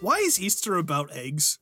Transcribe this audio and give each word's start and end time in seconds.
Why 0.00 0.16
is 0.16 0.40
Easter 0.40 0.76
about 0.76 1.12
eggs? 1.12 1.58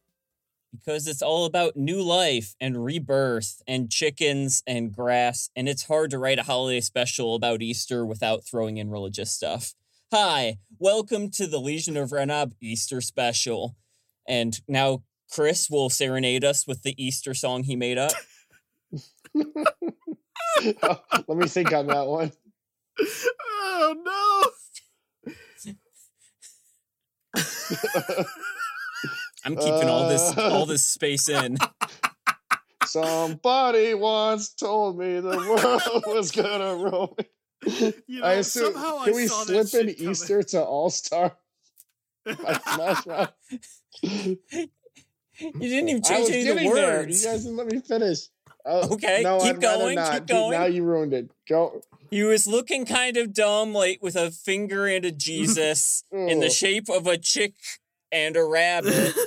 because 0.73 1.07
it's 1.07 1.23
all 1.23 1.45
about 1.45 1.77
new 1.77 2.03
life 2.03 2.55
and 2.61 2.85
rebirth 2.85 3.63
and 3.67 3.91
chickens 3.91 4.63
and 4.67 4.93
grass, 4.93 5.51
and 5.57 5.69
it's 5.69 5.87
hard 5.87 6.11
to 6.11 6.19
write 6.19 6.39
a 6.39 6.45
holiday 6.45 6.81
special 6.81 7.35
about 7.35 7.63
Easter 7.63 8.05
without 8.05 8.45
throwing 8.45 8.77
in 8.77 8.91
religious 8.91 9.33
stuff. 9.33 9.75
Hi, 10.13 10.59
welcome 10.79 11.31
to 11.33 11.47
the 11.47 11.59
Legion 11.61 11.97
of 11.97 12.11
Renob 12.11 12.53
Easter 12.61 13.01
special. 13.01 13.77
And 14.27 14.59
now 14.69 15.03
Chris 15.31 15.69
will 15.71 15.91
serenade 15.91 16.45
us 16.45 16.67
with 16.67 16.83
the 16.83 16.95
Easter 17.03 17.35
song 17.35 17.65
he 17.65 17.77
made 17.77 17.99
up. 17.99 18.13
Oh, 20.83 21.01
let 21.29 21.39
me 21.39 21.47
think 21.47 21.73
on 21.73 21.87
that 21.87 22.07
one. 22.07 22.33
Oh 23.71 24.48
I'm 29.45 29.57
keeping 29.57 29.89
all 29.89 30.09
this 30.09 30.37
all 30.37 30.67
this 30.67 30.83
space 30.85 31.29
in. 31.29 31.57
Somebody 32.85 33.95
once 33.95 34.51
told 34.55 34.99
me 34.99 35.21
the 35.21 35.37
world 35.37 36.03
was 36.07 36.31
gonna 36.31 36.75
roll 36.77 37.17
me. 37.19 37.93
You 38.07 38.21
know, 38.21 38.27
I 38.27 38.35
assume. 38.35 38.73
somehow 38.73 39.05
Can 39.05 39.13
I 39.15 39.17
we 39.17 39.27
saw 39.27 39.45
that 39.45 39.69
slip 39.69 39.83
in 39.83 39.89
shit 39.89 39.99
coming. 39.99 40.11
Easter 40.13 40.43
to 40.43 40.63
All 40.63 40.91
Star 40.91 41.37
Smash 42.27 43.07
Mouth? 43.07 43.33
You 44.03 44.39
didn't 45.61 45.89
even 45.89 46.03
I 46.05 46.09
change 46.09 46.21
was 46.21 46.31
any 46.31 46.49
of 46.49 46.57
the 46.57 46.63
getting 46.63 46.75
there. 46.75 47.01
You 47.03 47.07
words. 47.07 47.25
guys 47.25 47.43
didn't 47.45 47.57
let 47.59 47.67
me 47.69 47.81
finish. 47.81 48.19
Oh, 48.65 48.95
Okay, 48.95 49.23
no, 49.23 49.39
keep 49.39 49.57
I'd 49.57 49.63
rather 49.63 49.79
going, 49.79 49.95
not. 49.97 50.13
keep 50.13 50.27
Dude, 50.27 50.37
going. 50.37 50.59
Now 50.59 50.67
you 50.67 50.85
ruined 50.85 51.15
it. 51.15 51.31
Go. 51.49 51.81
He 52.11 52.23
was 52.23 52.47
looking 52.47 52.85
kind 52.87 53.17
of 53.17 53.33
dumb, 53.33 53.73
like 53.73 54.03
with 54.03 54.17
a 54.17 54.31
finger 54.31 54.87
and 54.87 55.05
a 55.05 55.13
Jesus 55.13 56.05
in 56.13 56.41
the 56.41 56.47
Oh. 56.47 56.51
shape 56.51 56.89
of 56.89 57.07
a 57.07 57.17
chick 57.19 57.55
and 58.13 58.37
a 58.37 58.45
rabbit. 58.45 59.15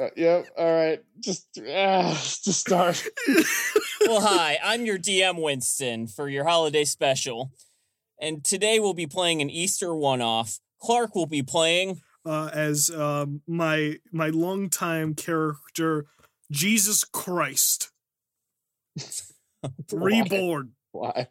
Uh, 0.00 0.08
yep. 0.16 0.48
All 0.58 0.72
right. 0.72 1.00
Just 1.20 1.46
ah, 1.70 2.14
just 2.42 2.58
start. 2.60 3.00
well, 4.08 4.20
hi, 4.20 4.58
I'm 4.64 4.84
your 4.84 4.98
DM 4.98 5.40
Winston 5.40 6.08
for 6.08 6.28
your 6.28 6.44
holiday 6.44 6.84
special. 6.84 7.52
And 8.20 8.42
today 8.44 8.80
we'll 8.80 8.94
be 8.94 9.06
playing 9.06 9.40
an 9.40 9.50
Easter 9.50 9.94
one 9.94 10.20
off. 10.20 10.58
Clark 10.82 11.14
will 11.14 11.26
be 11.26 11.44
playing. 11.44 12.00
uh, 12.26 12.50
as 12.52 12.90
um, 12.90 13.42
my 13.46 13.98
my 14.10 14.30
longtime 14.30 15.14
character, 15.14 16.06
Jesus 16.54 17.02
Christ, 17.02 17.90
reborn. 19.92 20.72
Why? 20.92 21.26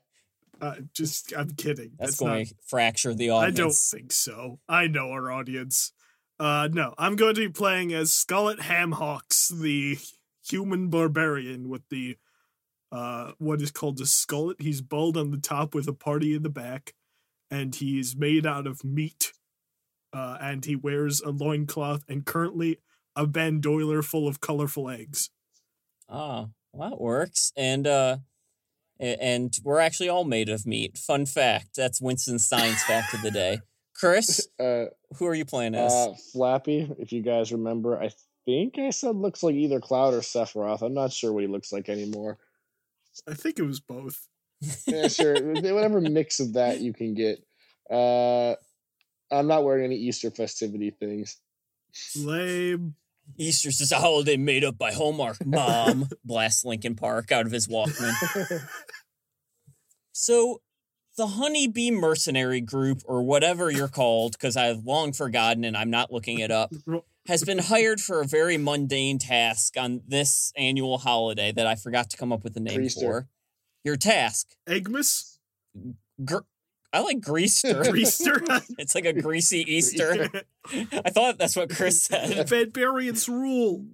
Uh, 0.60 0.76
just, 0.94 1.34
I'm 1.36 1.52
kidding. 1.52 1.92
That's, 1.98 2.12
That's, 2.12 2.20
going 2.20 2.40
not. 2.40 2.48
to 2.48 2.56
fracture 2.68 3.14
the 3.14 3.30
audience. 3.30 3.60
I 3.60 3.62
don't 3.62 3.76
think 3.76 4.12
so. 4.12 4.60
I 4.68 4.88
know 4.88 5.12
our 5.12 5.32
audience. 5.32 5.94
Uh, 6.40 6.68
no, 6.72 6.94
I'm 6.98 7.16
going 7.16 7.36
to 7.36 7.42
be 7.42 7.54
playing 7.54 7.94
as 7.94 8.12
Skullet 8.12 8.60
Hamhocks, 8.60 9.48
the 9.48 9.98
human 10.46 10.90
barbarian 10.90 11.70
with 11.70 11.88
the 11.90 12.18
uh, 12.92 13.32
what 13.40 13.62
is 13.62 13.72
called 13.72 14.00
a 14.02 14.04
skullet. 14.04 14.62
He's 14.62 14.82
bald 14.82 15.18
on 15.18 15.32
the 15.32 15.40
top 15.40 15.74
with 15.74 15.88
a 15.88 15.94
party 15.94 16.36
in 16.36 16.44
the 16.44 16.50
back, 16.50 16.94
and 17.50 17.74
he's 17.74 18.16
made 18.16 18.46
out 18.46 18.68
of 18.68 18.84
meat. 18.84 19.32
Uh, 20.12 20.38
and 20.40 20.64
he 20.64 20.76
wears 20.76 21.22
a 21.22 21.30
loincloth 21.30 22.04
and 22.08 22.24
currently 22.24 22.78
a 23.16 23.28
bandolier 23.28 24.02
full 24.02 24.28
of 24.28 24.42
colorful 24.42 24.90
eggs. 24.90 25.30
Oh, 26.10 26.50
well, 26.72 26.90
that 26.90 27.00
works. 27.02 27.52
And 27.56 27.88
uh 27.88 28.18
and 29.00 29.58
we're 29.64 29.80
actually 29.80 30.10
all 30.10 30.24
made 30.24 30.50
of 30.50 30.66
meat. 30.66 30.98
Fun 30.98 31.26
fact. 31.26 31.76
That's 31.76 32.00
Winston's 32.02 32.46
science 32.46 32.84
fact 32.84 33.14
of 33.14 33.22
the 33.22 33.32
day. 33.32 33.60
Chris, 33.96 34.48
Uh, 34.60 34.86
who 35.18 35.26
are 35.28 35.36
you 35.36 35.46
playing 35.46 35.76
as? 35.76 35.92
uh, 35.94 36.14
Flappy. 36.32 36.90
If 37.00 37.12
you 37.12 37.22
guys 37.22 37.52
remember, 37.52 38.02
I 38.02 38.12
think 38.46 38.78
I 38.78 38.90
said 38.92 39.16
looks 39.16 39.44
like 39.44 39.56
either 39.56 39.80
Cloud 39.80 40.14
or 40.14 40.20
Sephiroth. 40.20 40.82
I'm 40.82 40.94
not 40.94 41.12
sure 41.12 41.32
what 41.34 41.42
he 41.44 41.48
looks 41.48 41.72
like 41.72 41.90
anymore. 41.90 42.38
I 43.28 43.34
think 43.34 43.60
it 43.60 43.64
was 43.64 43.80
both. 43.80 44.28
Yeah, 44.88 45.08
sure. 45.08 45.36
Whatever 45.54 46.02
mix 46.02 46.40
of 46.40 46.54
that 46.54 46.80
you 46.80 46.94
can 46.94 47.14
get. 47.14 47.40
Uh, 47.92 48.56
I'm 49.32 49.48
not 49.48 49.64
wearing 49.64 49.86
any 49.86 49.96
Easter 49.98 50.32
festivity 50.32 50.92
things. 50.92 51.38
Lame. 52.16 52.96
Easter's 53.38 53.82
is 53.82 53.92
a 53.92 53.98
holiday 53.98 54.38
made 54.38 54.64
up 54.64 54.78
by 54.78 54.92
Hallmark. 54.92 55.46
Mom 55.46 56.08
blasts 56.26 56.64
Linkin 56.66 56.96
Park 56.96 57.32
out 57.32 57.46
of 57.46 57.52
his 57.52 57.68
Walkman. 57.68 58.14
So, 60.16 60.62
the 61.18 61.26
Honeybee 61.26 61.92
Mercenary 61.92 62.62
Group, 62.62 63.02
or 63.06 63.24
whatever 63.24 63.72
you're 63.72 63.88
called, 63.88 64.34
because 64.34 64.56
I've 64.56 64.86
long 64.86 65.12
forgotten 65.12 65.66
and 65.66 65.76
I'm 65.76 65.90
not 65.90 66.14
looking 66.14 66.40
it 66.40 66.52
up, 66.52 66.72
has 67.28 67.44
been 67.44 67.58
hired 67.58 68.00
for 68.00 68.22
a 68.22 68.26
very 68.26 68.58
mundane 68.58 69.18
task 69.18 69.76
on 69.78 70.02
this 70.08 70.54
annual 70.56 71.00
holiday 71.00 71.52
that 71.52 71.66
I 71.66 71.76
forgot 71.76 72.10
to 72.12 72.18
come 72.18 72.32
up 72.32 72.44
with 72.44 72.56
a 72.58 72.60
name 72.60 72.82
Greaster. 72.82 73.00
for. 73.00 73.28
Your 73.84 73.96
task. 73.96 74.50
Eggmas? 74.68 75.38
Gr- 76.24 76.38
I 76.94 77.02
like 77.02 77.20
Greaster. 77.22 77.84
Greaster? 77.90 78.40
it's 78.78 78.94
like 78.96 79.06
a 79.06 79.14
greasy 79.14 79.60
Easter. 79.68 80.30
I 80.94 81.10
thought 81.10 81.38
that's 81.40 81.56
what 81.56 81.70
Chris 81.72 82.04
said. 82.04 82.48
Barbarians 82.50 83.28
rule. 83.28 83.86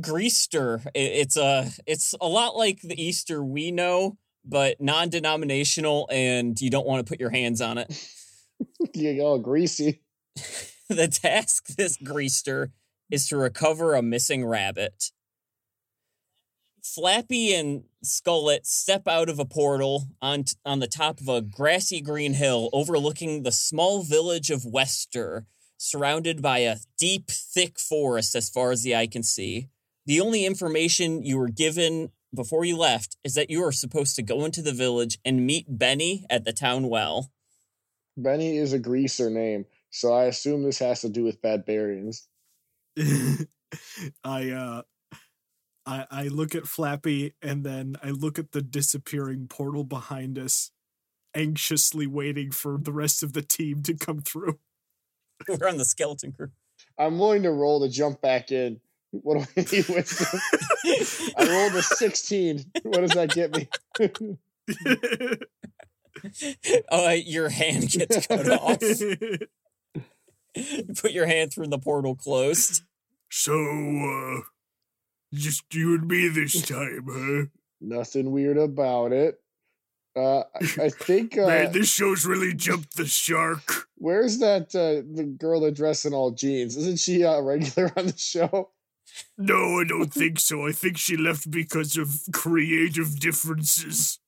Greaster. 0.00 0.82
I- 0.86 0.90
It's 0.98 1.36
a 1.36 1.70
it's 1.86 2.14
a 2.20 2.28
lot 2.28 2.56
like 2.56 2.80
the 2.82 3.00
Easter 3.02 3.42
we 3.42 3.70
know, 3.70 4.18
but 4.44 4.80
non-denominational, 4.80 6.08
and 6.12 6.60
you 6.60 6.70
don't 6.70 6.86
want 6.86 7.04
to 7.06 7.10
put 7.10 7.20
your 7.20 7.30
hands 7.30 7.60
on 7.60 7.78
it. 7.78 8.08
you 8.94 9.16
go 9.16 9.38
greasy. 9.38 10.02
the 10.88 11.08
task 11.08 11.68
this 11.76 11.96
Greaster 11.96 12.70
is 13.10 13.28
to 13.28 13.36
recover 13.36 13.94
a 13.94 14.02
missing 14.02 14.44
rabbit. 14.44 15.10
Flappy 16.82 17.54
and 17.54 17.84
Skullet 18.04 18.66
step 18.66 19.06
out 19.06 19.28
of 19.28 19.38
a 19.38 19.44
portal 19.44 20.08
on 20.20 20.44
on 20.64 20.80
the 20.80 20.88
top 20.88 21.20
of 21.20 21.28
a 21.28 21.40
grassy 21.40 22.00
green 22.00 22.34
hill 22.34 22.68
overlooking 22.72 23.42
the 23.42 23.52
small 23.52 24.02
village 24.02 24.50
of 24.50 24.66
Wester, 24.66 25.46
surrounded 25.78 26.42
by 26.42 26.58
a 26.58 26.76
deep, 26.98 27.30
thick 27.30 27.78
forest 27.78 28.34
as 28.34 28.50
far 28.50 28.72
as 28.72 28.82
the 28.82 28.96
eye 28.96 29.06
can 29.06 29.22
see. 29.22 29.68
The 30.06 30.20
only 30.20 30.44
information 30.44 31.22
you 31.22 31.38
were 31.38 31.48
given 31.48 32.10
before 32.34 32.64
you 32.64 32.76
left 32.76 33.16
is 33.22 33.34
that 33.34 33.50
you 33.50 33.62
are 33.64 33.72
supposed 33.72 34.16
to 34.16 34.22
go 34.22 34.44
into 34.44 34.62
the 34.62 34.72
village 34.72 35.18
and 35.24 35.46
meet 35.46 35.66
Benny 35.68 36.26
at 36.28 36.44
the 36.44 36.52
town 36.52 36.88
well. 36.88 37.30
Benny 38.16 38.56
is 38.56 38.72
a 38.72 38.78
greaser 38.78 39.30
name, 39.30 39.66
so 39.90 40.12
I 40.12 40.24
assume 40.24 40.64
this 40.64 40.80
has 40.80 41.02
to 41.02 41.08
do 41.08 41.22
with 41.22 41.40
barbarians. 41.40 42.26
I 44.24 44.50
uh 44.50 44.82
I 45.86 46.06
I 46.10 46.22
look 46.28 46.54
at 46.54 46.66
Flappy 46.66 47.34
and 47.42 47.64
then 47.64 47.96
I 48.02 48.10
look 48.10 48.38
at 48.38 48.52
the 48.52 48.62
disappearing 48.62 49.46
portal 49.48 49.84
behind 49.84 50.38
us, 50.38 50.70
anxiously 51.34 52.06
waiting 52.06 52.50
for 52.50 52.78
the 52.78 52.92
rest 52.92 53.22
of 53.22 53.32
the 53.32 53.42
team 53.42 53.82
to 53.84 53.94
come 53.94 54.20
through. 54.20 54.58
We're 55.48 55.68
on 55.68 55.78
the 55.78 55.84
skeleton 55.84 56.32
crew. 56.32 56.50
I'm 56.98 57.18
willing 57.18 57.42
to 57.42 57.50
roll 57.50 57.80
to 57.80 57.88
jump 57.88 58.20
back 58.20 58.52
in. 58.52 58.80
What 59.10 59.38
do 59.38 59.46
I 59.56 59.66
need 59.72 59.88
wisdom? 59.88 60.40
I 61.36 61.48
rolled 61.48 61.74
a 61.74 61.82
16. 61.82 62.64
What 62.82 63.00
does 63.00 63.10
that 63.10 63.30
get 63.30 63.54
me? 63.54 63.68
uh, 66.90 67.10
your 67.10 67.48
hand 67.50 67.90
gets 67.90 68.26
cut 68.26 68.48
off. 68.48 68.78
Put 71.00 71.12
your 71.12 71.26
hand 71.26 71.52
through 71.52 71.68
the 71.68 71.78
portal 71.78 72.14
closed. 72.14 72.82
so 73.30 73.52
uh 73.52 74.40
just 75.32 75.64
you 75.74 75.94
and 75.94 76.06
me 76.08 76.28
this 76.28 76.60
time, 76.62 77.06
huh? 77.10 77.46
Nothing 77.80 78.30
weird 78.30 78.58
about 78.58 79.12
it. 79.12 79.40
Uh, 80.14 80.40
I, 80.40 80.44
I 80.82 80.88
think. 80.90 81.38
Uh, 81.38 81.46
Man, 81.46 81.72
this 81.72 81.88
show's 81.90 82.26
really 82.26 82.52
jumped 82.54 82.96
the 82.96 83.06
shark. 83.06 83.88
where's 83.96 84.38
that 84.38 84.74
uh, 84.74 85.02
the 85.16 85.24
girl 85.24 85.60
that 85.60 85.72
dressed 85.74 86.04
in 86.06 86.12
all 86.14 86.30
jeans? 86.32 86.76
Isn't 86.76 86.98
she 86.98 87.24
uh, 87.24 87.40
regular 87.40 87.90
on 87.96 88.06
the 88.06 88.16
show? 88.18 88.70
No, 89.36 89.80
I 89.80 89.84
don't 89.84 90.12
think 90.12 90.38
so. 90.40 90.66
I 90.66 90.72
think 90.72 90.96
she 90.96 91.16
left 91.16 91.50
because 91.50 91.96
of 91.96 92.20
creative 92.32 93.18
differences. 93.20 94.18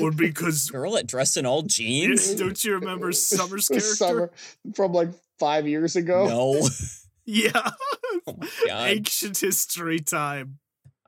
Or 0.00 0.10
because 0.26 0.70
Girl 0.70 0.92
that 0.92 1.06
dressed 1.06 1.36
in 1.36 1.46
all 1.46 1.62
jeans? 1.62 2.34
don't 2.34 2.62
you 2.62 2.74
remember 2.74 3.10
Summer's 3.12 3.68
character? 3.68 3.94
Summer 3.94 4.30
from 4.74 4.92
like 4.92 5.08
five 5.38 5.66
years 5.66 5.96
ago. 5.96 6.26
No. 6.28 6.68
Yeah. 7.24 7.70
Oh 8.26 8.36
my 8.38 8.48
god. 8.66 8.88
Ancient 8.88 9.38
history 9.38 10.00
time. 10.00 10.58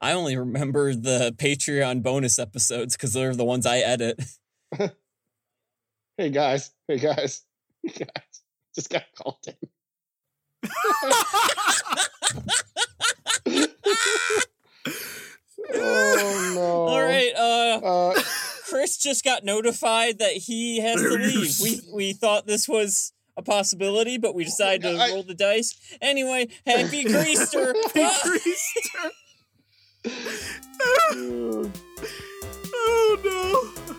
I 0.01 0.13
only 0.13 0.37
remember 0.37 0.95
the 0.95 1.35
Patreon 1.37 2.03
bonus 2.03 2.39
episodes 2.39 2.97
because 2.97 3.13
they're 3.13 3.35
the 3.35 3.45
ones 3.45 3.67
I 3.67 3.79
edit. 3.79 4.23
Hey 6.17 6.31
guys, 6.31 6.71
hey 6.87 6.99
guys, 6.99 7.43
hey 7.83 7.91
guys, 8.05 8.43
just 8.73 8.89
got 8.89 9.03
called 9.19 9.37
in. 9.49 9.55
oh 15.75 16.53
no! 16.55 16.63
All 16.63 17.01
right, 17.03 17.33
uh, 17.37 17.81
Uh, 17.85 18.23
Chris 18.69 18.97
just 18.97 19.25
got 19.25 19.45
notified 19.45 20.19
that 20.21 20.33
he 20.33 20.79
has 20.81 21.01
to 21.01 21.09
leave. 21.11 21.59
We 21.61 21.81
we 21.93 22.13
thought 22.13 22.47
this 22.47 22.69
was 22.69 23.13
a 23.37 23.43
possibility, 23.43 24.19
but 24.19 24.35
we 24.35 24.45
decided 24.45 24.83
to 24.83 24.97
I- 24.99 25.11
roll 25.11 25.23
the 25.23 25.35
dice. 25.35 25.75
Anyway, 26.01 26.49
happy 26.67 27.05
Greaster! 27.09 27.75
Ah! 27.97 28.21
Greaster. 28.25 29.11
Oh 32.77 33.19
no. 33.25 33.95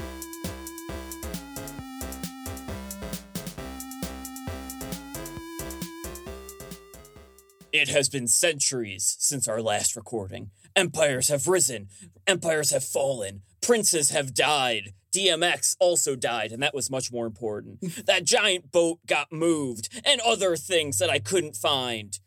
It 7.72 7.90
has 7.90 8.08
been 8.08 8.28
centuries 8.28 9.16
since 9.20 9.48
our 9.48 9.62
last 9.62 9.96
recording. 9.96 10.52
Empires 10.76 11.28
have 11.28 11.48
risen, 11.48 11.90
empires 12.26 12.72
have 12.72 12.84
fallen, 12.84 13.42
princes 13.66 14.12
have 14.12 14.34
died. 14.34 14.94
DMX 15.12 15.76
also 15.80 16.16
died, 16.16 16.52
and 16.52 16.62
that 16.62 16.74
was 16.74 16.92
much 16.92 17.12
more 17.12 17.26
important. 17.26 17.80
that 18.06 18.26
giant 18.26 18.72
boat 18.72 19.00
got 19.08 19.32
moved, 19.32 19.90
and 20.06 20.22
other 20.22 20.56
things 20.56 21.00
that 21.00 21.10
I 21.10 21.20
couldn't 21.20 21.56
find. 21.56 22.20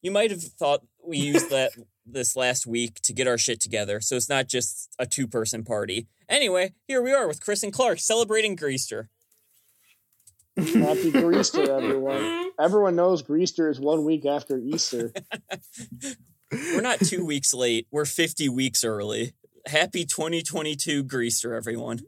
You 0.00 0.10
might 0.12 0.30
have 0.30 0.42
thought 0.42 0.86
we 1.04 1.18
used 1.18 1.50
that 1.50 1.72
this 2.06 2.36
last 2.36 2.66
week 2.66 3.00
to 3.02 3.12
get 3.12 3.26
our 3.26 3.36
shit 3.36 3.60
together, 3.60 4.00
so 4.00 4.16
it's 4.16 4.28
not 4.28 4.48
just 4.48 4.94
a 4.98 5.06
two 5.06 5.26
person 5.26 5.64
party. 5.64 6.06
Anyway, 6.28 6.74
here 6.86 7.02
we 7.02 7.12
are 7.12 7.26
with 7.26 7.42
Chris 7.42 7.62
and 7.62 7.72
Clark 7.72 7.98
celebrating 7.98 8.56
Greaster. 8.56 9.08
Happy 10.56 11.12
Greaster, 11.12 11.68
everyone. 11.76 12.50
Everyone 12.58 12.96
knows 12.96 13.22
Greaster 13.22 13.68
is 13.70 13.78
one 13.78 14.04
week 14.04 14.26
after 14.26 14.58
Easter. 14.58 15.12
We're 16.50 16.80
not 16.80 17.00
two 17.00 17.24
weeks 17.24 17.52
late, 17.52 17.86
we're 17.90 18.06
50 18.06 18.48
weeks 18.48 18.84
early. 18.84 19.34
Happy 19.68 20.06
2022 20.06 21.02
greaser, 21.02 21.54
everyone. 21.54 22.00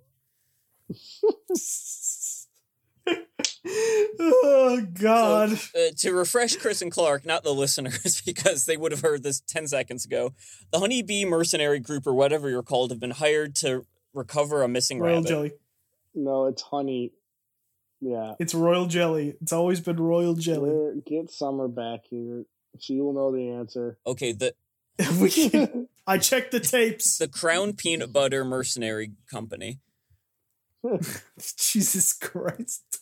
oh 3.67 4.87
God. 4.95 5.53
Uh, 5.53 5.91
to 5.99 6.13
refresh 6.13 6.57
Chris 6.57 6.81
and 6.81 6.91
Clark, 6.91 7.27
not 7.27 7.43
the 7.43 7.53
listeners, 7.53 8.23
because 8.27 8.65
they 8.65 8.79
would 8.79 8.93
have 8.93 9.03
heard 9.03 9.23
this 9.23 9.41
10 9.41 9.67
seconds 9.67 10.07
ago, 10.07 10.33
the 10.73 10.79
Honeybee 10.79 11.27
Mercenary 11.27 11.81
Group, 11.81 12.07
or 12.07 12.15
whatever 12.15 12.49
you're 12.49 12.63
called, 12.63 12.91
have 12.93 13.01
been 13.01 13.11
hired 13.11 13.55
to 13.57 13.85
recover 14.15 14.63
a 14.63 14.69
missing 14.69 14.99
Royal 14.99 15.17
rabbit. 15.17 15.29
jelly. 15.29 15.53
No, 16.15 16.47
it's 16.47 16.63
honey. 16.63 17.13
Yeah. 18.01 18.37
It's 18.39 18.55
royal 18.55 18.87
jelly. 18.87 19.37
It's 19.43 19.53
always 19.53 19.81
been 19.81 20.01
royal 20.01 20.35
jelly. 20.35 21.03
Get 21.07 21.31
Summer 21.31 21.69
back 21.69 22.01
here. 22.09 22.45
She 22.79 23.01
will 23.03 23.13
know 23.13 23.31
the 23.33 23.51
answer. 23.51 23.99
Okay, 24.07 24.33
the, 24.33 24.55
we 25.21 25.31
can, 25.51 25.89
I 26.07 26.19
checked 26.19 26.53
the 26.53 26.61
tapes. 26.61 27.19
the 27.19 27.29
Crown 27.29 27.75
Peanut 27.75 28.13
Butter 28.13 28.45
Mercenary 28.45 29.13
Company. 29.31 29.81
Jesus 31.57 32.13
Christ. 32.13 33.01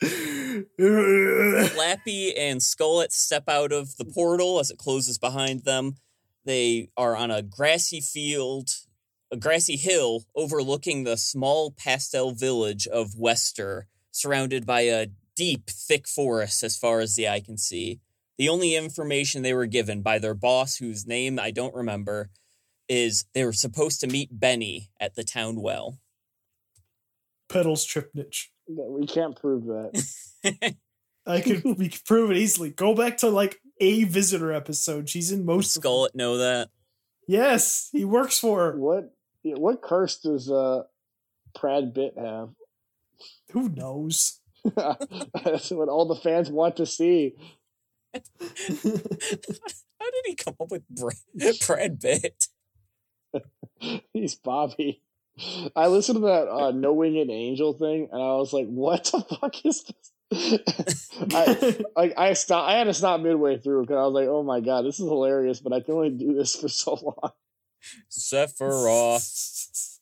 Flappy 0.00 2.36
and 2.36 2.60
Skullet 2.60 3.12
step 3.12 3.48
out 3.48 3.72
of 3.72 3.96
the 3.96 4.04
portal 4.04 4.60
as 4.60 4.70
it 4.70 4.78
closes 4.78 5.18
behind 5.18 5.64
them. 5.64 5.96
They 6.44 6.90
are 6.96 7.16
on 7.16 7.30
a 7.30 7.42
grassy 7.42 8.00
field, 8.00 8.70
a 9.30 9.36
grassy 9.36 9.76
hill 9.76 10.24
overlooking 10.34 11.04
the 11.04 11.16
small 11.16 11.72
pastel 11.72 12.32
village 12.32 12.86
of 12.86 13.18
Wester, 13.18 13.86
surrounded 14.10 14.64
by 14.64 14.82
a 14.82 15.08
deep, 15.34 15.68
thick 15.68 16.08
forest 16.08 16.62
as 16.62 16.76
far 16.76 17.00
as 17.00 17.16
the 17.16 17.28
eye 17.28 17.40
can 17.40 17.58
see. 17.58 18.00
The 18.38 18.48
only 18.48 18.76
information 18.76 19.42
they 19.42 19.54
were 19.54 19.66
given 19.66 20.00
by 20.00 20.18
their 20.18 20.34
boss, 20.34 20.76
whose 20.76 21.06
name 21.06 21.38
I 21.38 21.50
don't 21.50 21.74
remember, 21.74 22.30
is 22.88 23.24
they 23.34 23.44
were 23.44 23.52
supposed 23.52 24.00
to 24.00 24.06
meet 24.06 24.38
Benny 24.38 24.90
at 25.00 25.16
the 25.16 25.24
town 25.24 25.60
well. 25.60 25.98
Pedals 27.48 27.86
Tripnich. 27.86 28.46
we 28.66 29.06
can't 29.06 29.38
prove 29.38 29.64
that. 29.64 30.76
I 31.26 31.40
could 31.40 31.62
we 31.64 31.88
could 31.88 32.04
prove 32.04 32.30
it 32.30 32.36
easily. 32.36 32.70
Go 32.70 32.94
back 32.94 33.18
to 33.18 33.28
like 33.28 33.60
a 33.80 34.04
visitor 34.04 34.52
episode. 34.52 35.08
She's 35.08 35.32
in 35.32 35.44
most 35.44 35.76
of. 35.76 35.82
Skullet 35.82 36.14
know 36.14 36.38
that. 36.38 36.70
Yes, 37.26 37.90
he 37.92 38.04
works 38.04 38.38
for 38.38 38.60
her. 38.60 38.78
What 38.78 39.14
what 39.42 39.82
curse 39.82 40.18
does 40.18 40.50
uh 40.50 40.84
Prad 41.54 41.92
Bit 41.92 42.14
have? 42.16 42.50
Who 43.52 43.68
knows? 43.68 44.40
That's 44.74 45.70
what 45.70 45.88
all 45.88 46.06
the 46.06 46.16
fans 46.16 46.50
want 46.50 46.76
to 46.76 46.86
see. 46.86 47.34
How 48.14 50.10
did 50.10 50.24
he 50.26 50.34
come 50.34 50.54
up 50.60 50.70
with 50.70 50.88
Brad, 50.88 51.16
Brad 51.66 52.00
Pitt? 52.00 52.48
He's 54.12 54.34
Bobby. 54.34 55.02
I 55.76 55.86
listened 55.86 56.16
to 56.16 56.26
that 56.26 56.48
uh, 56.48 56.70
"Knowing 56.72 57.18
an 57.18 57.30
Angel" 57.30 57.72
thing, 57.72 58.08
and 58.10 58.20
I 58.20 58.34
was 58.34 58.52
like, 58.52 58.66
"What 58.66 59.04
the 59.04 59.20
fuck 59.20 59.64
is 59.64 59.84
this?" 59.84 61.10
I 61.34 61.84
like 61.96 62.14
I 62.18 62.32
stopped. 62.32 62.68
I 62.68 62.78
had 62.78 62.84
to 62.84 62.94
stop 62.94 63.20
midway 63.20 63.58
through 63.58 63.82
because 63.82 63.96
I 63.96 64.04
was 64.04 64.14
like, 64.14 64.28
"Oh 64.28 64.42
my 64.42 64.60
god, 64.60 64.84
this 64.84 64.98
is 64.98 65.06
hilarious!" 65.06 65.60
But 65.60 65.72
I 65.72 65.80
can 65.80 65.94
only 65.94 66.10
do 66.10 66.34
this 66.34 66.56
for 66.56 66.68
so 66.68 66.94
long. 66.94 67.32
Sephiroth. 68.10 69.98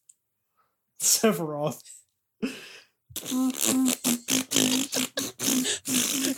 Sephiroth. 1.00 1.82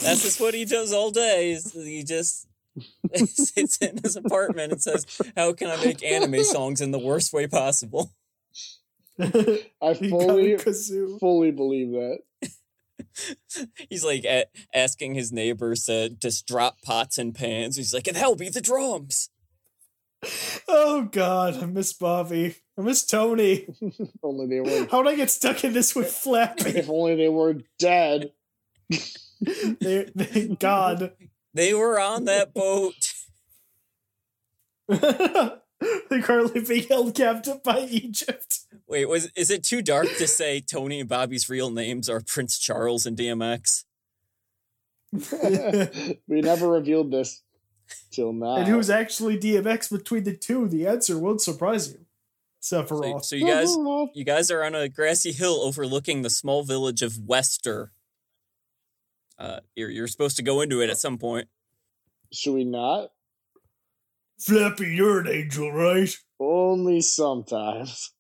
That's 0.02 0.22
just 0.22 0.40
what 0.40 0.54
he 0.54 0.64
does 0.64 0.92
all 0.92 1.10
day. 1.10 1.52
is 1.52 1.72
He 1.72 2.04
just 2.04 2.46
sits 3.14 3.78
in 3.78 3.98
his 3.98 4.16
apartment 4.16 4.72
and 4.72 4.82
says, 4.82 5.06
"How 5.36 5.52
can 5.52 5.68
I 5.68 5.76
make 5.84 6.04
anime 6.04 6.44
songs 6.44 6.80
in 6.80 6.90
the 6.90 6.98
worst 6.98 7.32
way 7.32 7.46
possible?" 7.46 8.12
I 9.20 9.24
He 9.94 10.10
got 10.10 10.22
a 10.30 10.58
fully, 10.58 10.58
fully 11.18 11.50
believe 11.50 11.92
that. 11.92 12.18
He's 13.90 14.04
like 14.04 14.24
a- 14.24 14.46
asking 14.74 15.14
his 15.14 15.32
neighbors 15.32 15.84
to 15.84 16.10
just 16.10 16.46
drop 16.46 16.82
pots 16.82 17.18
and 17.18 17.34
pans. 17.34 17.76
He's 17.76 17.92
like, 17.92 18.06
"And 18.06 18.16
hell 18.16 18.36
be 18.36 18.48
the 18.48 18.60
drums." 18.60 19.30
Oh 20.68 21.08
God, 21.10 21.62
I 21.62 21.66
miss 21.66 21.92
Bobby. 21.92 22.56
I 22.78 22.82
miss 22.82 23.04
Tony. 23.04 23.66
If 23.80 24.10
only 24.22 24.46
they 24.46 24.60
were. 24.60 24.86
How'd 24.88 25.08
I 25.08 25.16
get 25.16 25.30
stuck 25.30 25.64
in 25.64 25.72
this 25.72 25.96
with 25.96 26.12
Flappy? 26.12 26.70
If 26.70 26.88
only 26.88 27.16
they 27.16 27.28
were 27.28 27.56
dead. 27.78 28.32
they, 29.40 30.06
they, 30.14 30.48
God. 30.58 31.12
They 31.54 31.74
were 31.74 31.98
on 31.98 32.24
that 32.26 32.54
boat. 32.54 33.14
They're 34.88 36.22
currently 36.22 36.60
being 36.62 36.88
held 36.88 37.14
captive 37.14 37.62
by 37.62 37.80
Egypt. 37.80 38.60
Wait, 38.86 39.06
was 39.06 39.30
is 39.36 39.50
it 39.50 39.64
too 39.64 39.82
dark 39.82 40.06
to 40.18 40.26
say 40.26 40.60
Tony 40.60 41.00
and 41.00 41.08
Bobby's 41.08 41.50
real 41.50 41.70
names 41.70 42.08
are 42.08 42.20
Prince 42.20 42.58
Charles 42.58 43.06
and 43.06 43.16
DMX? 43.16 43.84
we 45.12 46.40
never 46.40 46.68
revealed 46.68 47.10
this 47.10 47.42
till 48.10 48.32
now. 48.32 48.56
And 48.56 48.68
who's 48.68 48.90
actually 48.90 49.38
DMX 49.38 49.90
between 49.90 50.24
the 50.24 50.36
two? 50.36 50.68
The 50.68 50.86
answer 50.86 51.18
won't 51.18 51.40
surprise 51.40 51.92
you. 51.92 52.06
So, 52.60 52.82
Sephiroth. 52.82 53.24
so 53.24 53.36
you 53.36 53.46
guys, 53.46 53.76
you 54.14 54.24
guys 54.24 54.50
are 54.50 54.62
on 54.64 54.74
a 54.74 54.88
grassy 54.88 55.32
hill 55.32 55.60
overlooking 55.62 56.22
the 56.22 56.30
small 56.30 56.62
village 56.64 57.02
of 57.02 57.18
Wester. 57.18 57.92
Uh, 59.38 59.60
you're 59.76 59.90
you're 59.90 60.08
supposed 60.08 60.36
to 60.36 60.42
go 60.42 60.60
into 60.60 60.80
it 60.80 60.90
at 60.90 60.98
some 60.98 61.18
point. 61.18 61.48
Should 62.32 62.54
we 62.54 62.64
not? 62.64 63.10
Flappy, 64.40 64.94
you're 64.94 65.20
an 65.20 65.28
angel, 65.28 65.72
right? 65.72 66.14
Only 66.40 67.00
sometimes. 67.00 68.12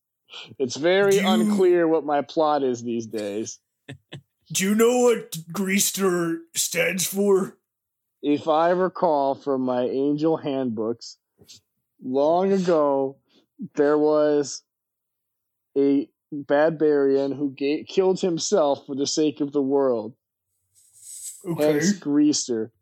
It's 0.58 0.76
very 0.76 1.16
you- 1.16 1.28
unclear 1.28 1.86
what 1.88 2.04
my 2.04 2.22
plot 2.22 2.62
is 2.62 2.82
these 2.82 3.06
days. 3.06 3.58
Do 4.52 4.64
you 4.64 4.74
know 4.74 4.98
what 5.00 5.36
Greaster 5.52 6.38
stands 6.54 7.06
for? 7.06 7.58
If 8.22 8.48
I 8.48 8.70
recall 8.70 9.34
from 9.34 9.60
my 9.62 9.82
angel 9.82 10.36
handbooks, 10.38 11.18
long 12.02 12.52
ago, 12.52 13.16
there 13.74 13.98
was 13.98 14.62
a 15.76 16.08
barbarian 16.32 17.32
who 17.32 17.54
ga- 17.56 17.84
killed 17.84 18.20
himself 18.20 18.86
for 18.86 18.94
the 18.94 19.06
sake 19.06 19.40
of 19.40 19.52
the 19.52 19.62
world. 19.62 20.14
Okay. 21.46 21.72
Hence, 21.72 21.92
Greaster. 21.92 22.72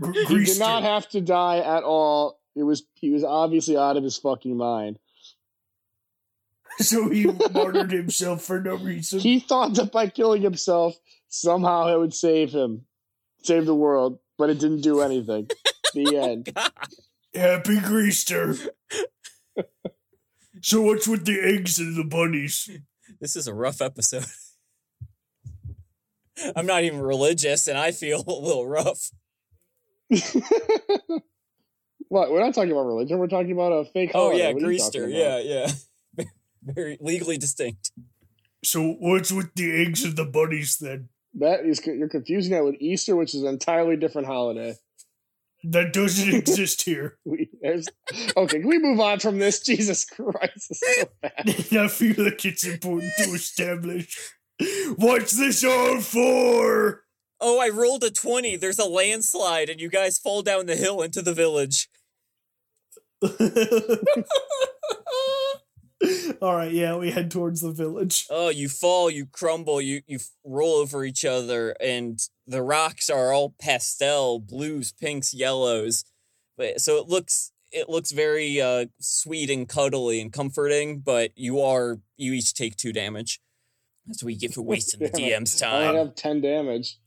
Gr- 0.00 0.12
He 0.28 0.44
did 0.44 0.58
not 0.58 0.82
have 0.82 1.08
to 1.10 1.20
die 1.20 1.58
at 1.58 1.82
all. 1.82 2.40
It 2.54 2.62
was 2.62 2.82
he 2.94 3.10
was 3.10 3.24
obviously 3.24 3.76
out 3.76 3.96
of 3.96 4.04
his 4.04 4.16
fucking 4.16 4.56
mind. 4.56 4.98
so 6.78 7.08
he 7.08 7.26
martyred 7.52 7.92
himself 7.92 8.42
for 8.42 8.60
no 8.60 8.76
reason. 8.76 9.20
He 9.20 9.40
thought 9.40 9.74
that 9.74 9.92
by 9.92 10.08
killing 10.08 10.42
himself, 10.42 10.94
somehow 11.28 11.94
it 11.94 11.98
would 11.98 12.14
save 12.14 12.52
him, 12.52 12.86
save 13.42 13.66
the 13.66 13.74
world, 13.74 14.18
but 14.38 14.50
it 14.50 14.58
didn't 14.58 14.82
do 14.82 15.00
anything. 15.00 15.48
the 15.94 16.16
oh, 16.16 16.30
end. 16.30 16.58
Happy 17.34 17.78
Greaster. 17.80 18.56
so 20.62 20.82
what's 20.82 21.08
with 21.08 21.24
the 21.24 21.40
eggs 21.40 21.78
and 21.78 21.96
the 21.96 22.04
bunnies? 22.04 22.68
This 23.20 23.36
is 23.36 23.46
a 23.46 23.54
rough 23.54 23.80
episode. 23.80 24.26
I'm 26.56 26.66
not 26.66 26.82
even 26.82 27.00
religious, 27.00 27.68
and 27.68 27.78
I 27.78 27.92
feel 27.92 28.20
a 28.26 28.32
little 28.32 28.66
rough. 28.66 29.10
what? 32.08 32.30
We're 32.30 32.40
not 32.40 32.54
talking 32.54 32.72
about 32.72 32.86
religion. 32.86 33.18
We're 33.18 33.28
talking 33.28 33.52
about 33.52 33.72
a 33.72 33.84
fake. 33.84 34.10
Oh 34.14 34.30
holiday. 34.30 34.38
yeah, 34.38 34.52
What 34.52 34.62
are 34.62 34.66
Greaster. 34.66 35.08
Yeah, 35.08 35.38
yeah. 35.38 35.70
Very 36.64 36.96
legally 37.00 37.38
distinct. 37.38 37.90
So 38.64 38.92
what's 39.00 39.32
with 39.32 39.54
the 39.54 39.72
eggs 39.72 40.04
and 40.04 40.16
the 40.16 40.24
bunnies 40.24 40.78
then? 40.78 41.08
That 41.34 41.64
is 41.64 41.84
you're 41.84 42.08
confusing 42.08 42.52
that 42.52 42.64
with 42.64 42.76
Easter, 42.80 43.16
which 43.16 43.34
is 43.34 43.42
an 43.42 43.48
entirely 43.48 43.96
different 43.96 44.28
holiday. 44.28 44.76
That 45.64 45.92
doesn't 45.92 46.34
exist 46.34 46.82
here. 46.82 47.18
We, 47.24 47.48
okay, 47.64 48.58
can 48.58 48.66
we 48.66 48.78
move 48.78 49.00
on 49.00 49.20
from 49.20 49.38
this? 49.38 49.60
Jesus 49.64 50.04
Christ, 50.04 50.68
this 50.68 50.82
is 50.82 50.96
so 51.00 51.08
bad. 51.20 51.32
I 51.84 51.88
feel 51.88 52.24
like 52.24 52.44
it's 52.44 52.64
important 52.64 53.12
to 53.18 53.30
establish. 53.30 54.16
What's 54.96 55.36
this 55.36 55.64
all 55.64 56.00
for? 56.00 57.02
Oh, 57.40 57.60
I 57.60 57.68
rolled 57.68 58.04
a 58.04 58.10
20. 58.10 58.56
There's 58.56 58.78
a 58.78 58.84
landslide, 58.84 59.68
and 59.68 59.80
you 59.80 59.88
guys 59.88 60.18
fall 60.18 60.42
down 60.42 60.66
the 60.66 60.76
hill 60.76 61.02
into 61.02 61.22
the 61.22 61.34
village. 61.34 61.88
all 66.40 66.54
right, 66.56 66.72
yeah, 66.72 66.96
we 66.96 67.10
head 67.10 67.30
towards 67.30 67.60
the 67.60 67.72
village. 67.72 68.26
Oh, 68.30 68.48
you 68.48 68.68
fall, 68.68 69.10
you 69.10 69.26
crumble, 69.26 69.80
you 69.80 70.02
you 70.06 70.18
roll 70.44 70.74
over 70.74 71.04
each 71.04 71.24
other, 71.24 71.70
and 71.80 72.20
the 72.52 72.62
rocks 72.62 73.08
are 73.10 73.32
all 73.32 73.54
pastel, 73.60 74.38
blues, 74.38 74.92
pinks, 74.92 75.34
yellows. 75.34 76.04
But 76.56 76.80
so 76.80 76.98
it 76.98 77.08
looks 77.08 77.52
it 77.70 77.88
looks 77.88 78.12
very 78.12 78.60
uh, 78.60 78.86
sweet 79.00 79.50
and 79.50 79.68
cuddly 79.68 80.20
and 80.20 80.32
comforting. 80.32 81.00
But 81.00 81.32
you 81.36 81.60
are 81.60 81.98
you 82.16 82.32
each 82.32 82.54
take 82.54 82.76
two 82.76 82.92
damage. 82.92 83.40
That's 84.06 84.22
what 84.22 84.34
you 84.34 84.38
get 84.40 84.54
for 84.54 84.62
wasting 84.62 85.00
the 85.00 85.08
Damn 85.14 85.44
DM's 85.44 85.62
I 85.62 85.66
time. 85.66 85.96
have 85.96 86.14
ten 86.14 86.40
damage. 86.40 86.98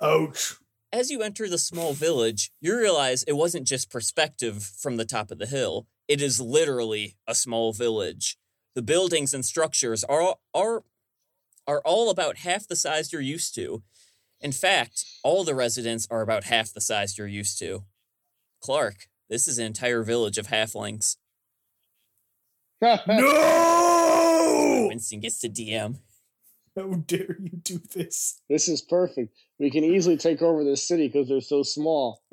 Ouch. 0.00 0.56
As 0.92 1.10
you 1.10 1.22
enter 1.22 1.48
the 1.48 1.56
small 1.58 1.94
village, 1.94 2.50
you 2.60 2.76
realize 2.76 3.22
it 3.22 3.32
wasn't 3.32 3.66
just 3.66 3.90
perspective 3.90 4.62
from 4.62 4.98
the 4.98 5.06
top 5.06 5.30
of 5.30 5.38
the 5.38 5.46
hill. 5.46 5.86
It 6.06 6.20
is 6.20 6.38
literally 6.40 7.16
a 7.26 7.34
small 7.34 7.72
village. 7.72 8.36
The 8.74 8.82
buildings 8.82 9.32
and 9.32 9.44
structures 9.44 10.04
are 10.04 10.36
are 10.52 10.84
are 11.66 11.80
all 11.84 12.10
about 12.10 12.38
half 12.38 12.66
the 12.66 12.76
size 12.76 13.12
you're 13.12 13.22
used 13.22 13.54
to. 13.54 13.82
In 14.42 14.52
fact, 14.52 15.04
all 15.22 15.44
the 15.44 15.54
residents 15.54 16.06
are 16.10 16.20
about 16.20 16.44
half 16.44 16.72
the 16.72 16.80
size 16.80 17.16
you're 17.16 17.26
used 17.28 17.58
to. 17.60 17.84
Clark, 18.60 19.06
this 19.30 19.46
is 19.48 19.58
an 19.58 19.66
entire 19.66 20.02
village 20.02 20.38
of 20.38 20.48
halflings. 20.48 21.16
No! 23.06 24.86
Winston 24.88 25.20
gets 25.20 25.38
to 25.40 25.48
DM. 25.48 25.98
How 26.76 26.88
dare 27.06 27.36
you 27.40 27.50
do 27.62 27.80
this? 27.94 28.40
this 28.48 28.66
is 28.66 28.82
perfect. 28.82 29.36
We 29.60 29.70
can 29.70 29.84
easily 29.84 30.16
take 30.16 30.42
over 30.42 30.64
this 30.64 30.86
city 30.86 31.06
because 31.06 31.28
they're 31.28 31.40
so 31.40 31.62
small. 31.62 32.22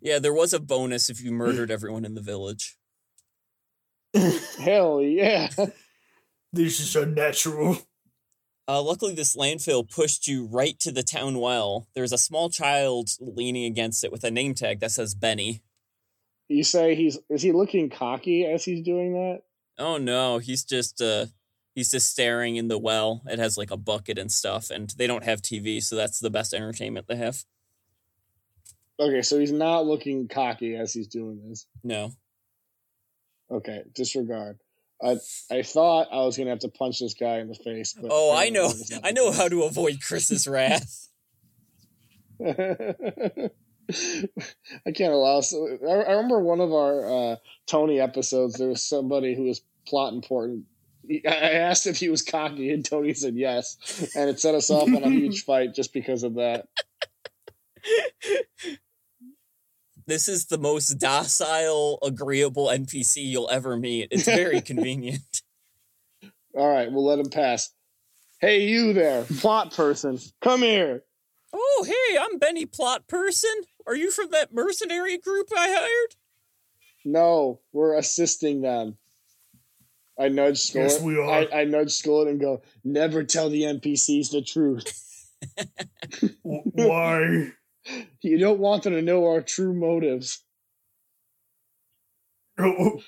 Yeah, 0.00 0.18
there 0.18 0.32
was 0.32 0.52
a 0.52 0.60
bonus 0.60 1.10
if 1.10 1.22
you 1.22 1.32
murdered 1.32 1.70
everyone 1.70 2.04
in 2.04 2.14
the 2.14 2.20
village. 2.20 2.76
Hell 4.58 5.02
yeah! 5.02 5.48
This 6.52 6.80
is 6.80 6.96
unnatural. 6.96 7.78
Uh, 8.70 8.80
luckily, 8.80 9.12
this 9.12 9.34
landfill 9.34 9.90
pushed 9.90 10.28
you 10.28 10.46
right 10.46 10.78
to 10.78 10.92
the 10.92 11.02
town 11.02 11.40
well. 11.40 11.88
There's 11.92 12.12
a 12.12 12.18
small 12.18 12.48
child 12.48 13.10
leaning 13.18 13.64
against 13.64 14.04
it 14.04 14.12
with 14.12 14.22
a 14.22 14.30
name 14.30 14.54
tag 14.54 14.78
that 14.78 14.92
says 14.92 15.12
Benny. 15.12 15.60
You 16.46 16.62
say 16.62 16.94
he's 16.94 17.18
is 17.28 17.42
he 17.42 17.50
looking 17.50 17.90
cocky 17.90 18.46
as 18.46 18.64
he's 18.64 18.80
doing 18.82 19.14
that? 19.14 19.42
Oh 19.76 19.98
no, 19.98 20.38
he's 20.38 20.62
just 20.62 21.02
uh 21.02 21.26
he's 21.74 21.90
just 21.90 22.10
staring 22.10 22.54
in 22.54 22.68
the 22.68 22.78
well. 22.78 23.22
It 23.26 23.40
has 23.40 23.58
like 23.58 23.72
a 23.72 23.76
bucket 23.76 24.18
and 24.18 24.30
stuff, 24.30 24.70
and 24.70 24.88
they 24.90 25.08
don't 25.08 25.24
have 25.24 25.42
TV, 25.42 25.82
so 25.82 25.96
that's 25.96 26.20
the 26.20 26.30
best 26.30 26.54
entertainment 26.54 27.08
they 27.08 27.16
have. 27.16 27.44
Okay, 29.00 29.22
so 29.22 29.40
he's 29.40 29.50
not 29.50 29.84
looking 29.84 30.28
cocky 30.28 30.76
as 30.76 30.92
he's 30.92 31.08
doing 31.08 31.40
this. 31.48 31.66
No. 31.82 32.12
Okay, 33.50 33.82
disregard. 33.96 34.60
I 35.02 35.16
I 35.50 35.62
thought 35.62 36.08
I 36.12 36.24
was 36.24 36.36
gonna 36.36 36.50
have 36.50 36.58
to 36.60 36.68
punch 36.68 37.00
this 37.00 37.14
guy 37.14 37.38
in 37.38 37.48
the 37.48 37.54
face. 37.54 37.94
But 37.94 38.10
Oh, 38.12 38.34
I 38.36 38.50
know. 38.50 38.66
apparently 38.66 38.78
that's 38.78 38.90
not 38.90 39.06
I 39.06 39.10
know 39.12 39.32
how 39.32 39.48
to 39.48 39.62
avoid 39.62 40.00
Chris's 40.06 40.46
wrath. 40.46 41.08
I 44.86 44.92
can't 44.94 45.12
allow. 45.12 45.40
So, 45.40 45.78
I, 45.86 45.92
I 45.92 46.12
remember 46.12 46.40
one 46.40 46.60
of 46.60 46.72
our 46.72 47.32
uh, 47.32 47.36
Tony 47.66 48.00
episodes. 48.00 48.54
There 48.56 48.68
was 48.68 48.82
somebody 48.82 49.34
who 49.34 49.44
was 49.44 49.62
plot 49.86 50.12
important. 50.12 50.64
I 51.26 51.52
asked 51.52 51.86
if 51.86 51.96
he 51.96 52.08
was 52.08 52.22
cocky, 52.22 52.70
and 52.70 52.84
Tony 52.84 53.14
said 53.14 53.34
yes, 53.34 54.10
and 54.14 54.30
it 54.30 54.38
set 54.38 54.54
us 54.54 54.70
off 54.70 54.86
on 54.88 55.02
a 55.02 55.08
huge 55.10 55.44
fight 55.46 55.74
just 55.74 55.92
because 55.92 56.22
of 56.22 56.34
that. 56.34 56.68
This 60.10 60.26
is 60.26 60.46
the 60.46 60.58
most 60.58 60.98
docile, 60.98 62.00
agreeable 62.02 62.66
NPC 62.66 63.18
you'll 63.18 63.48
ever 63.48 63.76
meet. 63.76 64.08
It's 64.10 64.24
very 64.24 64.60
convenient. 64.72 65.42
All 66.52 66.66
right, 66.66 66.90
we'll 66.90 67.04
let 67.04 67.20
him 67.20 67.30
pass. 67.30 67.70
Hey, 68.40 68.64
you 68.64 68.92
there, 68.92 69.22
plot 69.38 69.72
person, 69.72 70.18
come 70.42 70.62
here. 70.62 71.04
Oh, 71.52 71.86
hey, 71.86 72.18
I'm 72.18 72.38
Benny 72.38 72.66
Plot 72.66 73.06
Person. 73.06 73.52
Are 73.86 73.94
you 73.94 74.10
from 74.10 74.30
that 74.32 74.52
mercenary 74.52 75.16
group 75.16 75.46
I 75.56 75.68
hired? 75.68 76.16
No, 77.04 77.60
we're 77.72 77.96
assisting 77.96 78.62
them. 78.62 78.98
I 80.18 80.26
nudge 80.26 80.58
Skullet. 80.58 80.74
Yes, 80.74 81.00
we 81.00 81.20
are. 81.20 81.30
I, 81.30 81.48
I 81.60 81.64
nudge 81.66 81.90
Skullet 81.90 82.28
and 82.28 82.40
go, 82.40 82.62
never 82.82 83.22
tell 83.22 83.48
the 83.48 83.62
NPCs 83.62 84.32
the 84.32 84.42
truth. 84.42 85.28
Why? 86.42 87.52
You 88.22 88.38
don't 88.38 88.58
want 88.60 88.82
them 88.84 88.92
to 88.94 89.02
know 89.02 89.26
our 89.26 89.40
true 89.42 89.74
motives. 89.74 90.42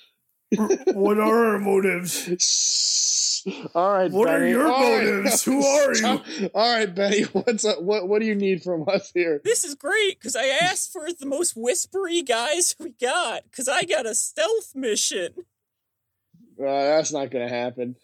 What 0.93 1.19
are 1.19 1.47
our 1.55 1.59
motives? 1.59 3.43
All 3.75 3.93
right, 3.93 4.11
What 4.11 4.29
are 4.29 4.47
your 4.47 4.71
All 4.71 4.81
right. 4.81 5.05
motives? 5.05 5.43
Who 5.45 5.65
are 5.67 5.95
you? 5.95 6.21
All 6.55 6.75
right, 6.77 6.95
Benny. 6.95 7.23
What's 7.23 7.65
up? 7.65 7.83
What 7.83 8.07
What 8.09 8.21
do 8.21 8.27
you 8.27 8.35
need 8.35 8.62
from 8.62 8.85
us 8.87 9.11
here? 9.15 9.41
This 9.45 9.65
is 9.65 9.75
great 9.75 10.19
because 10.21 10.37
I 10.37 10.47
asked 10.47 10.93
for 10.93 11.09
the 11.11 11.25
most 11.27 11.57
whispery 11.57 12.23
guys 12.23 12.77
we 12.79 12.91
got 12.91 13.45
because 13.45 13.67
I 13.69 13.85
got 13.85 14.05
a 14.05 14.15
stealth 14.15 14.75
mission. 14.75 15.33
Uh, 16.61 16.65
that's 16.67 17.12
not 17.12 17.31
gonna 17.31 17.49
happen. 17.49 17.97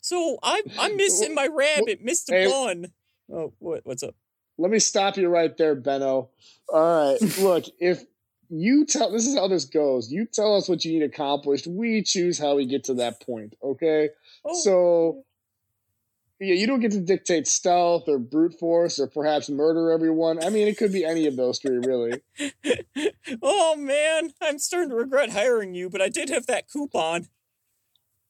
So 0.00 0.38
I'm 0.42 0.62
I'm 0.78 0.96
missing 0.96 1.34
my 1.34 1.48
rabbit, 1.48 2.04
Mr. 2.04 2.30
Hey. 2.30 2.46
Bun. 2.48 2.92
Oh, 3.32 3.52
what 3.58 3.80
what's 3.84 4.02
up? 4.02 4.14
Let 4.58 4.70
me 4.70 4.78
stop 4.78 5.16
you 5.16 5.28
right 5.28 5.56
there, 5.56 5.74
Benno. 5.74 6.30
All 6.68 7.12
right, 7.12 7.38
look, 7.38 7.64
if 7.78 8.04
you 8.52 8.84
tell 8.84 9.10
this 9.10 9.26
is 9.26 9.34
how 9.34 9.48
this 9.48 9.64
goes. 9.64 10.12
You 10.12 10.26
tell 10.26 10.54
us 10.56 10.68
what 10.68 10.84
you 10.84 10.92
need 10.92 11.04
accomplished. 11.04 11.66
We 11.66 12.02
choose 12.02 12.38
how 12.38 12.56
we 12.56 12.66
get 12.66 12.84
to 12.84 12.94
that 12.94 13.20
point. 13.20 13.56
Okay. 13.62 14.10
Oh, 14.44 14.54
So, 14.62 15.24
yeah, 16.38 16.54
you 16.54 16.66
don't 16.66 16.80
get 16.80 16.92
to 16.92 17.00
dictate 17.00 17.46
stealth 17.46 18.08
or 18.08 18.18
brute 18.18 18.58
force 18.58 18.98
or 18.98 19.06
perhaps 19.06 19.48
murder 19.48 19.90
everyone. 19.90 20.44
I 20.44 20.50
mean, 20.50 20.68
it 20.68 20.76
could 20.76 20.92
be 20.92 21.04
any 21.04 21.26
of 21.26 21.36
those 21.36 21.60
three, 21.60 21.78
really. 21.78 22.20
oh 23.42 23.76
man, 23.76 24.32
I'm 24.42 24.58
starting 24.58 24.90
to 24.90 24.96
regret 24.96 25.30
hiring 25.30 25.74
you, 25.74 25.88
but 25.88 26.02
I 26.02 26.10
did 26.10 26.28
have 26.28 26.46
that 26.46 26.68
coupon. 26.70 27.28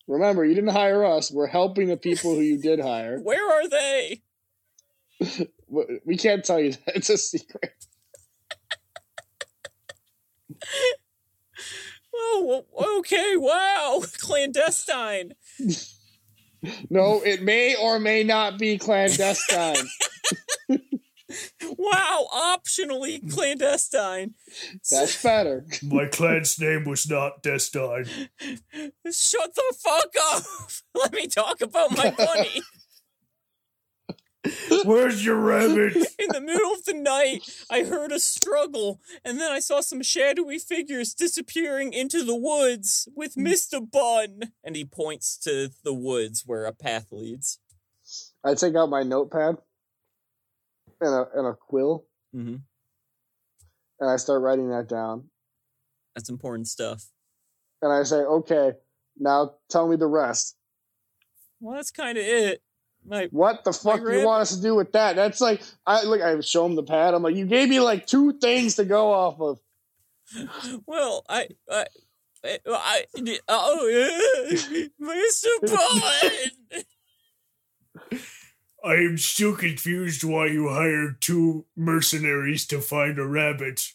Remember, 0.07 0.45
you 0.45 0.55
didn't 0.55 0.71
hire 0.71 1.05
us. 1.05 1.33
We're 1.33 1.47
helping 1.49 1.89
the 1.89 1.97
people 1.97 2.35
who 2.35 2.43
you 2.43 2.59
did 2.59 2.79
hire. 2.79 3.19
Where 3.23 3.51
are 3.51 3.69
they? 3.69 4.23
W- 5.73 6.01
We 6.05 6.17
can't 6.17 6.45
tell 6.45 6.61
you 6.61 6.73
that. 6.73 6.81
It's 6.97 7.11
a 7.11 7.19
secret. 7.19 7.73
Oh, 12.15 12.65
okay, 12.99 13.35
wow, 13.37 14.03
clandestine. 14.19 15.35
No, 16.91 17.21
it 17.25 17.43
may 17.43 17.75
or 17.75 17.99
may 17.99 18.23
not 18.23 18.57
be 18.57 18.79
clandestine. 18.79 19.85
Wow, 21.77 22.29
optionally 22.33 23.29
clandestine. 23.35 24.35
That's 24.89 25.21
better. 25.21 25.67
My 25.83 26.07
clan's 26.07 26.61
name 26.61 26.85
was 26.85 27.11
not 27.11 27.43
Destine. 27.43 28.05
Shut 29.11 29.55
the 29.57 29.75
fuck 29.77 30.15
up. 30.31 30.45
Let 30.95 31.13
me 31.15 31.27
talk 31.27 31.61
about 31.63 31.97
my 31.97 32.15
money. 32.17 32.63
Where's 34.85 35.25
your 35.25 35.37
rabbit? 35.37 35.95
In 36.19 36.29
the 36.33 36.41
middle 36.41 36.73
of 36.73 36.85
the 36.85 36.95
night, 36.95 37.49
I 37.71 37.85
heard 37.85 38.11
a 38.11 38.19
struggle, 38.19 39.01
and 39.25 39.41
then 39.41 39.53
I 39.53 39.61
saw 39.61 39.81
some 39.81 40.03
shadowy 40.03 40.59
figures 40.59 41.15
disappearing 41.15 41.93
into 41.93 42.25
the 42.25 42.35
woods 42.35 43.09
with 43.15 43.37
Mr. 43.37 43.81
Bun. 43.89 44.53
And 44.65 44.75
he 44.75 44.85
points 44.85 45.37
to 45.45 45.71
the 45.85 45.95
woods 45.95 46.43
where 46.45 46.65
a 46.65 46.73
path 46.73 47.13
leads. 47.13 47.61
I 48.45 48.55
take 48.55 48.75
out 48.75 48.91
my 48.91 49.05
notepad 49.05 49.57
and 51.01 51.15
a 51.15 51.27
and 51.35 51.47
a 51.47 51.55
quill, 51.55 52.07
Mm-hmm. 52.35 52.57
and 54.01 54.11
I 54.11 54.17
start 54.17 54.43
writing 54.43 54.71
that 54.71 54.89
down. 54.89 55.29
That's 56.17 56.31
important 56.31 56.67
stuff. 56.67 57.11
And 57.81 57.93
I 57.93 58.03
say, 58.05 58.17
"Okay, 58.17 58.73
now 59.19 59.55
tell 59.71 59.87
me 59.89 59.97
the 59.97 60.07
rest. 60.07 60.57
Well, 61.61 61.77
that's 61.77 61.91
kind 61.91 62.19
of 62.19 62.25
it. 62.25 62.63
My 63.07 63.29
What 63.31 63.65
the 63.65 63.73
fuck 63.73 64.01
do 64.01 64.13
you 64.13 64.25
want 64.25 64.43
us 64.43 64.55
to 64.55 64.63
do 64.63 64.75
with 64.75 64.93
that? 64.93 65.17
That's 65.17 65.41
like, 65.41 65.63
I 65.87 66.05
look. 66.05 66.21
I 66.21 66.39
show 66.41 66.67
him 66.67 66.77
the 66.77 66.83
pad. 66.83 67.15
I'm 67.15 67.23
like, 67.23 67.35
you 67.35 67.47
gave 67.47 67.69
me 67.69 67.81
like 67.81 68.07
two 68.07 68.35
things 68.35 68.77
to 68.77 68.85
go 68.85 69.13
off 69.13 69.41
of. 69.41 69.59
well, 70.87 71.25
I 71.29 71.49
I. 71.71 71.87
I, 72.45 72.59
I 72.67 73.05
oh, 73.49 73.87
yeah, 73.87 74.89
Mr. 75.01 75.47
Bun. 75.63 76.83
I 78.85 78.95
am 78.95 79.17
still 79.17 79.55
confused 79.55 80.25
why 80.25 80.47
you 80.47 80.69
hired 80.69 81.23
two 81.23 81.67
mercenaries 81.77 82.67
to 82.67 82.81
find 82.81 83.21
a 83.21 83.27
rabbit. 83.27 83.93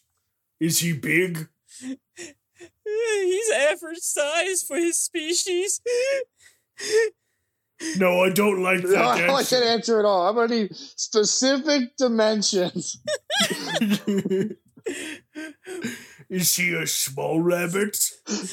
Is 0.62 0.80
he 0.80 0.94
big? 0.94 1.50
He's 2.86 3.52
average 3.52 4.00
size 4.00 4.64
for 4.64 4.78
his 4.78 4.98
species. 4.98 5.82
No, 7.98 8.24
I 8.24 8.30
don't 8.30 8.62
like 8.64 8.82
that. 8.82 8.90
No, 8.90 9.04
I 9.04 9.18
don't 9.20 9.28
like 9.28 9.40
answer. 9.40 9.60
that 9.60 9.68
answer 9.68 10.00
at 10.00 10.06
all. 10.06 10.28
I'm 10.28 10.36
gonna 10.36 10.48
need 10.48 10.76
specific 10.76 11.96
dimensions. 11.98 13.00
Is 16.30 16.56
he 16.56 16.74
a 16.74 16.86
small 16.86 17.40
rabbit? 17.40 17.98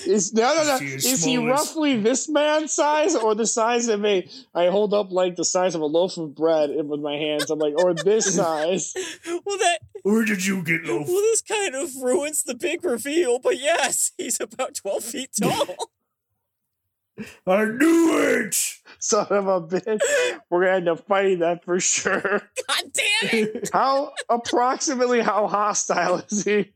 Is 0.06 0.32
no, 0.32 0.54
no, 0.54 0.64
no. 0.64 0.74
Is 0.76 1.04
he 1.04 1.10
Is 1.10 1.24
he 1.24 1.38
roughly 1.38 1.96
this 2.00 2.28
man's 2.28 2.72
size, 2.72 3.16
or 3.16 3.34
the 3.34 3.46
size 3.46 3.88
of 3.88 4.04
a? 4.04 4.28
I 4.54 4.66
hold 4.68 4.94
up 4.94 5.10
like 5.10 5.34
the 5.36 5.44
size 5.44 5.74
of 5.74 5.80
a 5.80 5.86
loaf 5.86 6.16
of 6.16 6.34
bread 6.34 6.70
with 6.70 7.00
my 7.00 7.16
hands. 7.16 7.50
I'm 7.50 7.58
like, 7.58 7.74
or 7.76 7.94
this 7.94 8.34
size. 8.36 8.94
well, 9.26 9.58
that 9.58 9.78
Where 10.02 10.24
did 10.24 10.46
you 10.46 10.62
get 10.62 10.84
well, 10.84 11.04
this 11.04 11.42
kind 11.42 11.74
of 11.74 11.90
ruins 12.00 12.44
the 12.44 12.54
big 12.54 12.84
reveal. 12.84 13.38
But 13.40 13.58
yes, 13.58 14.12
he's 14.18 14.40
about 14.40 14.74
twelve 14.74 15.02
feet 15.02 15.30
tall. 15.40 15.76
I 17.46 17.64
knew 17.64 18.18
it! 18.18 18.56
Son 18.98 19.26
of 19.30 19.46
a 19.46 19.60
bitch. 19.60 20.00
We're 20.50 20.64
gonna 20.64 20.76
end 20.76 20.88
up 20.88 21.06
fighting 21.06 21.40
that 21.40 21.64
for 21.64 21.78
sure. 21.78 22.20
God 22.68 22.92
damn 22.92 23.30
it! 23.30 23.70
How 23.72 24.12
approximately 24.28 25.20
how 25.20 25.46
hostile 25.46 26.24
is 26.28 26.44
he? 26.44 26.72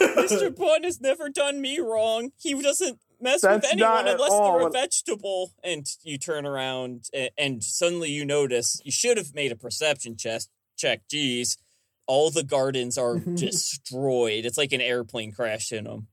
Mr. 0.00 0.54
Bun 0.54 0.82
has 0.84 1.00
never 1.00 1.28
done 1.28 1.60
me 1.60 1.78
wrong. 1.78 2.32
He 2.38 2.60
doesn't 2.60 2.98
mess 3.20 3.42
That's 3.42 3.66
with 3.66 3.72
anyone 3.72 4.06
unless 4.06 4.30
all 4.30 4.58
they're 4.58 4.68
a 4.68 4.70
vegetable. 4.70 5.52
And 5.62 5.86
you 6.02 6.18
turn 6.18 6.46
around 6.46 7.08
and, 7.12 7.30
and 7.38 7.64
suddenly 7.64 8.10
you 8.10 8.24
notice 8.24 8.80
you 8.84 8.92
should 8.92 9.16
have 9.16 9.34
made 9.34 9.52
a 9.52 9.56
perception 9.56 10.16
check. 10.16 10.42
Check, 10.76 11.08
geez, 11.08 11.58
all 12.06 12.30
the 12.30 12.42
gardens 12.42 12.96
are 12.96 13.18
destroyed. 13.18 14.46
It's 14.46 14.56
like 14.56 14.72
an 14.72 14.80
airplane 14.80 15.32
crashed 15.32 15.72
in 15.72 15.84
them. 15.84 16.06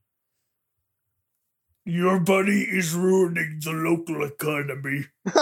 Your 1.88 2.20
buddy 2.20 2.64
is 2.64 2.94
ruining 2.94 3.60
the 3.64 3.72
local 3.72 4.22
economy. 4.22 5.06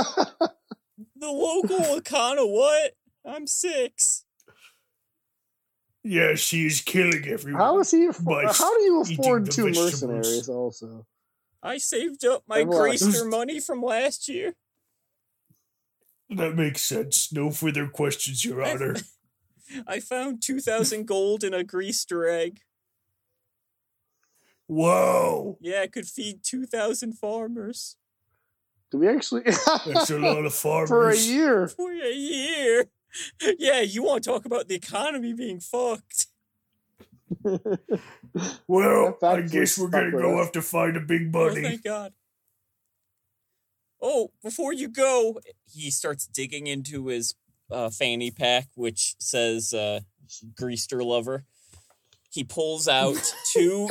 The 1.19 1.26
local 1.29 1.99
Akana, 1.99 2.49
what? 2.49 2.93
I'm 3.25 3.47
six. 3.47 4.25
Yes, 6.05 6.49
he 6.50 6.67
is 6.67 6.81
killing 6.83 7.26
everyone. 7.26 7.61
How 7.61 7.81
is 7.81 7.91
he? 7.91 8.07
Afford- 8.07 8.45
uh, 8.45 8.53
how 8.53 8.76
do 8.79 8.83
you 8.85 9.00
afford 9.00 9.50
two 9.50 9.65
vegetables. 9.65 10.03
mercenaries? 10.03 10.49
Also, 10.49 11.07
I 11.62 11.79
saved 11.79 12.25
up 12.25 12.45
my 12.47 12.65
greaser 12.65 13.25
money 13.25 13.61
from 13.61 13.83
last 13.83 14.29
year. 14.29 14.55
That 16.31 16.55
makes 16.55 16.83
sense. 16.83 17.33
No 17.33 17.50
further 17.50 17.88
questions, 17.88 18.45
Your 18.45 18.62
Honor. 18.62 18.97
I 19.87 20.00
found 20.00 20.43
2,000 20.43 21.07
gold 21.07 21.45
in 21.45 21.55
a 21.55 21.65
greaser 21.65 22.26
egg. 22.26 22.61
Wow, 24.69 25.59
Yeah, 25.61 25.83
I 25.83 25.87
could 25.87 26.07
feed 26.07 26.41
2,000 26.43 27.13
farmers 27.15 27.97
do 28.93 28.99
we 28.99 29.09
actually 29.09 29.43
that's 29.87 30.11
a 30.11 30.19
lot 30.19 30.45
of 30.45 30.55
farmers. 30.55 30.89
for 30.89 31.09
a 31.11 31.17
year? 31.17 31.67
for 31.69 31.91
a 31.93 32.13
year. 32.15 32.87
Yeah, 33.59 33.81
you 33.81 34.03
want 34.05 34.23
to 34.25 34.31
talk 34.31 34.45
about 34.45 34.69
the 34.69 34.75
economy 34.77 35.33
being 35.33 35.59
fucked. 35.61 36.27
Well, 38.69 39.17
I 39.23 39.41
guess 39.43 39.79
we're 39.79 39.89
gonna 39.89 40.11
go 40.11 40.39
us. 40.39 40.45
have 40.45 40.53
to 40.53 40.63
find 40.63 40.97
a 40.97 41.00
big 41.00 41.29
Oh, 41.29 41.31
buddy. 41.49 41.63
thank 41.63 41.83
God. 41.83 42.13
Oh, 44.02 44.31
before 44.43 44.73
you 44.75 44.89
go, 44.89 45.41
he 45.65 45.91
starts 45.91 46.26
digging 46.26 46.67
into 46.67 47.07
his 47.07 47.35
uh, 47.71 47.89
fanny 47.91 48.31
pack, 48.31 48.69
which 48.75 49.15
says 49.19 49.73
uh, 49.73 50.00
Greaster 50.55 51.02
Lover. 51.02 51.45
He 52.31 52.45
pulls 52.45 52.87
out 52.89 53.33
two 53.52 53.89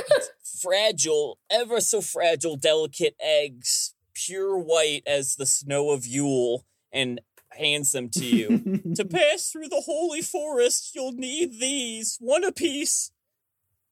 fragile, 0.65 1.37
ever 1.49 1.79
so 1.79 2.01
fragile, 2.01 2.55
delicate 2.55 3.15
eggs, 3.19 3.93
pure 4.13 4.57
white 4.57 5.03
as 5.05 5.35
the 5.35 5.45
snow 5.45 5.91
of 5.91 6.05
Yule, 6.07 6.65
and 6.91 7.21
hands 7.51 7.91
them 7.91 8.09
to 8.09 8.25
you. 8.25 8.81
to 8.95 9.05
pass 9.09 9.49
through 9.51 9.69
the 9.69 9.83
holy 9.85 10.21
forest, 10.21 10.91
you'll 10.95 11.11
need 11.13 11.59
these, 11.59 12.17
one 12.19 12.43
apiece. 12.43 13.11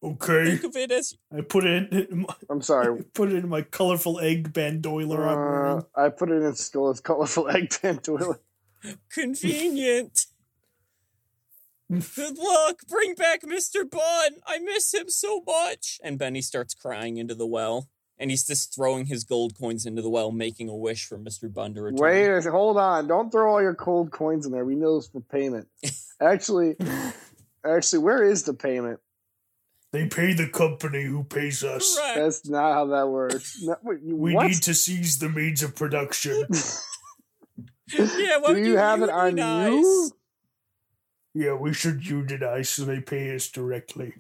okay, 0.04 0.46
Think 0.58 0.64
of 0.64 0.76
it 0.76 0.92
as 0.92 1.16
I 1.36 1.42
put 1.42 1.64
it 1.66 1.92
in. 1.94 2.22
My, 2.22 2.36
I'm 2.50 2.62
sorry. 2.62 3.04
put 3.14 3.32
it 3.32 3.36
in 3.38 3.48
my 3.50 3.62
colorful 3.62 4.20
egg 4.20 4.52
bandolier 4.54 5.24
I'm 5.28 5.78
Uh. 5.78 5.82
I 5.96 6.10
put 6.10 6.30
it 6.32 6.42
in 6.42 6.56
Skull's 6.56 7.00
colorful 7.00 7.48
egg 7.56 7.74
pen 7.82 8.00
toilet. 8.00 8.42
convenient. 9.10 10.26
Good 12.16 12.38
luck. 12.38 12.80
Bring 12.90 13.16
back 13.16 13.42
Mr. 13.42 13.90
Bun. 13.90 14.32
I 14.48 14.60
miss 14.60 14.94
him 14.94 15.10
so 15.10 15.42
much. 15.46 16.00
And 16.04 16.18
Benny 16.18 16.42
starts 16.42 16.74
crying 16.74 17.18
into 17.18 17.36
the 17.36 17.48
well. 17.48 17.90
And 18.20 18.30
he's 18.30 18.46
just 18.46 18.74
throwing 18.76 19.08
his 19.08 19.24
gold 19.24 19.58
coins 19.58 19.86
into 19.86 20.02
the 20.02 20.10
well, 20.10 20.32
making 20.32 20.70
a 20.70 20.76
wish 20.76 21.06
for 21.08 21.18
Mr. 21.18 21.52
Bun 21.52 21.74
to 21.74 21.82
return. 21.82 21.98
Wait, 22.00 22.28
a- 22.46 22.52
hold 22.52 22.78
on! 22.78 23.08
Don't 23.08 23.32
throw 23.32 23.52
all 23.54 23.62
your 23.62 23.74
cold 23.74 24.12
coins 24.12 24.46
in 24.46 24.52
there. 24.52 24.64
We 24.64 24.76
know 24.76 24.98
it's 24.98 25.08
for 25.08 25.20
payment. 25.22 25.68
Actually, 26.22 26.76
actually, 27.66 28.00
where 28.04 28.24
is 28.24 28.44
the 28.44 28.54
payment? 28.54 29.00
They 29.92 30.08
pay 30.08 30.34
the 30.34 30.48
company 30.48 31.04
who 31.04 31.24
pays 31.24 31.64
us. 31.64 31.98
Correct. 32.00 32.16
That's 32.20 32.48
not 32.50 32.74
how 32.74 32.86
that 32.88 33.08
works. 33.10 33.60
No, 33.64 33.76
wait, 33.84 34.00
We 34.04 34.34
what? 34.36 34.48
need 34.48 34.62
to 34.64 34.74
seize 34.74 35.18
the 35.20 35.30
means 35.30 35.62
of 35.64 35.76
production. 35.76 36.46
Yeah, 37.94 38.38
why 38.40 38.48
Do 38.50 38.54
would 38.54 38.66
you 38.66 38.78
have 38.78 39.02
it 39.02 39.10
on 39.10 39.32
unionize? 39.38 39.74
you? 39.74 40.12
Yeah, 41.34 41.54
we 41.54 41.74
should 41.74 42.06
unionize 42.06 42.70
so 42.70 42.86
they 42.86 43.00
pay 43.02 43.34
us 43.36 43.48
directly. 43.50 44.14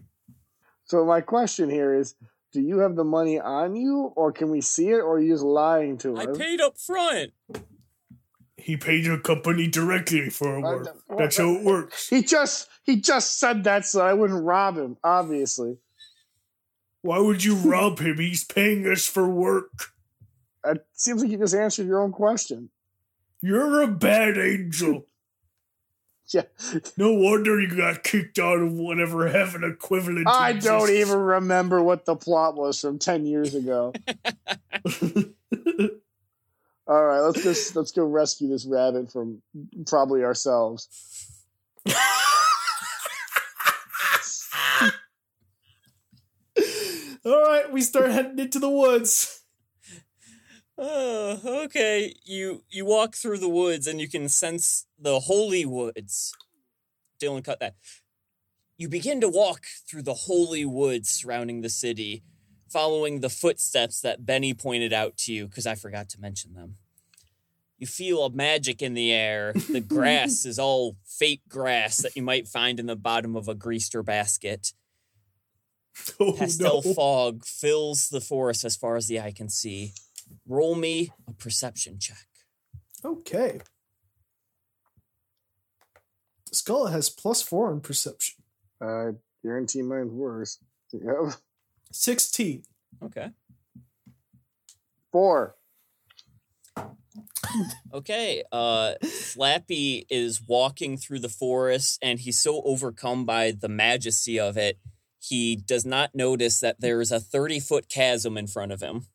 So 0.86 1.06
my 1.06 1.21
question 1.21 1.69
here 1.69 1.93
is: 1.93 2.15
Do 2.52 2.62
you 2.62 2.80
have 2.80 2.95
the 2.95 3.04
money 3.04 3.39
on 3.39 3.76
you, 3.76 4.12
or 4.15 4.32
can 4.32 4.49
we 4.49 4.62
see 4.62 4.89
it, 4.89 4.99
or 4.99 5.15
are 5.15 5.19
you 5.19 5.34
just 5.34 5.43
lying 5.43 5.97
to 5.99 6.15
us? 6.15 6.26
I 6.28 6.32
us? 6.32 6.38
paid 6.38 6.62
up 6.62 6.78
front. 6.78 7.32
He 8.58 8.78
paid 8.78 9.04
your 9.06 9.19
company 9.19 9.67
directly 9.67 10.30
for 10.30 10.47
our 10.49 10.58
Uh, 10.58 10.62
work. 10.78 10.84
th- 10.86 11.17
That's 11.17 11.38
how 11.38 11.49
it 11.56 11.63
works. 11.63 12.08
He 12.08 12.21
just 12.23 12.69
he 12.84 12.95
just 13.02 13.39
said 13.39 13.63
that 13.65 13.86
so 13.86 14.02
I 14.02 14.13
wouldn't 14.13 14.43
rob 14.43 14.78
him. 14.78 14.97
Obviously, 15.04 15.78
Why 17.02 17.19
would 17.19 17.43
you 17.43 17.56
rob 17.56 17.99
him? 17.99 18.17
He's 18.19 18.43
paying 18.45 18.88
us 18.88 19.06
for 19.06 19.28
work. 19.28 19.91
it 20.65 20.86
seems 20.93 21.21
like 21.21 21.32
you 21.32 21.38
just 21.38 21.54
answered 21.56 21.88
your 21.88 21.99
own 22.02 22.13
question. 22.13 22.69
You're 23.41 23.82
a 23.82 23.88
bad 23.88 24.38
angel. 24.38 25.06
Yeah, 26.29 26.43
No 26.97 27.13
wonder 27.13 27.59
you 27.59 27.75
got 27.75 28.03
kicked 28.03 28.39
out 28.39 28.59
of 28.59 28.73
whatever 28.73 29.27
heaven 29.27 29.63
equivalent. 29.63 30.27
I 30.27 30.53
don't 30.53 30.89
even 31.01 31.19
remember 31.19 31.81
what 31.83 32.05
the 32.05 32.15
plot 32.15 32.55
was 32.55 32.79
from 32.79 32.97
ten 32.97 33.25
years 33.25 33.53
ago. 33.53 33.93
All 36.88 37.05
right, 37.05 37.19
let's 37.19 37.43
just 37.43 37.75
let's 37.75 37.91
go 37.91 38.05
rescue 38.05 38.47
this 38.49 38.65
rabbit 38.65 39.12
from 39.12 39.41
probably 39.86 40.23
ourselves. 40.23 40.88
All 47.25 47.41
right, 47.41 47.71
we 47.71 47.81
start 47.81 48.12
heading 48.12 48.38
into 48.38 48.59
the 48.59 48.69
woods. 48.69 49.42
Oh, 50.86 51.63
okay. 51.63 52.13
You 52.26 52.65
you 52.69 52.84
walk 52.84 53.15
through 53.15 53.38
the 53.38 53.48
woods 53.48 53.88
and 53.88 54.02
you 54.02 54.10
can 54.10 54.28
sense 54.28 54.86
the 55.00 55.22
holy 55.22 55.65
woods. 55.65 56.34
Dylan 57.22 57.41
cut 57.43 57.62
that. 57.62 57.76
You 58.78 58.89
begin 58.89 59.22
to 59.22 59.30
walk 59.30 59.62
through 59.89 60.02
the 60.02 60.13
holy 60.13 60.65
woods 60.65 61.08
surrounding 61.10 61.62
the 61.62 61.69
city, 61.69 62.24
following 62.67 63.22
the 63.22 63.30
footsteps 63.30 64.02
that 64.02 64.26
Benny 64.26 64.54
pointed 64.54 64.91
out 64.91 65.15
to 65.19 65.34
you 65.34 65.48
because 65.48 65.65
I 65.65 65.76
forgot 65.76 66.10
to 66.10 66.19
mention 66.19 66.54
them. 66.54 66.76
You 67.78 67.88
feel 67.88 68.26
a 68.26 68.30
magic 68.30 68.82
in 68.82 68.93
the 68.93 69.13
air. 69.13 69.54
The 69.54 69.80
grass 69.88 70.43
is 70.46 70.60
all 70.60 70.98
fake 71.06 71.43
grass 71.48 71.98
that 71.98 72.17
you 72.17 72.24
might 72.24 72.48
find 72.50 72.78
in 72.78 72.88
the 72.88 72.98
bottom 72.98 73.38
of 73.38 73.48
a 73.48 73.56
greaster 73.56 74.04
basket. 74.04 74.74
Oh 76.19 76.34
Pastel 76.34 76.82
no! 76.84 76.93
fog 76.96 77.46
fills 77.46 78.10
the 78.10 78.19
forest 78.19 78.65
as 78.65 78.76
far 78.76 78.96
as 78.96 79.08
the 79.08 79.19
eye 79.22 79.32
can 79.32 79.48
see. 79.48 79.93
Roll 80.48 80.76
me 80.76 81.12
a 81.28 81.34
perception 81.34 81.98
check. 82.00 82.28
Okay. 83.04 83.60
Skull 86.52 86.88
has 86.88 87.10
plus 87.10 87.41
four 87.41 87.72
on 87.72 87.82
perception. 87.82 88.43
I 88.82 89.12
guarantee 89.43 89.82
mine's 89.82 90.12
worse. 90.12 90.60
Yep. 90.91 91.34
Sixteen. 91.91 92.63
Okay. 93.02 93.30
Four. 95.12 95.56
Okay. 97.93 98.43
Uh 98.52 98.93
Flappy 99.04 100.06
is 100.10 100.41
walking 100.48 100.98
through 100.98 101.19
the 101.19 101.30
forest 101.30 102.00
and 102.02 102.19
he's 102.19 102.39
so 102.39 102.62
overcome 102.63 103.26
by 103.26 103.52
the 103.52 103.69
majesty 103.69 104.39
of 104.39 104.58
it, 104.58 104.80
he 105.19 105.56
does 105.56 105.86
not 105.86 106.15
notice 106.15 106.60
that 106.60 106.82
there 106.82 107.00
is 107.00 107.12
a 107.12 107.19
30-foot 107.19 107.88
chasm 107.89 108.38
in 108.38 108.48
front 108.48 108.72
of 108.72 108.82
him. 108.82 109.08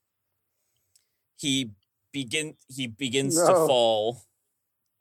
He 1.38 1.70
begin 2.12 2.56
he 2.68 2.86
begins 2.88 3.36
to 3.36 3.46
fall 3.66 4.22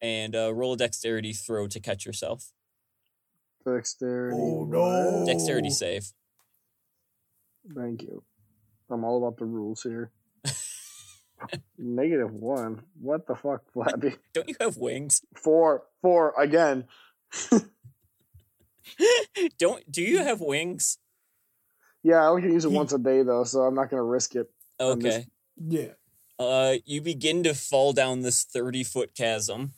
and 0.01 0.35
uh, 0.35 0.53
roll 0.53 0.73
a 0.73 0.77
dexterity 0.77 1.33
throw 1.33 1.67
to 1.67 1.79
catch 1.79 2.05
yourself. 2.05 2.51
Dexterity. 3.65 4.37
Oh, 4.39 4.63
no. 4.65 5.25
Dexterity 5.25 5.69
save. 5.71 6.11
Thank 7.75 8.03
you. 8.03 8.23
I'm 8.89 9.03
all 9.03 9.17
about 9.17 9.37
the 9.37 9.45
rules 9.45 9.83
here. 9.83 10.11
Negative 11.77 12.31
one. 12.33 12.83
What 13.01 13.27
the 13.27 13.35
fuck, 13.35 13.61
Flappy? 13.73 14.15
Don't 14.33 14.47
you 14.47 14.55
have 14.61 14.77
wings? 14.77 15.21
Four. 15.35 15.83
Four 16.01 16.33
again. 16.39 16.85
Don't 19.59 19.91
do 19.91 20.01
you 20.01 20.19
have 20.23 20.39
wings? 20.39 20.97
Yeah, 22.03 22.23
I 22.23 22.27
only 22.27 22.43
can 22.43 22.53
use 22.53 22.63
it 22.65 22.71
once 22.71 22.93
a 22.93 22.97
day 22.99 23.21
though, 23.23 23.43
so 23.43 23.61
I'm 23.61 23.75
not 23.75 23.89
gonna 23.89 24.03
risk 24.03 24.35
it. 24.35 24.49
I'm 24.79 25.01
just- 25.01 25.17
Okay. 25.17 25.27
Yeah. 25.67 25.93
Uh, 26.39 26.75
you 26.85 27.01
begin 27.01 27.43
to 27.43 27.53
fall 27.53 27.93
down 27.93 28.21
this 28.21 28.43
thirty 28.43 28.83
foot 28.83 29.15
chasm. 29.15 29.73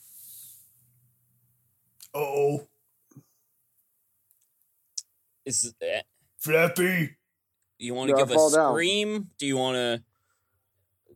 Oh, 2.14 2.68
Is 5.46 5.74
eh, 5.82 6.02
Flappy. 6.40 7.16
you 7.78 7.94
want 7.94 8.10
to 8.10 8.16
give 8.16 8.32
a 8.32 8.34
fall 8.34 8.52
down. 8.52 8.74
scream? 8.74 9.30
Do 9.38 9.46
you 9.46 9.58
want 9.58 9.76
to? 9.76 10.04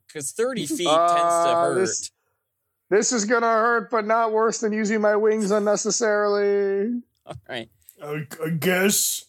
Because 0.07 0.31
thirty 0.31 0.65
feet 0.67 0.77
tends 0.77 0.87
to 0.87 1.49
Uh, 1.49 1.61
hurt. 1.63 1.75
this- 1.79 2.11
This 2.89 3.11
is 3.11 3.25
gonna 3.25 3.47
hurt, 3.47 3.89
but 3.89 4.05
not 4.05 4.31
worse 4.31 4.59
than 4.59 4.71
using 4.71 5.01
my 5.01 5.15
wings 5.15 5.49
unnecessarily. 5.51 7.01
All 7.25 7.35
right. 7.49 7.69
I, 8.03 8.27
I 8.45 8.49
guess. 8.51 9.25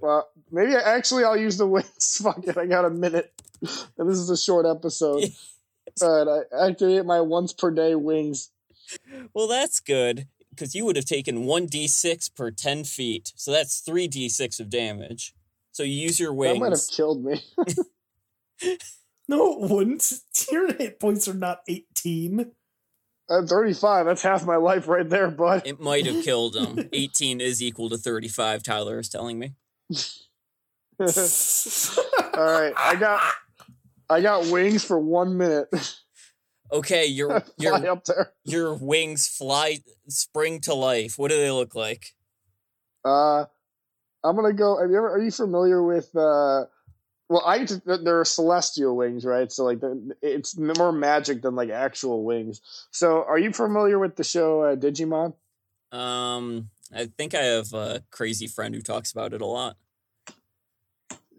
Well, 0.00 0.30
maybe 0.52 0.74
actually 0.76 1.24
I'll 1.24 1.36
use 1.36 1.56
the 1.56 1.66
wings. 1.66 2.18
Fuck 2.22 2.46
it, 2.46 2.56
I 2.56 2.66
got 2.66 2.84
a 2.84 2.90
minute. 2.90 3.32
And 3.98 4.08
this 4.10 4.18
is 4.18 4.30
a 4.30 4.36
short 4.36 4.66
episode. 4.66 5.24
All 6.02 6.24
right, 6.24 6.44
I 6.56 6.68
activate 6.68 7.04
my 7.04 7.20
once 7.20 7.52
per 7.52 7.70
day 7.70 7.94
wings. 7.94 8.50
Well, 9.34 9.48
that's 9.48 9.80
good 9.80 10.26
because 10.50 10.74
you 10.74 10.84
would 10.84 10.96
have 10.96 11.04
taken 11.04 11.44
one 11.44 11.66
d 11.66 11.86
six 11.86 12.28
per 12.28 12.50
ten 12.50 12.84
feet, 12.84 13.32
so 13.36 13.50
that's 13.50 13.80
three 13.80 14.08
d 14.08 14.28
six 14.28 14.60
of 14.60 14.70
damage. 14.70 15.34
So 15.72 15.82
you 15.82 15.94
use 15.94 16.20
your 16.20 16.32
wings. 16.32 16.54
That 16.54 16.60
might 16.60 16.72
have 16.72 16.88
killed 16.90 17.24
me. 17.24 17.42
No, 19.28 19.64
it 19.64 19.70
wouldn't. 19.70 20.12
Your 20.50 20.74
hit 20.74 21.00
points 21.00 21.26
are 21.28 21.34
not 21.34 21.60
18. 21.68 22.50
I'm 23.30 23.46
35. 23.46 24.04
That's 24.04 24.22
half 24.22 24.44
my 24.44 24.56
life 24.56 24.88
right 24.88 25.08
there, 25.08 25.30
bud. 25.30 25.62
It 25.64 25.80
might 25.80 26.04
have 26.06 26.22
killed 26.22 26.54
him. 26.54 26.90
Eighteen 26.92 27.40
is 27.40 27.62
equal 27.62 27.88
to 27.88 27.96
thirty 27.96 28.28
five. 28.28 28.62
Tyler 28.62 28.98
is 28.98 29.08
telling 29.08 29.38
me. 29.38 29.54
All 31.00 31.06
right, 32.34 32.74
I 32.76 32.96
got 32.98 33.22
I 34.12 34.20
got 34.20 34.46
wings 34.46 34.84
for 34.84 34.98
one 34.98 35.36
minute. 35.38 35.68
Okay, 36.70 37.06
your 37.06 37.42
your 37.58 37.86
up 37.88 38.04
there. 38.04 38.32
your 38.44 38.74
wings 38.74 39.28
fly 39.28 39.78
spring 40.08 40.60
to 40.62 40.74
life. 40.74 41.18
What 41.18 41.30
do 41.30 41.36
they 41.36 41.50
look 41.50 41.74
like? 41.74 42.14
Uh, 43.04 43.46
I'm 44.22 44.36
gonna 44.36 44.52
go. 44.52 44.78
Have 44.80 44.90
you 44.90 44.96
ever? 44.96 45.10
Are 45.14 45.20
you 45.20 45.30
familiar 45.30 45.82
with? 45.82 46.14
uh 46.14 46.66
Well, 47.28 47.42
I 47.46 47.64
just, 47.64 47.82
they're 47.86 48.24
celestial 48.24 48.96
wings, 48.96 49.24
right? 49.24 49.50
So 49.50 49.64
like, 49.64 49.80
it's 50.20 50.56
more 50.56 50.92
magic 50.92 51.42
than 51.42 51.54
like 51.54 51.70
actual 51.70 52.24
wings. 52.24 52.60
So, 52.90 53.24
are 53.24 53.38
you 53.38 53.52
familiar 53.52 53.98
with 53.98 54.16
the 54.16 54.24
show 54.24 54.62
uh, 54.62 54.76
Digimon? 54.76 55.34
Um, 55.90 56.70
I 56.94 57.06
think 57.06 57.34
I 57.34 57.42
have 57.42 57.72
a 57.72 58.02
crazy 58.10 58.46
friend 58.46 58.74
who 58.74 58.82
talks 58.82 59.12
about 59.12 59.32
it 59.32 59.40
a 59.40 59.46
lot. 59.46 59.76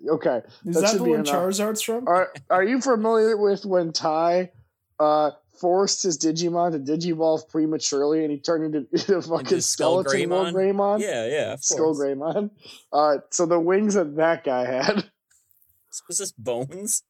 Okay. 0.08 0.42
Is 0.66 0.76
That 0.76 0.82
that 0.82 0.98
the 0.98 1.04
one 1.04 1.20
enough. 1.22 1.28
Charizard's 1.34 1.82
from? 1.82 2.08
Are 2.08 2.34
Are 2.50 2.64
you 2.64 2.82
familiar 2.82 3.38
with 3.38 3.66
when 3.66 3.92
Tai 3.94 4.52
uh 5.00 5.32
forced 5.60 6.04
his 6.04 6.18
Digimon 6.18 6.72
to 6.74 6.80
digivolve 6.80 7.48
prematurely 7.48 8.24
and 8.24 8.32
he 8.32 8.38
turned 8.40 8.76
into, 8.76 8.88
into 8.92 9.22
fucking 9.22 9.62
Skull 9.62 10.04
skeleton 10.04 10.30
Lord 10.30 10.54
Greymon? 10.54 10.76
Greymon? 10.76 11.00
Yeah, 11.00 11.26
yeah, 11.28 11.54
of 11.54 11.64
Skull 11.64 11.94
course. 11.96 12.00
Greymon. 12.00 12.50
Uh, 12.92 13.18
so 13.30 13.46
the 13.46 13.60
wings 13.60 13.94
that 13.94 14.16
that 14.18 14.44
guy 14.44 14.66
had, 14.66 14.96
Was 16.10 16.18
this 16.18 16.32
bones? 16.34 17.04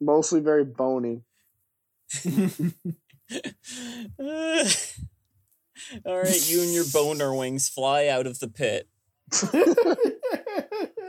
mostly 0.00 0.40
very 0.40 0.64
bony. 0.64 1.22
Uh, 2.26 2.30
all 6.04 6.18
right, 6.18 6.50
you 6.50 6.62
and 6.62 6.72
your 6.72 6.84
boner 6.92 7.34
wings 7.34 7.68
fly 7.68 8.08
out 8.08 8.26
of 8.26 8.40
the 8.40 8.48
pit. 8.48 8.88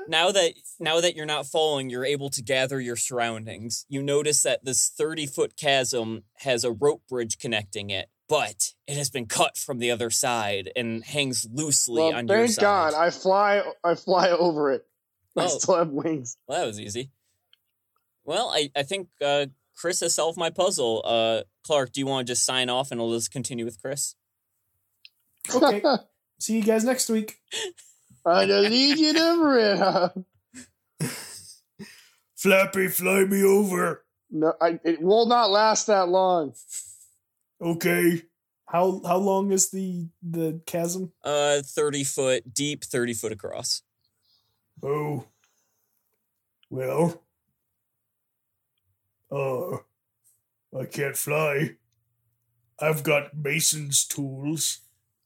Now 0.08 0.32
that 0.32 0.54
now 0.80 1.02
that 1.02 1.16
you're 1.16 1.26
not 1.26 1.46
falling, 1.46 1.90
you're 1.90 2.06
able 2.06 2.30
to 2.32 2.42
gather 2.42 2.80
your 2.80 2.96
surroundings. 2.96 3.86
You 3.90 4.02
notice 4.04 4.44
that 4.44 4.64
this 4.66 4.90
30 4.90 5.26
foot 5.28 5.56
chasm 5.58 6.24
has 6.40 6.64
a 6.64 6.72
rope 6.72 7.04
bridge 7.08 7.38
connecting 7.38 7.90
it, 7.90 8.10
but 8.28 8.74
it 8.88 8.98
has 8.98 9.10
been 9.10 9.26
cut 9.28 9.58
from 9.58 9.80
the 9.80 9.92
other 9.92 10.10
side 10.10 10.72
and 10.76 11.04
hangs 11.04 11.48
loosely 11.52 12.02
Well, 12.02 12.16
on 12.16 12.28
your 12.28 12.38
thank 12.38 12.52
side. 12.52 12.62
God, 12.62 12.94
I 12.94 13.10
fly. 13.10 13.64
I 13.84 13.96
fly 13.96 14.30
over 14.32 14.72
it. 14.72 14.86
I 15.38 15.46
Oh. 15.46 15.48
still 15.48 15.78
have 15.78 15.90
wings. 15.90 16.36
Well, 16.48 16.60
that 16.60 16.68
was 16.68 16.80
easy. 16.80 17.12
Well, 18.26 18.50
I, 18.50 18.70
I 18.76 18.84
think 18.84 19.08
uh, 19.24 19.48
Chris 19.76 20.02
has 20.02 20.14
solved 20.14 20.38
my 20.38 20.50
puzzle. 20.50 21.02
Uh, 21.06 21.42
Clark, 21.64 21.92
do 21.94 22.00
you 22.02 22.06
want 22.08 22.28
to 22.28 22.32
just 22.32 22.46
sign 22.46 22.70
off 22.70 22.92
and 22.92 23.00
we'll 23.00 23.14
just 23.14 23.32
continue 23.32 23.66
with 23.66 23.82
Chris? 23.82 24.16
okay. 25.54 25.82
See 26.40 26.56
you 26.58 26.64
guys 26.64 26.84
next 26.84 27.08
week. 27.10 27.38
I 28.26 28.46
just 28.46 28.70
need 28.70 28.98
you 29.00 29.14
to 29.14 30.24
rid. 31.00 31.10
Flappy, 32.36 32.88
fly 32.88 33.26
me 33.26 33.44
over. 33.44 34.04
No, 34.30 34.54
I, 34.62 34.80
it 34.84 35.02
will 35.02 35.26
not 35.26 35.52
last 35.52 35.88
that 35.88 36.10
long. 36.10 36.54
Okay. 37.62 38.24
How 38.66 39.02
how 39.06 39.18
long 39.18 39.52
is 39.52 39.70
the 39.70 40.08
the 40.24 40.62
chasm? 40.66 41.12
Uh, 41.24 41.62
30 41.62 42.04
foot 42.06 42.54
deep, 42.54 42.86
30 42.86 43.14
foot 43.14 43.32
across. 43.32 43.82
Oh. 44.82 45.26
Well. 46.70 47.22
Uh 49.32 49.78
I 50.78 50.86
can't 50.86 51.18
fly. 51.18 51.76
I've 52.80 53.04
got 53.04 53.36
mason's 53.36 54.06
tools. 54.06 54.80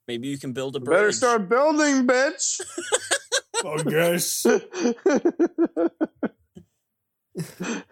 Maybe 0.08 0.28
you 0.28 0.38
can 0.38 0.54
build 0.54 0.76
a 0.76 0.80
bridge. 0.80 0.98
Better 0.98 1.12
start 1.12 1.50
building, 1.50 2.08
bitch. 2.08 2.62
I 3.66 3.84
guess. 3.84 4.46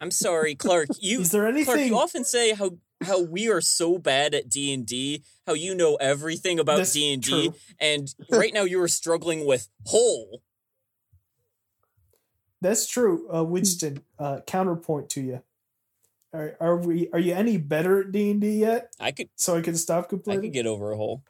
I'm 0.00 0.10
sorry, 0.10 0.54
Clark. 0.54 0.88
You 1.00 1.20
Is 1.20 1.30
there 1.30 1.42
Clark, 1.42 1.54
anything 1.54 1.86
you 1.88 1.98
often 1.98 2.24
say 2.24 2.54
how 2.54 2.72
how 3.02 3.22
we 3.22 3.50
are 3.50 3.62
so 3.62 3.98
bad 3.98 4.34
at 4.34 4.48
D 4.48 4.72
and 4.72 4.84
D, 4.84 5.22
how 5.46 5.54
you 5.54 5.74
know 5.74 5.96
everything 5.96 6.58
about 6.58 6.78
That's 6.78 6.92
D 6.92 7.12
and 7.12 7.22
D, 7.22 7.48
true. 7.48 7.54
and 7.80 8.14
right 8.30 8.52
now 8.52 8.64
you 8.64 8.80
are 8.82 8.88
struggling 8.88 9.46
with 9.46 9.68
hole. 9.86 10.42
That's 12.60 12.86
true, 12.86 13.26
uh, 13.34 13.44
Winston. 13.44 14.02
Uh, 14.18 14.40
counterpoint 14.46 15.08
to 15.10 15.22
you. 15.22 15.42
Are, 16.32 16.56
are 16.60 16.76
we? 16.76 17.10
Are 17.12 17.18
you 17.18 17.34
any 17.34 17.56
better 17.56 18.00
at 18.00 18.12
D 18.12 18.30
and 18.30 18.40
D 18.40 18.50
yet? 18.60 18.92
I 19.00 19.10
could 19.12 19.28
So 19.36 19.56
I 19.56 19.62
can 19.62 19.76
stop 19.76 20.08
completely. 20.08 20.32
I 20.32 20.36
complaining. 20.36 20.52
could 20.52 20.54
get 20.54 20.66
over 20.66 20.92
a 20.92 20.96
hole. 20.96 21.24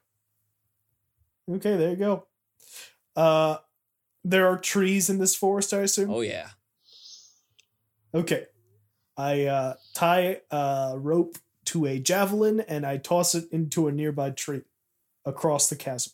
Okay, 1.50 1.76
there 1.76 1.90
you 1.90 1.96
go. 1.96 2.26
Uh, 3.16 3.56
there 4.24 4.46
are 4.46 4.58
trees 4.58 5.08
in 5.10 5.18
this 5.18 5.34
forest, 5.34 5.72
I 5.72 5.80
assume. 5.80 6.10
Oh 6.10 6.20
yeah. 6.20 6.48
Okay, 8.14 8.46
I 9.16 9.44
uh, 9.46 9.74
tie 9.94 10.40
a 10.50 10.94
rope 10.96 11.38
to 11.66 11.86
a 11.86 11.98
javelin 11.98 12.60
and 12.60 12.84
I 12.84 12.96
toss 12.98 13.34
it 13.34 13.44
into 13.52 13.86
a 13.88 13.92
nearby 13.92 14.30
tree 14.30 14.62
across 15.24 15.68
the 15.68 15.76
chasm. 15.76 16.12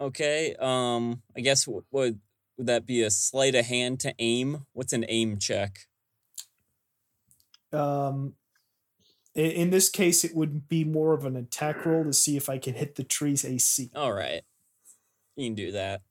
Okay. 0.00 0.54
Um. 0.58 1.22
I 1.36 1.40
guess 1.40 1.66
would 1.68 1.84
would 1.90 2.18
that 2.58 2.86
be 2.86 3.02
a 3.02 3.10
sleight 3.10 3.54
of 3.54 3.66
hand 3.66 4.00
to 4.00 4.14
aim? 4.18 4.66
What's 4.72 4.92
an 4.92 5.04
aim 5.08 5.38
check? 5.38 5.86
Um, 7.72 8.34
in 9.34 9.70
this 9.70 9.88
case, 9.88 10.24
it 10.24 10.34
would 10.34 10.68
be 10.68 10.82
more 10.84 11.12
of 11.14 11.24
an 11.24 11.36
attack 11.36 11.86
roll 11.86 12.04
to 12.04 12.12
see 12.12 12.36
if 12.36 12.48
I 12.48 12.58
can 12.58 12.74
hit 12.74 12.96
the 12.96 13.04
tree's 13.04 13.44
AC. 13.44 13.90
All 13.94 14.12
right. 14.12 14.42
You 15.36 15.46
can 15.46 15.54
do 15.54 15.72
that. 15.72 16.02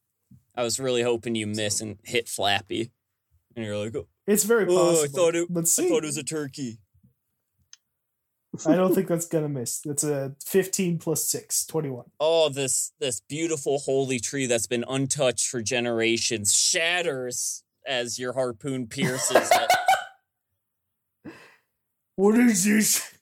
I 0.55 0.63
was 0.63 0.79
really 0.79 1.01
hoping 1.03 1.35
you 1.35 1.45
miss 1.47 1.81
and 1.81 1.97
hit 2.03 2.27
Flappy, 2.29 2.91
and 3.55 3.65
you're 3.65 3.77
like, 3.77 3.95
oh, 3.95 4.07
It's 4.25 4.43
very 4.45 4.65
Oh, 4.69 4.75
possible. 4.75 5.03
I 5.03 5.07
thought 5.07 5.35
it- 5.35 5.51
Let's 5.51 5.71
see. 5.71 5.85
I 5.85 5.89
thought 5.89 6.03
it 6.03 6.07
was 6.07 6.17
a 6.17 6.23
turkey. 6.23 6.79
I 8.65 8.75
don't 8.75 8.93
think 8.95 9.07
that's 9.07 9.27
gonna 9.27 9.47
miss. 9.47 9.79
That's 9.85 10.03
a 10.03 10.35
15 10.43 10.97
plus 10.97 11.27
6, 11.29 11.65
21. 11.67 12.05
oh 12.19 12.49
this 12.49 12.91
this 12.99 13.19
beautiful 13.21 13.77
holy 13.79 14.19
tree 14.19 14.47
that's 14.47 14.65
been 14.67 14.83
untouched 14.89 15.47
for 15.47 15.61
generations 15.61 16.53
shatters 16.53 17.63
as 17.85 18.17
your 18.17 18.33
harpoon 18.33 18.87
pierces 18.87 19.49
it. 19.51 19.69
What 22.19 22.37
is 22.37 22.65
this? 22.65 23.13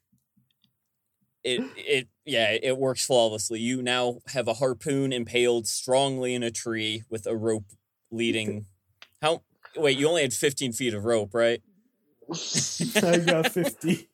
it 1.43 1.61
it 1.77 2.07
yeah 2.25 2.57
it 2.61 2.77
works 2.79 3.05
flawlessly 3.05 3.59
you 3.59 3.83
now 3.83 4.17
have 4.29 4.47
a 4.47 4.55
harpoon 4.55 5.13
impaled 5.13 5.67
strongly 5.67 6.33
in 6.33 6.41
a 6.41 6.49
tree 6.49 7.03
with 7.09 7.27
a 7.27 7.35
rope 7.35 7.67
leading 8.09 8.65
how 9.21 9.43
wait 9.75 9.99
you 9.99 10.09
only 10.09 10.23
had 10.23 10.33
15 10.33 10.73
feet 10.73 10.95
of 10.95 11.05
rope 11.05 11.33
right 11.35 11.61
I 12.31 13.17
got 13.19 13.51
50. 13.53 14.09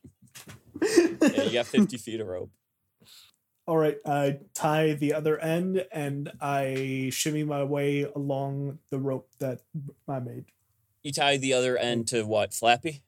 Yeah, 0.82 1.44
you 1.44 1.54
got 1.54 1.66
50 1.66 1.98
feet 1.98 2.20
of 2.20 2.28
rope. 2.28 2.52
All 3.66 3.78
right, 3.78 3.98
I 4.06 4.40
tie 4.54 4.94
the 4.94 5.14
other 5.14 5.40
end 5.40 5.84
and 5.92 6.32
I 6.40 7.10
shimmy 7.12 7.44
my 7.44 7.64
way 7.64 8.04
along 8.04 8.80
the 8.92 9.00
rope 9.00 9.30
that 9.40 9.62
I 10.08 10.20
made. 10.20 10.46
You 11.02 11.12
tie 11.12 11.38
the 11.38 11.54
other 11.54 11.76
end 11.76 12.08
to 12.10 12.24
what? 12.24 12.54
Flappy? 12.54 13.02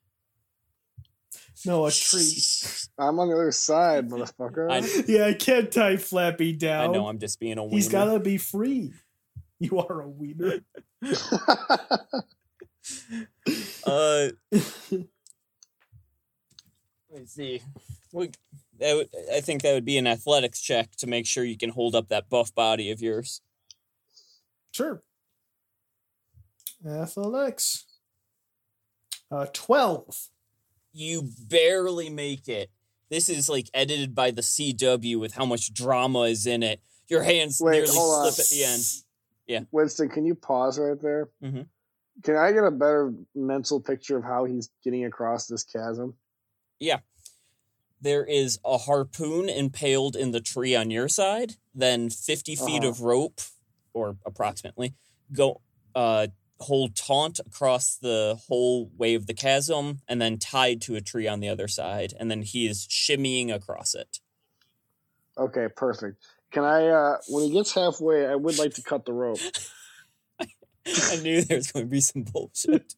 No, 1.66 1.86
a 1.86 1.92
tree. 1.92 2.34
I'm 2.98 3.20
on 3.20 3.30
the 3.30 3.36
other 3.36 3.52
side, 3.52 4.10
motherfucker. 4.10 4.70
I- 4.72 5.04
Yeah, 5.08 5.26
I 5.28 5.34
can't 5.34 5.72
tie 5.72 5.98
Flappy 5.98 6.54
down. 6.54 6.90
I 6.90 6.94
know 6.94 7.08
I'm 7.08 7.20
just 7.20 7.40
being 7.40 7.58
a 7.58 7.64
wiener. 7.64 7.76
He's 7.76 7.90
gotta 7.90 8.20
be 8.20 8.38
free. 8.38 8.94
You 9.60 9.80
are 9.80 10.02
a 10.02 10.10
wiener. 10.10 10.60
Uh, 13.88 14.30
let's 17.10 17.34
see. 17.34 17.62
We, 18.12 18.32
that 18.80 18.96
would, 18.96 19.10
I 19.34 19.42
think 19.42 19.62
that 19.62 19.74
would 19.74 19.86
be 19.86 19.98
an 19.98 20.08
athletics 20.08 20.60
check 20.62 20.92
to 20.98 21.08
make 21.08 21.26
sure 21.26 21.44
you 21.44 21.58
can 21.58 21.70
hold 21.70 21.96
up 21.96 22.10
that 22.10 22.30
buff 22.30 22.54
body 22.54 22.92
of 22.92 23.02
yours. 23.02 23.42
Sure. 24.72 25.02
Athletics. 26.88 27.86
Uh, 29.32 29.48
12. 29.54 30.30
You 30.98 31.30
barely 31.50 32.10
make 32.10 32.48
it. 32.48 32.72
This 33.10 33.28
is 33.28 33.50
like 33.50 33.70
edited 33.74 34.16
by 34.16 34.32
the 34.32 34.42
CW 34.42 35.20
with 35.20 35.34
how 35.34 35.46
much 35.46 35.74
drama 35.74 36.22
is 36.22 36.48
in 36.48 36.64
it. 36.64 36.80
Your 37.10 37.22
hands 37.22 37.60
Wait, 37.62 37.74
nearly 37.74 37.90
hold 37.94 38.26
on. 38.26 38.32
slip 38.32 38.46
at 38.46 38.50
the 38.50 38.64
end. 38.64 38.84
Yeah. 39.46 39.60
Winston, 39.72 40.08
can 40.10 40.26
you 40.26 40.36
pause 40.36 40.80
right 40.80 41.00
there? 41.02 41.30
Mhm. 41.44 41.68
Can 42.24 42.38
I 42.38 42.54
get 42.54 42.64
a 42.64 42.72
better 42.72 43.14
mental 43.36 43.82
picture 43.82 44.18
of 44.18 44.24
how 44.24 44.46
he's 44.46 44.70
getting 44.86 45.04
across 45.04 45.48
this 45.48 45.66
chasm? 45.66 46.16
Yeah. 46.80 47.00
There 48.02 48.24
is 48.26 48.60
a 48.64 48.78
harpoon 48.78 49.50
impaled 49.50 50.16
in 50.16 50.32
the 50.32 50.40
tree 50.42 50.76
on 50.76 50.92
your 50.92 51.10
side, 51.10 51.58
then 51.74 52.10
50 52.10 52.56
feet 52.56 52.80
Uh-huh. 52.84 52.88
of 52.90 53.02
rope, 53.02 53.42
or 53.94 54.18
approximately, 54.26 54.94
go 55.34 55.62
uh, 55.94 56.28
hold 56.60 56.96
taunt 56.96 57.40
across 57.40 57.96
the 57.96 58.40
whole 58.48 58.90
way 58.98 59.14
of 59.16 59.28
the 59.28 59.34
chasm, 59.34 60.02
and 60.08 60.22
then 60.22 60.38
tied 60.38 60.82
to 60.82 60.96
a 60.96 61.02
tree 61.02 61.28
on 61.28 61.40
the 61.40 61.50
other 61.50 61.68
side, 61.68 62.14
and 62.20 62.30
then 62.32 62.42
he 62.42 62.68
is 62.68 62.88
shimmying 62.88 63.54
across 63.54 63.94
it. 63.94 64.20
Okay, 65.38 65.68
perfect. 65.76 66.24
Can 66.52 66.64
I, 66.64 66.88
uh, 66.88 67.18
when 67.28 67.44
he 67.44 67.52
gets 67.52 67.74
halfway, 67.74 68.26
I 68.26 68.36
would 68.36 68.58
like 68.58 68.74
to 68.76 68.82
cut 68.82 69.06
the 69.06 69.14
rope. 69.14 69.40
I 70.40 71.18
knew 71.22 71.42
there 71.42 71.58
was 71.58 71.72
going 71.72 71.86
to 71.86 71.90
be 71.90 72.00
some 72.00 72.24
bullshit. 72.24 72.94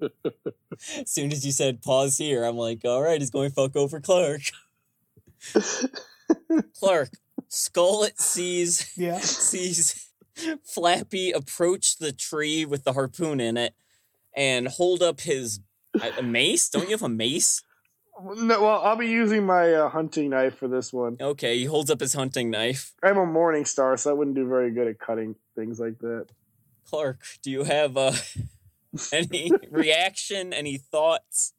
as 0.00 1.10
soon 1.10 1.32
as 1.32 1.44
you 1.44 1.52
said 1.52 1.82
pause 1.82 2.16
here, 2.16 2.44
I'm 2.44 2.56
like, 2.56 2.84
all 2.84 3.02
right, 3.02 3.20
he's 3.20 3.30
going 3.30 3.50
to 3.50 3.54
fuck 3.54 3.76
over 3.76 4.00
Clark. 4.00 4.42
Clark, 6.78 7.10
Skullet 7.50 8.18
sees 8.18 8.92
Yeah. 8.96 9.18
sees 9.20 10.03
Flappy 10.62 11.30
approach 11.30 11.98
the 11.98 12.12
tree 12.12 12.64
with 12.64 12.84
the 12.84 12.92
harpoon 12.92 13.40
in 13.40 13.56
it 13.56 13.74
and 14.36 14.68
hold 14.68 15.02
up 15.02 15.20
his 15.20 15.60
a 16.18 16.22
mace. 16.22 16.68
Don't 16.68 16.84
you 16.84 16.92
have 16.92 17.02
a 17.02 17.08
mace? 17.08 17.62
No, 18.22 18.62
well, 18.62 18.80
I'll 18.82 18.96
be 18.96 19.08
using 19.08 19.44
my 19.44 19.72
uh, 19.72 19.88
hunting 19.88 20.30
knife 20.30 20.56
for 20.56 20.68
this 20.68 20.92
one. 20.92 21.16
Okay, 21.20 21.58
he 21.58 21.64
holds 21.64 21.90
up 21.90 22.00
his 22.00 22.14
hunting 22.14 22.50
knife. 22.50 22.94
I'm 23.02 23.18
a 23.18 23.26
morning 23.26 23.64
star, 23.64 23.96
so 23.96 24.10
I 24.10 24.12
wouldn't 24.12 24.36
do 24.36 24.46
very 24.48 24.70
good 24.70 24.86
at 24.86 25.00
cutting 25.00 25.34
things 25.56 25.80
like 25.80 25.98
that. 25.98 26.26
Clark, 26.84 27.18
do 27.42 27.50
you 27.50 27.64
have 27.64 27.96
uh, 27.96 28.12
any 29.12 29.50
reaction, 29.70 30.52
any 30.52 30.76
thoughts? 30.76 31.54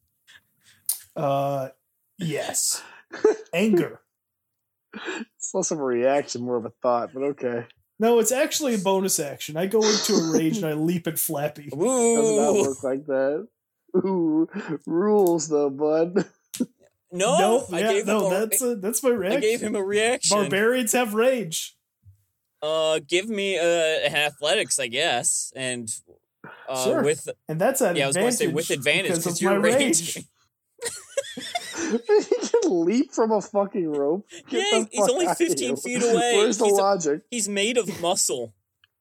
Uh, 1.16 1.70
yes. 2.18 2.82
Anger. 3.54 4.02
It's 5.38 5.54
less 5.54 5.70
of 5.72 5.80
a 5.80 5.84
reaction, 5.84 6.42
more 6.42 6.56
of 6.56 6.66
a 6.66 6.72
thought, 6.82 7.14
but 7.14 7.22
okay. 7.22 7.66
No, 8.00 8.20
it's 8.20 8.32
actually 8.32 8.74
a 8.76 8.78
bonus 8.78 9.20
action. 9.20 9.56
I 9.58 9.68
go 9.68 9.82
into 9.82 10.14
a 10.16 10.32
rage 10.34 10.58
and 10.58 10.66
I 10.66 10.74
leap 10.74 11.08
at 11.08 11.18
Flappy. 11.18 11.70
Does 11.70 11.78
not 11.80 12.56
Ooh, 12.56 12.62
work 12.62 12.84
like 12.84 13.06
that. 13.06 13.48
Ooh, 13.98 14.50
rules 14.86 15.48
though, 15.48 15.70
bud. 15.70 16.26
no, 17.12 17.38
no, 17.40 17.66
I 17.72 17.80
yeah, 17.80 17.94
gave 17.94 18.06
no, 18.08 18.28
him 18.28 18.34
a, 18.34 18.40
that's 18.48 18.62
a, 18.62 18.76
that's 18.76 19.04
my 19.04 19.10
I 19.10 19.14
reaction. 19.14 19.42
gave 19.42 19.62
him 19.62 19.76
a 19.76 19.84
reaction. 19.84 20.38
Barbarians 20.38 20.92
have 20.92 21.14
rage. 21.14 21.78
Uh, 22.62 23.00
give 23.08 23.30
me 23.30 23.58
uh 23.58 23.64
athletics, 24.10 24.80
I 24.80 24.88
guess, 24.88 25.54
and 25.56 25.90
uh, 26.68 26.84
Sure. 26.84 27.04
with 27.04 27.30
And 27.48 27.60
that's 27.62 27.80
an 27.82 27.96
yeah, 27.96 28.06
I 28.06 28.08
was 28.08 28.18
going 28.18 28.32
to 28.32 28.36
say 28.38 28.48
with 28.48 28.70
advantage 28.72 29.12
because 29.12 29.24
because 29.24 29.38
of 29.38 29.42
you're 29.42 29.60
my 29.60 29.68
raging. 29.78 30.24
Rage. 31.92 32.02
he 32.30 32.48
can 32.48 32.86
leap 32.86 33.12
from 33.14 33.32
a 33.32 33.42
fucking 33.42 33.92
rope. 33.92 34.26
Get 34.50 34.66
Yeah, 34.72 34.80
the 34.80 34.88
he's 34.92 35.00
fuck 35.02 35.10
only 35.12 35.28
15 35.34 35.76
feet 35.78 36.04
away. 36.04 36.38
Where's 36.38 36.58
the 36.58 36.66
He's 36.66 36.74
a- 36.74 36.82
logic? 36.82 37.22
He's 37.30 37.50
made 37.50 37.78
of 37.78 38.02
muscle. 38.02 38.54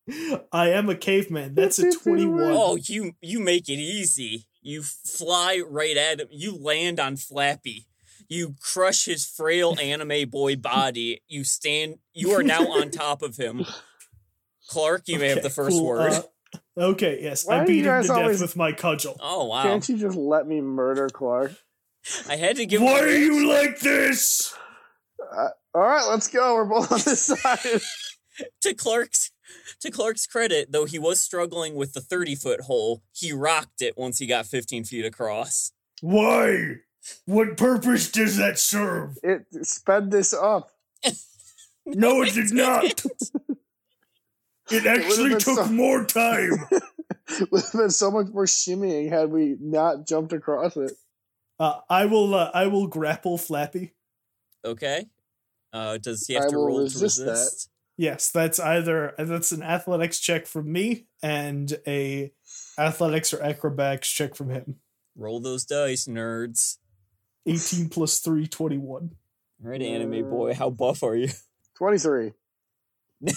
I 0.52 0.68
am 0.70 0.88
a 0.90 0.94
caveman. 0.94 1.54
That's 1.54 1.78
a 1.78 1.84
50 1.84 1.98
feet 1.98 2.10
away. 2.24 2.24
21. 2.24 2.52
Oh, 2.52 2.76
you 2.76 3.12
you 3.22 3.40
make 3.40 3.68
it 3.68 3.78
easy. 3.78 4.46
You 4.60 4.82
fly 4.82 5.62
right 5.66 5.96
at 5.96 6.20
him. 6.20 6.28
You 6.30 6.56
land 6.56 6.98
on 7.00 7.16
Flappy. 7.16 7.86
You 8.28 8.54
crush 8.60 9.04
his 9.04 9.26
frail 9.26 9.76
anime 9.80 10.28
boy 10.30 10.56
body. 10.56 11.22
You 11.28 11.44
stand. 11.44 11.96
You 12.14 12.32
are 12.32 12.42
now 12.42 12.62
on 12.72 12.90
top 12.90 13.22
of 13.22 13.36
him. 13.36 13.64
Clark, 14.68 15.02
you 15.08 15.18
may 15.18 15.28
have 15.28 15.42
the 15.42 15.50
first 15.50 15.76
cool. 15.76 15.86
word. 15.86 16.12
Uh, 16.12 16.22
okay, 16.78 17.18
yes. 17.22 17.46
Why 17.46 17.60
I 17.60 17.64
do 17.66 17.72
you 17.72 17.82
beat 17.82 17.86
him 17.86 17.92
guys 17.92 18.04
to 18.06 18.08
death 18.08 18.16
always- 18.22 18.40
with 18.40 18.56
my 18.56 18.72
cudgel. 18.72 19.16
oh 19.20 19.44
wow! 19.46 19.62
Can't 19.62 19.86
you 19.88 19.98
just 19.98 20.16
let 20.16 20.46
me 20.46 20.60
murder 20.62 21.08
Clark? 21.10 21.52
I 22.28 22.36
had 22.36 22.56
to 22.56 22.66
give. 22.66 22.82
Why 22.82 23.00
are 23.00 23.08
you 23.08 23.48
like 23.48 23.80
this? 23.80 24.54
Uh, 25.20 25.48
all 25.74 25.82
right, 25.82 26.06
let's 26.08 26.28
go. 26.28 26.54
We're 26.54 26.64
both 26.64 26.92
on 26.92 26.98
this 27.04 27.22
side. 27.22 27.80
to 28.62 28.74
Clark's 28.74 29.30
to 29.80 29.90
Clark's 29.90 30.26
credit, 30.26 30.72
though 30.72 30.84
he 30.84 30.98
was 30.98 31.20
struggling 31.20 31.74
with 31.74 31.92
the 31.92 32.00
thirty 32.00 32.34
foot 32.34 32.62
hole, 32.62 33.02
he 33.12 33.32
rocked 33.32 33.80
it 33.82 33.96
once 33.96 34.18
he 34.18 34.26
got 34.26 34.46
fifteen 34.46 34.84
feet 34.84 35.04
across. 35.04 35.72
Why? 36.00 36.76
What 37.26 37.56
purpose 37.56 38.10
does 38.10 38.36
that 38.38 38.58
serve? 38.58 39.18
It 39.22 39.44
sped 39.62 40.10
this 40.10 40.32
up. 40.32 40.70
No, 41.86 42.22
it 42.22 42.32
did 42.32 42.50
not. 42.50 43.04
It 44.70 44.86
actually 44.86 45.28
been 45.28 45.38
took 45.38 45.58
so- 45.58 45.66
more 45.66 46.02
time. 46.06 46.52
Would 47.50 47.62
have 47.62 47.72
been 47.72 47.90
so 47.90 48.10
much 48.10 48.28
more 48.32 48.46
shimmying 48.46 49.10
had 49.10 49.30
we 49.30 49.56
not 49.60 50.06
jumped 50.06 50.32
across 50.32 50.78
it. 50.78 50.92
Uh, 51.58 51.80
I 51.88 52.06
will. 52.06 52.34
Uh, 52.34 52.50
I 52.52 52.66
will 52.66 52.86
grapple 52.86 53.38
Flappy. 53.38 53.92
Okay. 54.64 55.06
Uh, 55.72 55.98
does 55.98 56.26
he 56.26 56.34
have 56.34 56.44
I 56.44 56.48
to 56.48 56.56
roll 56.56 56.80
resist 56.80 57.18
to 57.18 57.24
that. 57.24 57.30
resist? 57.30 57.70
Yes, 57.96 58.30
that's 58.30 58.58
either 58.58 59.14
that's 59.18 59.52
an 59.52 59.62
athletics 59.62 60.18
check 60.18 60.46
from 60.46 60.72
me 60.72 61.06
and 61.22 61.72
a 61.86 62.32
athletics 62.78 63.32
or 63.32 63.40
acrobatics 63.40 64.10
check 64.10 64.34
from 64.34 64.50
him. 64.50 64.76
Roll 65.16 65.38
those 65.40 65.64
dice, 65.64 66.06
nerds. 66.06 66.78
18 67.46 67.88
plus 67.90 68.20
3, 68.20 68.46
21. 68.46 69.10
All 69.62 69.70
right, 69.70 69.82
anime 69.82 70.28
boy, 70.28 70.54
how 70.54 70.70
buff 70.70 71.02
are 71.02 71.14
you? 71.14 71.28
23. 71.76 72.32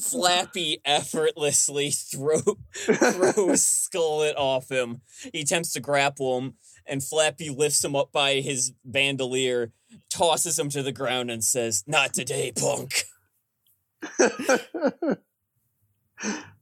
Flappy 0.00 0.80
effortlessly 0.84 1.90
throw 1.90 2.40
throws 2.72 3.60
Skullet 3.62 4.34
off 4.36 4.70
him. 4.70 5.02
He 5.32 5.40
attempts 5.40 5.72
to 5.72 5.80
grapple 5.80 6.38
him, 6.38 6.54
and 6.86 7.02
Flappy 7.02 7.50
lifts 7.50 7.84
him 7.84 7.94
up 7.94 8.12
by 8.12 8.36
his 8.36 8.72
bandolier, 8.84 9.72
tosses 10.10 10.58
him 10.58 10.68
to 10.70 10.82
the 10.82 10.92
ground, 10.92 11.30
and 11.30 11.44
says, 11.44 11.84
"Not 11.86 12.14
today, 12.14 12.52
punk." 12.52 13.04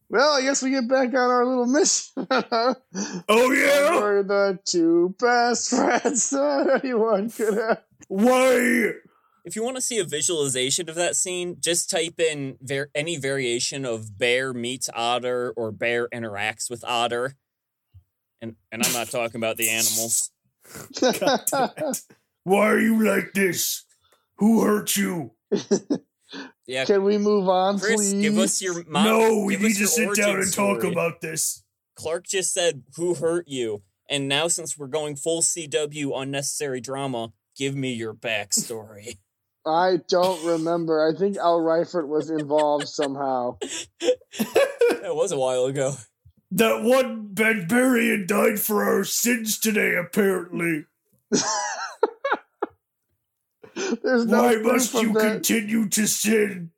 well, 0.09 0.33
I 0.33 0.43
guess 0.43 0.63
we 0.63 0.71
get 0.71 0.89
back 0.89 1.09
on 1.09 1.15
our 1.15 1.45
little 1.45 1.67
mission. 1.67 2.27
oh 3.29 3.53
yeah? 3.53 3.97
We're 4.01 4.23
the 4.23 4.59
two 4.65 5.15
best 5.19 5.71
friends 5.71 6.31
that 6.31 6.81
anyone 6.83 7.31
could 7.31 7.55
have. 7.55 7.83
Why? 8.09 8.93
If 9.45 9.57
you 9.57 9.65
want 9.65 9.77
to 9.77 9.83
see 9.83 9.99
a 9.99 10.05
visualization 10.05 10.89
of 10.89 10.95
that 10.95 11.17
scene, 11.17 11.57
just 11.59 11.91
type 11.91 12.21
in 12.21 12.59
var- 12.61 12.91
any 12.95 13.17
variation 13.17 13.85
of 13.85 14.17
bear 14.17 14.53
meets 14.55 14.89
otter 14.95 15.53
or 15.57 15.73
bear 15.73 16.09
interacts 16.09 16.71
with 16.71 16.85
otter. 16.85 17.35
And 18.41 18.57
and 18.71 18.85
I'm 18.85 18.93
not 18.93 19.09
talking 19.11 19.37
about 19.41 19.57
the 19.57 19.69
animals. 19.69 20.31
God 21.01 21.41
damn 21.51 21.71
it. 21.77 22.03
Why 22.45 22.67
are 22.69 22.79
you 22.81 23.05
like 23.05 23.33
this? 23.35 23.85
Who 24.37 24.63
hurt 24.65 24.97
you? 24.97 25.33
Yeah, 26.67 26.85
Can 26.85 27.03
we 27.05 27.19
move 27.19 27.49
on, 27.49 27.79
Chris, 27.79 27.97
please? 27.97 28.23
give 28.23 28.39
us 28.39 28.63
your 28.63 28.85
mom, 28.89 29.05
no, 29.05 29.45
we 29.45 29.57
need 29.57 29.77
to 29.77 29.87
sit 29.87 30.15
down 30.17 30.31
origin 30.31 30.43
and 30.43 30.53
talk 30.53 30.79
story. 30.81 30.93
about 30.93 31.21
this. 31.21 31.63
Clark 31.97 32.27
just 32.27 32.55
said, 32.55 32.85
"Who 32.97 33.15
hurt 33.15 33.47
you?" 33.49 33.83
And 34.09 34.29
now, 34.29 34.49
since 34.49 34.79
we're 34.79 34.87
going 34.87 35.17
full 35.17 35.43
CW 35.43 36.13
unnecessary 36.15 36.81
drama, 36.81 37.33
give 37.57 37.75
me 37.75 37.93
your 37.93 38.15
backstory. 38.15 39.19
I 39.65 39.99
don't 40.09 40.45
remember. 40.45 41.07
I 41.07 41.17
think 41.17 41.37
Al 41.37 41.61
Reifert 41.61 42.09
was 42.09 42.31
involved 42.31 42.89
somehow. 42.89 43.59
that 44.01 45.15
was 45.15 45.31
a 45.33 45.39
while 45.39 45.67
ago. 45.67 45.95
That 46.51 46.83
one 46.83 47.29
barbarian 47.33 48.27
died 48.27 48.59
for 48.61 48.85
our 48.85 49.05
sins 49.05 49.59
today, 49.59 49.95
apparently. 49.97 50.85
There's 54.03 54.27
no 54.27 54.43
Why 54.43 54.57
must 54.57 54.93
you 54.95 55.13
that. 55.15 55.21
continue 55.33 55.89
to 55.89 56.07
sin? 56.07 56.71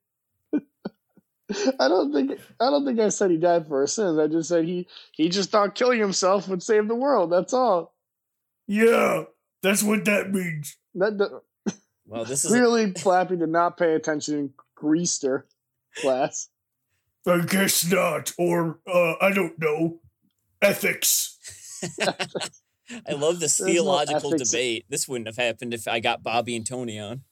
I 1.81 1.89
don't 1.89 2.13
think 2.13 2.39
I 2.61 2.71
don't 2.71 2.85
think 2.87 3.01
I 3.01 3.09
said 3.09 3.31
he 3.31 3.37
died 3.37 3.67
for 3.67 3.81
our 3.81 3.87
sins. 3.87 4.19
I 4.19 4.29
just 4.29 4.49
said 4.49 4.65
he 4.65 4.87
he 5.13 5.29
just 5.29 5.51
thought 5.51 5.75
killing 5.75 6.01
himself 6.01 6.49
would 6.49 6.63
save 6.63 6.89
the 6.89 6.95
world. 6.95 7.31
That's 7.33 7.53
all. 7.53 7.95
Yeah, 8.67 9.25
that's 9.63 9.83
what 9.83 10.05
that 10.07 10.33
means. 10.33 10.77
That 10.95 11.19
d- 11.19 11.25
Well, 12.07 12.25
this 12.25 12.45
is 12.45 12.53
a, 12.53 12.55
clearly 12.55 12.93
Flappy 12.93 13.37
did 13.37 13.49
not 13.49 13.77
pay 13.77 13.95
attention 13.95 14.39
in 14.39 14.51
Greaster 14.77 15.47
class. 15.97 16.49
I 17.27 17.41
guess 17.41 17.91
not. 17.91 18.33
Or, 18.39 18.81
uh, 18.87 19.15
I 19.21 19.33
don't 19.33 19.59
know. 19.59 20.01
Ethics. 20.61 21.39
I 22.01 23.13
love 23.13 23.41
this 23.41 23.61
no 23.61 23.67
theological 23.67 24.35
ethics. 24.35 24.51
debate. 24.51 24.85
This 24.89 25.09
wouldn't 25.09 25.29
have 25.29 25.37
happened 25.37 25.73
if 25.73 25.89
I 25.89 26.01
got 26.01 26.23
Bobby 26.23 26.57
and 26.57 26.67
Tony 26.67 26.99
on. 26.99 27.23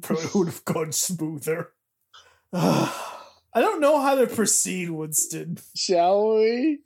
Probably 0.00 0.26
would 0.34 0.48
have 0.48 0.64
gone 0.64 0.92
smoother. 0.92 1.72
I 2.52 3.60
don't 3.60 3.80
know 3.80 4.00
how 4.00 4.14
to 4.14 4.26
proceed, 4.26 4.90
Winston. 4.90 5.58
Shall 5.76 6.36
we? 6.36 6.78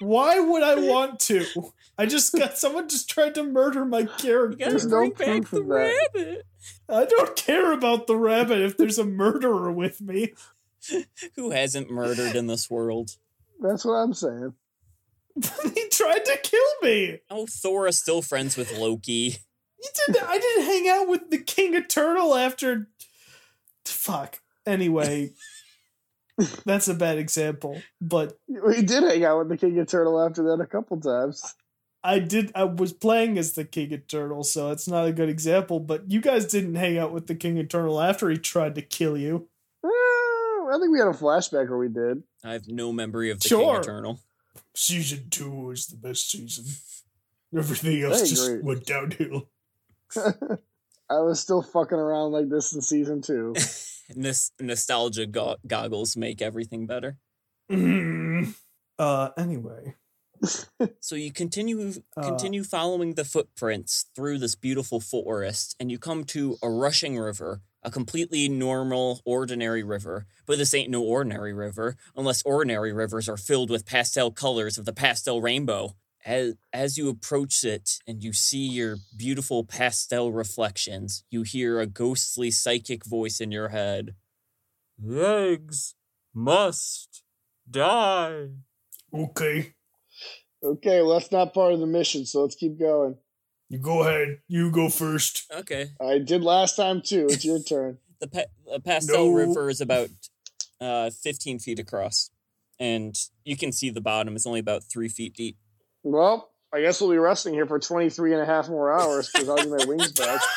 Why 0.00 0.38
would 0.40 0.62
I 0.62 0.74
want 0.90 1.20
to? 1.20 1.44
I 1.98 2.06
just 2.06 2.32
got 2.34 2.58
someone 2.58 2.88
just 2.88 3.08
tried 3.08 3.34
to 3.36 3.42
murder 3.44 3.84
my 3.84 4.00
You 4.00 4.08
character. 4.18 4.56
gotta 4.56 4.70
There's 4.70 4.86
no 4.86 5.10
back 5.10 5.48
the 5.50 5.60
that. 5.62 5.64
rabbit. 6.14 6.46
I 6.88 7.04
don't 7.04 7.36
care 7.36 7.72
about 7.72 8.06
the 8.06 8.16
rabbit 8.16 8.60
if 8.60 8.76
there's 8.76 8.98
a 8.98 9.04
murderer 9.04 9.72
with 9.72 10.00
me. 10.00 10.34
Who 11.36 11.50
hasn't 11.50 11.90
murdered 11.90 12.36
in 12.36 12.46
this 12.46 12.68
world? 12.70 13.16
That's 13.60 13.84
what 13.84 13.92
I'm 13.94 14.14
saying. 14.14 14.52
he 15.74 15.88
tried 15.90 16.24
to 16.24 16.38
kill 16.42 16.60
me. 16.82 17.18
Oh, 17.30 17.46
Thor 17.46 17.86
is 17.86 17.98
still 17.98 18.22
friends 18.22 18.56
with 18.56 18.76
Loki. 18.76 19.36
You 19.82 19.90
didn't. 20.06 20.24
I 20.28 20.38
didn't 20.38 20.64
hang 20.64 20.88
out 20.88 21.08
with 21.08 21.30
the 21.30 21.38
King 21.38 21.74
Eternal 21.74 22.34
after. 22.34 22.88
Fuck. 23.84 24.40
Anyway, 24.66 25.32
that's 26.64 26.88
a 26.88 26.94
bad 26.94 27.18
example, 27.18 27.80
but 28.00 28.38
We 28.48 28.82
did 28.82 29.02
hang 29.04 29.24
out 29.24 29.38
with 29.38 29.48
the 29.48 29.56
King 29.56 29.78
of 29.78 29.84
Eternal 29.86 30.20
after 30.20 30.42
that 30.44 30.60
a 30.62 30.66
couple 30.66 31.00
times. 31.00 31.54
I 32.04 32.18
did. 32.20 32.52
I 32.54 32.64
was 32.64 32.92
playing 32.92 33.36
as 33.38 33.54
the 33.54 33.64
King 33.64 33.86
of 33.92 34.00
Eternal, 34.00 34.44
so 34.44 34.70
it's 34.70 34.86
not 34.86 35.06
a 35.08 35.12
good 35.12 35.28
example. 35.28 35.80
But 35.80 36.10
you 36.10 36.20
guys 36.20 36.46
didn't 36.46 36.76
hang 36.76 36.98
out 36.98 37.12
with 37.12 37.26
the 37.26 37.34
King 37.34 37.58
of 37.58 37.64
Eternal 37.64 38.00
after 38.00 38.30
he 38.30 38.36
tried 38.36 38.76
to 38.76 38.82
kill 38.82 39.16
you. 39.18 39.48
Eh, 39.84 39.88
I 39.88 40.78
think 40.80 40.92
we 40.92 40.98
had 41.00 41.08
a 41.08 41.12
flashback 41.12 41.68
where 41.68 41.78
we 41.78 41.88
did. 41.88 42.22
I 42.44 42.52
have 42.52 42.68
no 42.68 42.92
memory 42.92 43.30
of 43.30 43.40
the 43.40 43.48
Sure. 43.48 43.74
King 43.74 43.80
Eternal. 43.80 44.20
Season 44.74 45.28
two 45.30 45.50
was 45.50 45.86
the 45.88 45.96
best 45.96 46.30
season. 46.30 46.66
Everything 47.56 48.02
else 48.02 48.28
just 48.28 48.62
went 48.62 48.84
downhill. 48.86 49.48
I 51.10 51.20
was 51.20 51.40
still 51.40 51.62
fucking 51.62 51.98
around 51.98 52.32
like 52.32 52.48
this 52.48 52.72
in 52.74 52.80
season 52.82 53.22
two. 53.22 53.54
This 54.14 54.52
nostalgia 54.60 55.26
go- 55.26 55.56
goggles 55.66 56.16
make 56.16 56.40
everything 56.40 56.86
better. 56.86 57.18
Mm. 57.68 58.54
Uh. 59.00 59.30
Anyway. 59.36 59.96
So 61.00 61.16
you 61.16 61.32
continue 61.32 61.92
Uh. 62.16 62.22
continue 62.22 62.62
following 62.62 63.14
the 63.14 63.24
footprints 63.24 64.06
through 64.14 64.38
this 64.38 64.54
beautiful 64.54 65.00
forest, 65.00 65.74
and 65.80 65.90
you 65.90 65.98
come 65.98 66.22
to 66.26 66.56
a 66.62 66.70
rushing 66.70 67.18
river, 67.18 67.62
a 67.82 67.90
completely 67.90 68.48
normal, 68.48 69.22
ordinary 69.24 69.82
river. 69.82 70.26
But 70.46 70.58
this 70.58 70.72
ain't 70.72 70.90
no 70.90 71.02
ordinary 71.02 71.52
river, 71.52 71.96
unless 72.14 72.44
ordinary 72.44 72.92
rivers 72.92 73.28
are 73.28 73.36
filled 73.36 73.70
with 73.70 73.86
pastel 73.86 74.30
colors 74.30 74.78
of 74.78 74.84
the 74.84 74.92
pastel 74.92 75.40
rainbow. 75.40 75.96
As 76.26 76.54
as 76.72 76.98
you 76.98 77.08
approach 77.08 77.62
it 77.62 78.00
and 78.06 78.20
you 78.22 78.32
see 78.32 78.66
your 78.66 78.96
beautiful 79.16 79.62
pastel 79.64 80.32
reflections, 80.32 81.22
you 81.30 81.42
hear 81.42 81.78
a 81.78 81.86
ghostly 81.86 82.50
psychic 82.50 83.04
voice 83.06 83.40
in 83.40 83.52
your 83.52 83.68
head. 83.68 84.16
Eggs 85.08 85.94
must 86.34 87.22
die. 87.70 88.48
Okay. 89.14 89.74
Okay, 90.64 91.00
well, 91.02 91.12
that's 91.18 91.30
not 91.30 91.54
part 91.54 91.74
of 91.74 91.80
the 91.80 91.86
mission, 91.86 92.26
so 92.26 92.42
let's 92.42 92.56
keep 92.56 92.78
going. 92.78 93.16
You 93.68 93.78
go 93.78 94.00
ahead. 94.02 94.38
You 94.48 94.70
go 94.72 94.88
first. 94.88 95.44
Okay. 95.54 95.90
I 96.00 96.18
did 96.18 96.42
last 96.42 96.74
time 96.76 97.02
too. 97.02 97.26
It's 97.30 97.44
your 97.44 97.60
turn. 97.62 97.98
the, 98.20 98.26
pa- 98.26 98.72
the 98.72 98.80
pastel 98.80 99.28
No. 99.28 99.32
river 99.32 99.70
is 99.70 99.80
about 99.80 100.08
uh, 100.80 101.10
15 101.10 101.58
feet 101.60 101.78
across 101.78 102.30
and 102.80 103.16
you 103.44 103.56
can 103.56 103.72
see 103.72 103.88
the 103.90 104.00
bottom 104.00 104.34
it's 104.36 104.46
only 104.46 104.60
about 104.60 104.82
three 104.84 105.08
feet 105.08 105.32
deep 105.34 105.56
Well, 106.08 106.52
I 106.72 106.82
guess 106.82 107.00
we'll 107.00 107.10
be 107.10 107.18
resting 107.18 107.52
here 107.52 107.66
for 107.66 107.80
23 107.80 108.32
and 108.32 108.40
a 108.40 108.46
half 108.46 108.68
more 108.68 108.92
hours 108.92 109.28
because 109.28 109.48
I'll 109.48 109.56
get 109.56 109.68
my 109.68 109.84
wings 109.86 110.12
back. 110.12 110.40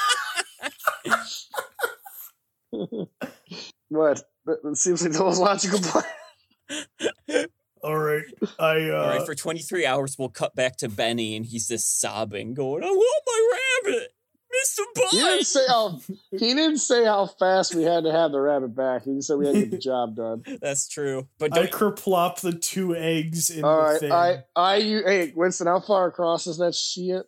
What? 3.92 4.22
That, 4.46 4.62
that 4.62 4.78
seems 4.78 5.02
like 5.02 5.14
the 5.14 5.20
most 5.24 5.40
logical 5.40 5.80
plan. 5.80 7.48
All 7.82 7.98
right. 7.98 8.24
I 8.60 8.90
uh 8.90 8.94
all 8.94 9.08
right 9.08 9.26
for 9.26 9.34
23 9.34 9.88
hours 9.88 10.16
we'll 10.20 10.30
cut 10.30 10.54
back 10.56 10.78
to 10.78 10.88
benny 10.88 11.36
and 11.36 11.44
he's 11.44 11.68
just 11.68 12.00
sobbing 12.00 12.54
going 12.54 12.84
i 12.84 12.88
want 12.88 13.24
my 13.26 13.58
rabbit 13.86 14.10
mr 14.50 15.10
He 15.12 15.18
didn't 15.18 15.46
say 15.46 15.66
how 15.68 16.00
he 16.32 16.38
didn't 16.54 16.78
say 16.78 17.06
how 17.06 17.26
fast 17.28 17.76
we 17.76 17.84
had 17.84 18.04
to 18.04 18.12
have 18.12 18.32
the 18.32 18.40
rabbit 18.42 18.76
back. 18.76 19.04
He 19.04 19.14
just 19.16 19.28
said 19.28 19.38
we 19.38 19.46
had 19.46 19.56
to 19.56 19.62
get 19.62 19.72
the 19.72 19.78
job 19.92 20.16
done. 20.16 20.44
that's 20.62 20.88
true 20.88 21.28
but 21.38 21.54
I 21.56 21.62
don't 21.68 21.72
kerplop 21.72 22.42
the 22.42 22.54
two 22.54 22.96
eggs 22.96 23.50
in 23.50 23.64
All 23.64 23.78
the 23.78 23.84
right, 23.84 24.00
thing. 24.00 24.12
I 24.12 24.44
I 24.56 24.76
you 24.78 25.04
hey 25.06 25.32
Winston, 25.36 25.68
how 25.68 25.80
far 25.80 26.08
across 26.08 26.48
is 26.48 26.58
that 26.58 26.74
shit? 26.76 27.26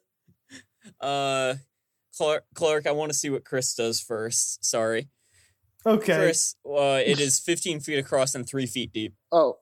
uh 1.00 1.56
clark, 2.18 2.44
clark 2.56 2.88
i 2.88 2.92
want 2.92 3.12
to 3.12 3.18
see 3.18 3.30
what 3.30 3.46
chris 3.46 3.74
does 3.76 4.02
first 4.02 4.66
sorry 4.66 5.10
okay. 5.86 6.16
chris 6.18 6.56
uh, 6.66 7.00
it 7.04 7.20
is 7.20 7.40
15 7.40 7.80
feet 7.80 7.98
across 8.00 8.36
and 8.36 8.48
three 8.48 8.66
feet 8.66 8.92
deep 8.92 9.14
Oh, 9.32 9.58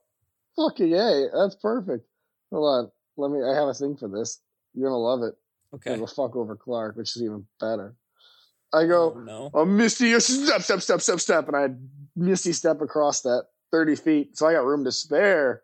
fucking 0.56 0.88
yay! 0.90 1.26
That's 1.34 1.56
perfect. 1.56 2.06
Hold 2.52 2.66
on, 2.86 2.92
let 3.18 3.30
me. 3.32 3.44
I 3.46 3.54
have 3.54 3.68
a 3.68 3.74
thing 3.74 3.96
for 3.96 4.08
this. 4.10 4.42
You're 4.74 4.90
gonna 4.90 4.98
love 4.98 5.22
it. 5.22 5.36
Okay 5.76 5.94
It'll 5.94 6.08
fuck 6.08 6.36
over 6.36 6.56
Clark, 6.56 6.96
which 6.96 7.16
is 7.16 7.22
even 7.22 7.46
better. 7.60 7.96
I 8.74 8.84
oh, 8.84 8.88
go, 8.88 9.20
no 9.20 9.52
a 9.54 9.66
misty 9.66 10.18
step, 10.20 10.62
step, 10.62 10.82
step, 10.82 11.02
step, 11.02 11.20
step, 11.20 11.48
and 11.48 11.56
I 11.58 11.70
misty 12.16 12.54
step 12.54 12.82
across 12.82 13.22
that 13.22 13.46
thirty 13.72 13.96
feet, 13.96 14.38
so 14.38 14.48
I 14.48 14.54
got 14.54 14.66
room 14.66 14.84
to 14.86 14.92
spare 14.92 15.64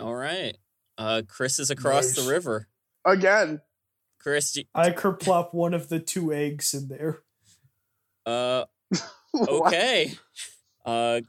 all 0.00 0.14
right 0.14 0.56
uh 0.98 1.22
chris 1.28 1.58
is 1.58 1.70
across 1.70 2.16
Nice. 2.16 2.24
the 2.24 2.30
river 2.30 2.66
again. 3.04 3.60
chris 4.18 4.56
you- 4.56 4.64
I 4.74 4.90
kerplop 4.90 5.54
one 5.54 5.74
of 5.74 5.88
the 5.88 6.00
two 6.00 6.32
eggs 6.32 6.74
in 6.74 6.88
there. 6.88 7.20
uh 8.26 8.64
okay. 9.48 10.14
Uh 10.84 11.20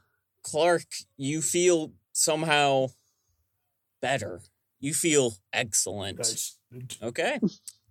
Clark, 0.42 0.84
you 1.16 1.40
feel 1.40 1.92
somehow 2.12 2.88
better. 4.02 4.40
You 4.80 4.92
feel 4.92 5.36
excellent. 5.52 6.18
Nice. 6.18 6.58
Okay. 7.02 7.38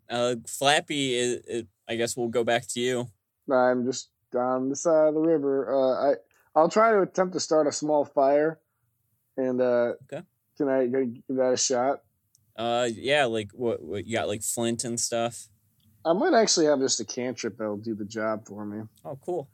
Uh 0.10 0.36
Flappy 0.48 1.16
is, 1.16 1.42
is 1.48 1.64
I 1.88 1.96
guess 1.96 2.16
we'll 2.16 2.30
go 2.30 2.44
back 2.44 2.68
to 2.70 2.80
you. 2.80 3.08
I'm 3.52 3.86
just 3.86 4.10
down 4.32 4.70
the 4.70 4.76
side 4.76 5.08
of 5.10 5.14
the 5.16 5.20
river. 5.20 5.74
Uh, 5.74 6.12
I 6.12 6.14
I'll 6.56 6.70
try 6.70 6.92
to 6.92 7.02
attempt 7.02 7.34
to 7.34 7.40
start 7.40 7.68
a 7.68 7.72
small 7.72 8.06
fire, 8.06 8.60
and 9.38 9.60
uh, 9.60 9.94
Okay. 10.12 10.24
can 10.58 10.70
I 10.70 10.86
give 10.86 11.22
that 11.30 11.54
a 11.54 11.58
shot? 11.58 12.02
Uh 12.56 12.88
yeah, 12.94 13.26
like 13.26 13.50
what, 13.54 13.82
what 13.84 14.06
you 14.06 14.16
got 14.16 14.28
like 14.28 14.44
flint 14.44 14.84
and 14.84 15.00
stuff. 15.00 15.50
I 16.06 16.14
might 16.14 16.34
actually 16.34 16.66
have 16.68 16.80
just 16.80 17.00
a 17.00 17.06
cantrip 17.06 17.58
that'll 17.58 17.78
do 17.78 17.96
the 17.96 18.06
job 18.06 18.46
for 18.46 18.66
me. 18.66 18.84
Oh 19.04 19.18
cool. 19.26 19.50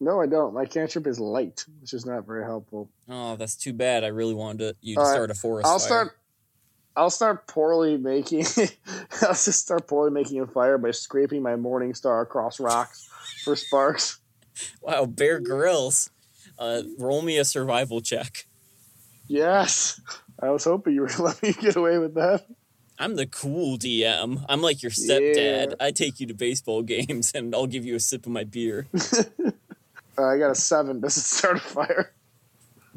No, 0.00 0.20
I 0.20 0.26
don't. 0.26 0.54
My 0.54 0.64
cantrip 0.64 1.08
is 1.08 1.18
light, 1.18 1.64
which 1.80 1.92
is 1.92 2.06
not 2.06 2.24
very 2.24 2.44
helpful. 2.44 2.88
Oh, 3.08 3.34
that's 3.34 3.56
too 3.56 3.72
bad. 3.72 4.04
I 4.04 4.08
really 4.08 4.34
wanted 4.34 4.58
to, 4.58 4.76
you 4.80 4.94
to 4.94 5.00
right. 5.00 5.10
start 5.12 5.30
a 5.32 5.34
forest 5.34 5.66
I'll 5.66 5.80
fire. 5.80 5.86
start. 5.88 6.17
I'll 6.96 7.10
start 7.10 7.46
poorly 7.46 7.96
making. 7.96 8.44
I'll 9.22 9.28
just 9.28 9.60
start 9.60 9.86
poorly 9.86 10.10
making 10.10 10.40
a 10.40 10.46
fire 10.46 10.78
by 10.78 10.90
scraping 10.90 11.42
my 11.42 11.56
morning 11.56 11.94
star 11.94 12.20
across 12.20 12.58
rocks 12.58 13.08
for 13.44 13.54
sparks. 13.56 14.20
Wow, 14.80 15.06
Bear 15.06 15.40
Grylls. 15.40 16.10
Uh 16.58 16.82
roll 16.98 17.22
me 17.22 17.38
a 17.38 17.44
survival 17.44 18.00
check. 18.00 18.46
Yes, 19.28 20.00
I 20.40 20.50
was 20.50 20.64
hoping 20.64 20.94
you 20.94 21.02
were 21.02 21.10
let 21.18 21.40
me 21.42 21.52
get 21.52 21.76
away 21.76 21.98
with 21.98 22.14
that. 22.14 22.46
I'm 22.98 23.14
the 23.14 23.26
cool 23.26 23.78
DM. 23.78 24.44
I'm 24.48 24.60
like 24.60 24.82
your 24.82 24.90
stepdad. 24.90 25.68
Yeah. 25.68 25.74
I 25.78 25.92
take 25.92 26.18
you 26.18 26.26
to 26.26 26.34
baseball 26.34 26.82
games 26.96 27.30
and 27.32 27.54
I'll 27.54 27.68
give 27.68 27.84
you 27.84 27.94
a 27.94 28.00
sip 28.00 28.26
of 28.26 28.32
my 28.32 28.44
beer. 28.44 28.88
Uh, 30.18 30.24
I 30.24 30.36
got 30.36 30.50
a 30.50 30.54
seven. 30.56 31.00
Does 31.00 31.16
it 31.16 31.20
start 31.20 31.58
a 31.58 31.60
fire? 31.60 32.12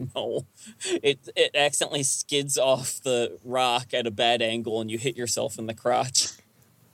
No, 0.16 0.46
it 0.86 1.30
it 1.36 1.56
accidentally 1.56 2.04
skids 2.04 2.58
off 2.58 3.02
the 3.04 3.38
rock 3.44 3.94
at 3.94 4.08
a 4.08 4.12
bad 4.12 4.42
angle, 4.42 4.82
and 4.82 4.90
you 4.90 4.98
hit 4.98 5.16
yourself 5.16 5.58
in 5.60 5.68
the 5.68 5.74
crotch. 5.74 6.30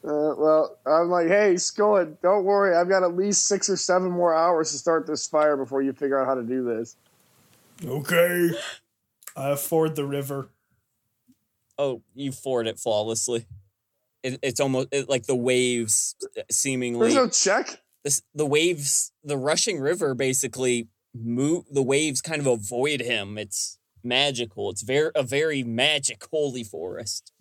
Uh, 0.04 0.34
well, 0.38 0.78
I'm 0.86 1.10
like, 1.10 1.28
hey, 1.28 1.56
Skullet, 1.56 2.22
don't 2.22 2.46
worry. 2.46 2.76
I've 2.76 2.88
got 2.88 3.04
at 3.04 3.16
least 3.16 3.48
six 3.48 3.70
or 3.70 3.76
seven 3.76 4.12
more 4.12 4.34
hours 4.34 4.72
to 4.72 4.78
start 4.78 5.06
this 5.06 5.28
fire 5.28 5.58
before 5.58 5.82
you 5.82 5.92
figure 5.92 6.20
out 6.20 6.28
how 6.28 6.36
to 6.36 6.44
do 6.44 6.64
this. 6.64 6.96
Okay. 7.84 8.52
I 9.36 9.56
ford 9.56 9.96
the 9.96 10.06
river. 10.06 10.50
Oh, 11.78 12.02
you 12.16 12.32
ford 12.32 12.68
it 12.68 12.80
flawlessly. 12.80 13.46
It, 14.24 14.40
it's 14.42 14.60
almost 14.60 14.90
it, 14.92 15.10
like 15.10 15.26
the 15.26 15.36
waves 15.36 16.16
seemingly. 16.50 17.12
There's 17.12 17.16
no 17.16 17.30
check. 17.30 17.82
this 18.04 18.22
the 18.34 18.46
waves 18.46 19.12
the 19.24 19.38
rushing 19.38 19.80
river 19.80 20.16
basically 20.16 20.88
move 21.24 21.66
the 21.72 21.84
waves 21.84 22.22
kind 22.22 22.40
of 22.42 22.48
avoid 22.48 23.02
him 23.02 23.38
it's 23.38 23.78
magical 24.04 24.70
it's 24.70 24.84
very 24.84 25.12
a 25.16 25.24
very 25.24 25.64
magic 25.64 26.24
holy 26.32 26.64
forest 26.64 27.32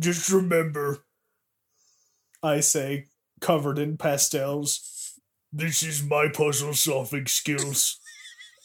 Just 0.00 0.30
remember, 0.30 0.98
I 2.42 2.60
say, 2.60 3.06
covered 3.40 3.78
in 3.78 3.96
pastels, 3.96 5.14
this 5.52 5.82
is 5.82 6.02
my 6.04 6.28
puzzle 6.28 6.74
solving 6.74 7.26
skills. 7.26 7.98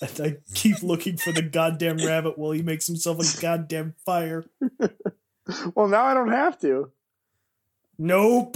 and 0.01 0.19
I 0.21 0.37
keep 0.53 0.83
looking 0.83 1.17
for 1.17 1.31
the 1.31 1.41
goddamn 1.41 1.97
rabbit 1.97 2.37
while 2.37 2.51
he 2.51 2.61
makes 2.61 2.85
himself 2.87 3.19
a 3.19 3.41
goddamn 3.41 3.95
fire. 4.05 4.45
Well, 5.75 5.89
now 5.89 6.05
I 6.05 6.13
don't 6.13 6.31
have 6.31 6.57
to. 6.61 6.91
Nope, 7.97 8.55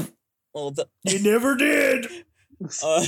well 0.54 0.72
the 0.72 0.88
you 1.04 1.20
never 1.20 1.56
did. 1.58 2.08
uh, 2.84 3.06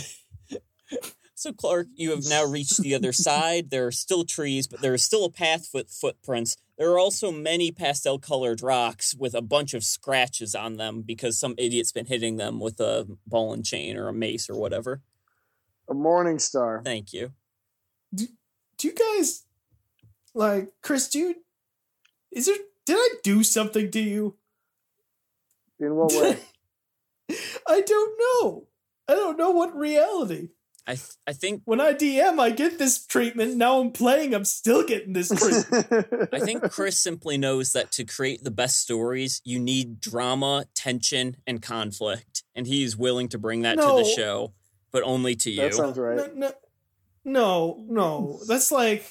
so 1.39 1.53
clark 1.53 1.87
you 1.95 2.11
have 2.11 2.25
now 2.27 2.43
reached 2.43 2.77
the 2.81 2.93
other 2.93 3.11
side 3.27 3.69
there 3.69 3.87
are 3.87 3.91
still 3.91 4.23
trees 4.25 4.67
but 4.67 4.81
there 4.81 4.93
is 4.93 5.03
still 5.03 5.25
a 5.25 5.31
path 5.31 5.69
with 5.73 5.89
footprints 5.89 6.57
there 6.77 6.91
are 6.91 6.99
also 6.99 7.31
many 7.31 7.71
pastel 7.71 8.19
colored 8.19 8.61
rocks 8.61 9.15
with 9.15 9.33
a 9.33 9.41
bunch 9.41 9.73
of 9.73 9.83
scratches 9.83 10.53
on 10.53 10.75
them 10.77 11.01
because 11.01 11.39
some 11.39 11.55
idiot's 11.57 11.91
been 11.91 12.05
hitting 12.05 12.37
them 12.37 12.59
with 12.59 12.79
a 12.79 13.07
ball 13.25 13.53
and 13.53 13.65
chain 13.65 13.95
or 13.97 14.07
a 14.07 14.13
mace 14.13 14.49
or 14.49 14.55
whatever 14.55 15.01
A 15.89 15.93
morning 15.93 16.39
star. 16.39 16.81
thank 16.83 17.13
you 17.13 17.31
Do 18.13 18.27
you 18.83 18.93
guys 18.93 19.45
like 20.33 20.71
Chris? 20.81 21.09
Do 21.09 21.19
you, 21.19 21.35
is 22.31 22.45
there? 22.45 22.55
Did 22.85 22.95
I 22.95 23.09
do 23.23 23.43
something 23.43 23.91
to 23.91 23.99
you? 23.99 24.35
In 25.79 25.95
what 25.95 26.11
way? 26.13 26.39
I 27.67 27.81
don't 27.81 28.19
know. 28.19 28.67
I 29.07 29.15
don't 29.15 29.37
know 29.37 29.51
what 29.51 29.75
reality. 29.75 30.49
I 30.87 30.95
th- 30.95 31.11
I 31.27 31.33
think 31.33 31.61
When 31.65 31.79
I 31.79 31.93
DM, 31.93 32.39
I 32.39 32.49
get 32.49 32.79
this 32.79 33.05
treatment. 33.05 33.55
Now 33.57 33.79
I'm 33.79 33.91
playing, 33.91 34.33
I'm 34.33 34.45
still 34.45 34.83
getting 34.83 35.13
this 35.13 35.29
treatment. 35.29 36.29
I 36.33 36.39
think 36.39 36.71
Chris 36.71 36.97
simply 36.97 37.37
knows 37.37 37.73
that 37.73 37.91
to 37.93 38.05
create 38.05 38.43
the 38.43 38.51
best 38.51 38.79
stories, 38.79 39.41
you 39.43 39.59
need 39.59 39.99
drama, 39.99 40.65
tension, 40.73 41.37
and 41.45 41.61
conflict, 41.61 42.43
and 42.55 42.65
he 42.65 42.83
is 42.83 42.97
willing 42.97 43.27
to 43.29 43.37
bring 43.37 43.61
that 43.63 43.75
to 43.75 43.81
the 44.03 44.03
show, 44.15 44.53
but 44.91 45.03
only 45.03 45.35
to 45.35 45.51
you. 45.51 45.61
that 45.61 45.73
sounds 45.75 45.97
right. 45.97 46.17
no, 46.17 46.31
no, 46.35 46.51
no, 47.25 47.85
no. 47.87 48.39
That's 48.47 48.71
like, 48.71 49.05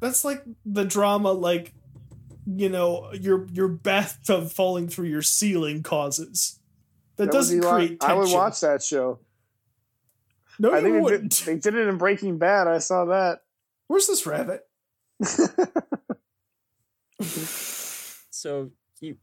that's 0.00 0.24
like 0.24 0.42
the 0.64 0.84
drama, 0.84 1.32
like, 1.32 1.74
you 2.46 2.68
know, 2.70 3.12
your 3.12 3.46
your 3.52 3.68
bathtub 3.68 4.50
falling 4.50 4.88
through 4.88 5.08
your 5.08 5.22
ceiling 5.22 5.82
causes. 5.82 6.58
That, 7.16 7.26
That 7.26 7.32
doesn't 7.32 7.60
be 7.60 7.66
li- 7.66 7.70
create 7.72 8.00
tension. 8.00 8.16
I 8.16 8.18
would 8.18 8.32
watch 8.32 8.60
that 8.62 8.82
show. 8.82 9.18
No, 10.60 10.72
I 10.72 10.76
you 10.78 10.82
think 10.84 11.02
wouldn't. 11.02 11.36
did, 11.38 11.46
they 11.46 11.56
did 11.56 11.74
it 11.74 11.88
in 11.88 11.96
Breaking 11.98 12.36
Bad. 12.38 12.68
I 12.68 12.78
saw 12.78 13.06
that. 13.06 13.40
Where's 13.88 14.06
this 14.06 14.26
rabbit? 14.26 14.62
So 18.30 18.70
you, 19.00 19.16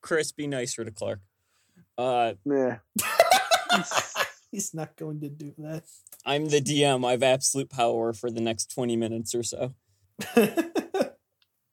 Chris, 0.00 0.30
be 0.32 0.46
nicer 0.46 0.84
to 0.84 0.90
Clark. 0.92 1.20
Uh, 1.96 2.34
yeah. 2.44 2.78
He's 4.52 4.72
not 4.72 4.96
going 4.96 5.20
to 5.22 5.28
do 5.28 5.52
that. 5.58 5.82
I'm 6.24 6.46
the 6.48 6.60
DM. 6.60 7.04
I 7.06 7.12
have 7.12 7.22
absolute 7.24 7.68
power 7.68 8.12
for 8.12 8.30
the 8.30 8.40
next 8.40 8.72
twenty 8.72 8.96
minutes 8.96 9.34
or 9.34 9.42
so. 9.42 9.74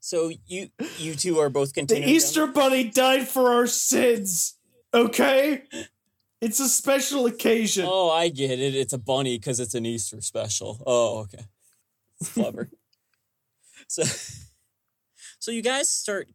So 0.02 0.32
you 0.46 0.70
you 1.00 1.16
two 1.16 1.40
are 1.40 1.50
both 1.50 1.70
the 1.70 1.80
continuing. 1.82 2.08
down- 2.08 2.16
Easter 2.16 2.46
Bunny 2.46 2.84
died 2.84 3.28
for 3.28 3.52
our 3.52 3.66
sins. 3.66 4.56
Okay, 4.94 5.64
it's 6.46 6.60
a 6.60 6.70
special 6.70 7.26
occasion. 7.26 7.86
Oh, 7.90 8.12
I 8.12 8.30
get 8.30 8.60
it. 8.60 8.76
It's 8.76 8.94
a 8.94 9.00
bunny 9.00 9.40
because 9.40 9.60
it's 9.60 9.74
an 9.74 9.84
Easter 9.84 10.22
special. 10.22 10.82
Oh, 10.86 11.22
okay. 11.22 11.46
It's 12.22 12.32
clever. 12.32 12.70
so, 13.88 14.04
so 15.40 15.50
you 15.50 15.64
guys 15.64 15.90
start. 15.90 16.30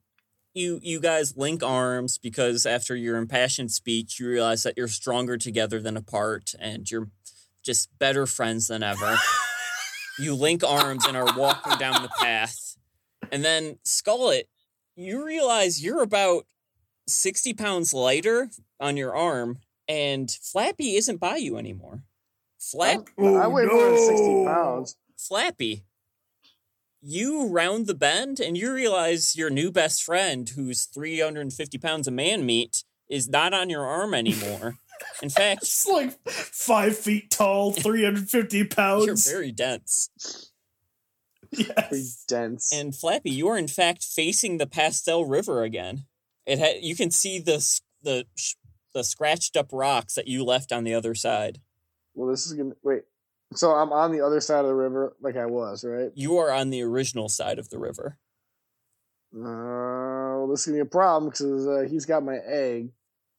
You 0.53 0.81
you 0.83 0.99
guys 0.99 1.37
link 1.37 1.63
arms 1.63 2.19
because 2.19 2.67
after 2.67 2.97
your 2.97 3.19
impassioned 3.19 3.71
speech, 3.71 4.19
you 4.19 4.29
realize 4.29 4.65
that 4.65 4.75
you're 4.77 4.89
stronger 4.89 5.37
together 5.37 5.81
than 5.81 5.97
apart, 5.97 6.55
and 6.59 6.91
you're 6.91 7.09
just 7.63 7.97
better 8.01 8.27
friends 8.27 8.67
than 8.67 8.83
ever. 8.83 9.17
you 10.19 10.35
link 10.35 10.65
arms 10.65 11.07
and 11.07 11.17
are 11.17 11.39
walking 11.39 11.79
down 11.79 12.03
the 12.03 12.11
path, 12.19 12.77
and 13.31 13.45
then 13.45 13.79
Skullet, 13.87 14.49
you 14.97 15.25
realize 15.25 15.85
you're 15.85 16.03
about 16.03 16.47
sixty 17.07 17.55
pounds 17.55 17.95
lighter 17.95 18.51
on 18.81 18.97
your 18.97 19.15
arm, 19.15 19.61
and 19.91 20.31
Flappy 20.31 20.95
isn't 20.95 21.19
by 21.19 21.37
you 21.37 21.57
anymore. 21.57 22.03
Flap 22.59 23.09
Oh, 23.19 23.37
I 23.37 23.47
weigh 23.49 23.65
more 23.67 23.91
than 23.91 23.99
60 23.99 24.45
pounds. 24.45 24.97
Flappy, 25.19 25.83
you 27.03 27.47
round 27.49 27.87
the 27.87 27.95
bend 27.95 28.39
and 28.41 28.57
you 28.57 28.73
realize 28.73 29.35
your 29.37 29.51
new 29.51 29.71
best 29.73 30.03
friend, 30.03 30.49
who's 30.51 30.85
350 30.85 31.79
pounds 31.79 32.07
of 32.07 32.15
man 32.15 32.45
meat, 32.45 32.85
is 33.09 33.29
not 33.29 33.53
on 33.55 33.71
your 33.71 33.85
arm 33.85 34.15
anymore. 34.15 34.77
In 35.23 35.31
fact, 35.31 35.63
It's 35.63 35.87
like 35.87 36.19
five 36.29 36.97
feet 36.97 37.31
tall, 37.31 37.73
350 37.73 38.65
pounds. 38.65 39.07
you're 39.07 39.17
very 39.17 39.51
dense. 39.51 40.11
Pretty 41.53 41.73
yes. 41.91 42.25
dense. 42.29 42.73
And 42.73 42.95
Flappy, 42.95 43.31
you 43.31 43.49
are 43.49 43.57
in 43.59 43.67
fact 43.67 44.05
facing 44.05 44.59
the 44.59 44.67
Pastel 44.67 45.25
River 45.25 45.65
again. 45.65 46.05
It 46.47 46.59
ha- 46.61 46.79
you 46.81 46.95
can 46.95 47.11
see 47.11 47.39
the 47.41 47.57
the 48.03 48.27
sh- 48.37 48.55
the 48.93 49.05
scratched 49.05 49.57
up 49.57 49.69
rocks 49.73 50.15
that 50.15 50.29
you 50.29 50.45
left 50.45 50.73
on 50.73 50.85
the 50.85 50.95
other 50.95 51.15
side. 51.15 51.61
well, 52.15 52.29
this 52.29 52.47
is 52.47 52.53
gonna 52.53 52.75
wait. 52.83 53.03
So 53.55 53.73
I'm 53.73 53.93
on 53.93 54.13
the 54.13 54.21
other 54.21 54.41
side 54.41 54.61
of 54.61 54.67
the 54.67 54.75
river, 54.75 55.17
like 55.21 55.37
I 55.37 55.47
was, 55.47 55.85
right? 55.85 56.11
You 56.15 56.39
are 56.39 56.53
on 56.53 56.71
the 56.71 56.83
original 56.83 57.29
side 57.29 57.59
of 57.59 57.69
the 57.71 57.79
river. 57.79 58.17
Uh, 59.35 60.39
well, 60.39 60.49
this 60.49 60.61
is 60.61 60.67
gonna 60.67 60.77
be 60.85 60.89
a 60.89 60.91
problem 60.91 61.31
because 61.31 61.67
uh, 61.67 61.87
he's 61.89 62.07
got 62.07 62.25
my 62.25 62.37
egg. 62.47 62.91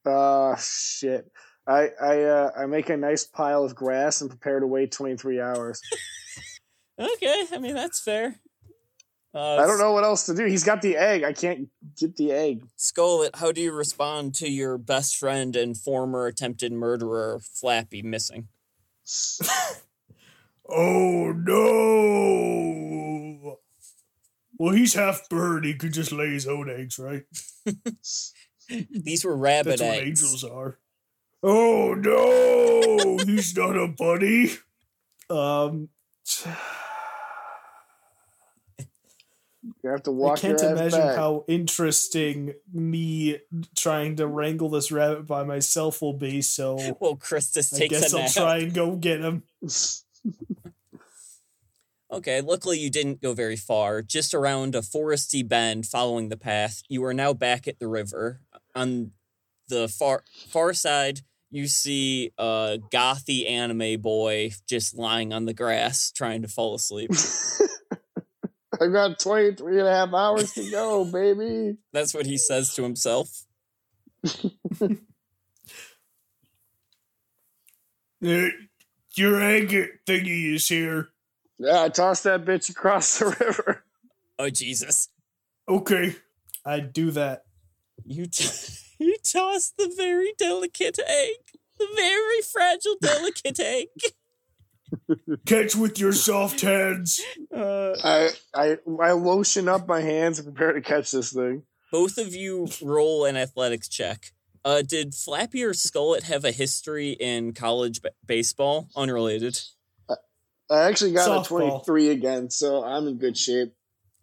Uh, 0.06 0.56
shit. 0.58 1.32
I 1.68 1.90
I 2.02 2.22
uh, 2.24 2.52
I 2.58 2.66
make 2.66 2.90
a 2.90 2.98
nice 2.98 3.26
pile 3.26 3.64
of 3.64 3.76
grass 3.76 4.22
and 4.22 4.30
prepare 4.30 4.60
to 4.60 4.68
wait 4.68 4.92
23 4.92 5.40
hours. 5.42 5.82
Okay, 7.00 7.46
I 7.52 7.58
mean 7.58 7.74
that's 7.74 8.00
fair. 8.00 8.41
Uh, 9.34 9.56
I 9.56 9.66
don't 9.66 9.80
know 9.80 9.94
what 9.94 10.04
else 10.04 10.26
to 10.26 10.36
do. 10.36 10.46
He's 10.46 10.64
got 10.66 10.82
the 10.82 10.98
egg. 10.98 11.24
I 11.24 11.32
can't 11.32 11.70
get 11.98 12.18
the 12.18 12.32
egg. 12.34 12.66
Skullet, 12.78 13.36
how 13.36 13.52
do 13.54 13.62
you 13.62 13.72
respond 13.72 14.36
to 14.36 14.50
your 14.50 14.78
best 14.78 15.16
friend 15.18 15.56
and 15.56 15.78
former 15.78 16.28
attempted 16.28 16.74
murderer, 16.74 17.40
Flappy, 17.42 18.02
missing? 18.02 18.50
Oh 20.74 21.34
no. 21.34 22.40
Well, 24.58 24.74
he's 24.74 24.94
half 24.94 25.28
bird. 25.28 25.66
He 25.66 25.74
could 25.74 25.92
just 25.94 26.14
lay 26.14 26.30
his 26.30 26.48
own 26.48 26.70
eggs, 26.70 26.98
right? 26.98 27.24
These 28.90 29.26
were 29.26 29.36
rabbit 29.36 29.80
That's 29.80 29.82
what 29.82 29.98
angels 29.98 30.46
are. 30.46 30.78
Oh 31.44 31.96
no, 31.96 33.18
he's 33.26 33.58
not 33.58 33.76
a 33.78 33.88
bunny. 33.88 34.52
Um, 35.30 35.88
You 39.84 39.90
have 39.92 40.04
to 40.04 40.26
I 40.26 40.36
can't 40.36 40.60
your 40.60 40.72
imagine 40.72 41.00
back. 41.00 41.16
how 41.16 41.46
interesting 41.48 42.54
me 42.74 43.40
trying 43.78 44.16
to 44.16 44.26
wrangle 44.28 44.70
this 44.70 44.92
rabbit 44.92 45.28
by 45.28 45.44
myself 45.44 46.02
will 46.02 46.14
be. 46.14 46.42
So 46.42 46.98
Well, 47.00 47.16
Christus 47.16 47.72
I 47.74 47.78
takes 47.78 47.96
I 47.96 48.00
guess 48.00 48.14
a 48.14 48.18
I'll 48.18 48.24
nap. 48.24 48.32
try 48.34 48.58
and 48.58 48.74
go 48.74 48.96
get 48.96 49.22
him. 49.22 49.44
Okay, 52.12 52.42
luckily 52.42 52.78
you 52.78 52.90
didn't 52.90 53.22
go 53.22 53.34
very 53.34 53.56
far. 53.56 54.02
Just 54.02 54.34
around 54.34 54.76
a 54.76 54.82
foresty 54.82 55.48
bend 55.48 55.86
following 55.86 56.28
the 56.28 56.36
path, 56.36 56.84
you 56.90 57.04
are 57.06 57.14
now 57.14 57.34
back 57.34 57.70
at 57.70 57.80
the 57.80 57.88
river. 57.88 58.42
On 58.76 59.12
the 59.70 59.88
far 59.88 60.26
far 60.50 60.74
side, 60.74 61.22
you 61.52 61.68
see 61.68 62.32
a 62.38 62.80
gothy 62.92 63.50
anime 63.50 64.02
boy 64.02 64.52
just 64.68 64.94
lying 64.98 65.32
on 65.32 65.46
the 65.46 65.54
grass 65.54 66.12
trying 66.12 66.42
to 66.42 66.50
fall 66.50 66.76
asleep. 66.76 67.12
I've 68.82 68.92
got 68.92 69.20
23 69.20 69.80
and 69.80 69.88
a 69.88 69.92
half 69.92 70.14
hours 70.14 70.54
to 70.54 70.72
go, 70.72 71.06
baby. 71.12 71.78
That's 71.94 72.14
what 72.14 72.26
he 72.26 72.38
says 72.38 72.74
to 72.76 72.84
himself. 72.84 73.46
Uh, 78.24 78.50
your 79.16 79.42
egg 79.42 79.70
thingy 80.06 80.54
is 80.54 80.68
here. 80.68 81.10
Yeah, 81.58 81.86
I 81.86 81.90
tossed 81.90 82.24
that 82.26 82.46
bitch 82.46 82.70
across 82.70 83.18
the 83.18 83.36
river. 83.40 83.84
Oh 84.38 84.52
Jesus. 84.52 85.10
Okay, 85.68 86.16
I 86.64 86.82
do 86.82 87.10
that. 87.12 87.46
You 88.06 88.28
t- 88.28 88.48
you 89.00 89.18
tossed 89.24 89.78
the 89.78 89.92
very 89.98 90.34
delicate 90.38 91.00
egg. 91.00 91.38
The 91.80 91.88
very 91.96 92.42
fragile 92.44 92.98
delicate 93.02 93.60
egg. 93.60 93.88
Catch 95.46 95.76
with 95.76 96.00
your 96.00 96.14
soft 96.14 96.62
hands. 96.62 97.22
Uh, 97.56 97.94
I, 98.04 98.30
I 98.54 98.78
I 99.02 99.12
lotion 99.12 99.68
up 99.70 99.88
my 99.88 100.02
hands 100.02 100.40
and 100.40 100.48
prepare 100.48 100.74
to 100.74 100.82
catch 100.82 101.12
this 101.12 101.32
thing. 101.34 101.64
both 101.92 102.18
of 102.18 102.34
you 102.34 102.68
roll 102.82 103.26
an 103.26 103.38
athletics 103.38 103.88
check. 103.88 104.32
Uh, 104.64 104.82
did 104.82 105.14
Flappy 105.16 105.64
or 105.64 105.74
Skullet 105.74 106.24
have 106.24 106.46
a 106.46 106.52
history 106.52 107.12
in 107.12 107.52
college 107.54 108.02
b- 108.02 108.10
baseball? 108.26 108.90
Unrelated. 108.96 109.60
I 110.70 110.84
actually 110.84 111.14
got 111.14 111.28
Softball. 111.28 111.82
a 111.82 111.84
23 111.84 112.10
again, 112.12 112.50
so 112.50 112.84
I'm 112.84 113.08
in 113.08 113.18
good 113.18 113.38
shape. 113.38 113.74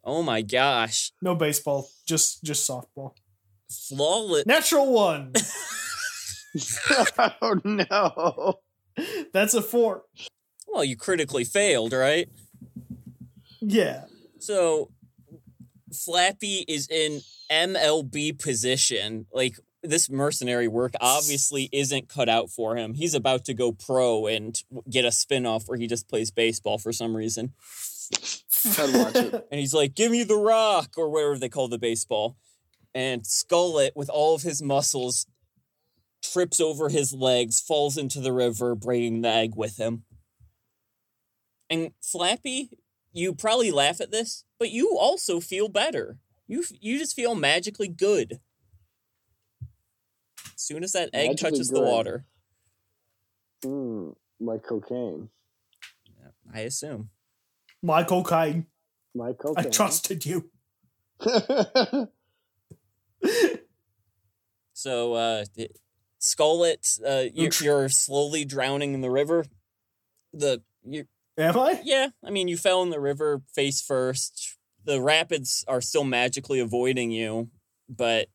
Oh 0.05 0.23
my 0.23 0.41
gosh. 0.43 1.13
No 1.21 1.35
baseball, 1.35 1.89
just 2.07 2.43
just 2.43 2.69
softball. 2.69 3.13
Flawless. 3.71 4.47
Natural 4.47 4.91
one. 4.91 5.33
oh 7.43 7.61
no. 7.65 8.61
That's 9.33 9.55
a 9.55 9.61
four. 9.63 10.05
Well, 10.69 10.85
you 10.85 10.97
critically 10.97 11.45
failed, 11.45 11.93
right? 11.93 12.29
Yeah. 13.61 14.05
So 14.39 14.91
Flappy 15.93 16.65
is 16.69 16.89
in 16.89 17.21
MLB 17.51 18.39
position. 18.39 19.27
Like 19.33 19.59
this 19.83 20.11
mercenary 20.11 20.69
work 20.69 20.93
obviously 21.01 21.69
isn't 21.73 22.09
cut 22.09 22.29
out 22.29 22.51
for 22.51 22.77
him. 22.77 22.95
He's 22.95 23.15
about 23.15 23.45
to 23.47 23.55
go 23.55 23.73
pro 23.73 24.27
and 24.27 24.61
get 24.91 25.05
a 25.05 25.13
spin-off 25.13 25.65
where 25.67 25.79
he 25.79 25.87
just 25.87 26.09
plays 26.09 26.31
baseball 26.31 26.79
for 26.79 26.93
some 26.93 27.17
reason. 27.17 27.53
I'd 28.79 28.95
watch 28.95 29.17
it. 29.17 29.47
And 29.51 29.61
he's 29.61 29.75
like, 29.75 29.95
"Give 29.95 30.11
me 30.11 30.25
the 30.25 30.37
rock," 30.37 30.95
or 30.97 31.11
whatever 31.11 31.39
they 31.39 31.49
call 31.49 31.69
the 31.69 31.79
baseball. 31.79 32.37
And 32.95 33.23
Skullet, 33.23 33.91
with 33.95 34.09
all 34.09 34.35
of 34.35 34.43
his 34.43 34.63
muscles, 34.63 35.27
trips 36.23 36.59
over 36.61 36.89
his 36.89 37.13
legs, 37.13 37.61
falls 37.61 37.97
into 37.97 38.21
the 38.21 38.33
river, 38.33 38.75
bringing 38.75 39.21
the 39.21 39.29
egg 39.29 39.53
with 39.55 39.77
him. 39.77 40.05
And 41.71 41.93
Flappy, 42.03 42.71
you 43.13 43.35
probably 43.35 43.71
laugh 43.71 44.01
at 44.01 44.11
this, 44.11 44.45
but 44.59 44.71
you 44.71 44.97
also 44.99 45.41
feel 45.41 45.69
better. 45.69 46.19
You 46.47 46.65
you 46.81 46.99
just 46.99 47.15
feel 47.15 47.35
magically 47.35 47.89
good. 47.89 48.41
As 50.55 50.63
soon 50.63 50.83
as 50.83 50.93
that 50.93 51.11
egg 51.13 51.31
Magically 51.31 51.51
touches 51.51 51.69
the 51.69 51.81
water, 51.81 52.25
Mm, 53.65 54.15
like 54.41 54.63
cocaine. 54.63 55.29
I 56.55 56.61
assume. 56.61 57.11
My 57.83 58.05
cocaine. 58.05 58.67
My 59.15 59.33
cocaine. 59.33 59.67
I 59.67 59.69
trusted 59.69 60.25
you. 60.25 60.51
So, 64.79 65.15
uh, 65.15 65.45
Skullet, 66.21 67.01
uh, 67.05 67.29
you're, 67.35 67.51
you're 67.61 67.89
slowly 67.89 68.45
drowning 68.45 68.95
in 68.95 69.01
the 69.01 69.11
river. 69.11 69.45
The 70.33 70.63
you, 70.85 71.09
Am 71.39 71.57
I? 71.57 71.81
yeah, 71.85 72.09
I 72.25 72.31
mean, 72.31 72.49
you 72.49 72.57
fell 72.57 72.83
in 72.83 72.91
the 72.91 73.01
river 73.01 73.43
face 73.55 73.81
first. 73.81 74.57
The 74.85 75.01
rapids 75.01 75.65
are 75.69 75.81
still 75.81 76.05
magically 76.05 76.59
avoiding 76.59 77.11
you, 77.13 77.51
but 77.89 78.29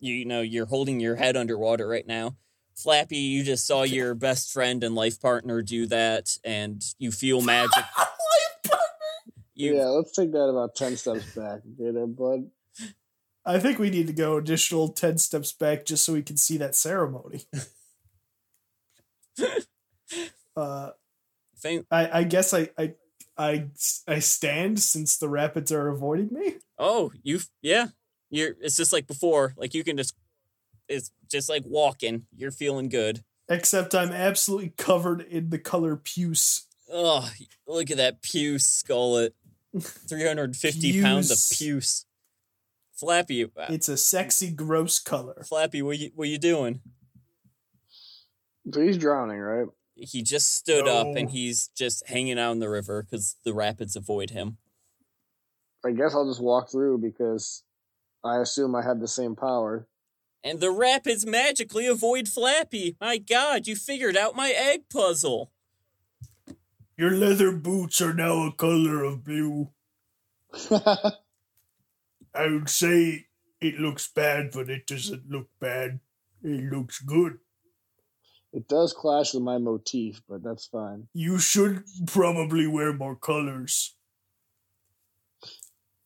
you, 0.00 0.14
you 0.14 0.24
know 0.24 0.40
you're 0.40 0.66
holding 0.66 0.98
your 0.98 1.16
head 1.16 1.36
underwater 1.36 1.86
right 1.86 2.06
now. 2.06 2.36
Flappy, 2.74 3.16
you 3.16 3.44
just 3.44 3.66
saw 3.66 3.82
your 3.82 4.14
best 4.14 4.52
friend 4.52 4.82
and 4.84 4.94
life 4.94 5.20
partner 5.20 5.62
do 5.62 5.86
that, 5.86 6.36
and 6.44 6.82
you 6.98 7.12
feel 7.12 7.40
magic. 7.42 7.84
You, 9.54 9.76
yeah, 9.76 9.86
let's 9.86 10.12
take 10.12 10.30
that 10.32 10.48
about 10.48 10.76
10 10.76 10.96
steps 10.96 11.34
back. 11.34 11.62
Okay, 11.80 11.90
there, 11.90 12.06
bud. 12.06 12.50
I 13.44 13.58
think 13.58 13.78
we 13.78 13.90
need 13.90 14.06
to 14.06 14.12
go 14.12 14.36
additional 14.36 14.88
10 14.88 15.18
steps 15.18 15.52
back 15.52 15.84
just 15.84 16.04
so 16.04 16.12
we 16.12 16.22
can 16.22 16.36
see 16.36 16.58
that 16.58 16.76
ceremony. 16.76 17.42
uh, 20.56 20.90
think- 21.60 21.86
I, 21.90 22.20
I 22.20 22.24
guess 22.24 22.52
I, 22.54 22.70
I, 22.78 22.94
I, 23.36 23.66
I 24.06 24.18
stand 24.18 24.80
since 24.80 25.16
the 25.18 25.28
rapids 25.28 25.70
are 25.72 25.88
avoiding 25.88 26.32
me. 26.32 26.56
Oh, 26.78 27.12
you 27.22 27.40
yeah. 27.62 27.88
You're 28.30 28.54
it's 28.60 28.76
just 28.76 28.92
like 28.92 29.06
before. 29.06 29.54
Like 29.56 29.74
you 29.74 29.84
can 29.84 29.96
just 29.96 30.14
it's 30.88 31.10
just 31.30 31.48
like 31.48 31.62
walking. 31.66 32.26
You're 32.36 32.50
feeling 32.50 32.88
good. 32.88 33.22
Except 33.48 33.94
I'm 33.94 34.10
absolutely 34.12 34.74
covered 34.76 35.22
in 35.22 35.50
the 35.50 35.58
color 35.58 35.96
puce. 35.96 36.66
Oh, 36.92 37.30
look 37.66 37.90
at 37.90 37.96
that 37.98 38.22
puce 38.22 38.82
skullet. 38.82 39.30
350 39.80 41.02
pounds 41.02 41.30
of 41.30 41.36
Puce. 41.36 41.58
puce. 41.58 42.04
Flappy, 42.94 43.44
uh, 43.44 43.66
It's 43.68 43.88
a 43.88 43.96
sexy, 43.96 44.50
gross 44.50 44.98
color. 44.98 45.44
Flappy, 45.46 45.82
what 45.82 45.98
you 45.98 46.10
what 46.14 46.28
you 46.28 46.38
doing? 46.38 46.80
So 48.72 48.80
he's 48.80 48.98
drowning, 48.98 49.38
right? 49.38 49.66
He 49.98 50.22
just 50.22 50.54
stood 50.54 50.86
up 50.86 51.16
and 51.16 51.30
he's 51.30 51.68
just 51.76 52.06
hanging 52.06 52.38
out 52.38 52.52
in 52.52 52.60
the 52.60 52.68
river 52.68 53.02
because 53.02 53.36
the 53.44 53.52
rapids 53.52 53.96
avoid 53.96 54.30
him. 54.30 54.58
I 55.84 55.90
guess 55.90 56.14
I'll 56.14 56.28
just 56.28 56.42
walk 56.42 56.70
through 56.70 56.98
because 56.98 57.64
I 58.24 58.38
assume 58.38 58.74
I 58.74 58.82
have 58.82 59.00
the 59.00 59.08
same 59.08 59.34
power. 59.36 59.88
And 60.44 60.60
the 60.60 60.70
rapids 60.70 61.26
magically 61.26 61.86
avoid 61.86 62.28
Flappy. 62.28 62.96
My 63.00 63.18
God, 63.18 63.66
you 63.66 63.74
figured 63.74 64.16
out 64.16 64.36
my 64.36 64.50
egg 64.50 64.88
puzzle. 64.90 65.50
Your 66.96 67.10
leather 67.10 67.52
boots 67.52 68.00
are 68.00 68.14
now 68.14 68.46
a 68.46 68.52
color 68.52 69.04
of 69.04 69.24
blue. 69.24 69.70
I 70.70 72.46
would 72.46 72.68
say 72.68 73.26
it 73.60 73.80
looks 73.80 74.08
bad, 74.08 74.50
but 74.52 74.70
it 74.70 74.86
doesn't 74.86 75.28
look 75.28 75.48
bad. 75.60 76.00
It 76.42 76.72
looks 76.72 77.00
good. 77.00 77.38
It 78.52 78.68
does 78.68 78.92
clash 78.92 79.34
with 79.34 79.42
my 79.42 79.58
motif, 79.58 80.22
but 80.28 80.42
that's 80.42 80.66
fine. 80.66 81.08
You 81.14 81.38
should 81.38 81.84
probably 82.06 82.66
wear 82.66 82.92
more 82.92 83.16
colors. 83.16 83.94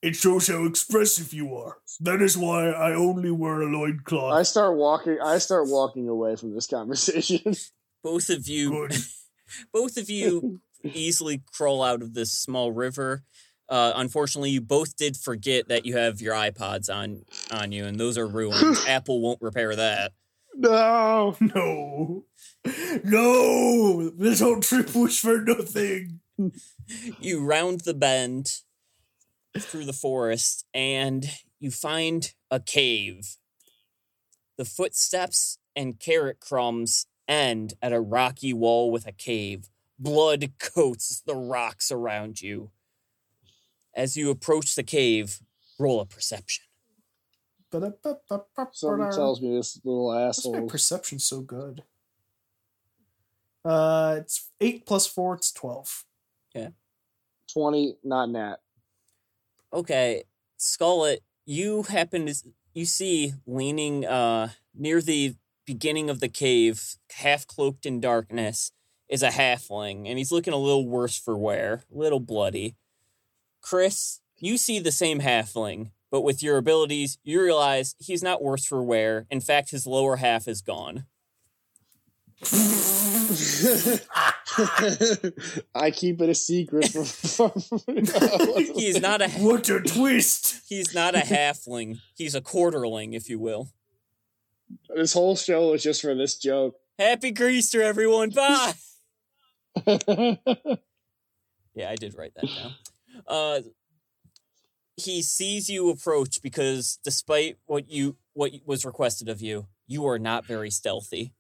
It 0.03 0.17
shows 0.17 0.49
how 0.49 0.65
expressive 0.65 1.33
you 1.33 1.55
are. 1.55 1.79
That 2.01 2.21
is 2.21 2.37
why 2.37 2.71
I 2.71 2.93
only 2.95 3.31
wear 3.31 3.63
a 3.63 3.69
I 3.69 3.71
loincloth. 3.73 4.47
start 4.49 4.77
walking. 4.77 5.19
I 5.23 5.39
start 5.39 5.69
walking 5.69 6.09
away 6.09 6.35
from 6.35 6.53
this 6.55 6.67
conversation. 6.67 7.55
Both 8.03 8.29
of 8.31 8.49
you 8.49 8.71
Good. 8.89 8.97
both 9.73 9.97
of 9.97 10.11
you 10.11 10.61
easily 10.83 11.43
crawl 11.53 11.85
out 11.85 12.03
of 12.03 12.15
this 12.15 12.33
small 12.33 12.73
river. 12.73 13.23
Uh, 13.69 13.93
unfortunately, 13.95 14.51
you 14.51 14.61
both 14.61 14.97
did 14.97 15.17
forget 15.17 15.69
that 15.69 15.87
you 15.87 15.97
have 15.97 16.21
your 16.21 16.35
iPods 16.35 16.93
on 16.93 17.23
on 17.53 17.71
you, 17.71 17.85
and 17.85 18.01
those 18.01 18.19
are 18.19 18.27
ruined. 18.27 18.77
Apple 18.89 19.21
won't 19.21 19.41
repair 19.41 19.77
that. 19.77 20.13
no. 20.57 21.37
No. 21.41 22.25
No! 23.05 24.11
This 24.11 24.41
whole 24.41 24.61
trip 24.61 24.95
was 24.95 25.19
for 25.19 25.41
nothing. 25.43 26.21
You 27.21 27.45
round 27.45 27.83
the 27.83 27.95
bend 27.95 28.61
through 29.57 29.85
the 29.85 29.93
forest, 29.93 30.67
and 30.75 31.25
you 31.61 31.71
find 31.71 32.35
a 32.51 32.59
cave. 32.59 33.37
The 34.59 34.65
footsteps 34.65 35.59
and 35.77 35.99
carrot 36.01 36.41
crumbs 36.41 37.07
end 37.29 37.75
at 37.81 37.93
a 37.93 38.01
rocky 38.01 38.53
wall 38.53 38.91
with 38.91 39.07
a 39.07 39.13
cave. 39.13 39.71
Blood 39.99 40.53
coats 40.59 41.23
the 41.25 41.37
rocks 41.37 41.91
around 41.93 42.43
you. 42.43 42.73
As 43.95 44.17
you 44.17 44.29
approach 44.31 44.75
the 44.75 44.83
cave, 44.83 45.41
roll 45.79 46.01
a 46.01 46.07
perception. 46.07 46.65
Something 48.73 49.11
tells 49.17 49.41
me 49.41 49.57
this 49.57 49.81
little 49.85 50.07
What's 50.09 50.45
my 50.45 50.53
asshole. 50.59 50.69
perception 50.69 51.19
so 51.21 51.41
good? 51.41 51.85
Uh, 53.65 54.17
it's 54.21 54.51
eight 54.61 54.87
plus 54.87 55.07
four. 55.07 55.35
It's 55.35 55.53
twelve. 55.53 56.05
Twenty, 57.53 57.97
not 58.03 58.31
nat. 58.31 58.57
Okay, 59.73 60.25
Skullet, 60.59 61.19
you 61.45 61.83
happen 61.85 62.27
to 62.27 62.35
you 62.75 62.87
see 62.87 63.35
leaning 63.47 64.07
uh 64.07 64.51
near 64.75 65.01
the 65.01 65.35
beginning 65.67 66.11
of 66.11 66.21
the 66.21 66.29
cave, 66.29 66.97
half 67.13 67.47
cloaked 67.47 67.87
in 67.87 68.01
darkness, 68.01 68.73
is 69.09 69.23
a 69.23 69.29
halfling, 69.29 70.09
and 70.09 70.19
he's 70.19 70.33
looking 70.33 70.55
a 70.55 70.59
little 70.59 70.89
worse 70.89 71.19
for 71.19 71.37
wear, 71.37 71.85
a 71.95 71.99
little 71.99 72.21
bloody. 72.21 72.77
Chris, 73.61 74.21
you 74.39 74.57
see 74.57 74.79
the 74.79 74.91
same 74.91 75.21
halfling, 75.21 75.91
but 76.11 76.23
with 76.23 76.43
your 76.43 76.57
abilities, 76.57 77.19
you 77.23 77.41
realize 77.41 77.95
he's 77.99 78.23
not 78.23 78.43
worse 78.43 78.65
for 78.65 78.83
wear. 78.83 79.27
In 79.31 79.41
fact, 79.41 79.71
his 79.71 79.87
lower 79.87 80.17
half 80.17 80.49
is 80.49 80.63
gone. 80.63 81.05
I 85.75 85.91
keep 85.93 86.21
it 86.21 86.29
a 86.29 86.35
secret. 86.35 86.89
From, 86.89 87.05
from, 87.05 87.53
He 88.75 88.89
is 88.89 89.01
not 89.01 89.23
a 89.23 89.29
What 89.39 89.69
a 89.69 89.81
twist! 89.81 90.63
he's 90.69 90.95
not 90.95 91.15
a 91.15 91.21
halfling. 91.21 92.01
He's 92.17 92.35
a 92.35 92.41
quarterling, 92.41 93.15
if 93.15 93.29
you 93.31 93.39
will. 93.39 93.69
this 94.95 95.13
whole 95.13 95.37
show 95.37 95.73
is 95.75 95.83
just 95.83 96.03
for 96.03 96.15
this 96.15 96.37
joke. 96.37 96.77
Happy 96.99 97.31
Greaster, 97.33 97.83
everyone! 97.83 98.31
Bye. 98.31 98.75
Yeah, 101.75 101.89
I 101.89 101.97
did 101.97 102.15
write 102.19 102.35
that 102.35 102.45
down. 102.47 102.75
Uh, 103.27 103.61
he 104.97 105.23
sees 105.23 105.71
you 105.71 105.89
approach 105.89 106.43
because, 106.43 106.99
despite 107.03 107.57
what 107.65 107.89
you 107.91 108.17
what 108.35 108.53
was 108.67 108.85
requested 108.85 109.31
of 109.31 109.41
you, 109.41 109.69
you 109.87 110.07
are 110.07 110.19
not 110.19 110.45
very 110.45 110.71
stealthy. 110.71 111.33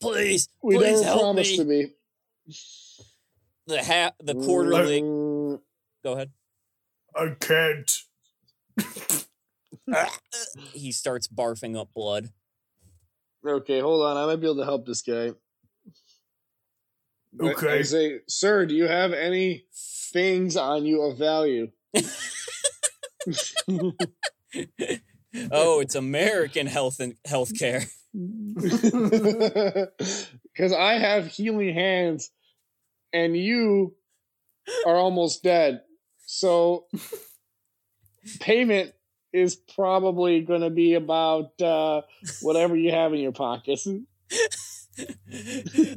Please, 0.00 0.48
we 0.62 0.76
please 0.76 1.00
never 1.00 1.04
help 1.04 1.20
promised 1.20 1.50
me. 1.52 1.56
to 1.58 1.64
be. 1.64 1.92
The 3.66 3.82
ha- 3.84 4.12
the 4.20 4.34
quarterling. 4.34 5.04
Mm, 5.04 5.60
Go 6.04 6.12
ahead. 6.12 6.30
I 7.16 7.34
can't. 7.40 7.90
he 10.72 10.92
starts 10.92 11.26
barfing 11.28 11.76
up 11.78 11.92
blood. 11.94 12.30
Okay, 13.46 13.80
hold 13.80 14.04
on. 14.04 14.16
I 14.16 14.26
might 14.26 14.36
be 14.40 14.46
able 14.46 14.56
to 14.56 14.64
help 14.64 14.86
this 14.86 15.02
guy. 15.02 15.28
I- 15.28 15.34
Okay. 17.40 17.78
I 17.80 17.82
say, 17.82 18.20
sir, 18.26 18.64
do 18.66 18.74
you 18.74 18.86
have 18.88 19.12
any 19.12 19.64
things 20.12 20.56
on 20.56 20.84
you 20.86 21.02
of 21.02 21.18
value? 21.18 21.70
oh, 25.52 25.80
it's 25.80 25.94
American 25.94 26.66
health 26.66 27.00
and 27.00 27.14
healthcare. 27.26 27.86
Because 30.58 30.72
I 30.72 30.94
have 30.94 31.28
healing 31.28 31.72
hands, 31.72 32.32
and 33.12 33.36
you 33.36 33.94
are 34.86 34.96
almost 34.96 35.44
dead. 35.44 35.82
So 36.26 36.86
payment 38.40 38.92
is 39.32 39.56
probably 39.56 40.40
going 40.40 40.62
to 40.62 40.70
be 40.70 40.94
about 40.94 41.60
uh, 41.60 42.02
whatever 42.42 42.76
you 42.76 42.90
have 42.90 43.12
in 43.14 43.20
your 43.20 43.32
pockets. 43.32 43.86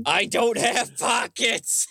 I 0.05 0.25
don't 0.25 0.57
have 0.57 0.97
pockets. 0.97 1.87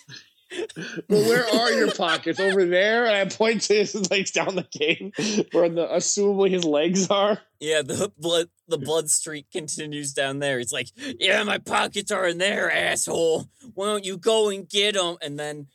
But 0.51 1.01
where 1.09 1.47
are 1.47 1.71
your 1.71 1.91
pockets? 1.91 2.39
Over 2.39 2.65
there? 2.65 3.05
And 3.05 3.15
I 3.15 3.25
point 3.33 3.61
to 3.63 3.75
his 3.75 4.09
legs 4.11 4.31
down 4.31 4.55
the 4.55 4.63
cave 4.63 5.13
where 5.51 5.69
the 5.69 5.87
assumably 5.87 6.49
his 6.49 6.65
legs 6.65 7.09
are. 7.09 7.39
Yeah, 7.59 7.81
the 7.81 8.11
blood 8.17 8.49
the 8.67 8.77
blood 8.77 9.09
streak 9.09 9.51
continues 9.51 10.13
down 10.13 10.39
there. 10.39 10.59
It's 10.59 10.73
like, 10.73 10.87
yeah, 10.95 11.43
my 11.43 11.57
pockets 11.57 12.11
are 12.11 12.27
in 12.27 12.37
there, 12.37 12.71
asshole. 12.71 13.49
Why 13.73 13.85
don't 13.85 14.05
you 14.05 14.17
go 14.17 14.49
and 14.49 14.67
get 14.67 14.95
them? 14.95 15.17
And 15.21 15.39
then 15.39 15.67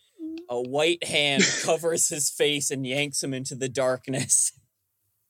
a 0.49 0.61
white 0.61 1.05
hand 1.05 1.45
covers 1.65 2.09
his 2.09 2.31
face 2.31 2.71
and 2.71 2.87
yanks 2.87 3.23
him 3.23 3.33
into 3.33 3.55
the 3.55 3.69
darkness. 3.69 4.53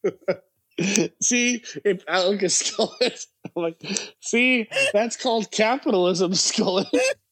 See, 1.22 1.64
if 1.84 2.04
I 2.06 2.24
look 2.26 2.42
at 2.42 2.50
Skullet, 2.50 3.26
I'm 3.44 3.62
like, 3.62 3.80
see, 4.20 4.68
that's 4.92 5.16
called 5.16 5.50
capitalism, 5.50 6.32
Skullet. 6.32 6.86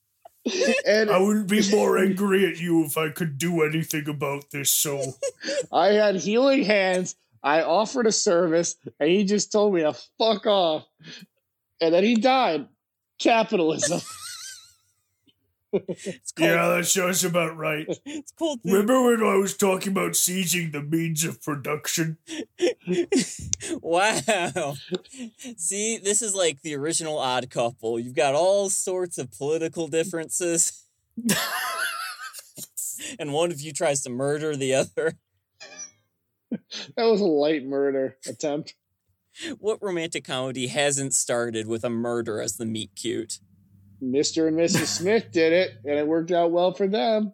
and 0.86 1.10
I 1.10 1.18
wouldn't 1.18 1.48
be 1.48 1.70
more 1.70 1.98
angry 2.04 2.46
at 2.46 2.60
you 2.60 2.84
if 2.84 2.96
I 2.98 3.10
could 3.10 3.38
do 3.38 3.62
anything 3.62 4.08
about 4.08 4.50
this. 4.50 4.70
So 4.70 5.14
I 5.72 5.88
had 5.88 6.16
healing 6.16 6.64
hands. 6.64 7.16
I 7.42 7.62
offered 7.62 8.06
a 8.06 8.12
service, 8.12 8.76
and 8.98 9.10
he 9.10 9.24
just 9.24 9.52
told 9.52 9.74
me 9.74 9.82
to 9.82 9.94
fuck 10.18 10.46
off. 10.46 10.86
And 11.80 11.94
then 11.94 12.04
he 12.04 12.14
died. 12.14 12.68
Capitalism. 13.18 14.00
It's 15.88 16.32
called, 16.32 16.50
yeah, 16.50 16.68
that 16.76 16.86
sounds 16.86 17.24
about 17.24 17.56
right. 17.56 17.86
it's 18.06 18.32
called 18.32 18.60
the- 18.62 18.72
Remember 18.72 19.02
when 19.04 19.22
I 19.22 19.36
was 19.36 19.56
talking 19.56 19.92
about 19.92 20.14
seizing 20.16 20.70
the 20.70 20.82
means 20.82 21.24
of 21.24 21.42
production? 21.42 22.18
wow. 23.80 24.74
See, 25.56 25.98
this 25.98 26.22
is 26.22 26.34
like 26.34 26.62
the 26.62 26.76
original 26.76 27.18
odd 27.18 27.50
couple. 27.50 27.98
You've 27.98 28.14
got 28.14 28.34
all 28.34 28.70
sorts 28.70 29.18
of 29.18 29.32
political 29.32 29.88
differences. 29.88 30.84
and 33.18 33.32
one 33.32 33.50
of 33.50 33.60
you 33.60 33.72
tries 33.72 34.02
to 34.02 34.10
murder 34.10 34.54
the 34.56 34.74
other. 34.74 35.14
That 36.96 37.04
was 37.04 37.20
a 37.20 37.24
light 37.26 37.64
murder 37.64 38.16
attempt. 38.28 38.74
What 39.58 39.82
romantic 39.82 40.24
comedy 40.24 40.68
hasn't 40.68 41.14
started 41.14 41.66
with 41.66 41.82
a 41.84 41.90
murder 41.90 42.40
as 42.40 42.56
the 42.56 42.66
meet 42.66 42.90
cute? 42.94 43.40
Mr. 44.12 44.48
and 44.48 44.56
Mrs. 44.58 44.86
Smith 44.98 45.30
did 45.32 45.52
it, 45.52 45.72
and 45.84 45.98
it 45.98 46.06
worked 46.06 46.30
out 46.30 46.50
well 46.50 46.72
for 46.72 46.86
them. 46.86 47.32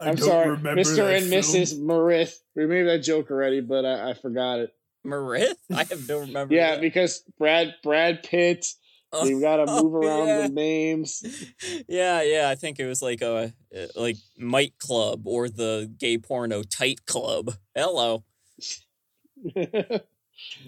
I 0.00 0.10
I'm 0.10 0.14
don't 0.14 0.28
sorry, 0.28 0.56
Mr. 0.56 1.16
and 1.16 1.26
film. 1.26 1.42
Mrs. 1.42 1.78
Marith. 1.78 2.34
We 2.54 2.66
made 2.66 2.84
that 2.84 2.98
joke 2.98 3.30
already, 3.30 3.60
but 3.60 3.84
I, 3.84 4.10
I 4.10 4.14
forgot 4.14 4.60
it. 4.60 4.72
Marith? 5.04 5.56
I 5.74 5.84
have 5.84 6.08
no 6.08 6.18
remember. 6.20 6.54
Yeah, 6.54 6.72
that. 6.72 6.80
because 6.80 7.22
Brad 7.38 7.74
Brad 7.82 8.22
Pitt. 8.22 8.66
Oh, 9.10 9.24
we 9.24 9.40
got 9.40 9.56
to 9.56 9.64
oh, 9.66 9.82
move 9.82 9.94
around 9.94 10.26
yeah. 10.26 10.42
the 10.42 10.48
names. 10.50 11.24
yeah, 11.88 12.20
yeah. 12.20 12.50
I 12.50 12.56
think 12.56 12.78
it 12.78 12.86
was 12.86 13.00
like 13.00 13.22
a 13.22 13.54
uh, 13.74 13.86
like 13.96 14.16
Mike 14.36 14.74
Club 14.78 15.26
or 15.26 15.48
the 15.48 15.90
gay 15.98 16.18
porno 16.18 16.62
Tight 16.62 17.06
Club. 17.06 17.54
Hello. 17.74 18.24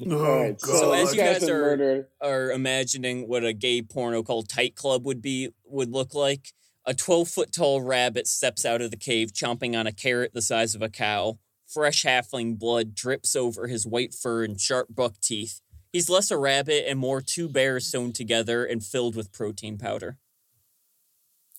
Oh, 0.07 0.17
Alright, 0.25 0.61
God. 0.61 0.79
So 0.79 0.93
as 0.93 1.15
you 1.15 1.21
guy's 1.21 1.41
guys 1.41 1.49
are- 1.49 1.61
murdered. 1.61 2.07
Are 2.21 2.51
imagining 2.51 3.29
what 3.29 3.45
a 3.45 3.53
gay 3.53 3.83
porno 3.83 4.23
called 4.23 4.49
Tight 4.49 4.75
Club 4.75 5.05
would 5.07 5.23
be 5.23 5.51
would 5.65 5.91
look 5.93 6.15
like. 6.15 6.53
A 6.87 6.95
twelve 6.95 7.29
foot 7.29 7.53
tall 7.53 7.83
rabbit 7.83 8.27
steps 8.27 8.65
out 8.65 8.81
of 8.81 8.91
the 8.91 8.97
cave, 8.97 9.33
chomping 9.33 9.79
on 9.79 9.87
a 9.87 9.93
carrot 9.93 10.33
the 10.35 10.43
size 10.43 10.75
of 10.75 10.83
a 10.83 10.89
cow. 10.89 11.39
Fresh 11.69 12.05
halfling 12.05 12.59
blood 12.59 12.95
drips 12.95 13.37
over 13.37 13.69
his 13.69 13.87
white 13.87 14.13
fur 14.15 14.43
and 14.43 14.61
sharp 14.61 14.89
buck 14.93 15.21
teeth. 15.21 15.61
He's 15.93 16.09
less 16.11 16.31
a 16.31 16.39
rabbit 16.39 16.89
and 16.89 16.99
more 16.99 17.21
two 17.21 17.49
bears 17.49 17.87
sewn 17.87 18.13
together 18.13 18.65
and 18.65 18.83
filled 18.85 19.15
with 19.15 19.31
protein 19.33 19.77
powder. 19.79 20.17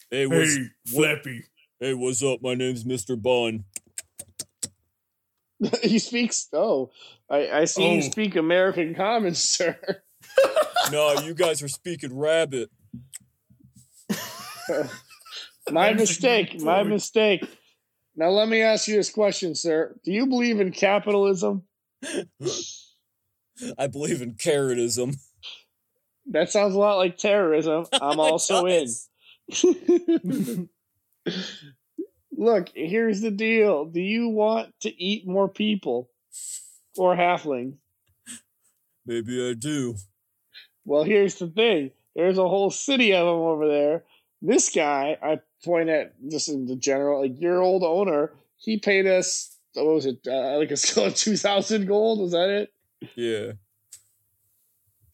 Hey, 0.09 0.25
what's, 0.27 0.55
hey, 0.57 0.65
Flappy. 0.87 1.43
hey, 1.79 1.93
what's 1.93 2.21
up? 2.23 2.41
My 2.41 2.55
name's 2.55 2.83
Mr. 2.83 3.21
Bun. 3.21 3.63
he 5.83 5.99
speaks. 5.99 6.47
Oh, 6.53 6.91
I, 7.29 7.49
I 7.51 7.65
see 7.65 7.93
you 7.93 7.97
Oh. 7.99 8.09
speak 8.09 8.35
American 8.35 8.95
Common, 8.95 9.35
sir. 9.57 9.77
no, 10.91 11.13
you 11.21 11.33
guys 11.33 11.61
are 11.63 11.67
speaking 11.67 12.17
rabbit. 12.17 12.69
My 15.71 15.93
mistake. 15.93 16.59
My 16.61 16.83
mistake. 16.83 17.45
Now 18.15 18.29
let 18.29 18.47
me 18.49 18.61
ask 18.61 18.87
you 18.87 18.95
this 18.95 19.09
question, 19.09 19.55
sir. 19.55 19.95
Do 20.03 20.11
you 20.11 20.27
believe 20.27 20.59
in 20.59 20.71
capitalism? 20.71 21.63
I 23.77 23.87
believe 23.87 24.21
in 24.21 24.33
carrotism. 24.35 25.15
That 26.27 26.49
sounds 26.51 26.75
a 26.75 26.79
lot 26.79 26.97
like 26.97 27.17
terrorism. 27.17 27.85
I'm 27.93 28.19
also 28.19 28.65
in. 28.65 28.87
Look, 32.41 32.69
here's 32.73 33.21
the 33.21 33.29
deal. 33.29 33.85
Do 33.85 34.01
you 34.01 34.29
want 34.29 34.73
to 34.79 34.89
eat 34.99 35.27
more 35.27 35.47
people 35.47 36.09
or 36.97 37.15
halflings? 37.15 37.75
Maybe 39.05 39.47
I 39.47 39.53
do. 39.53 39.93
Well, 40.83 41.03
here's 41.03 41.35
the 41.35 41.49
thing. 41.49 41.91
There's 42.15 42.39
a 42.39 42.49
whole 42.49 42.71
city 42.71 43.13
of 43.13 43.27
them 43.27 43.35
over 43.35 43.67
there. 43.67 44.05
This 44.41 44.71
guy, 44.73 45.19
I 45.21 45.39
point 45.63 45.89
at 45.89 46.15
just 46.31 46.49
in 46.49 46.65
the 46.65 46.75
general, 46.75 47.21
like 47.21 47.39
your 47.39 47.61
old 47.61 47.83
owner, 47.83 48.33
he 48.57 48.79
paid 48.79 49.05
us, 49.05 49.55
what 49.75 49.85
was 49.85 50.07
it, 50.07 50.27
uh, 50.27 50.57
like 50.57 50.71
a 50.71 50.77
skill 50.77 51.05
of 51.05 51.15
2,000 51.15 51.85
gold? 51.85 52.21
Was 52.21 52.31
that 52.31 52.49
it? 52.49 52.73
Yeah. 53.15 53.51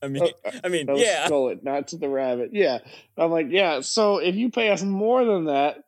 I 0.01 0.07
mean, 0.07 0.23
Uh, 0.23 0.51
I 0.63 0.69
mean, 0.69 0.88
yeah. 0.95 1.25
stole 1.25 1.49
it, 1.49 1.61
not 1.61 1.89
to 1.89 1.97
the 1.97 2.07
rabbit. 2.07 2.51
Yeah. 2.53 2.78
I'm 3.17 3.32
like, 3.32 3.47
yeah. 3.49 3.82
So 3.82 4.19
if 4.19 4.36
you 4.36 4.49
pay 4.49 4.69
us 4.69 4.82
more 4.82 5.25
than 5.25 5.45
that, 5.47 5.84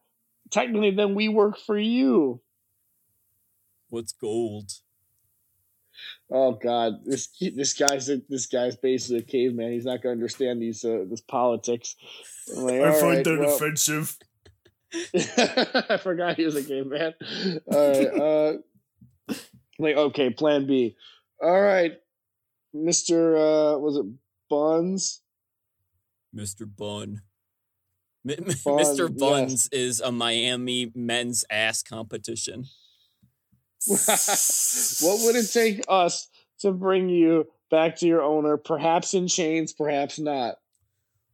technically, 0.50 0.92
then 0.92 1.16
we 1.16 1.30
work 1.30 1.58
for 1.58 1.78
you. 1.78 2.42
What's 3.90 4.12
gold? 4.12 4.72
Oh 6.32 6.54
God, 6.54 7.00
this 7.06 7.30
this 7.40 7.74
guy's 7.74 8.10
a, 8.10 8.22
this 8.30 8.46
guy's 8.46 8.76
basically 8.76 9.20
a 9.20 9.24
caveman. 9.24 9.72
He's 9.72 9.86
not 9.86 10.02
going 10.02 10.16
to 10.16 10.22
understand 10.22 10.62
these 10.62 10.86
uh, 10.86 11.06
this 11.10 11.22
politics. 11.22 11.96
I'm 12.56 12.64
like, 12.64 12.82
I 12.82 12.92
find 12.92 13.04
right, 13.04 13.24
that 13.24 13.40
well- 13.40 13.56
offensive. 13.56 14.18
I 15.14 15.98
forgot 15.98 16.36
he 16.36 16.46
was 16.46 16.56
a 16.56 16.64
caveman. 16.64 17.14
All 17.72 17.92
right. 17.92 18.08
Uh, 18.08 19.34
like, 19.78 19.96
okay, 19.96 20.32
plan 20.32 20.66
B. 20.66 20.96
All 21.42 21.62
right, 21.62 21.94
Mister. 22.74 23.38
Uh, 23.38 23.78
was 23.78 23.98
it 23.98 24.06
Buns? 24.50 25.22
Mr. 26.36 26.68
Bun. 26.76 27.22
M- 28.28 28.36
M- 28.38 28.46
Bun, 28.66 28.78
Mr. 28.80 29.10
yes. 29.10 29.20
Buns 29.20 29.70
is 29.72 30.00
a 30.02 30.12
Miami 30.12 30.92
men's 30.96 31.46
ass 31.50 31.84
competition. 31.84 32.66
what 33.88 35.20
would 35.24 35.36
it 35.36 35.52
take 35.52 35.84
us 35.88 36.28
to 36.60 36.72
bring 36.72 37.10
you 37.10 37.48
back 37.72 37.96
to 37.98 38.08
your 38.08 38.22
owner? 38.22 38.58
Perhaps 38.58 39.14
in 39.14 39.28
chains, 39.28 39.72
perhaps 39.72 40.20
not. 40.20 40.56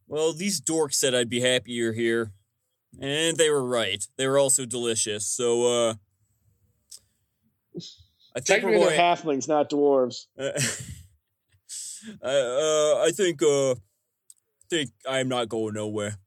Well, 0.06 0.32
these 0.32 0.60
dorks 0.60 0.94
said 0.94 1.14
I'd 1.14 1.28
be 1.28 1.40
happier 1.40 1.92
here. 1.92 2.32
And 3.00 3.36
they 3.36 3.50
were 3.50 3.64
right. 3.64 4.06
They 4.16 4.26
were 4.26 4.38
also 4.38 4.64
delicious. 4.64 5.26
So, 5.26 5.64
uh. 5.64 5.94
I 8.34 8.40
think 8.40 8.62
we're 8.62 8.70
Technically, 8.70 8.72
going. 8.78 8.88
they're 8.88 8.98
halflings, 8.98 9.48
not 9.48 9.70
dwarves. 9.70 10.26
Uh, 12.22 12.26
uh, 12.28 13.02
I 13.04 13.10
think, 13.12 13.42
uh. 13.42 13.74
think 14.70 14.90
I'm 15.08 15.28
not 15.28 15.48
going 15.48 15.74
nowhere. 15.74 16.18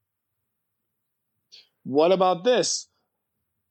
What 1.89 2.11
about 2.11 2.43
this? 2.43 2.87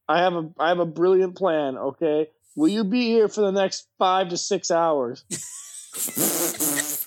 I 0.08 0.22
have 0.22 0.34
a 0.34 0.50
I 0.58 0.70
have 0.70 0.80
a 0.80 0.86
brilliant 0.86 1.36
plan. 1.36 1.78
Okay, 1.78 2.26
will 2.56 2.66
you 2.66 2.82
be 2.82 3.06
here 3.06 3.28
for 3.28 3.42
the 3.42 3.52
next 3.52 3.86
five 3.96 4.30
to 4.30 4.36
six 4.36 4.72
hours? 4.72 5.24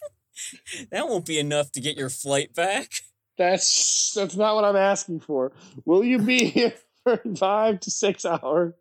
That 0.91 1.07
won't 1.07 1.25
be 1.25 1.39
enough 1.39 1.71
to 1.73 1.81
get 1.81 1.97
your 1.97 2.09
flight 2.09 2.53
back. 2.53 2.91
That's 3.37 4.13
that's 4.13 4.35
not 4.35 4.55
what 4.55 4.65
I'm 4.65 4.75
asking 4.75 5.21
for. 5.21 5.53
Will 5.85 6.03
you 6.03 6.17
be 6.19 6.45
here 6.49 6.73
for 7.03 7.21
five 7.37 7.79
to 7.81 7.91
six 7.91 8.25
hours? 8.25 8.73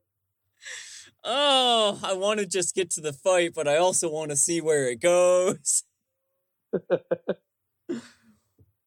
oh, 1.25 2.01
I 2.03 2.15
want 2.15 2.41
to 2.41 2.47
just 2.47 2.75
get 2.75 2.91
to 2.93 3.01
the 3.01 3.13
fight, 3.13 3.53
but 3.55 3.69
I 3.69 3.77
also 3.77 4.11
want 4.11 4.31
to 4.31 4.37
see 4.37 4.61
where 4.61 4.89
it 4.89 5.01
goes. 5.01 5.85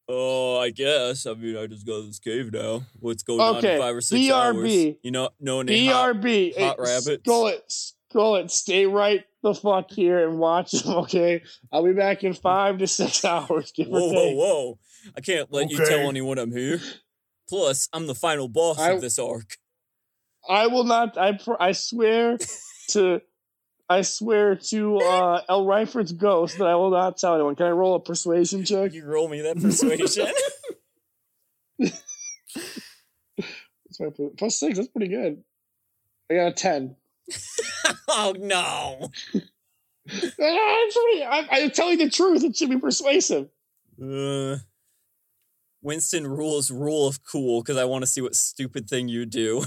oh, 0.09 0.57
I 0.59 0.69
guess. 0.71 1.25
I 1.25 1.33
mean, 1.33 1.57
I 1.57 1.67
just 1.67 1.85
go 1.85 2.01
to 2.01 2.07
this 2.07 2.19
cave 2.19 2.51
now. 2.53 2.83
What's 2.99 3.23
going 3.23 3.39
on 3.39 3.63
in 3.63 3.79
five 3.79 3.95
or 3.95 4.01
six 4.01 4.19
BRB. 4.21 4.31
hours? 4.31 4.95
You 5.03 5.11
know, 5.11 5.29
no 5.39 5.61
name. 5.61 5.89
hot- 5.91 6.15
BRB. 6.15 6.59
hot 6.59 6.75
Hey, 6.77 6.83
rabbits. 6.83 7.23
Skullet, 7.27 7.93
Skullet, 8.13 8.51
stay 8.51 8.85
right 8.85 9.23
the 9.41 9.53
fuck 9.53 9.91
here 9.91 10.27
and 10.27 10.39
watch 10.39 10.71
them, 10.83 10.93
okay? 10.99 11.43
I'll 11.71 11.83
be 11.83 11.93
back 11.93 12.23
in 12.23 12.33
five 12.33 12.77
to 12.79 12.87
six 12.87 13.23
hours, 13.25 13.71
give 13.75 13.87
Whoa, 13.87 13.99
or 13.99 14.13
whoa, 14.13 14.23
take. 14.29 14.35
whoa! 14.37 14.79
I 15.17 15.21
can't 15.21 15.51
let 15.51 15.69
you 15.69 15.77
tell 15.77 16.07
anyone 16.09 16.37
I'm 16.37 16.51
here. 16.51 16.79
Plus, 17.49 17.89
I'm 17.91 18.07
the 18.07 18.15
final 18.15 18.47
boss 18.47 18.79
I- 18.79 18.91
of 18.91 19.01
this 19.01 19.19
arc. 19.19 19.57
I 20.49 20.67
will 20.67 20.83
not. 20.83 21.17
I 21.17 21.33
pr- 21.33 21.53
I 21.59 21.71
swear 21.71 22.37
to. 22.89 23.21
I 23.89 24.01
swear 24.01 24.55
to 24.55 24.97
uh, 24.97 25.41
El 25.49 25.65
Ryford's 25.65 26.13
ghost 26.13 26.57
that 26.57 26.67
I 26.67 26.75
will 26.75 26.91
not 26.91 27.17
tell 27.17 27.35
anyone. 27.35 27.55
Can 27.55 27.65
I 27.67 27.71
roll 27.71 27.95
a 27.95 27.99
persuasion 27.99 28.63
check? 28.65 28.93
You 28.93 29.05
roll 29.05 29.27
me 29.27 29.41
that 29.41 29.59
persuasion. 29.59 30.27
That's 33.37 33.99
my 33.99 34.09
per- 34.09 34.29
Plus 34.37 34.59
six. 34.59 34.77
That's 34.77 34.87
pretty 34.89 35.09
good. 35.09 35.43
I 36.31 36.35
got 36.35 36.47
a 36.47 36.51
ten. 36.53 36.95
oh 38.09 38.33
no! 38.37 38.99
Ah, 39.01 39.09
it's 40.09 40.97
pretty- 40.97 41.23
I, 41.23 41.47
I'm 41.51 41.71
telling 41.71 41.97
the 41.97 42.09
truth. 42.09 42.43
It 42.43 42.55
should 42.55 42.69
be 42.69 42.79
persuasive. 42.79 43.49
Uh, 44.01 44.57
Winston 45.81 46.27
rules 46.27 46.71
rule 46.71 47.07
of 47.07 47.23
cool 47.23 47.61
because 47.61 47.77
I 47.77 47.85
want 47.85 48.03
to 48.03 48.07
see 48.07 48.21
what 48.21 48.35
stupid 48.35 48.89
thing 48.89 49.07
you 49.07 49.25
do. 49.25 49.63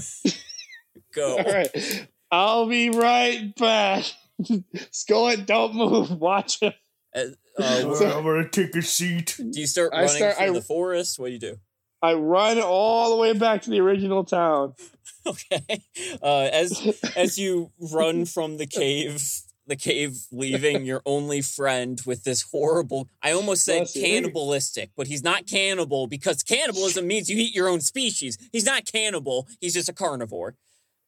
Go. 1.13 1.37
All 1.37 1.43
right. 1.43 2.07
I'll 2.31 2.67
be 2.67 2.89
right 2.89 3.53
back. 3.55 4.05
Skullet, 4.91 5.45
don't 5.45 5.75
move. 5.75 6.11
Watch 6.19 6.59
him. 6.59 6.73
Uh, 7.15 7.19
uh, 7.59 7.63
I'm 7.63 7.89
where- 7.89 8.21
gonna 8.41 8.49
take 8.49 8.75
a 8.75 8.81
seat. 8.81 9.35
do 9.37 9.59
you 9.59 9.67
start 9.67 9.91
I 9.93 10.01
running 10.01 10.15
start- 10.17 10.37
through 10.37 10.45
I- 10.45 10.51
the 10.51 10.61
forest? 10.61 11.19
What 11.19 11.27
do 11.27 11.33
you 11.33 11.39
do? 11.39 11.59
I 12.01 12.13
run 12.13 12.59
all 12.61 13.09
the 13.09 13.15
way 13.15 13.33
back 13.33 13.63
to 13.63 13.69
the 13.71 13.79
original 13.81 14.23
town. 14.23 14.73
Okay. 15.25 15.81
Uh, 16.23 16.47
as 16.53 17.11
as 17.17 17.37
you 17.37 17.69
run 17.91 18.23
from 18.23 18.55
the 18.55 18.65
cave, 18.65 19.21
the 19.65 19.75
cave 19.75 20.17
leaving 20.31 20.85
your 20.85 21.01
only 21.05 21.41
friend 21.41 21.99
with 22.05 22.23
this 22.23 22.43
horrible. 22.43 23.09
I 23.21 23.31
almost 23.33 23.65
said 23.65 23.79
Bless 23.79 23.95
you. 23.97 24.03
cannibalistic, 24.03 24.91
but 24.95 25.07
he's 25.07 25.23
not 25.23 25.45
cannibal 25.45 26.07
because 26.07 26.43
cannibalism 26.43 27.05
means 27.07 27.29
you 27.29 27.35
eat 27.37 27.53
your 27.53 27.67
own 27.67 27.81
species. 27.81 28.37
He's 28.53 28.65
not 28.65 28.85
cannibal. 28.85 29.49
He's 29.59 29.73
just 29.73 29.89
a 29.89 29.93
carnivore. 29.93 30.55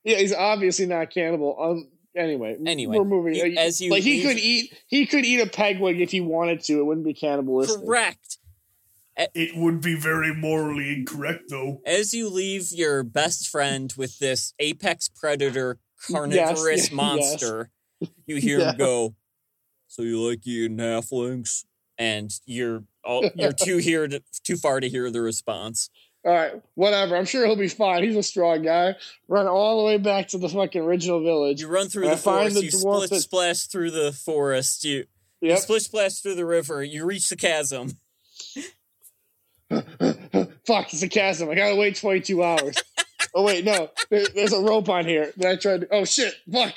Yeah, 0.04 0.18
he's 0.18 0.34
obviously 0.34 0.86
not 0.86 1.10
cannibal. 1.12 1.58
Um. 1.62 1.90
Anyway. 2.16 2.58
Anyway, 2.66 2.98
we're 2.98 3.06
moving. 3.06 3.36
you- 3.36 3.56
Uh, 3.58 3.62
as 3.62 3.80
you 3.80 3.92
like 3.92 4.04
he 4.04 4.18
leave- 4.18 4.24
could 4.28 4.38
eat. 4.40 4.74
He 4.88 5.06
could 5.06 5.26
eat 5.26 5.40
a 5.42 5.46
pegwig 5.46 6.00
if 6.02 6.12
he 6.12 6.22
wanted 6.22 6.62
to. 6.64 6.80
It 6.80 6.84
wouldn't 6.86 7.06
be 7.06 7.14
cannibalistic. 7.14 7.82
Correct. 7.86 8.38
It 9.36 9.56
would 9.56 9.82
be 9.82 9.96
very 9.96 10.34
morally 10.34 10.94
incorrect, 10.94 11.50
though. 11.50 11.82
As 11.86 12.14
you 12.14 12.30
leave 12.30 12.72
your 12.72 13.04
best 13.04 13.50
friend 13.50 13.94
with 13.98 14.18
this 14.20 14.54
apex 14.60 15.10
predator 15.10 15.78
carnivorous 16.08 16.84
yes. 16.86 16.92
monster, 16.92 17.70
you 18.26 18.38
hear 18.38 18.60
Yeah. 18.60 18.72
him 18.72 18.78
go, 18.78 19.16
"So 19.88 20.04
you 20.04 20.22
like 20.22 20.48
eating 20.48 20.78
halflings?" 20.78 21.66
And 21.98 22.32
you're 22.46 22.86
all, 23.04 23.30
you're 23.36 23.52
too 23.68 23.78
here 23.78 24.08
to, 24.08 24.24
too 24.44 24.56
far 24.56 24.80
to 24.80 24.88
hear 24.88 25.12
the 25.12 25.20
response. 25.22 25.90
All 26.26 26.34
right, 26.34 26.62
whatever. 26.76 27.16
I'm 27.16 27.26
sure 27.26 27.46
he'll 27.46 27.56
be 27.56 27.70
fine. 27.70 28.04
He's 28.04 28.16
a 28.18 28.24
strong 28.24 28.62
guy. 28.62 28.96
Run 29.30 29.48
all 29.48 29.80
the 29.80 29.86
way 29.86 29.98
back 29.98 30.28
to 30.30 30.38
the 30.38 30.50
fucking 30.50 30.82
original 30.82 31.24
village. 31.24 31.62
You 31.62 31.68
run 31.70 31.88
through 31.88 32.10
the 32.10 32.18
forest. 32.18 32.56
the 32.56 32.66
You 32.66 32.72
split 32.72 33.10
that- 33.10 33.22
splash 33.22 33.64
through 33.68 33.92
the 33.92 34.12
forest. 34.12 34.84
You, 34.84 35.06
you 35.40 35.56
split 35.58 35.82
splash 35.82 36.16
through 36.20 36.36
the 36.36 36.46
river. 36.46 36.84
You 36.84 37.06
reach 37.06 37.30
the 37.30 37.38
chasm. 37.38 37.92
Fuck, 39.70 40.94
it's 40.94 41.04
a 41.04 41.08
chasm. 41.08 41.50
I 41.50 41.56
gotta 41.56 41.76
wait 41.76 41.96
22 41.96 42.44
hours. 42.44 42.76
oh 43.36 43.44
wait, 43.44 43.64
no. 43.64 43.90
There, 44.10 44.26
there's 44.36 44.54
a 44.54 44.62
rope 44.62 44.90
on 44.90 45.06
here 45.06 45.32
that 45.38 45.52
I 45.52 45.56
tried 45.56 45.82
to. 45.82 45.88
Oh 45.92 46.06
shit! 46.06 46.34
Fuck. 46.52 46.74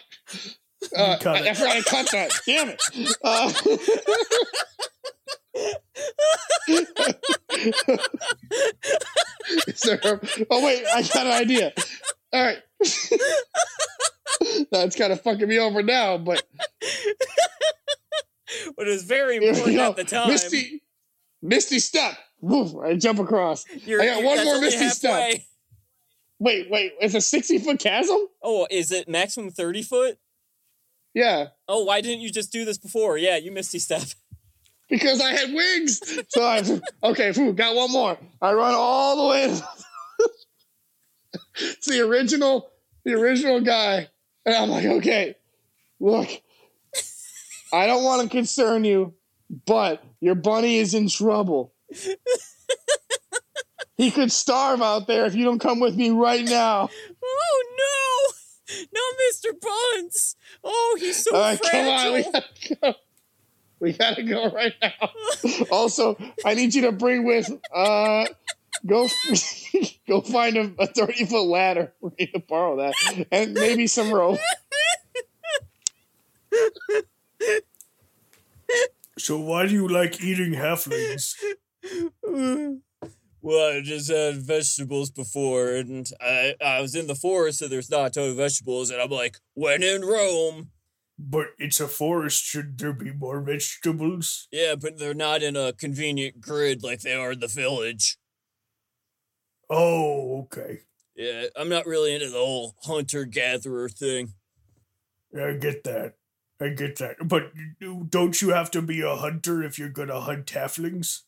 Uh, 0.96 1.16
I. 1.24 1.48
I 1.48 1.54
forgot 1.54 1.76
to 1.76 1.82
cut 1.84 2.10
that. 2.12 2.30
Damn 2.46 2.68
it. 2.70 2.80
Uh, 3.24 3.52
there 9.84 10.00
oh 10.50 10.64
wait, 10.64 10.84
I 10.94 11.02
got 11.02 11.26
an 11.26 11.32
idea. 11.32 11.72
All 12.32 12.44
right. 12.44 12.58
That's 14.70 14.96
kind 14.96 15.12
of 15.12 15.20
fucking 15.20 15.48
me 15.48 15.58
over 15.58 15.82
now, 15.82 16.18
but 16.18 16.42
But 18.76 18.88
it 18.88 18.90
was 18.90 19.04
very 19.04 19.36
important 19.36 19.78
at 19.78 19.96
the 19.96 20.04
time. 20.04 20.28
Misty, 20.28 20.82
Misty 21.42 21.78
step. 21.78 22.14
Woof, 22.40 22.74
I 22.82 22.96
jump 22.96 23.18
across. 23.18 23.64
You're- 23.86 24.02
I 24.02 24.14
got 24.14 24.24
one 24.24 24.44
more 24.44 24.60
misty 24.60 24.88
step. 24.88 25.40
Wait, 26.38 26.68
wait, 26.70 26.92
it's 27.00 27.14
a 27.14 27.20
60 27.20 27.58
foot 27.58 27.78
chasm? 27.78 28.18
Oh, 28.42 28.66
is 28.68 28.90
it 28.90 29.08
maximum 29.08 29.50
thirty 29.50 29.82
foot? 29.82 30.18
Yeah. 31.14 31.48
Oh, 31.68 31.84
why 31.84 32.00
didn't 32.00 32.20
you 32.20 32.30
just 32.30 32.52
do 32.52 32.64
this 32.64 32.78
before? 32.78 33.18
Yeah, 33.18 33.36
you 33.36 33.52
misty 33.52 33.78
step. 33.78 34.02
because 34.88 35.20
I 35.20 35.32
had 35.32 35.52
wings. 35.52 36.00
So 36.28 36.42
I 36.42 36.80
okay, 37.10 37.32
phew, 37.32 37.52
got 37.52 37.74
one 37.74 37.90
more. 37.90 38.18
I 38.40 38.52
run 38.52 38.74
all 38.74 39.16
the 39.16 39.28
way 39.28 39.60
it's 41.56 41.86
the 41.86 42.00
original, 42.00 42.70
the 43.04 43.14
original 43.14 43.60
guy, 43.60 44.08
and 44.44 44.54
I'm 44.54 44.68
like, 44.70 44.84
okay, 44.84 45.34
look, 46.00 46.28
I 47.72 47.86
don't 47.86 48.04
want 48.04 48.22
to 48.22 48.28
concern 48.28 48.84
you, 48.84 49.14
but 49.66 50.04
your 50.20 50.34
bunny 50.34 50.76
is 50.76 50.94
in 50.94 51.08
trouble. 51.08 51.72
he 53.96 54.10
could 54.10 54.30
starve 54.32 54.82
out 54.82 55.06
there 55.06 55.26
if 55.26 55.34
you 55.34 55.44
don't 55.44 55.58
come 55.58 55.80
with 55.80 55.96
me 55.96 56.10
right 56.10 56.44
now. 56.44 56.88
Oh 57.24 57.64
no, 57.78 58.34
no, 58.92 59.00
Mister 59.26 59.52
Buns. 59.52 60.36
Oh, 60.62 60.96
he's 60.98 61.24
so 61.24 61.34
All 61.34 61.40
right, 61.40 61.60
come 61.60 61.88
on, 61.88 62.12
we 62.12 62.22
gotta 62.22 62.76
go. 62.80 62.94
We 63.80 63.92
gotta 63.92 64.22
go 64.22 64.50
right 64.50 64.74
now. 64.80 65.10
also, 65.70 66.16
I 66.44 66.54
need 66.54 66.74
you 66.74 66.82
to 66.82 66.92
bring 66.92 67.24
with 67.24 67.50
uh 67.74 68.26
go 68.86 69.08
go 70.08 70.20
find 70.20 70.56
a, 70.56 70.72
a 70.78 70.86
30 70.86 71.26
foot 71.26 71.46
ladder. 71.46 71.92
We 72.00 72.10
need 72.18 72.32
to 72.32 72.40
borrow 72.40 72.76
that. 72.76 73.26
And 73.30 73.54
maybe 73.54 73.86
some 73.86 74.12
rope. 74.12 74.38
So 79.18 79.38
why 79.38 79.66
do 79.66 79.72
you 79.72 79.88
like 79.88 80.22
eating 80.22 80.52
halflings? 80.52 81.34
Well, 83.44 83.76
I 83.76 83.80
just 83.80 84.08
had 84.08 84.36
vegetables 84.36 85.10
before, 85.10 85.74
and 85.74 86.08
I 86.20 86.54
I 86.64 86.80
was 86.80 86.94
in 86.94 87.08
the 87.08 87.16
forest, 87.16 87.58
so 87.58 87.66
there's 87.66 87.90
not 87.90 88.06
a 88.06 88.10
ton 88.10 88.30
of 88.30 88.36
vegetables, 88.36 88.90
and 88.90 89.00
I'm 89.00 89.10
like, 89.10 89.38
when 89.54 89.82
in 89.82 90.02
Rome. 90.02 90.70
But 91.18 91.48
it's 91.58 91.80
a 91.80 91.88
forest. 91.88 92.42
Should 92.42 92.78
there 92.78 92.92
be 92.92 93.12
more 93.12 93.40
vegetables? 93.40 94.48
Yeah, 94.50 94.76
but 94.76 94.98
they're 94.98 95.12
not 95.14 95.42
in 95.42 95.56
a 95.56 95.72
convenient 95.72 96.40
grid 96.40 96.82
like 96.82 97.00
they 97.00 97.14
are 97.14 97.32
in 97.32 97.40
the 97.40 97.48
village. 97.48 98.16
Oh, 99.68 100.42
okay. 100.42 100.80
Yeah, 101.16 101.46
I'm 101.56 101.68
not 101.68 101.86
really 101.86 102.14
into 102.14 102.30
the 102.30 102.38
whole 102.38 102.74
hunter 102.84 103.24
gatherer 103.24 103.88
thing. 103.88 104.34
I 105.36 105.52
get 105.52 105.84
that. 105.84 106.14
I 106.60 106.68
get 106.68 106.96
that. 106.98 107.16
But 107.24 107.52
don't 108.08 108.40
you 108.40 108.50
have 108.50 108.70
to 108.72 108.82
be 108.82 109.00
a 109.02 109.16
hunter 109.16 109.62
if 109.62 109.78
you're 109.78 109.88
gonna 109.88 110.20
hunt 110.20 110.46
halflings? 110.46 111.22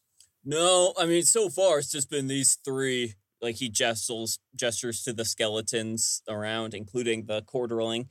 No, 0.45 0.93
I 0.99 1.07
mean, 1.07 1.23
so 1.23 1.49
far 1.49 1.79
it's 1.79 1.91
just 1.91 2.11
been 2.11 2.27
these 2.29 2.59
three. 2.65 3.15
Like 3.41 3.57
he 3.57 3.69
gestures 3.69 4.39
gestures 4.55 5.03
to 5.03 5.13
the 5.13 5.25
skeletons 5.25 6.23
around, 6.29 6.73
including 6.75 7.27
the 7.27 7.43
quarterling. 7.43 8.09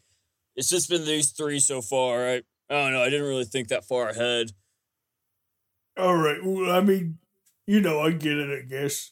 It's 0.55 0.69
just 0.69 0.89
been 0.89 1.05
these 1.05 1.31
three 1.31 1.59
so 1.59 1.81
far. 1.81 2.27
I, 2.27 2.33
I 2.69 2.73
don't 2.75 2.93
know. 2.93 3.01
I 3.01 3.09
didn't 3.09 3.27
really 3.27 3.45
think 3.45 3.69
that 3.69 3.85
far 3.85 4.09
ahead. 4.09 4.51
All 5.97 6.15
right. 6.15 6.37
Well, 6.43 6.71
I 6.71 6.81
mean, 6.81 7.17
you 7.65 7.81
know, 7.81 7.99
I 7.99 8.11
get 8.11 8.37
it. 8.37 8.49
I 8.51 8.65
guess. 8.67 9.11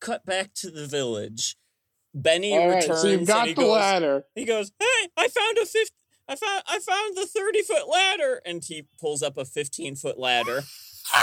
Cut 0.00 0.24
back 0.26 0.54
to 0.54 0.70
the 0.70 0.86
village. 0.86 1.56
Benny 2.14 2.52
All 2.56 2.68
right, 2.68 2.82
returns 2.82 3.00
so 3.00 3.08
you've 3.08 3.18
and 3.20 3.26
got 3.26 3.46
he 3.46 3.54
the 3.54 3.62
goes, 3.62 3.70
ladder. 3.70 4.24
he 4.34 4.44
goes, 4.44 4.72
"Hey, 4.78 5.08
I 5.16 5.28
found 5.28 5.56
a 5.58 5.64
fifth. 5.64 5.92
I 6.28 6.34
found 6.36 6.62
I 6.66 6.78
found 6.80 7.16
the 7.16 7.26
thirty 7.26 7.62
foot 7.62 7.88
ladder." 7.88 8.40
And 8.44 8.62
he 8.64 8.86
pulls 9.00 9.22
up 9.22 9.38
a 9.38 9.44
fifteen 9.44 9.94
foot 9.96 10.18
ladder. 10.18 10.64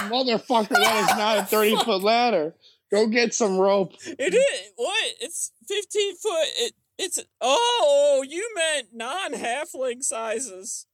Motherfucker, 0.09 0.69
that 0.69 1.09
is 1.09 1.17
not 1.17 1.37
a 1.39 1.43
30 1.43 1.75
foot 1.83 2.03
ladder. 2.03 2.55
Go 2.91 3.07
get 3.07 3.33
some 3.33 3.57
rope. 3.57 3.93
It 4.05 4.33
is 4.33 4.71
what? 4.75 5.13
It's 5.21 5.51
fifteen 5.67 6.15
foot. 6.15 6.47
It 6.57 6.73
it's 6.97 7.19
oh, 7.39 8.25
you 8.27 8.49
meant 8.55 8.87
non 8.93 9.33
halfling 9.33 10.03
sizes. 10.03 10.87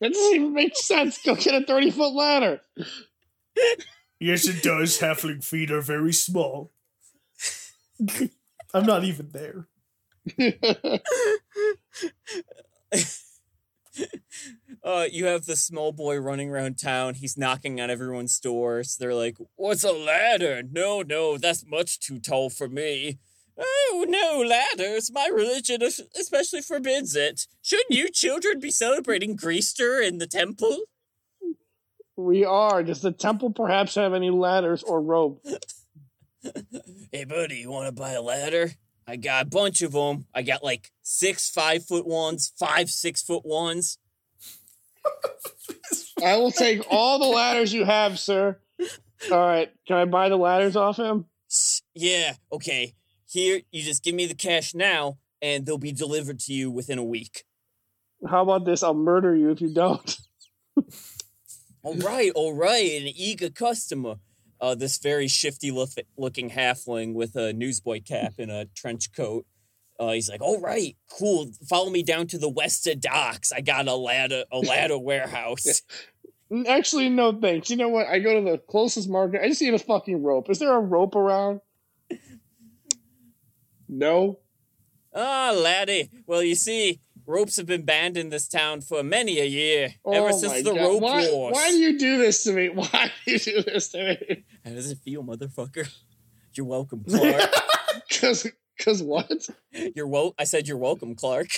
That 0.00 0.12
doesn't 0.12 0.34
even 0.34 0.52
make 0.52 0.76
sense. 0.76 1.22
Go 1.22 1.36
get 1.36 1.62
a 1.62 1.64
30 1.64 1.92
foot 1.92 2.12
ladder. 2.12 2.60
Yes, 4.18 4.48
it 4.48 4.60
does. 4.60 4.98
Halfling 4.98 5.44
feet 5.44 5.70
are 5.70 5.80
very 5.80 6.12
small. 6.12 6.72
I'm 8.74 8.84
not 8.84 9.04
even 9.04 9.30
there. 9.30 9.68
uh, 14.84 15.06
you 15.10 15.26
have 15.26 15.46
the 15.46 15.56
small 15.56 15.92
boy 15.92 16.18
running 16.18 16.50
around 16.50 16.78
town. 16.78 17.14
He's 17.14 17.36
knocking 17.36 17.80
on 17.80 17.90
everyone's 17.90 18.38
doors. 18.38 18.96
They're 18.96 19.14
like, 19.14 19.36
"What's 19.56 19.84
a 19.84 19.92
ladder? 19.92 20.62
No, 20.62 21.02
no, 21.02 21.36
that's 21.38 21.64
much 21.66 22.00
too 22.00 22.18
tall 22.18 22.50
for 22.50 22.68
me." 22.68 23.18
Oh 23.58 24.06
no, 24.08 24.42
ladders! 24.42 25.12
My 25.12 25.28
religion 25.32 25.82
especially 25.82 26.62
forbids 26.62 27.14
it. 27.14 27.46
Shouldn't 27.60 27.90
you 27.90 28.08
children 28.10 28.60
be 28.60 28.70
celebrating 28.70 29.36
Greaster 29.36 30.00
in 30.00 30.18
the 30.18 30.26
temple? 30.26 30.78
we 32.16 32.44
are. 32.44 32.82
Does 32.82 33.02
the 33.02 33.12
temple 33.12 33.50
perhaps 33.50 33.94
have 33.94 34.14
any 34.14 34.30
ladders 34.30 34.82
or 34.82 35.00
rope? 35.00 35.44
Hey, 37.12 37.24
buddy, 37.24 37.58
you 37.58 37.70
want 37.70 37.86
to 37.86 37.92
buy 37.92 38.12
a 38.12 38.22
ladder? 38.22 38.72
I 39.06 39.16
got 39.16 39.46
a 39.46 39.48
bunch 39.48 39.82
of 39.82 39.92
them. 39.92 40.26
I 40.34 40.42
got 40.42 40.62
like 40.62 40.90
six 41.02 41.50
five 41.50 41.84
foot 41.84 42.06
ones, 42.06 42.52
five 42.58 42.90
six 42.90 43.22
foot 43.22 43.44
ones. 43.44 43.98
I 46.24 46.36
will 46.36 46.52
take 46.52 46.84
all 46.90 47.18
the 47.18 47.26
ladders 47.26 47.72
you 47.72 47.84
have, 47.84 48.18
sir. 48.18 48.58
All 49.30 49.38
right. 49.38 49.72
Can 49.86 49.96
I 49.96 50.04
buy 50.04 50.28
the 50.28 50.36
ladders 50.36 50.76
off 50.76 50.96
him? 50.96 51.26
Yeah, 51.94 52.34
okay. 52.52 52.94
Here, 53.26 53.60
you 53.70 53.82
just 53.82 54.04
give 54.04 54.14
me 54.14 54.26
the 54.26 54.34
cash 54.34 54.74
now, 54.74 55.18
and 55.40 55.66
they'll 55.66 55.78
be 55.78 55.92
delivered 55.92 56.38
to 56.40 56.52
you 56.52 56.70
within 56.70 56.98
a 56.98 57.04
week. 57.04 57.44
How 58.28 58.42
about 58.42 58.64
this? 58.64 58.82
I'll 58.82 58.94
murder 58.94 59.34
you 59.34 59.50
if 59.50 59.60
you 59.60 59.72
don't. 59.72 60.18
All 61.84 61.96
right, 61.96 62.30
all 62.36 62.54
right, 62.54 63.02
an 63.02 63.08
eager 63.08 63.50
customer. 63.50 64.16
Uh, 64.62 64.76
this 64.76 64.96
very 64.98 65.26
shifty 65.26 65.72
look- 65.72 65.90
looking 66.16 66.48
halfling 66.50 67.14
with 67.14 67.34
a 67.34 67.52
newsboy 67.52 68.00
cap 68.00 68.34
and 68.38 68.48
a 68.50 68.66
trench 68.76 69.12
coat. 69.12 69.44
Uh, 69.98 70.12
he's 70.12 70.30
like, 70.30 70.40
"All 70.40 70.60
right, 70.60 70.96
cool. 71.10 71.50
Follow 71.68 71.90
me 71.90 72.02
down 72.04 72.28
to 72.28 72.38
the 72.38 72.48
West 72.48 72.86
Westa 72.86 72.98
docks. 72.98 73.50
I 73.52 73.60
got 73.60 73.88
a 73.88 73.94
ladder, 73.96 74.44
a 74.52 74.58
ladder 74.60 74.98
warehouse." 74.98 75.82
Actually, 76.68 77.08
no 77.08 77.32
thanks. 77.40 77.70
You 77.70 77.76
know 77.76 77.88
what? 77.88 78.06
I 78.06 78.20
go 78.20 78.34
to 78.42 78.50
the 78.52 78.58
closest 78.58 79.08
market. 79.08 79.42
I 79.42 79.48
just 79.48 79.60
need 79.60 79.74
a 79.74 79.78
fucking 79.78 80.22
rope. 80.22 80.48
Is 80.48 80.60
there 80.60 80.74
a 80.74 80.80
rope 80.80 81.16
around? 81.16 81.60
No. 83.88 84.38
Ah, 85.14 85.52
laddie. 85.54 86.08
Well, 86.26 86.42
you 86.42 86.54
see, 86.54 87.00
ropes 87.26 87.56
have 87.56 87.66
been 87.66 87.84
banned 87.84 88.16
in 88.16 88.30
this 88.30 88.48
town 88.48 88.80
for 88.80 89.02
many 89.02 89.38
a 89.38 89.44
year, 89.44 89.94
Oh 90.04 90.12
ever 90.12 90.32
since 90.32 90.62
the 90.62 90.72
God. 90.74 90.80
rope 90.80 91.02
why, 91.02 91.28
wars. 91.30 91.54
Why 91.54 91.70
do 91.70 91.76
you 91.78 91.98
do 91.98 92.18
this 92.18 92.44
to 92.44 92.52
me? 92.52 92.68
Why 92.74 93.10
do 93.26 93.32
you 93.32 93.38
do 93.38 93.62
this 93.62 93.88
to 93.90 93.98
me? 94.18 94.44
How 94.64 94.70
does 94.70 94.90
it 94.90 94.98
feel, 94.98 95.22
motherfucker? 95.24 95.88
You're 96.54 96.66
welcome, 96.66 97.04
Clark. 97.08 97.42
Because, 98.08 98.46
because 98.76 99.02
what? 99.02 99.48
you're 99.94 100.06
wel- 100.06 100.34
I 100.38 100.44
said 100.44 100.66
you're 100.66 100.78
welcome, 100.78 101.14
Clark. 101.14 101.48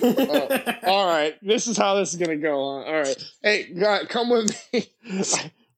All 0.00 1.06
right, 1.06 1.34
this 1.42 1.66
is 1.66 1.76
how 1.76 1.96
this 1.96 2.12
is 2.12 2.20
gonna 2.20 2.36
go 2.36 2.60
on. 2.60 2.86
All 2.86 2.92
right, 2.92 3.32
hey, 3.42 3.72
God, 3.72 4.08
come 4.08 4.30
with 4.30 4.56
me. 4.72 4.86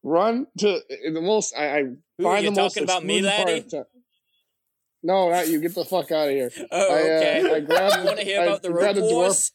Run 0.02 0.46
to 0.58 0.80
the 1.10 1.20
most. 1.22 1.56
I, 1.56 1.78
I 1.78 1.82
Who, 2.18 2.22
find 2.22 2.44
you 2.44 2.50
the 2.50 2.60
most 2.60 2.74
talking 2.74 2.84
about 2.84 3.04
me, 3.04 3.22
laddie? 3.22 3.64
No, 5.02 5.30
not 5.30 5.48
you. 5.48 5.60
Get 5.60 5.74
the 5.74 5.84
fuck 5.84 6.10
out 6.12 6.28
of 6.28 6.34
here. 6.34 6.50
Oh, 6.70 6.94
I, 6.94 6.98
uh, 6.98 7.04
okay. 7.04 7.54
I 7.54 7.60
grabbed 7.60 7.96
you 7.96 8.04
want 8.04 8.18
to 8.18 8.24
hear 8.24 8.40
I 8.40 8.44
about 8.44 8.62
the 8.62 8.70
grabbed 8.70 8.98
dwarf. 8.98 9.52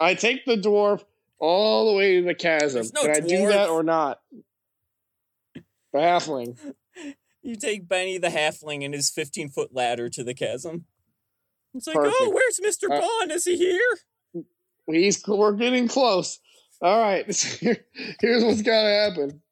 I 0.00 0.14
take 0.14 0.46
the 0.46 0.56
dwarf 0.56 1.04
all 1.38 1.92
the 1.92 1.98
way 1.98 2.20
to 2.20 2.26
the 2.26 2.34
chasm. 2.34 2.86
No 2.94 3.02
Can 3.02 3.10
I 3.10 3.20
do 3.20 3.46
that 3.48 3.68
or 3.68 3.82
not? 3.82 4.20
The 5.94 6.00
halfling. 6.00 6.58
You 7.46 7.56
take 7.56 7.86
Benny 7.86 8.16
the 8.16 8.28
halfling 8.28 8.86
and 8.86 8.94
his 8.94 9.10
15 9.10 9.50
foot 9.50 9.74
ladder 9.74 10.08
to 10.08 10.24
the 10.24 10.32
chasm. 10.32 10.86
It's 11.74 11.86
like, 11.86 11.94
Perfect. 11.94 12.16
oh, 12.18 12.30
where's 12.30 12.58
Mr. 12.58 12.84
Uh, 12.90 13.02
Bond? 13.02 13.30
Is 13.30 13.44
he 13.44 13.58
here? 13.58 14.44
He's 14.86 15.22
we're 15.28 15.52
getting 15.52 15.86
close. 15.86 16.38
All 16.80 16.98
right, 16.98 17.26
here's 18.20 18.44
what's 18.44 18.62
gotta 18.62 18.88
happen. 18.88 19.42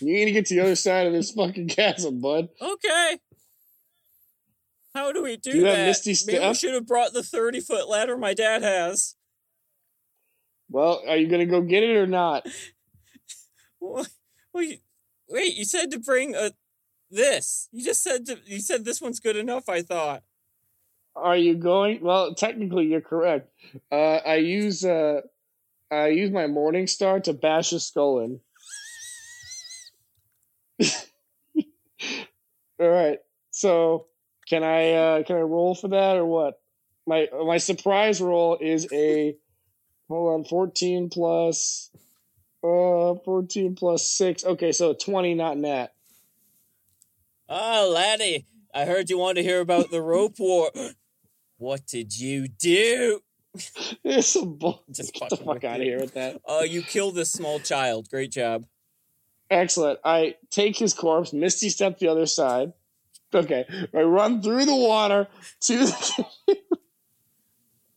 You 0.00 0.12
need 0.12 0.26
to 0.26 0.32
get 0.32 0.44
to 0.46 0.54
the 0.56 0.60
other 0.60 0.76
side 0.76 1.06
of 1.06 1.14
this 1.14 1.30
fucking 1.30 1.68
chasm, 1.68 2.20
bud. 2.20 2.50
Okay. 2.60 3.18
How 4.94 5.10
do 5.12 5.22
we 5.22 5.38
do, 5.38 5.52
Do 5.52 5.60
that? 5.62 5.86
Misty 5.86 6.14
Maybe 6.30 6.46
we 6.46 6.52
should 6.52 6.74
have 6.74 6.86
brought 6.86 7.14
the 7.14 7.22
30 7.22 7.60
foot 7.60 7.88
ladder 7.88 8.18
my 8.18 8.34
dad 8.34 8.60
has. 8.60 9.14
Well, 10.68 11.00
are 11.08 11.16
you 11.16 11.26
gonna 11.26 11.46
go 11.46 11.62
get 11.62 11.84
it 11.84 11.96
or 11.96 12.06
not? 12.06 12.46
Well, 13.80 14.04
you, 14.54 14.78
wait, 15.28 15.54
you 15.54 15.64
said 15.64 15.90
to 15.90 15.98
bring 15.98 16.34
a 16.34 16.52
this. 17.10 17.68
You 17.72 17.84
just 17.84 18.02
said 18.02 18.26
to, 18.26 18.38
you 18.46 18.60
said 18.60 18.84
this 18.84 19.00
one's 19.00 19.20
good 19.20 19.36
enough, 19.36 19.68
I 19.68 19.82
thought. 19.82 20.22
Are 21.16 21.36
you 21.36 21.54
going? 21.54 22.00
Well, 22.02 22.34
technically, 22.34 22.86
you're 22.86 23.00
correct. 23.00 23.50
Uh, 23.90 24.20
I 24.24 24.36
use 24.36 24.84
uh, 24.84 25.22
I 25.90 26.08
use 26.08 26.30
my 26.30 26.46
Morning 26.46 26.86
Star 26.86 27.18
to 27.20 27.32
bash 27.32 27.70
his 27.70 27.86
skull 27.86 28.20
in. 28.20 28.40
All 32.80 32.88
right. 32.88 33.18
So, 33.50 34.06
can 34.48 34.62
I 34.62 34.92
uh, 34.92 35.22
can 35.24 35.36
I 35.36 35.40
roll 35.40 35.74
for 35.74 35.88
that 35.88 36.16
or 36.16 36.24
what? 36.24 36.60
My 37.06 37.28
my 37.46 37.58
surprise 37.58 38.20
roll 38.20 38.56
is 38.60 38.86
a 38.92 39.36
hold 40.08 40.34
on, 40.34 40.44
fourteen 40.44 41.08
plus 41.10 41.90
uh 42.62 43.14
fourteen 43.24 43.74
plus 43.74 44.08
six. 44.08 44.44
Okay, 44.44 44.72
so 44.72 44.92
twenty, 44.94 45.34
not 45.34 45.56
nat. 45.56 45.88
Ah, 47.48 47.86
laddie, 47.90 48.46
I 48.74 48.84
heard 48.84 49.08
you 49.10 49.18
wanted 49.18 49.42
to 49.42 49.48
hear 49.48 49.60
about 49.60 49.90
the 49.90 50.02
rope 50.02 50.34
war. 50.38 50.70
what 51.56 51.86
did 51.86 52.18
you 52.18 52.48
do? 52.48 53.20
It's 54.04 54.36
a 54.36 54.44
bull. 54.46 54.84
Just 54.90 55.14
Get 55.14 55.30
the 55.30 55.36
fuck 55.36 55.64
out 55.64 55.80
of 55.80 55.82
here 55.82 55.98
with 56.00 56.14
that. 56.14 56.40
Uh, 56.48 56.62
you 56.66 56.82
killed 56.82 57.14
this 57.16 57.32
small 57.32 57.58
child. 57.58 58.08
Great 58.10 58.30
job. 58.30 58.66
Excellent. 59.50 59.98
I 60.04 60.36
take 60.50 60.76
his 60.76 60.94
corpse, 60.94 61.32
Misty 61.32 61.70
step 61.70 61.98
the 61.98 62.08
other 62.08 62.26
side. 62.26 62.72
Okay. 63.34 63.64
I 63.94 64.02
run 64.02 64.42
through 64.42 64.66
the 64.66 64.76
water 64.76 65.26
to 65.62 65.78
the. 65.78 66.26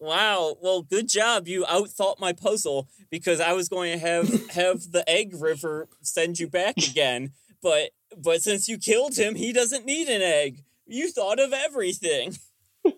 Wow. 0.02 0.58
Well, 0.60 0.82
good 0.82 1.08
job. 1.08 1.48
You 1.48 1.64
outthought 1.66 2.20
my 2.20 2.34
puzzle 2.34 2.90
because 3.12 3.40
I 3.40 3.54
was 3.54 3.70
going 3.70 3.94
to 3.94 4.00
have 4.00 4.50
have 4.50 4.92
the 4.92 5.08
egg 5.08 5.36
river 5.40 5.88
send 6.02 6.40
you 6.40 6.50
back 6.50 6.76
again, 6.78 7.34
but 7.62 7.92
but 8.18 8.42
since 8.42 8.68
you 8.68 8.80
killed 8.80 9.16
him, 9.16 9.36
he 9.36 9.54
doesn't 9.54 9.86
need 9.86 10.10
an 10.10 10.24
egg. 10.24 10.64
You 10.88 11.12
thought 11.12 11.40
of 11.40 11.54
everything. 11.54 12.36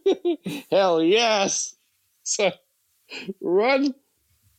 Hell 0.71 1.03
yes. 1.03 1.75
So 2.25 2.51
run. 3.41 3.93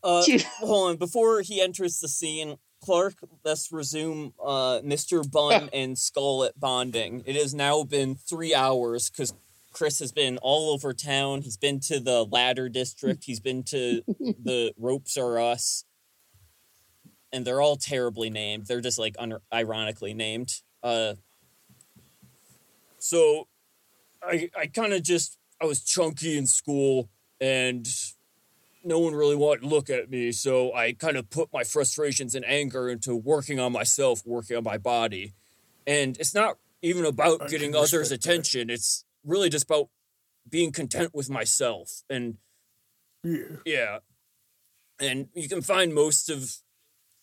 Uh, 0.03 0.23
hold 0.59 0.91
on. 0.91 0.97
Before 0.99 1.41
he 1.41 1.63
enters 1.63 1.99
the 1.99 2.09
scene, 2.09 2.59
Clark, 2.85 3.15
let's 3.43 3.73
resume 3.73 4.35
uh, 4.39 4.81
Mr. 4.85 5.29
Bun 5.29 5.71
and 5.73 5.97
Skullet 5.97 6.51
bonding. 6.59 7.23
It 7.25 7.37
has 7.37 7.55
now 7.55 7.85
been 7.85 8.17
three 8.17 8.55
hours 8.55 9.09
because 9.09 9.33
Chris 9.75 9.99
has 9.99 10.13
been 10.13 10.39
all 10.39 10.73
over 10.73 10.95
town. 10.95 11.43
He's 11.43 11.59
been 11.59 11.81
to 11.81 12.01
the 12.01 12.25
ladder 12.25 12.71
district. 12.71 13.25
He's 13.25 13.41
been 13.41 13.63
to 13.65 14.03
the 14.09 14.73
ropes 14.79 15.19
are 15.19 15.39
us, 15.39 15.85
and 17.33 17.45
they're 17.45 17.61
all 17.61 17.77
terribly 17.77 18.31
named. 18.31 18.67
They're 18.67 18.81
just 18.81 18.99
like 18.99 19.17
un- 19.19 19.41
ironically 19.53 20.15
named. 20.15 20.63
Uh, 20.83 21.15
so, 22.99 23.49
I 24.23 24.49
I 24.57 24.67
kind 24.67 24.95
of 24.95 25.03
just 25.03 25.39
I 25.61 25.67
was 25.67 25.83
chunky 25.83 26.39
in 26.39 26.47
school 26.47 27.11
and 27.41 27.87
no 28.85 28.99
one 28.99 29.15
really 29.15 29.37
wanted 29.37 29.63
to 29.63 29.69
look 29.69 29.91
at 29.91 30.11
me, 30.11 30.31
so 30.31 30.73
I 30.75 30.93
kind 30.93 31.17
of 31.17 31.31
put 31.31 31.53
my 31.53 31.65
frustrations 31.65 32.35
and 32.35 32.45
anger 32.45 32.89
into 32.89 33.17
working 33.17 33.59
on 33.59 33.73
myself, 33.73 34.23
working 34.27 34.57
on 34.57 34.65
my 34.65 34.79
body. 34.79 35.33
And 35.87 36.17
it's 36.19 36.35
not 36.35 36.59
even 36.83 37.05
about 37.05 37.43
I 37.43 37.47
getting 37.49 37.75
others' 37.75 37.93
respect 37.95 38.23
that. 38.23 38.31
attention, 38.31 38.71
it's 38.71 39.05
really 39.25 39.49
just 39.49 39.65
about 39.65 39.89
being 40.49 40.73
content 40.73 41.13
with 41.15 41.31
myself. 41.31 42.03
And 42.11 42.37
Yeah. 43.23 43.57
yeah. 43.65 43.99
And 45.01 45.29
you 45.35 45.49
can 45.49 45.63
find 45.63 45.95
most 45.95 46.31
of 46.31 46.57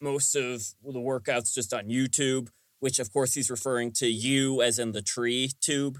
most 0.01 0.35
of 0.35 0.73
the 0.83 0.99
workouts 0.99 1.53
just 1.53 1.73
on 1.73 1.85
YouTube, 1.85 2.49
which 2.79 2.97
of 2.99 3.13
course 3.13 3.35
he's 3.35 3.51
referring 3.51 3.91
to 3.93 4.07
you 4.07 4.61
as 4.61 4.79
in 4.79 4.91
the 4.91 5.01
tree 5.01 5.51
tube 5.61 5.99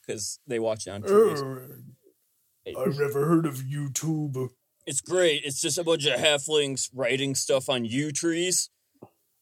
because 0.00 0.40
they 0.46 0.58
watch 0.58 0.86
it 0.86 0.90
on 0.90 1.02
trees. 1.02 1.42
Uh, 1.42 2.80
I've 2.80 2.98
never 2.98 3.26
heard 3.26 3.46
of 3.46 3.56
YouTube. 3.56 4.50
It's 4.86 5.00
great. 5.00 5.42
It's 5.44 5.60
just 5.60 5.78
a 5.78 5.84
bunch 5.84 6.06
of 6.06 6.18
halflings 6.18 6.88
writing 6.94 7.34
stuff 7.34 7.68
on 7.68 7.84
U 7.84 8.10
trees, 8.10 8.70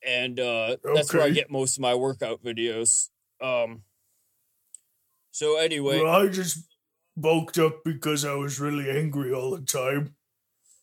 and 0.04 0.38
uh, 0.40 0.76
that's 0.94 1.14
where 1.14 1.22
I 1.22 1.30
get 1.30 1.50
most 1.50 1.78
of 1.78 1.82
my 1.82 1.94
workout 1.94 2.42
videos. 2.42 3.10
Um. 3.40 3.82
So 5.38 5.56
anyway, 5.56 6.02
Well, 6.02 6.12
I 6.12 6.26
just 6.26 6.64
bulked 7.16 7.58
up 7.58 7.84
because 7.84 8.24
I 8.24 8.34
was 8.34 8.58
really 8.58 8.90
angry 8.90 9.32
all 9.32 9.52
the 9.52 9.60
time. 9.64 10.16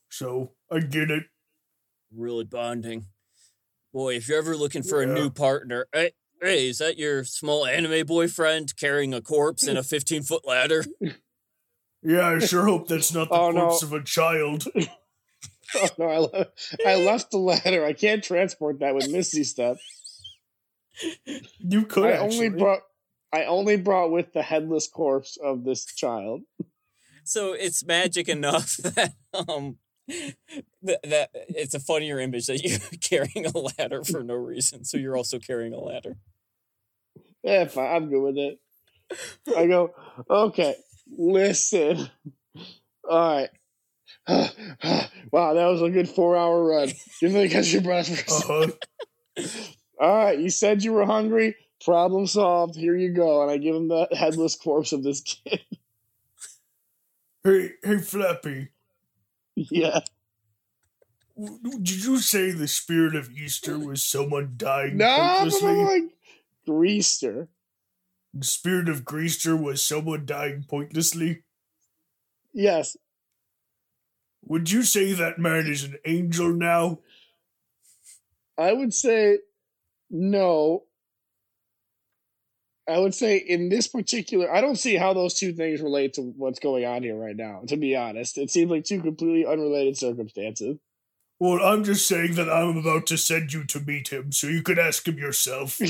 So 0.10 0.54
I 0.72 0.80
get 0.80 1.12
it. 1.12 1.24
really 2.16 2.46
bonding. 2.46 3.08
Boy, 3.94 4.16
if 4.16 4.30
you're 4.30 4.38
ever 4.38 4.56
looking 4.56 4.82
for 4.82 5.02
a 5.02 5.06
new 5.06 5.30
partner, 5.30 5.88
hey, 5.92 6.12
Hey, 6.42 6.70
is 6.70 6.78
that 6.78 6.98
your 6.98 7.26
small 7.26 7.66
anime 7.66 8.06
boyfriend 8.06 8.78
carrying 8.78 9.14
a 9.14 9.20
corpse 9.22 9.68
and 9.68 9.78
a 9.78 9.84
15 9.96 10.24
foot 10.24 10.48
ladder? 10.48 10.86
Yeah, 12.02 12.26
I 12.28 12.40
sure 12.40 12.66
hope 12.66 12.88
that's 12.88 13.14
not 13.14 13.28
the 13.28 13.36
Oh, 13.36 13.52
no. 13.52 13.68
corpse 13.68 13.84
of 13.84 13.92
a 13.92 14.02
child. 14.04 14.64
Oh, 15.76 15.88
no, 15.98 16.06
I, 16.06 16.18
le- 16.20 16.48
I 16.86 16.96
left 16.96 17.32
the 17.32 17.40
ladder. 17.40 17.84
I 17.84 17.92
can't 17.92 18.24
transport 18.24 18.80
that 18.80 18.96
with 18.96 19.10
Misty 19.12 19.44
stuff. 19.44 19.80
You 21.60 21.86
could 21.88 22.06
I 22.06 22.12
actually. 22.12 22.46
only 22.48 22.50
brought. 22.60 22.82
I 23.36 23.44
only 23.44 23.76
brought 23.76 24.12
with 24.12 24.32
the 24.32 24.42
headless 24.42 24.88
corpse 24.88 25.38
of 25.44 25.66
this 25.66 25.84
child. 25.84 26.44
So 27.26 27.52
it's 27.52 27.86
magic 27.86 28.30
enough 28.30 28.78
that 28.78 29.14
um 29.34 29.76
that, 30.08 31.02
that 31.04 31.30
it's 31.34 31.74
a 31.74 31.82
funnier 31.82 32.18
image 32.18 32.46
that 32.46 32.64
you're 32.64 32.80
carrying 33.02 33.46
a 33.46 33.58
ladder 33.58 34.06
for 34.06 34.24
no 34.24 34.36
reason. 34.36 34.86
So 34.86 34.96
you're 34.96 35.18
also 35.18 35.38
carrying 35.40 35.74
a 35.74 35.80
ladder. 35.80 36.16
Yeah, 37.44 37.66
fine, 37.66 37.94
I'm 37.94 38.10
good 38.10 38.22
with 38.22 38.38
it. 38.38 38.60
I 39.56 39.68
go, 39.68 39.94
okay, 40.30 40.76
listen. 41.18 42.10
All 43.10 43.36
right. 43.36 43.50
wow, 45.32 45.54
that 45.54 45.68
was 45.68 45.82
a 45.82 45.90
good 45.90 46.08
four 46.08 46.38
hour 46.38 46.64
run. 46.64 46.90
Give 47.20 47.34
me 47.34 47.44
a 47.44 47.50
catch 47.50 47.74
your 47.74 47.82
breath 47.82 48.08
for 48.08 48.14
a 48.14 48.30
second. 48.30 48.74
Uh-huh. 49.38 49.48
All 50.00 50.26
right, 50.26 50.40
you 50.40 50.50
said 50.50 50.86
you 50.86 50.94
were 50.94 51.06
hungry. 51.06 51.56
Problem 51.84 52.26
solved. 52.28 52.76
Here 52.76 52.96
you 52.96 53.14
go. 53.14 53.42
And 53.42 53.52
I 53.52 53.58
give 53.58 53.76
him 53.76 53.88
the 53.88 54.08
headless 54.18 54.56
corpse 54.56 54.92
of 54.94 55.04
this 55.04 55.22
kid. 55.22 55.62
Hey, 57.44 57.74
hey, 57.84 58.00
Flappy. 58.00 58.70
yeah. 59.56 60.00
Did 61.38 62.04
you 62.04 62.18
say 62.18 62.50
the 62.50 62.68
spirit 62.68 63.16
of 63.16 63.30
Easter 63.30 63.78
was 63.78 64.04
someone 64.04 64.56
dying 64.58 64.98
No, 64.98 65.16
pointlessly? 65.16 65.70
I'm 65.70 65.86
like 65.86 66.04
Greaster. 66.68 67.48
The 68.34 68.46
spirit 68.46 68.90
of 68.90 69.06
Greaster 69.06 69.56
was 69.56 69.84
someone 69.88 70.26
dying 70.26 70.66
pointlessly? 70.68 71.44
Yes. 72.52 72.98
Would 74.46 74.72
you 74.72 74.82
say 74.82 75.14
that 75.14 75.38
man 75.38 75.68
is 75.68 75.84
an 75.84 75.98
angel 76.04 76.52
now? 76.52 77.02
I 78.58 78.74
would 78.74 78.94
say 78.94 79.38
no. 80.10 80.86
I 82.88 83.00
would 83.00 83.16
say 83.16 83.38
in 83.38 83.70
this 83.70 83.88
particular, 83.88 84.54
I 84.54 84.62
don't 84.62 84.78
see 84.78 84.96
how 84.96 85.14
those 85.14 85.34
two 85.34 85.54
things 85.54 85.82
relate 85.82 86.14
to 86.14 86.22
what's 86.22 86.60
going 86.60 86.86
on 86.86 87.02
here 87.02 87.16
right 87.18 87.36
now. 87.36 87.64
To 87.68 87.78
be 87.78 87.96
honest, 87.96 88.38
it 88.38 88.52
seems 88.52 88.70
like 88.70 88.84
two 88.86 89.02
completely 89.02 89.46
unrelated 89.46 89.98
circumstances. 89.98 90.78
Well, 91.40 91.62
I'm 91.64 91.84
just 91.84 92.08
saying 92.08 92.36
that 92.36 92.50
I'm 92.50 92.78
about 92.78 93.08
to 93.08 93.18
send 93.18 93.54
you 93.54 93.64
to 93.66 93.80
meet 93.80 94.10
him, 94.10 94.32
so 94.32 94.48
you 94.48 94.62
could 94.62 94.80
ask 94.80 95.08
him 95.08 95.18
yourself. 95.18 95.80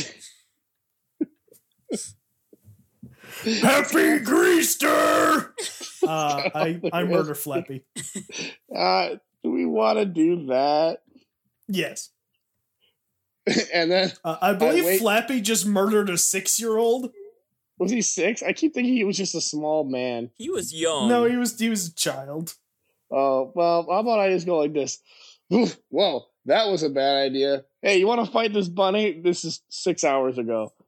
Happy 3.62 4.20
Greaster! 4.20 5.54
Uh, 6.08 6.50
I, 6.56 6.82
I 6.91 7.04
murder 7.04 7.36
Flappy. 7.36 7.84
Uh, 8.76 9.16
do 9.41 9.52
we 9.52 9.66
want 9.66 9.98
to 10.00 10.06
do 10.06 10.48
that? 10.48 11.02
Yes. 11.68 12.10
and 13.74 13.91
then 13.91 14.12
Uh, 14.24 14.38
I 14.41 14.54
believe 14.54 14.86
wait- 14.86 15.00
Flappy 15.00 15.41
just 15.41 15.66
murdered 15.66 16.10
a 16.10 16.18
six 16.18 16.60
year 16.60 16.78
old. 16.78 17.12
was 17.78 17.91
he 17.91 18.02
six? 18.02 18.41
I 18.43 18.54
keep 18.54 18.74
thinking 18.74 18.93
he 18.93 19.04
was 19.04 19.18
just 19.18 19.36
a 19.36 19.41
small 19.41 19.84
man. 19.84 20.32
He 20.38 20.50
was 20.50 20.74
young. 20.74 21.08
No, 21.10 21.26
he 21.26 21.38
was 21.38 21.58
he 21.60 21.70
was 21.70 21.88
a 21.88 21.93
child. 21.96 22.54
Oh 23.12 23.52
well, 23.56 23.86
how 23.89 24.00
about 24.00 24.20
I 24.20 24.30
just 24.30 24.46
go 24.46 24.58
like 24.58 24.74
this? 24.74 25.00
Whoa, 25.89 26.26
that 26.46 26.68
was 26.68 26.82
a 26.84 26.89
bad 26.89 27.18
idea. 27.18 27.66
Hey, 27.82 27.98
you 28.00 28.08
want 28.08 28.26
to 28.26 28.32
fight 28.32 28.52
this 28.54 28.68
bunny? 28.68 29.22
This 29.22 29.46
is 29.46 29.62
six 29.70 30.04
hours 30.04 30.38
ago. 30.38 30.74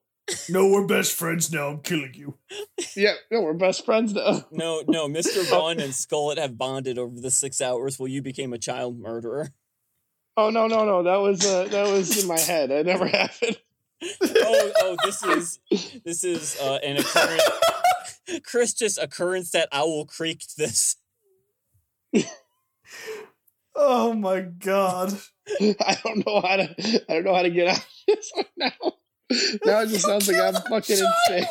No, 0.50 0.68
we're 0.68 0.86
best 0.86 1.14
friends 1.14 1.54
now. 1.54 1.68
I'm 1.70 1.80
killing 1.80 2.12
you. 2.14 2.38
Yeah, 2.98 3.14
no, 3.32 3.40
we're 3.40 3.54
best 3.54 3.86
friends 3.86 4.14
now. 4.14 4.46
No, 4.52 4.84
no, 4.86 5.08
Mr. 5.08 5.50
Bun 5.50 5.80
and 5.80 5.94
Skullet 5.94 6.38
have 6.38 6.58
bonded 6.58 6.98
over 6.98 7.18
the 7.18 7.32
six 7.32 7.62
hours 7.62 7.98
while 7.98 8.10
you 8.10 8.22
became 8.22 8.52
a 8.52 8.58
child 8.58 9.00
murderer. 9.00 9.54
Oh 10.40 10.52
no, 10.52 10.68
no, 10.68 10.86
no, 10.86 11.02
that 11.02 11.16
was 11.18 11.44
uh, 11.44 11.66
that 11.66 11.88
was 11.92 12.22
in 12.22 12.28
my 12.28 12.40
head. 12.40 12.70
That 12.70 12.86
never 12.86 13.08
happened. 13.08 13.58
Oh, 14.22 14.72
oh, 14.78 14.98
this 15.04 15.24
is 15.24 15.60
this 16.06 16.24
is 16.24 16.60
uh, 16.62 16.78
an 16.84 16.98
occurrence. 16.98 17.44
Chris 18.44 18.74
just 18.74 19.00
occurrence 19.02 19.50
that 19.52 19.68
Owl 19.72 20.06
creaked 20.06 20.56
this. 20.56 20.98
Oh 23.76 24.14
my 24.14 24.42
god. 24.42 25.18
I 25.62 25.98
don't 26.04 26.26
know 26.26 26.42
how 26.42 26.58
to. 26.58 27.06
I 27.10 27.14
don't 27.14 27.24
know 27.24 27.36
how 27.36 27.44
to 27.44 27.50
get 27.50 27.70
out 27.70 27.78
of 27.78 27.86
this 28.08 28.32
one 28.34 28.46
now. 28.58 28.94
Now 29.66 29.82
it 29.82 29.90
just 29.90 30.06
sounds 30.06 30.28
like 30.28 30.40
I'm 30.40 30.62
fucking 30.64 30.98
insane. 30.98 31.48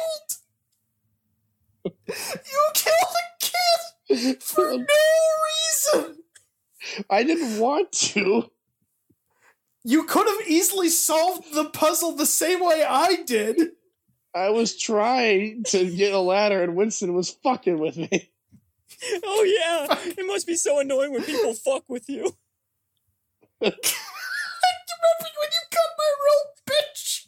You 1.85 2.71
killed 2.75 3.17
a 3.17 3.39
kid 4.09 4.43
for 4.43 4.65
no 4.77 4.87
reason. 5.97 6.19
I 7.11 7.23
didn't 7.23 7.61
want 7.61 7.93
to. 7.93 8.51
You 9.89 10.03
could 10.05 10.27
have 10.27 10.49
easily 10.49 10.89
solved 10.89 11.55
the 11.55 11.67
puzzle 11.67 12.17
the 12.17 12.27
same 12.27 12.59
way 12.65 12.83
I 12.83 13.23
did. 13.25 13.69
I 14.35 14.51
was 14.51 14.77
trying 14.77 15.63
to 15.69 15.89
get 15.95 16.13
a 16.13 16.19
ladder, 16.19 16.61
and 16.63 16.75
Winston 16.75 17.15
was 17.15 17.31
fucking 17.31 17.79
with 17.79 17.97
me. 17.97 18.31
Oh 19.25 19.43
yeah, 19.45 19.87
it 20.19 20.27
must 20.27 20.47
be 20.47 20.57
so 20.57 20.79
annoying 20.81 21.13
when 21.13 21.23
people 21.23 21.53
fuck 21.55 21.85
with 21.87 22.09
you. 22.09 22.35
Remember 23.61 23.77
when 23.81 25.51
you 25.53 25.63
cut 25.71 25.91
my 25.99 26.13
rope, 26.27 26.59
bitch? 26.71 27.27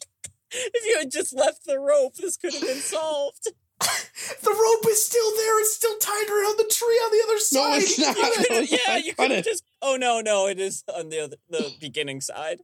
If 0.51 0.85
you 0.87 0.97
had 0.99 1.11
just 1.11 1.33
left 1.33 1.65
the 1.65 1.79
rope, 1.79 2.15
this 2.15 2.37
could 2.37 2.53
have 2.53 2.61
been 2.61 2.77
solved. 2.77 3.47
The 3.79 4.49
rope 4.49 4.91
is 4.91 5.05
still 5.05 5.35
there. 5.37 5.61
It's 5.61 5.75
still 5.75 5.97
tied 5.99 6.27
around 6.29 6.57
the 6.57 6.69
tree 6.73 6.85
on 7.05 7.11
the 7.11 7.23
other 7.23 7.39
side. 7.39 7.55
No, 7.55 7.79
side. 7.79 7.83
it's 7.83 7.99
not. 7.99 8.17
You 8.17 8.23
I 8.23 8.43
could've- 8.47 8.71
yeah, 8.71 8.97
you 8.97 9.03
to 9.11 9.15
cut 9.15 9.17
could 9.17 9.31
have 9.31 9.39
it. 9.39 9.45
just. 9.45 9.63
Oh 9.81 9.95
no, 9.95 10.21
no, 10.21 10.47
it 10.47 10.59
is 10.59 10.83
on 10.93 11.09
the 11.09 11.19
other, 11.23 11.37
the 11.49 11.71
beginning 11.79 12.21
side. 12.21 12.59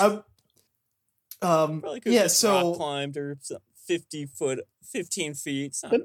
Um, 0.00 0.24
um, 1.42 1.84
yeah, 2.04 2.26
so 2.26 2.74
climbed 2.74 3.16
or 3.16 3.36
fifty 3.86 4.26
foot, 4.26 4.60
fifteen 4.82 5.34
feet. 5.34 5.74
Something. 5.74 6.04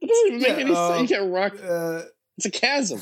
It 0.00 0.08
doesn't 0.08 0.38
make 0.40 0.48
Yeah, 0.48 0.64
any 0.64 0.74
sense. 0.74 0.78
um, 0.78 1.02
You 1.02 1.08
can't 1.08 1.32
rock. 1.32 1.54
uh, 1.62 2.02
It's 2.36 2.46
a 2.46 2.50
chasm. 2.50 3.00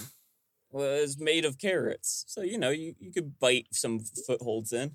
was 0.70 1.18
made 1.18 1.44
of 1.44 1.59
carrots, 1.59 2.24
so 2.28 2.42
you 2.42 2.59
know 2.59 2.70
you, 2.70 2.94
you 2.98 3.12
could 3.12 3.38
bite 3.38 3.66
some 3.72 4.00
footholds 4.26 4.72
in. 4.72 4.92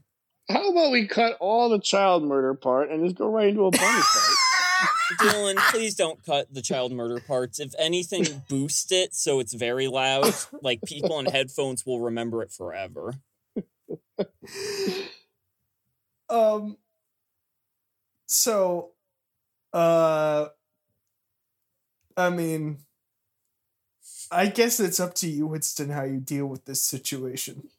How 0.50 0.72
about 0.72 0.92
we 0.92 1.06
cut 1.08 1.36
all 1.42 1.70
the 1.70 1.80
child 1.80 2.24
murder 2.24 2.54
part 2.54 2.90
and 2.90 3.04
just 3.04 3.18
go 3.18 3.28
right 3.30 3.50
into 3.50 3.66
a 3.66 3.72
bunny 3.72 4.02
fight? 4.02 4.36
Dylan, 5.22 5.56
please 5.72 5.96
don't 5.96 6.24
cut 6.26 6.54
the 6.54 6.62
child 6.62 6.92
murder 6.92 7.20
parts. 7.20 7.60
If 7.60 7.74
anything, 7.80 8.44
boost 8.50 8.92
it 8.92 9.16
so 9.16 9.40
it's 9.40 9.54
very 9.54 9.88
loud. 9.88 10.34
Like 10.62 10.82
people 10.86 11.18
in 11.20 11.26
headphones 11.28 11.86
will 11.86 12.00
remember 12.02 12.42
it 12.44 12.52
forever. 12.52 13.14
um 16.30 16.76
so 18.26 18.92
uh 19.72 20.48
i 22.18 22.30
mean 22.30 22.80
i 24.32 24.48
guess 24.48 24.80
it's 24.80 25.00
up 25.00 25.14
to 25.14 25.30
you 25.30 25.48
winston 25.48 25.90
how 25.90 26.04
you 26.04 26.20
deal 26.20 26.46
with 26.48 26.66
this 26.66 26.82
situation 26.82 27.70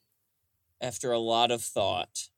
After 0.81 1.11
a 1.11 1.19
lot 1.19 1.51
of 1.51 1.61
thought, 1.61 2.29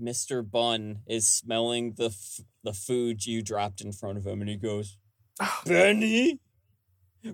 Mr. 0.00 0.48
Bun 0.48 1.00
is 1.06 1.26
smelling 1.26 1.94
the 1.96 2.06
f- 2.06 2.40
the 2.64 2.72
food 2.72 3.26
you 3.26 3.42
dropped 3.42 3.80
in 3.80 3.92
front 3.92 4.18
of 4.18 4.26
him, 4.26 4.40
and 4.40 4.48
he 4.50 4.56
goes, 4.56 4.96
oh, 5.40 5.60
"Benny, 5.66 6.40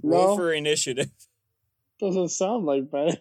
roll 0.03 0.37
for 0.37 0.53
initiative." 0.53 1.11
Doesn't 2.01 2.29
sound 2.31 2.67
like 2.67 2.91
Benny. 2.91 3.19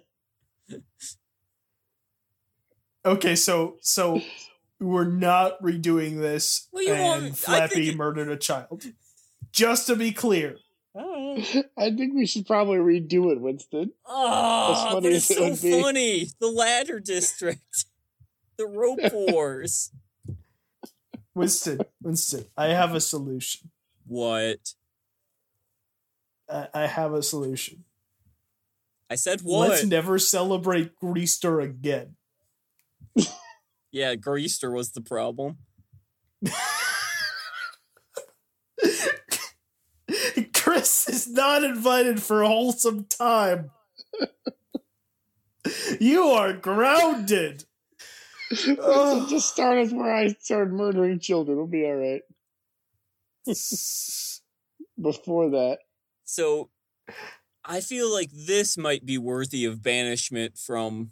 okay 3.06 3.36
so 3.36 3.78
so 3.82 4.22
we're 4.80 5.06
not 5.08 5.62
redoing 5.62 6.20
this 6.20 6.68
Well, 6.72 6.84
you 6.84 6.94
and 6.94 7.02
won't- 7.04 7.24
think 7.24 7.36
flappy 7.38 7.96
murdered 7.96 8.30
a 8.30 8.38
child 8.38 8.84
just 9.52 9.88
to 9.88 9.96
be 9.96 10.12
clear 10.12 10.58
Oh, 10.98 11.36
I 11.78 11.92
think 11.92 12.16
we 12.16 12.26
should 12.26 12.48
probably 12.48 12.78
redo 12.78 13.30
it, 13.34 13.42
Winston. 13.42 13.92
oh 14.06 14.88
funny 14.92 15.02
but 15.02 15.12
it's 15.12 15.26
so 15.28 15.54
funny. 15.54 16.28
The 16.40 16.48
ladder 16.48 17.02
district, 17.02 17.86
the 18.58 18.68
rope 18.68 19.00
wars. 19.14 19.92
winston 21.36 21.80
winston 22.02 22.46
i 22.58 22.68
have 22.68 22.96
a 22.96 23.02
solution 23.02 23.70
What? 24.08 24.74
i, 26.50 26.68
I 26.74 26.88
have 26.88 27.14
a 27.14 27.22
solution 27.24 27.84
I 29.10 29.16
said 29.16 29.42
what? 29.42 29.70
let's 29.70 29.86
never 29.86 30.18
celebrate 30.18 30.96
greaster 30.96 31.60
again 31.60 32.16
yeah, 33.92 34.16
Greaster 34.16 34.72
was 34.72 34.92
the 34.92 35.02
problem. 35.02 35.58
Chris 40.54 41.08
is 41.08 41.28
not 41.30 41.64
invited 41.64 42.22
for 42.22 42.42
a 42.42 42.48
wholesome 42.48 43.06
time. 43.06 43.72
you 46.00 46.24
are 46.24 46.54
grounded. 46.54 47.64
So 48.54 49.26
just 49.28 49.52
start 49.52 49.80
us 49.80 49.92
where 49.92 50.14
I 50.14 50.28
started 50.40 50.72
murdering 50.74 51.20
children. 51.20 51.58
We'll 51.58 51.68
be 51.68 51.86
all 51.86 51.96
right. 51.96 52.22
Before 55.02 55.50
that, 55.50 55.80
So 56.24 56.70
I 57.66 57.82
feel 57.82 58.12
like 58.12 58.30
this 58.32 58.78
might 58.78 59.06
be 59.06 59.18
worthy 59.18 59.66
of 59.66 59.84
banishment 59.84 60.58
from 60.58 61.12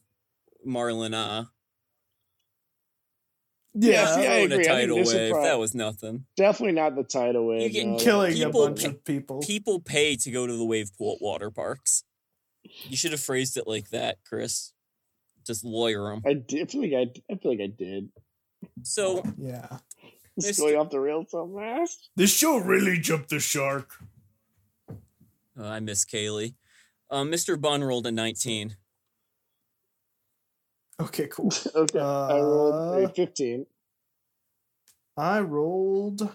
Marlena. 0.66 1.48
Yeah, 3.76 3.92
yeah, 3.92 4.16
see, 4.16 4.28
I 4.28 4.34
agree. 4.36 4.56
a 4.56 4.60
I 4.60 4.64
think 4.64 4.68
tidal 4.68 4.96
this 4.98 5.08
is 5.10 5.16
wave. 5.16 5.34
That 5.44 5.60
was 5.60 5.74
nothing. 5.74 6.26
definitely 6.38 6.76
not 6.76 6.96
the 6.96 7.04
tidal 7.04 7.48
wave. 7.48 7.64
You 7.64 7.70
get 7.70 7.88
no. 7.88 7.98
killing 7.98 8.34
People 8.34 8.64
a 8.64 8.68
bunch 8.68 8.82
pay- 8.82 8.88
of 8.90 9.04
people. 9.04 9.40
People 9.42 9.80
pay 9.80 10.16
to 10.16 10.32
go 10.32 10.46
to 10.46 10.54
the 10.56 10.66
wave 10.66 10.92
pool 10.98 11.16
at 11.16 11.22
water 11.22 11.50
parks. 11.50 12.04
You 12.64 12.96
should 12.96 13.12
have 13.12 13.22
phrased 13.22 13.58
it 13.58 13.68
like 13.68 13.90
that, 13.90 14.20
Chris. 14.28 14.74
Just 15.46 15.64
lawyer 15.66 16.12
him. 16.12 16.22
I, 16.26 16.34
did, 16.34 16.62
I 16.64 16.66
feel 16.72 16.82
like 16.82 16.94
I, 16.94 17.34
I 17.34 17.38
feel 17.38 17.52
like 17.52 17.62
I 17.62 17.68
did. 17.68 18.10
So 18.84 19.24
Yeah. 19.38 19.78
It's 20.38 20.60
going 20.60 20.76
off 20.78 20.90
the 20.90 21.00
rails 21.00 21.28
so 21.30 21.48
fast. 21.56 22.10
This 22.16 22.36
show 22.36 22.58
really 22.58 22.98
jumped 22.98 23.30
the 23.30 23.40
shark. 23.40 23.92
oh, 24.90 24.96
I 25.64 25.80
miss 25.80 26.06
Kaylee. 26.06 26.56
Um, 27.12 27.30
Mr. 27.32 27.60
Bun 27.60 27.84
rolled 27.84 28.08
a 28.08 28.12
19. 28.12 28.76
Okay, 31.00 31.28
cool. 31.28 31.52
Okay, 31.76 32.00
I 32.00 32.40
rolled 32.40 32.74
a 32.74 33.06
Uh, 33.06 33.08
fifteen. 33.10 33.66
I 35.18 35.40
rolled 35.42 36.28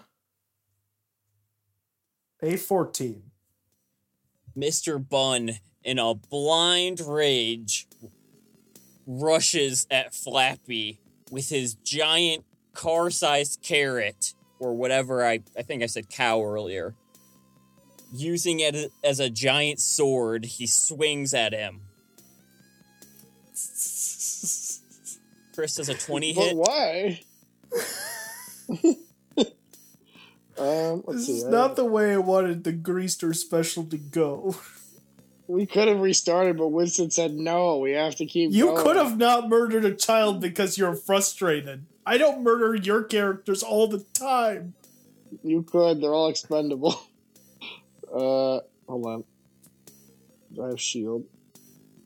a 2.41 2.55
14. 2.55 3.23
Mr. 4.57 5.09
Bun, 5.09 5.51
in 5.83 5.99
a 5.99 6.13
blind 6.13 6.99
rage, 7.01 7.87
rushes 9.11 9.87
at 9.89 10.13
Flappy 10.13 10.99
with 11.31 11.49
his 11.49 11.73
giant 11.73 12.45
car 12.75 13.09
sized 13.09 13.61
carrot, 13.63 14.33
or 14.59 14.75
whatever 14.75 15.25
I, 15.25 15.39
I 15.57 15.63
think 15.63 15.81
I 15.81 15.87
said 15.87 16.09
cow 16.09 16.43
earlier. 16.43 16.93
Using 18.13 18.59
it 18.59 18.91
as 19.03 19.19
a 19.19 19.29
giant 19.29 19.79
sword, 19.79 20.45
he 20.45 20.67
swings 20.67 21.33
at 21.33 21.53
him. 21.53 21.81
Chris 25.53 25.75
does 25.75 25.89
a 25.89 25.93
20 25.95 26.33
But 26.33 26.41
hit. 26.43 26.55
why? 26.55 27.21
um, 30.57 31.03
let's 31.05 31.19
This 31.19 31.25
see. 31.27 31.37
is 31.39 31.45
I- 31.45 31.49
not 31.49 31.75
the 31.75 31.85
way 31.85 32.13
I 32.13 32.17
wanted 32.17 32.63
the 32.63 32.71
Greaster 32.71 33.33
special 33.33 33.83
to 33.85 33.97
go. 33.97 34.55
we 35.49 35.65
could 35.65 35.87
have 35.87 35.99
restarted, 35.99 36.57
but 36.57 36.67
Winston 36.67 37.09
said 37.09 37.33
no. 37.33 37.79
We 37.79 37.93
have 37.93 38.15
to 38.17 38.25
keep. 38.27 38.51
You 38.53 38.65
going." 38.65 38.83
could 38.83 38.95
have 38.97 39.17
not 39.17 39.49
murdered 39.49 39.83
a 39.83 39.95
child 39.95 40.39
because 40.41 40.77
you're 40.77 40.93
frustrated. 40.93 41.87
I 42.05 42.19
don't 42.19 42.43
murder 42.43 42.75
your 42.75 43.03
characters 43.03 43.63
all 43.63 43.87
the 43.87 44.05
time. 44.13 44.75
You 45.43 45.63
could. 45.63 46.01
They're 46.01 46.13
all 46.13 46.29
expendable. 46.29 47.01
Uh, 48.11 48.59
hold 48.87 49.05
on. 49.05 49.23
Do 50.51 50.63
I 50.63 50.69
have 50.69 50.81
shield? 50.81 51.25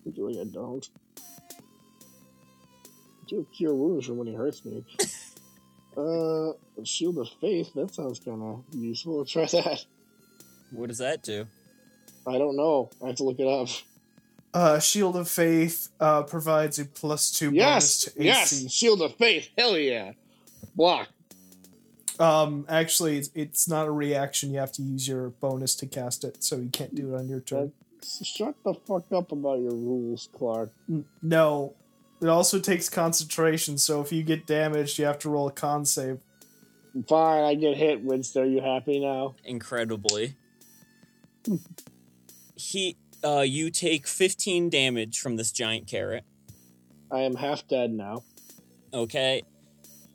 I 0.06 0.12
feel 0.12 0.30
like 0.30 0.46
I 0.46 0.52
don't. 0.52 0.86
I 1.18 1.62
do 3.26 3.38
have 3.38 3.50
cure 3.54 3.74
wounds 3.74 4.08
from 4.08 4.18
when 4.18 4.28
he 4.28 4.34
hurts 4.34 4.66
me. 4.66 4.84
uh, 5.98 6.52
shield 6.84 7.20
of 7.20 7.30
faith. 7.40 7.74
That 7.74 7.96
sounds 7.96 8.20
kind 8.20 8.44
of 8.44 8.66
useful. 8.74 9.20
Let's 9.20 9.32
try 9.32 9.46
that. 9.46 9.86
What 10.72 10.90
does 10.90 10.98
that 10.98 11.24
do? 11.24 11.48
I 12.28 12.38
don't 12.38 12.56
know. 12.56 12.90
I 13.04 13.08
have 13.08 13.16
to 13.18 13.24
look 13.24 13.40
it 13.40 13.48
up. 13.48 13.68
Uh, 14.54 14.80
Shield 14.80 15.16
of 15.16 15.28
Faith 15.28 15.90
uh, 16.00 16.24
provides 16.24 16.78
a 16.80 16.86
plus 16.86 17.32
two 17.32 17.52
Yes, 17.52 18.06
bonus 18.06 18.14
to 18.16 18.24
yes. 18.24 18.54
AC. 18.54 18.68
Shield 18.70 19.02
of 19.02 19.16
faith. 19.16 19.50
Hell 19.58 19.78
yeah. 19.78 20.12
Block. 20.76 21.10
Um, 22.20 22.66
actually, 22.70 23.18
it's, 23.18 23.30
it's 23.34 23.68
not 23.68 23.88
a 23.88 23.92
reaction. 23.92 24.52
You 24.54 24.60
have 24.60 24.72
to 24.74 24.84
use 24.84 25.08
your 25.08 25.30
bonus 25.30 25.74
to 25.78 25.88
cast 25.88 26.24
it, 26.24 26.44
so 26.44 26.58
you 26.58 26.70
can't 26.70 26.94
do 26.94 27.16
it 27.16 27.18
on 27.18 27.28
your 27.28 27.40
turn. 27.40 27.72
Shut 28.22 28.56
the 28.64 28.74
fuck 28.76 29.06
up 29.12 29.32
about 29.32 29.60
your 29.62 29.72
rules, 29.74 30.30
Clark. 30.38 30.72
N- 30.90 31.06
No, 31.24 31.74
it 32.22 32.28
also 32.28 32.60
takes 32.60 32.90
concentration. 32.90 33.78
So 33.80 34.02
if 34.02 34.12
you 34.12 34.22
get 34.22 34.46
damaged, 34.46 35.00
you 35.00 35.06
have 35.06 35.18
to 35.20 35.30
roll 35.30 35.48
a 35.48 35.52
con 35.52 35.86
save. 35.86 36.20
Fine, 37.08 37.44
I 37.44 37.56
get 37.56 37.76
hit. 37.76 38.04
Winston, 38.04 38.44
are 38.44 38.46
you 38.46 38.62
happy 38.62 39.00
now? 39.00 39.34
incredibly. 39.44 40.36
he 42.56 42.98
uh 43.24 43.42
you 43.42 43.70
take 43.70 44.08
15 44.08 44.70
damage 44.70 45.20
from 45.20 45.38
this 45.38 45.52
giant 45.52 45.88
carrot. 45.88 46.24
I 47.12 47.20
am 47.22 47.36
half 47.36 47.68
dead 47.68 47.92
now. 47.92 48.24
Okay. 48.94 49.44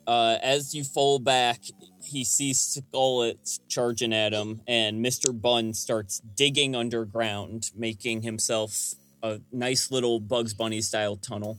Uh 0.07 0.39
as 0.43 0.75
you 0.75 0.85
fall 0.85 1.19
back, 1.19 1.61
he 2.03 2.25
sees 2.25 2.59
Skullet 2.59 3.61
charging 3.69 4.13
at 4.13 4.33
him, 4.33 4.63
and 4.67 5.05
Mr. 5.05 5.39
Bun 5.39 5.75
starts 5.75 6.21
digging 6.21 6.75
underground, 6.75 7.71
making 7.77 8.23
himself 8.23 8.95
a 9.23 9.41
nice 9.53 9.91
little 9.91 10.21
Bugs 10.21 10.55
Bunny 10.55 10.81
style 10.81 11.17
tunnel. 11.17 11.59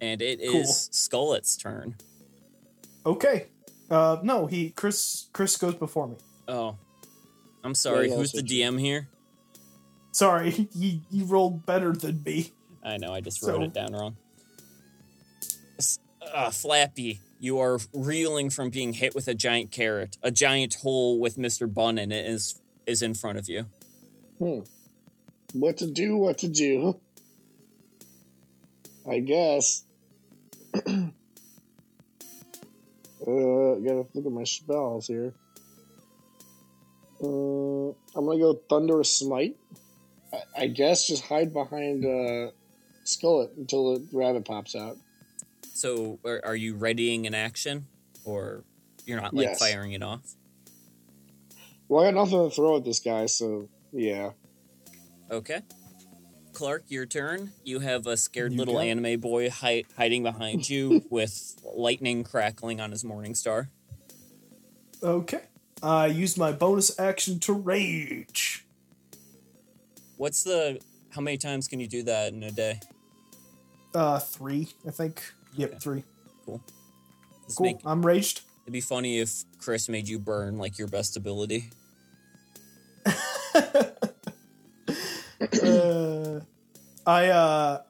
And 0.00 0.22
it 0.22 0.40
is 0.40 0.52
Cool. 0.52 0.62
Skullet's 1.32 1.56
turn. 1.56 1.96
Okay. 3.04 3.48
Uh, 3.90 4.18
no, 4.22 4.46
he 4.46 4.70
Chris 4.70 5.28
Chris 5.32 5.56
goes 5.56 5.74
before 5.74 6.08
me. 6.08 6.16
Oh. 6.46 6.76
I'm 7.64 7.74
sorry, 7.74 8.08
yeah, 8.08 8.16
who's 8.16 8.32
the 8.32 8.40
that's 8.40 8.52
DM 8.52 8.80
here? 8.80 9.08
Sorry, 10.12 10.68
you, 10.74 11.00
he 11.10 11.22
rolled 11.22 11.64
better 11.66 11.92
than 11.92 12.22
me. 12.24 12.52
I 12.82 12.96
know, 12.96 13.12
I 13.12 13.20
just 13.20 13.42
wrote 13.42 13.56
So- 13.56 13.62
it 13.62 13.72
down 13.74 13.92
wrong. 13.92 14.16
Uh, 16.34 16.50
Flappy, 16.50 17.20
you 17.40 17.58
are 17.58 17.78
reeling 17.94 18.50
from 18.50 18.68
being 18.68 18.92
hit 18.92 19.14
with 19.14 19.28
a 19.28 19.34
giant 19.34 19.70
carrot. 19.70 20.18
A 20.22 20.30
giant 20.30 20.74
hole 20.74 21.18
with 21.18 21.36
Mr. 21.36 21.72
Bun 21.72 21.96
in 21.96 22.12
it 22.12 22.26
is 22.26 22.60
is 22.86 23.00
in 23.00 23.14
front 23.14 23.38
of 23.38 23.48
you. 23.48 23.64
Hmm. 24.38 24.60
What 25.54 25.78
to 25.78 25.86
do, 25.90 26.16
what 26.18 26.38
to 26.38 26.48
do. 26.48 27.00
I 29.08 29.20
guess. 29.20 29.84
uh, 30.74 30.80
gotta 33.22 34.06
look 34.12 34.26
at 34.26 34.32
my 34.32 34.44
spells 34.44 35.06
here. 35.06 35.32
Uh, 37.22 37.88
I'm 37.88 38.26
gonna 38.26 38.38
go 38.38 38.60
Thunderous 38.68 39.12
Smite. 39.12 39.56
I, 40.32 40.62
I 40.62 40.66
guess 40.66 41.06
just 41.06 41.24
hide 41.24 41.52
behind 41.52 42.04
uh, 42.04 42.50
Skullet 43.04 43.56
until 43.56 43.94
the 43.94 44.06
rabbit 44.12 44.44
pops 44.44 44.74
out. 44.74 44.96
So, 45.74 46.18
are, 46.24 46.40
are 46.44 46.56
you 46.56 46.74
readying 46.74 47.26
an 47.26 47.34
action, 47.34 47.86
or 48.24 48.64
you're 49.06 49.20
not 49.20 49.32
like 49.34 49.46
Yes. 49.48 49.58
firing 49.58 49.92
it 49.92 50.02
off? 50.02 50.34
Well, 51.88 52.04
I 52.04 52.08
got 52.10 52.14
nothing 52.18 52.48
to 52.50 52.54
throw 52.54 52.76
at 52.76 52.84
this 52.84 53.00
guy, 53.00 53.26
so 53.26 53.68
yeah. 53.92 54.30
Okay. 55.30 55.60
Clark, 56.52 56.84
your 56.88 57.06
turn. 57.06 57.52
You 57.64 57.78
have 57.78 58.06
a 58.08 58.16
scared 58.16 58.52
You 58.52 58.58
little 58.58 58.74
got 58.74 58.80
it. 58.80 58.88
anime 58.88 59.20
boy 59.20 59.48
hi- 59.48 59.84
hiding 59.96 60.24
behind 60.24 60.68
you 60.68 61.04
with 61.10 61.54
lightning 61.74 62.24
crackling 62.24 62.80
on 62.80 62.90
his 62.90 63.04
morning 63.04 63.34
star. 63.36 63.68
Okay. 65.02 65.42
I 65.82 66.06
use 66.06 66.36
my 66.36 66.50
bonus 66.50 66.98
action 66.98 67.38
to 67.40 67.52
rage. 67.52 68.66
What's 70.18 70.42
the? 70.42 70.78
How 71.10 71.22
many 71.22 71.38
times 71.38 71.68
can 71.68 71.80
you 71.80 71.86
do 71.88 72.02
that 72.02 72.34
in 72.34 72.42
a 72.42 72.50
day? 72.50 72.80
Uh, 73.94 74.18
three, 74.18 74.68
I 74.86 74.90
think. 74.90 75.22
Yep, 75.56 75.70
Okay. 75.70 75.78
three. 75.78 76.04
Just 77.46 77.56
Cool. 77.56 77.66
make- 77.66 77.78
I'm 77.86 78.04
raged. 78.04 78.42
It'd 78.64 78.72
be 78.74 78.82
funny 78.82 79.20
if 79.20 79.44
Chris 79.58 79.88
made 79.88 80.06
you 80.08 80.18
burn 80.18 80.58
like 80.58 80.76
your 80.78 80.88
best 80.88 81.16
ability. 81.16 81.70
uh, 85.40 86.40
I 87.06 87.26
uh, 87.28 87.82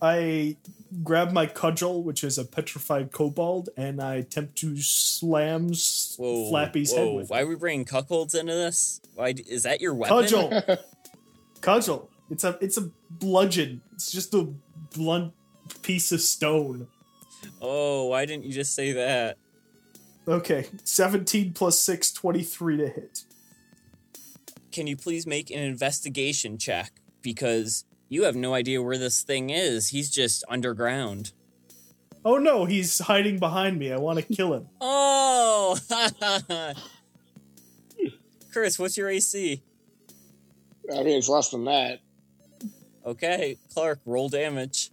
I 0.00 0.56
grab 1.02 1.32
my 1.32 1.46
cudgel, 1.46 2.04
which 2.04 2.22
is 2.22 2.38
a 2.38 2.44
petrified 2.44 3.10
kobold, 3.10 3.70
and 3.76 4.00
I 4.00 4.16
attempt 4.16 4.56
to 4.58 4.76
slam 4.80 5.70
Whoa, 6.18 6.50
Flappy's 6.50 6.92
whoa! 6.92 7.06
head 7.08 7.16
with 7.16 7.30
Why 7.30 7.40
are 7.40 7.46
we 7.46 7.56
bringing 7.56 7.84
cuckolds 7.84 8.38
into 8.38 8.52
this? 8.54 9.00
Why 9.14 9.34
is 9.48 9.64
that 9.64 9.80
your 9.80 9.94
weapon? 9.94 10.16
cudgel. 10.18 10.78
cudgel. 11.66 12.08
It's 12.30 12.44
a 12.44 12.56
it's 12.60 12.76
a 12.76 12.90
bludgeon. 13.10 13.82
It's 13.92 14.10
just 14.10 14.32
a 14.34 14.48
blunt 14.94 15.32
piece 15.82 16.12
of 16.12 16.20
stone. 16.20 16.86
Oh, 17.60 18.06
why 18.06 18.24
didn't 18.24 18.44
you 18.44 18.52
just 18.52 18.74
say 18.74 18.92
that? 18.92 19.36
Okay, 20.28 20.66
17 20.82 21.52
plus 21.52 21.78
6, 21.78 22.12
23 22.12 22.76
to 22.78 22.88
hit. 22.88 23.24
Can 24.72 24.88
you 24.88 24.96
please 24.96 25.26
make 25.26 25.50
an 25.50 25.60
investigation 25.60 26.58
check 26.58 26.92
because 27.22 27.84
you 28.08 28.24
have 28.24 28.34
no 28.34 28.54
idea 28.54 28.82
where 28.82 28.98
this 28.98 29.22
thing 29.22 29.50
is. 29.50 29.88
He's 29.88 30.10
just 30.10 30.44
underground. 30.48 31.32
Oh 32.24 32.38
no, 32.38 32.64
he's 32.64 32.98
hiding 32.98 33.38
behind 33.38 33.78
me. 33.78 33.92
I 33.92 33.98
want 33.98 34.18
to 34.18 34.24
kill 34.34 34.54
him. 34.54 34.68
Oh, 34.80 35.78
Chris, 38.52 38.78
what's 38.78 38.96
your 38.96 39.08
AC? 39.08 39.62
I 40.92 41.02
mean, 41.02 41.18
it's 41.18 41.28
less 41.28 41.50
than 41.50 41.64
that. 41.64 42.00
Okay, 43.04 43.56
Clark, 43.72 44.00
roll 44.04 44.28
damage. 44.28 44.90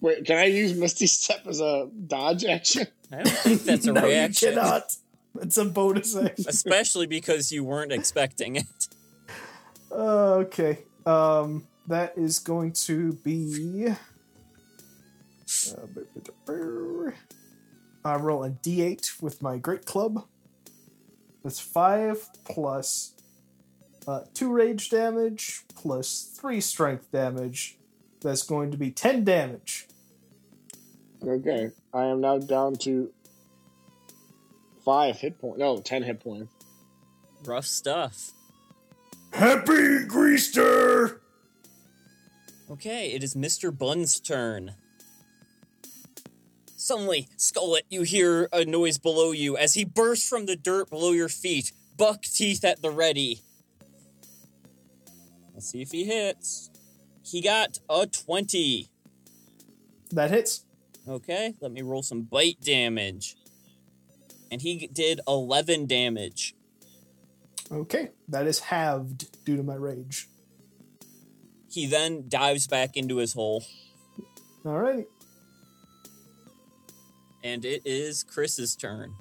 Wait, 0.00 0.24
can 0.24 0.36
I 0.36 0.46
use 0.46 0.74
Misty 0.74 1.06
Step 1.06 1.46
as 1.46 1.60
a 1.60 1.88
dodge 2.06 2.44
action? 2.44 2.88
I 3.12 3.22
don't 3.22 3.28
think 3.28 3.62
that's 3.62 3.86
a 3.86 3.92
no, 3.92 4.02
reaction. 4.02 4.54
you 4.54 4.54
cannot. 4.56 4.96
It's 5.40 5.56
a 5.56 5.64
bonus 5.64 6.16
action. 6.16 6.44
Especially 6.48 7.06
because 7.06 7.52
you 7.52 7.64
weren't 7.64 7.92
expecting 7.92 8.56
it. 8.56 8.88
Uh, 9.90 10.34
okay. 10.44 10.78
Um, 11.06 11.66
that 11.86 12.16
is 12.16 12.38
going 12.38 12.72
to 12.72 13.12
be. 13.12 13.88
Uh, 16.48 17.10
I 18.04 18.16
roll 18.16 18.44
a 18.44 18.50
d8 18.50 19.22
with 19.22 19.40
my 19.42 19.58
great 19.58 19.84
club. 19.84 20.24
That's 21.44 21.60
five 21.60 22.28
plus 22.44 23.12
uh, 24.06 24.20
two 24.34 24.52
rage 24.52 24.90
damage 24.90 25.62
plus 25.74 26.36
three 26.38 26.60
strength 26.60 27.10
damage. 27.12 27.78
That's 28.20 28.42
going 28.42 28.70
to 28.70 28.76
be 28.76 28.90
ten 28.90 29.24
damage. 29.24 29.86
Okay, 31.22 31.70
I 31.92 32.04
am 32.06 32.20
now 32.20 32.38
down 32.38 32.76
to 32.76 33.12
five 34.84 35.18
hit 35.18 35.38
points. 35.38 35.58
No, 35.58 35.78
ten 35.78 36.02
hit 36.02 36.20
points. 36.20 36.52
Rough 37.44 37.66
stuff. 37.66 38.32
Happy 39.32 40.04
Greaster! 40.06 41.20
Okay, 42.70 43.12
it 43.12 43.22
is 43.22 43.34
Mr. 43.34 43.76
Bun's 43.76 44.20
turn. 44.20 44.74
Suddenly, 46.76 47.28
Skullet, 47.38 47.82
you 47.90 48.02
hear 48.02 48.48
a 48.52 48.64
noise 48.64 48.98
below 48.98 49.32
you 49.32 49.56
as 49.56 49.74
he 49.74 49.84
bursts 49.84 50.28
from 50.28 50.46
the 50.46 50.56
dirt 50.56 50.90
below 50.90 51.12
your 51.12 51.28
feet, 51.28 51.72
buck 51.96 52.22
teeth 52.22 52.64
at 52.64 52.82
the 52.82 52.90
ready. 52.90 53.40
Let's 55.62 55.70
see 55.70 55.82
if 55.82 55.92
he 55.92 56.02
hits. 56.02 56.70
He 57.22 57.40
got 57.40 57.78
a 57.88 58.04
20. 58.04 58.90
That 60.10 60.32
hits. 60.32 60.64
Okay, 61.06 61.54
let 61.60 61.70
me 61.70 61.82
roll 61.82 62.02
some 62.02 62.22
bite 62.22 62.60
damage. 62.60 63.36
And 64.50 64.60
he 64.60 64.88
did 64.88 65.20
11 65.28 65.86
damage. 65.86 66.56
Okay, 67.70 68.08
that 68.26 68.48
is 68.48 68.58
halved 68.58 69.44
due 69.44 69.56
to 69.56 69.62
my 69.62 69.76
rage. 69.76 70.26
He 71.70 71.86
then 71.86 72.24
dives 72.28 72.66
back 72.66 72.96
into 72.96 73.18
his 73.18 73.34
hole. 73.34 73.62
Alrighty. 74.64 75.06
And 77.44 77.64
it 77.64 77.82
is 77.84 78.24
Chris's 78.24 78.74
turn. 78.74 79.14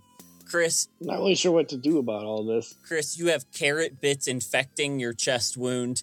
Chris, 0.51 0.89
Not 0.99 1.19
really 1.19 1.35
sure 1.35 1.53
what 1.53 1.69
to 1.69 1.77
do 1.77 1.99
about 1.99 2.25
all 2.25 2.43
this. 2.43 2.75
Chris, 2.85 3.17
you 3.17 3.27
have 3.27 3.49
carrot 3.51 4.01
bits 4.01 4.27
infecting 4.27 4.99
your 4.99 5.13
chest 5.13 5.55
wound. 5.55 6.01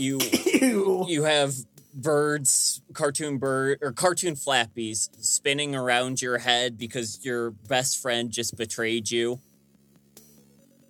You 0.00 0.18
Ew. 0.60 1.04
you 1.08 1.24
have 1.24 1.54
birds, 1.92 2.80
cartoon 2.94 3.38
bird 3.38 3.78
or 3.82 3.92
cartoon 3.92 4.34
flappies 4.34 5.08
spinning 5.22 5.74
around 5.74 6.22
your 6.22 6.38
head 6.38 6.78
because 6.78 7.24
your 7.24 7.50
best 7.50 8.00
friend 8.00 8.30
just 8.30 8.56
betrayed 8.56 9.10
you. 9.10 9.40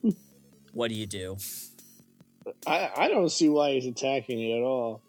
what 0.73 0.89
do 0.89 0.95
you 0.95 1.07
do? 1.07 1.37
I 2.67 2.91
I 2.97 3.09
don't 3.09 3.31
see 3.31 3.49
why 3.49 3.73
he's 3.73 3.87
attacking 3.87 4.41
it 4.41 4.59
at 4.59 4.63
all. 4.63 5.03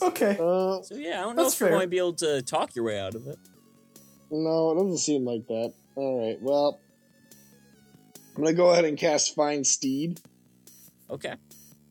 Okay. 0.00 0.32
Uh, 0.40 0.80
So 0.82 0.94
yeah, 0.94 1.18
I 1.20 1.22
don't 1.24 1.36
know 1.36 1.46
if 1.48 1.58
you're 1.58 1.68
fair. 1.68 1.76
going 1.76 1.82
to 1.86 1.88
be 1.88 1.98
able 1.98 2.12
to 2.14 2.40
talk 2.42 2.74
your 2.76 2.84
way 2.84 2.98
out 3.00 3.14
of 3.16 3.26
it. 3.26 3.38
no, 4.30 4.70
it 4.72 4.74
doesn't 4.76 4.98
seem 4.98 5.24
like 5.24 5.46
that. 5.48 5.72
All 5.96 6.24
right, 6.28 6.40
well, 6.40 6.78
I'm 8.36 8.44
gonna 8.44 8.54
go 8.54 8.70
ahead 8.70 8.84
and 8.84 8.96
cast 8.96 9.34
Find 9.34 9.66
Steed. 9.66 10.20
Okay. 11.10 11.34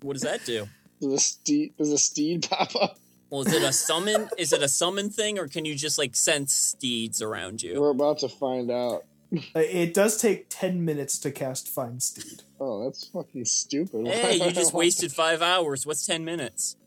What 0.02 0.14
does 0.14 0.22
that 0.22 0.46
do? 0.46 0.68
Does 1.02 1.14
a 1.14 1.20
steed 1.20 1.78
does 1.78 1.92
a 1.92 1.98
steed 1.98 2.48
pop 2.50 2.76
up? 2.76 2.98
Well, 3.30 3.42
is 3.42 3.54
it 3.54 3.62
a 3.64 3.74
summon? 3.74 4.30
is 4.38 4.54
it 4.54 4.64
a 4.64 4.70
summon 4.70 5.10
thing, 5.10 5.38
or 5.38 5.48
can 5.48 5.66
you 5.66 5.76
just 5.76 5.98
like 5.98 6.16
sense 6.16 6.54
steeds 6.54 7.22
around 7.22 7.62
you? 7.62 7.80
We're 7.82 7.90
about 7.92 8.20
to 8.20 8.30
find 8.30 8.72
out. 8.72 9.04
Uh, 9.54 9.60
It 9.60 9.94
does 9.94 10.22
take 10.22 10.46
10 10.48 10.86
minutes 10.86 11.20
to 11.20 11.32
cast 11.32 11.68
Find 11.68 12.02
Steed. 12.02 12.44
Oh, 12.62 12.86
that's 12.86 13.08
fucking 13.08 13.44
stupid. 13.44 14.08
Hey, 14.08 14.36
you 14.38 14.52
just 14.52 14.74
wasted 14.82 15.12
five 15.12 15.42
hours. 15.42 15.86
What's 15.86 16.06
ten 16.06 16.24
minutes? 16.24 16.78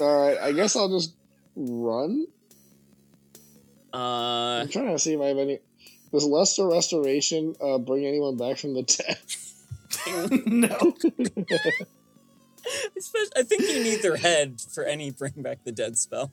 All 0.00 0.26
right, 0.26 0.38
I 0.38 0.52
guess 0.52 0.76
I'll 0.76 0.88
just 0.88 1.12
run. 1.54 2.26
Uh, 3.92 4.60
I'm 4.62 4.68
trying 4.68 4.86
to 4.92 4.98
see 4.98 5.12
if 5.12 5.20
I 5.20 5.26
have 5.26 5.36
any. 5.36 5.58
Does 6.10 6.24
Lesser 6.24 6.66
Restoration 6.66 7.54
uh, 7.62 7.76
bring 7.76 8.06
anyone 8.06 8.38
back 8.38 8.56
from 8.56 8.72
the 8.72 8.82
dead? 8.82 9.18
no. 10.46 10.94
especially- 12.96 13.32
I 13.36 13.42
think 13.42 13.62
you 13.62 13.82
need 13.82 14.02
their 14.02 14.16
head 14.16 14.60
for 14.72 14.84
any 14.84 15.10
bring 15.10 15.32
back 15.36 15.64
the 15.64 15.72
dead 15.72 15.98
spell. 15.98 16.30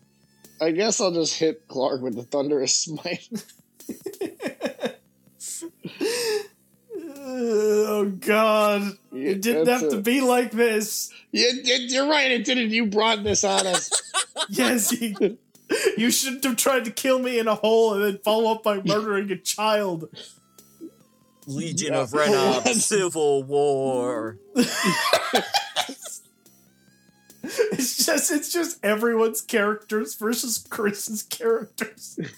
I 0.61 0.71
guess 0.71 0.99
I'll 0.99 1.11
just 1.13 1.37
hit 1.37 1.67
Clark 1.67 2.01
with 2.01 2.15
the 2.15 2.23
Thunderous 2.23 2.73
Smite. 2.75 3.29
oh 6.99 8.05
god. 8.19 8.81
It 9.13 9.41
didn't 9.41 9.65
That's 9.65 9.81
have 9.83 9.91
to 9.91 10.01
be 10.01 10.21
like 10.21 10.51
this. 10.51 11.11
You, 11.31 11.47
you- 11.63 11.75
you're 11.89 12.09
right, 12.09 12.31
it 12.31 12.45
didn't. 12.45 12.71
You 12.71 12.87
brought 12.87 13.23
this 13.23 13.43
on 13.43 13.67
us. 13.67 13.91
Yes, 14.49 14.99
you, 14.99 15.37
you 15.97 16.11
shouldn't 16.11 16.43
have 16.43 16.57
tried 16.57 16.85
to 16.85 16.91
kill 16.91 17.19
me 17.19 17.39
in 17.39 17.47
a 17.47 17.55
hole 17.55 17.93
and 17.93 18.03
then 18.03 18.17
follow 18.23 18.51
up 18.53 18.63
by 18.63 18.81
murdering 18.83 19.31
a 19.31 19.37
child. 19.37 20.09
Legion 21.45 21.93
Yeah. 21.93 22.01
of 22.01 22.09
Renob, 22.11 22.67
Civil 22.73 23.43
War. 23.43 24.37
It's 27.71 28.05
just 28.05 28.31
it's 28.31 28.51
just 28.51 28.83
everyone's 28.83 29.41
characters 29.41 30.15
versus 30.15 30.65
Chris's 30.69 31.23
characters. 31.23 32.19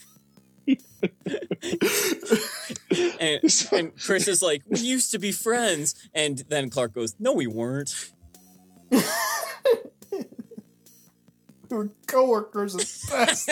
And, 3.20 3.42
and 3.72 4.00
Chris 4.00 4.28
is 4.28 4.42
like, 4.42 4.64
we 4.68 4.80
used 4.80 5.12
to 5.12 5.20
be 5.20 5.32
friends. 5.32 5.96
And 6.14 6.44
then 6.50 6.70
Clark 6.70 6.94
goes, 6.94 7.16
no, 7.20 7.34
we 7.34 7.48
weren't. 7.48 8.12
We 11.70 11.78
were 11.78 11.90
coworkers 12.08 12.76
at 12.76 12.88
best. 13.12 13.52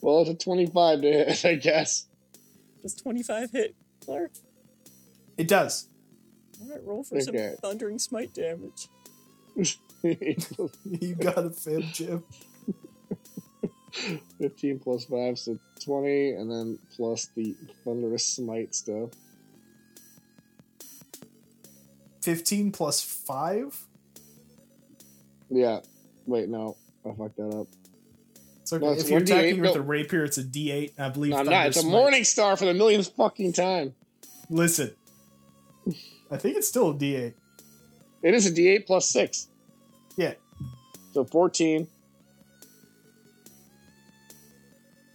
well, 0.00 0.22
it's 0.22 0.30
a 0.30 0.34
25 0.34 1.02
to 1.02 1.06
hit, 1.12 1.44
I 1.44 1.54
guess. 1.54 2.06
Does 2.82 2.94
25 2.96 3.52
hit, 3.52 3.76
Clark? 4.04 4.32
it 5.38 5.46
does. 5.46 5.88
All 6.64 6.70
right, 6.70 6.84
roll 6.84 7.02
for 7.04 7.20
some 7.20 7.34
Okay. 7.34 7.54
thundering 7.62 7.98
smite 7.98 8.32
damage. 8.34 8.88
You 10.02 11.14
got 11.14 11.38
a 11.38 11.48
fib, 11.50 11.82
Jim. 11.94 12.24
15 14.38 14.78
plus 14.80 15.04
5, 15.06 15.38
so 15.38 15.58
20, 15.82 16.32
and 16.32 16.50
then 16.50 16.78
plus 16.94 17.28
the 17.34 17.54
Thunderous 17.84 18.26
Smite 18.26 18.74
stuff. 18.74 19.10
15 22.22 22.72
plus 22.72 23.02
5? 23.02 23.86
Yeah. 25.50 25.80
Wait, 26.26 26.48
no. 26.48 26.76
I 27.06 27.14
fucked 27.14 27.36
that 27.36 27.48
up. 27.54 27.66
It's 28.62 28.72
okay. 28.72 28.84
No, 28.84 28.92
it's 28.92 29.04
if 29.04 29.10
you're 29.10 29.20
1d8, 29.20 29.24
attacking 29.24 29.60
with 29.60 29.74
no. 29.74 29.80
a 29.80 29.82
rapier, 29.82 30.24
it's 30.24 30.38
a 30.38 30.42
d8. 30.44 30.92
I 30.98 31.08
believe. 31.10 31.30
No, 31.32 31.38
I'm 31.38 31.44
Thunder 31.46 31.58
not. 31.58 31.66
It's 31.68 31.76
a 31.76 31.80
Smite- 31.80 31.92
Morning 31.92 32.24
Star 32.24 32.56
for 32.56 32.64
the 32.64 32.74
millionth 32.74 33.08
fucking 33.16 33.52
time. 33.52 33.94
Listen. 34.48 34.94
I 36.34 36.36
think 36.36 36.56
it's 36.56 36.66
still 36.66 36.90
a 36.90 36.94
d8. 36.94 37.32
It 38.24 38.34
is 38.34 38.46
a 38.46 38.50
D8 38.50 38.86
plus 38.86 39.08
6. 39.10 39.48
Yeah. 40.16 40.34
So 41.12 41.24
14. 41.24 41.86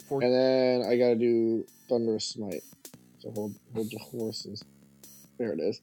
Four- 0.08 0.22
And 0.22 0.32
then 0.32 0.82
I 0.90 0.96
gotta 0.96 1.16
do 1.16 1.66
Thunderous 1.90 2.24
Smite. 2.24 2.62
So 3.18 3.30
hold, 3.32 3.54
hold 3.74 3.92
your 3.92 4.00
horses. 4.00 4.64
There 5.38 5.52
it 5.52 5.60
is. 5.60 5.82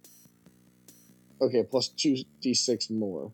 Okay, 1.40 1.64
plus 1.64 1.90
2d6 1.90 2.90
more. 2.90 3.32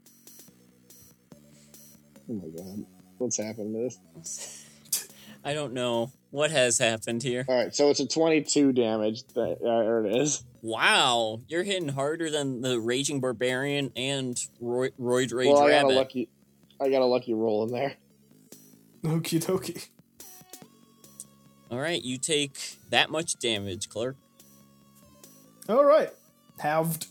Oh 2.30 2.34
my 2.34 2.50
god. 2.50 2.86
What's 3.18 3.38
happened 3.38 3.76
to 3.76 4.20
this? 4.20 4.66
I 5.44 5.54
don't 5.54 5.74
know 5.74 6.12
what 6.32 6.52
has 6.52 6.78
happened 6.78 7.22
here. 7.24 7.46
Alright, 7.48 7.76
so 7.76 7.90
it's 7.90 8.00
a 8.00 8.08
22 8.08 8.72
damage. 8.74 9.24
That, 9.34 9.58
uh, 9.62 9.84
there 9.84 10.06
it 10.06 10.16
is. 10.16 10.44
Wow, 10.62 11.42
you're 11.48 11.64
hitting 11.64 11.90
harder 11.90 12.30
than 12.30 12.62
the 12.62 12.80
Raging 12.80 13.20
Barbarian 13.20 13.92
and 13.96 14.40
Roy, 14.62 14.90
Roid 15.00 15.34
Rage 15.34 15.50
well, 15.50 15.64
I 15.64 15.72
got 15.72 15.84
a 15.84 15.88
lucky. 15.90 16.30
I 16.80 16.90
got 16.90 17.02
a 17.02 17.06
lucky 17.06 17.34
roll 17.34 17.64
in 17.64 17.72
there. 17.72 17.96
Okie 19.04 19.44
dokie. 19.44 19.90
All 21.70 21.80
right, 21.80 22.02
you 22.02 22.18
take 22.18 22.58
that 22.90 23.10
much 23.10 23.38
damage, 23.40 23.90
Clark. 23.90 24.16
All 25.68 25.84
right. 25.84 26.10
Halved 26.60 27.08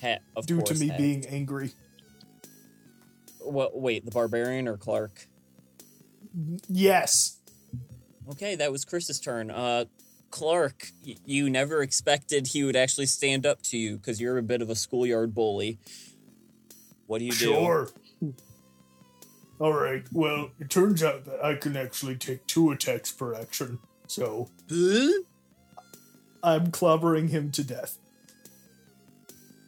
Ha- 0.00 0.18
of 0.36 0.46
due 0.46 0.62
to 0.62 0.74
me 0.74 0.88
half. 0.88 0.98
being 0.98 1.26
angry. 1.26 1.72
What? 3.40 3.78
Wait, 3.78 4.04
the 4.04 4.10
Barbarian 4.10 4.66
or 4.68 4.76
Clark? 4.76 5.26
Yes. 6.68 7.38
Okay, 8.30 8.54
that 8.56 8.70
was 8.72 8.84
Chris's 8.84 9.20
turn. 9.20 9.50
Uh, 9.50 9.84
Clark, 10.30 10.88
y- 11.06 11.16
you 11.26 11.50
never 11.50 11.82
expected 11.82 12.46
he 12.48 12.64
would 12.64 12.76
actually 12.76 13.06
stand 13.06 13.44
up 13.44 13.60
to 13.62 13.76
you 13.76 13.96
because 13.98 14.20
you're 14.20 14.38
a 14.38 14.42
bit 14.42 14.62
of 14.62 14.70
a 14.70 14.74
schoolyard 14.74 15.34
bully. 15.34 15.78
What 17.06 17.18
do 17.18 17.24
you 17.26 17.32
do? 17.32 17.36
Sure. 17.38 17.90
All 19.58 19.72
right. 19.74 20.04
Well, 20.12 20.50
it 20.58 20.70
turns 20.70 21.02
out 21.02 21.24
that 21.26 21.44
I 21.44 21.54
can 21.56 21.76
actually 21.76 22.16
take 22.16 22.46
two 22.46 22.70
attacks 22.70 23.12
per 23.12 23.34
action. 23.34 23.78
So 24.06 24.48
Huh? 24.70 25.22
I'm 26.42 26.68
clobbering 26.68 27.28
him 27.30 27.50
to 27.52 27.62
death. 27.62 27.98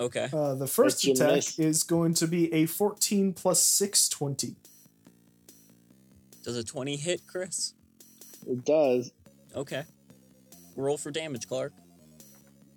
Okay. 0.00 0.28
Uh, 0.32 0.54
the 0.54 0.66
first 0.66 0.98
But 0.98 1.04
you 1.04 1.12
attack 1.12 1.34
missed. 1.36 1.58
is 1.60 1.82
going 1.84 2.14
to 2.14 2.26
be 2.26 2.52
a 2.52 2.66
14 2.66 3.32
plus 3.32 3.62
6, 3.62 4.08
20. 4.08 4.56
Does 6.44 6.56
a 6.56 6.62
20 6.62 6.96
hit, 6.96 7.22
Chris? 7.26 7.74
It 8.46 8.64
does. 8.64 9.12
Okay. 9.56 9.84
Roll 10.76 10.98
for 10.98 11.10
damage, 11.10 11.48
Clark. 11.48 11.72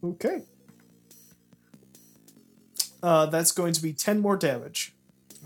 Okay. 0.03 0.43
Uh, 3.03 3.25
that's 3.27 3.51
going 3.51 3.73
to 3.73 3.81
be 3.81 3.93
10 3.93 4.19
more 4.19 4.37
damage. 4.37 4.95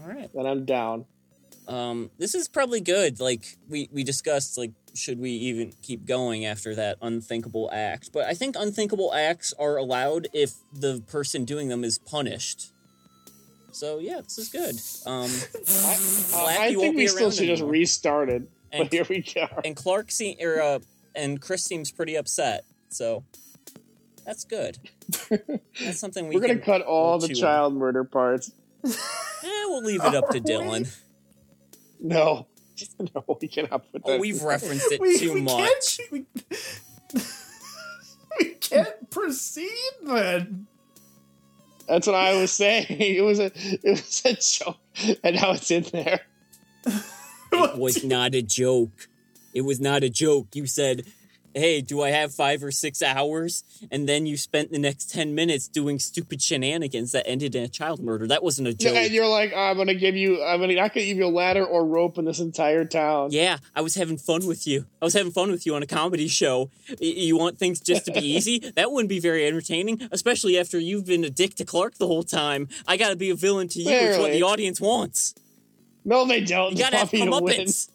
All 0.02 0.07
right. 0.07 0.30
Then 0.34 0.45
I'm 0.45 0.65
down. 0.65 1.06
Um, 1.68 2.11
this 2.18 2.35
is 2.35 2.48
probably 2.48 2.81
good. 2.81 3.19
Like 3.19 3.57
we 3.69 3.88
we 3.91 4.03
discussed, 4.03 4.57
like 4.57 4.72
should 4.93 5.19
we 5.19 5.31
even 5.31 5.73
keep 5.81 6.06
going 6.06 6.45
after 6.45 6.76
that 6.76 6.98
unthinkable 7.02 7.69
act? 7.72 8.11
But 8.11 8.26
I 8.26 8.34
think 8.34 8.56
unthinkable 8.60 9.14
acts 9.14 9.53
are 9.57 9.77
allowed 9.77 10.27
if 10.34 10.56
the 10.73 11.02
person 11.07 11.45
doing 11.45 11.69
them 11.69 11.84
is 11.84 11.98
punished. 11.98 12.72
So 13.72 13.99
yeah, 13.99 14.22
this 14.22 14.38
is 14.38 14.49
good. 14.49 14.76
Um, 15.10 15.30
I, 16.35 16.57
I, 16.61 16.65
I 16.68 16.76
think 16.76 16.95
we 16.95 17.07
still 17.07 17.31
should 17.31 17.48
just 17.48 17.64
restart 17.64 18.30
it. 18.30 18.43
and 18.72 18.84
But 18.85 18.93
here 18.93 19.06
we 19.10 19.22
go. 19.22 19.48
and 19.65 19.76
Clark 19.76 20.11
se- 20.11 20.38
or 20.41 20.61
uh, 20.61 20.80
and 21.15 21.41
Chris 21.41 21.64
seems 21.64 21.91
pretty 21.91 22.15
upset. 22.15 22.65
So 22.89 23.23
that's 24.26 24.43
good. 24.43 24.77
That's 25.84 25.99
something 25.99 26.27
we 26.27 26.35
We're 26.35 26.41
gonna 26.41 26.60
cut 26.60 26.81
all 26.84 27.18
the 27.19 27.34
child 27.34 27.73
murder 27.76 28.03
parts. 28.03 28.52
Eh, 29.43 29.65
we'll 29.65 29.81
leave 29.84 30.03
it 30.06 30.14
up 30.14 30.30
to 30.30 30.39
Dylan. 30.39 30.88
No, 31.99 32.45
no, 32.99 33.38
we 33.41 33.48
cannot 33.48 33.91
put 33.91 34.03
that. 34.03 34.11
Oh, 34.11 34.19
we've 34.19 34.43
referenced 34.43 34.91
it 34.91 35.02
We- 35.02 35.18
too 35.18 35.34
we 35.34 35.41
much. 35.41 35.98
Can't, 35.98 36.11
we, 36.11 36.26
we 38.39 38.45
can't 38.56 39.10
proceed 39.10 39.69
then. 40.03 40.68
That's 41.91 42.07
what 42.07 42.15
I 42.15 42.39
was 42.39 42.53
saying. 42.53 42.85
It 42.89 43.22
was 43.22 43.39
a, 43.39 43.51
it 43.53 43.84
was 43.84 44.22
a 44.23 44.34
joke, 44.34 44.77
and 45.26 45.35
now 45.35 45.51
it's 45.51 45.69
in 45.69 45.84
there. 45.91 46.22
It 47.53 47.77
was 47.77 48.01
not 48.05 48.34
a 48.34 48.41
joke. 48.41 49.09
It 49.53 49.63
was 49.63 49.81
not 49.81 50.05
a 50.05 50.09
joke. 50.09 50.55
You 50.55 50.68
said, 50.68 51.03
Hey, 51.53 51.82
do 51.82 52.02
I 52.02 52.11
have 52.11 52.34
five 52.34 52.64
or 52.64 52.72
six 52.72 53.02
hours? 53.02 53.64
And 53.91 54.07
then 54.07 54.26
you 54.26 54.38
spent 54.38 54.72
the 54.72 54.80
next 54.80 55.11
10 55.11 55.36
minutes 55.36 55.68
doing 55.68 55.99
stupid 55.99 56.41
shenanigans 56.41 57.11
that 57.11 57.28
ended 57.28 57.56
in 57.56 57.64
a 57.64 57.68
child 57.68 57.99
murder. 57.99 58.26
That 58.28 58.41
wasn't 58.44 58.69
a 58.69 58.73
joke. 58.73 58.95
And 58.95 59.11
you're 59.11 59.28
like, 59.28 59.53
I'm 59.53 59.76
gonna 59.78 59.94
give 59.94 60.15
you. 60.15 60.41
I'm 60.44 60.60
gonna. 60.61 60.80
I 60.80 60.88
could 60.90 61.03
give 61.03 61.18
you 61.18 61.26
a 61.26 61.28
ladder 61.28 61.65
or 61.65 61.86
rope 61.86 62.18
in 62.18 62.26
this 62.26 62.40
entire 62.40 62.86
town. 62.86 63.32
Yeah, 63.32 63.57
I 63.76 63.82
was 63.82 63.95
having 63.95 64.18
fun 64.18 64.45
with 64.48 64.65
you. 64.65 64.86
I 65.02 65.06
was 65.06 65.14
having 65.14 65.32
fun 65.32 65.52
with 65.52 65.65
you 65.65 65.76
on 65.76 65.84
a 65.84 65.88
comedy 65.88 66.28
show. 66.28 66.69
You 66.99 67.38
want 67.38 67.57
things 67.57 67.80
just 67.82 68.06
to 68.06 68.11
be 68.14 68.19
easy? 68.36 68.60
That 68.76 68.91
wouldn't 68.91 69.10
be 69.10 69.19
very 69.19 69.45
entertaining, 69.45 70.07
especially 70.11 70.57
after 70.57 70.80
you've 70.80 71.06
been 71.06 71.23
a 71.23 71.30
dick 71.30 71.56
to 71.56 71.65
Clark 71.65 71.95
the 71.98 72.07
whole 72.07 72.23
time. 72.23 72.69
I 72.88 72.98
gotta 72.98 73.15
be 73.15 73.30
a 73.30 73.36
villain 73.36 73.68
to 73.69 73.80
you. 73.80 73.90
It's 73.91 74.18
what 74.18 74.32
the 74.32 74.44
audience 74.44 74.80
wants. 74.80 75.36
No, 76.06 76.26
they 76.26 76.41
don't. 76.41 76.78
You 76.78 76.84
have 76.86 77.11
me 77.14 77.26
to 77.26 77.30
win. 77.30 77.44
comeuppance. 77.44 77.90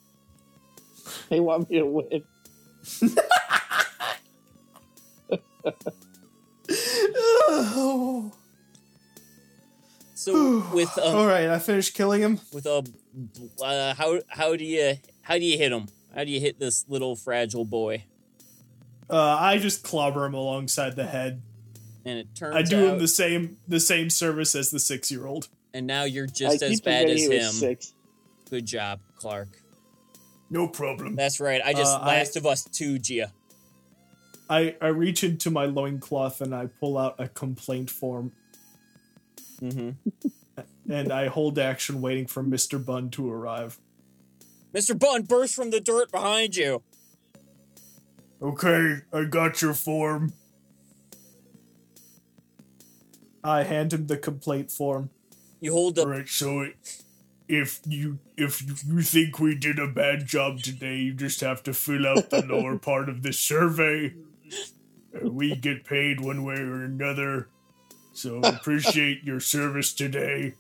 They 1.29 1.41
want 1.41 1.71
me 1.71 1.79
to 1.79 1.87
win. 1.87 2.25
Oh. 7.49 8.33
So 10.19 10.67
with 10.75 10.97
um, 11.05 11.15
All 11.17 11.27
right, 11.27 11.49
I 11.49 11.59
finished 11.61 11.95
killing 11.95 12.21
him. 12.21 12.41
with 12.53 12.67
a 12.67 12.83
uh, 13.63 13.95
how 13.95 14.19
how 14.29 14.57
do 14.57 14.65
you 14.65 14.95
how 15.23 15.35
do 15.39 15.45
you 15.45 15.57
hit 15.57 15.71
him? 15.71 15.87
How 16.15 16.25
do 16.25 16.31
you 16.31 16.41
hit 16.41 16.59
this 16.59 16.85
little 16.89 17.15
fragile 17.15 17.65
boy? 17.65 18.05
Uh, 19.09 19.37
I 19.39 19.59
just 19.59 19.85
clobber 19.85 20.25
him 20.25 20.35
alongside 20.35 20.97
the 20.97 21.07
head. 21.07 21.43
And 22.05 22.19
it 22.19 22.35
turns 22.35 22.57
I 22.57 22.63
do 22.63 22.87
out, 22.89 22.95
him 22.95 22.99
the 22.99 23.07
same 23.09 23.59
the 23.69 23.79
same 23.79 24.11
service 24.11 24.57
as 24.57 24.71
the 24.71 24.81
six 24.81 25.13
year 25.13 25.27
old. 25.27 25.49
and 25.75 25.87
now 25.87 26.05
you're 26.05 26.25
I 26.25 26.29
just 26.29 26.63
as 26.63 26.81
bad 26.81 27.09
as 27.09 27.21
he 27.21 27.29
was 27.29 27.45
him. 27.45 27.53
Six. 27.53 27.93
Good 28.51 28.67
job, 28.67 29.01
Clark. 29.17 29.49
No 30.51 30.69
problem. 30.69 31.17
That's 31.17 31.41
right. 31.41 31.61
I 31.65 31.73
just 31.73 31.97
Uh, 31.97 32.01
I- 32.01 32.07
Last 32.19 32.37
of 32.37 32.47
Us 32.47 32.65
two 32.65 32.99
Gia. 32.99 33.33
I, 34.49 34.77
I 34.81 34.89
reach 34.89 35.25
into 35.25 35.51
my 35.51 35.65
loincloth 35.67 36.41
and 36.41 36.55
I 36.55 36.67
pull 36.67 36.97
out 36.99 37.17
a 37.19 37.29
complaint 37.29 37.91
form 37.91 38.33
Mm-hmm. 39.61 39.91
and 40.93 41.11
I 41.13 41.27
hold 41.29 41.59
action 41.59 42.01
waiting 42.03 42.27
for 42.27 42.45
Mr. 42.45 42.83
Bun 42.85 43.09
to 43.11 43.29
arrive. 43.33 43.79
Mr. 44.75 44.97
Bun 44.99 45.23
burst 45.23 45.55
from 45.55 45.71
the 45.71 45.81
dirt 45.81 46.13
behind 46.13 46.55
you. 46.57 46.83
Okay, 48.43 48.99
I 49.13 49.25
got 49.25 49.63
your 49.63 49.73
form. 49.75 50.35
I 53.43 53.63
hand 53.63 53.93
him 53.95 54.07
the 54.07 54.17
complaint 54.19 54.71
form. 54.71 55.11
You 55.61 55.73
hold 55.73 55.99
up. 55.99 56.05
Alright, 56.07 56.29
so 56.29 56.69
if 57.49 57.81
you 57.87 58.19
if 58.37 58.63
you 58.63 59.03
think 59.03 59.39
we 59.39 59.55
did 59.55 59.79
a 59.79 59.87
bad 59.87 60.27
job 60.27 60.61
today, 60.61 60.97
you 60.97 61.15
just 61.15 61.41
have 61.41 61.63
to 61.65 61.73
fill 61.73 62.07
out 62.07 62.31
the 62.31 62.45
lower 62.45 62.79
part 62.79 63.09
of 63.09 63.23
the 63.23 63.33
survey. 63.33 64.15
We 65.23 65.57
get 65.57 65.85
paid 65.85 66.21
one 66.21 66.45
way 66.45 66.57
or 66.57 66.83
another. 66.83 67.49
So 68.13 68.41
appreciate 68.45 69.25
your 69.25 69.41
service 69.41 69.93
today. 69.93 70.55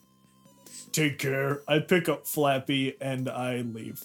Take 0.92 1.18
care. 1.18 1.62
I 1.68 1.80
pick 1.80 2.08
up 2.08 2.26
Flappy 2.26 2.96
and 3.00 3.28
I 3.28 3.58
leave. 3.58 4.02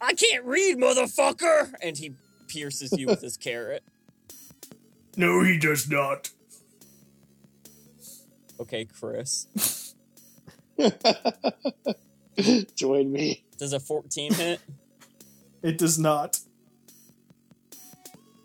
I 0.00 0.14
can't 0.14 0.44
read, 0.44 0.78
motherfucker! 0.78 1.72
And 1.82 1.96
he 1.96 2.14
pierces 2.48 2.92
you 2.92 3.06
with 3.06 3.20
his 3.20 3.36
carrot. 3.38 3.82
No, 5.16 5.42
he 5.42 5.58
does 5.58 5.90
not. 5.90 6.30
Okay, 8.58 8.84
Chris. 8.86 9.94
Join 12.76 13.12
me. 13.12 13.44
Does 13.58 13.72
a 13.72 13.80
14 13.80 14.34
hit? 14.34 14.60
It 15.62 15.78
does 15.78 15.98
not. 15.98 16.40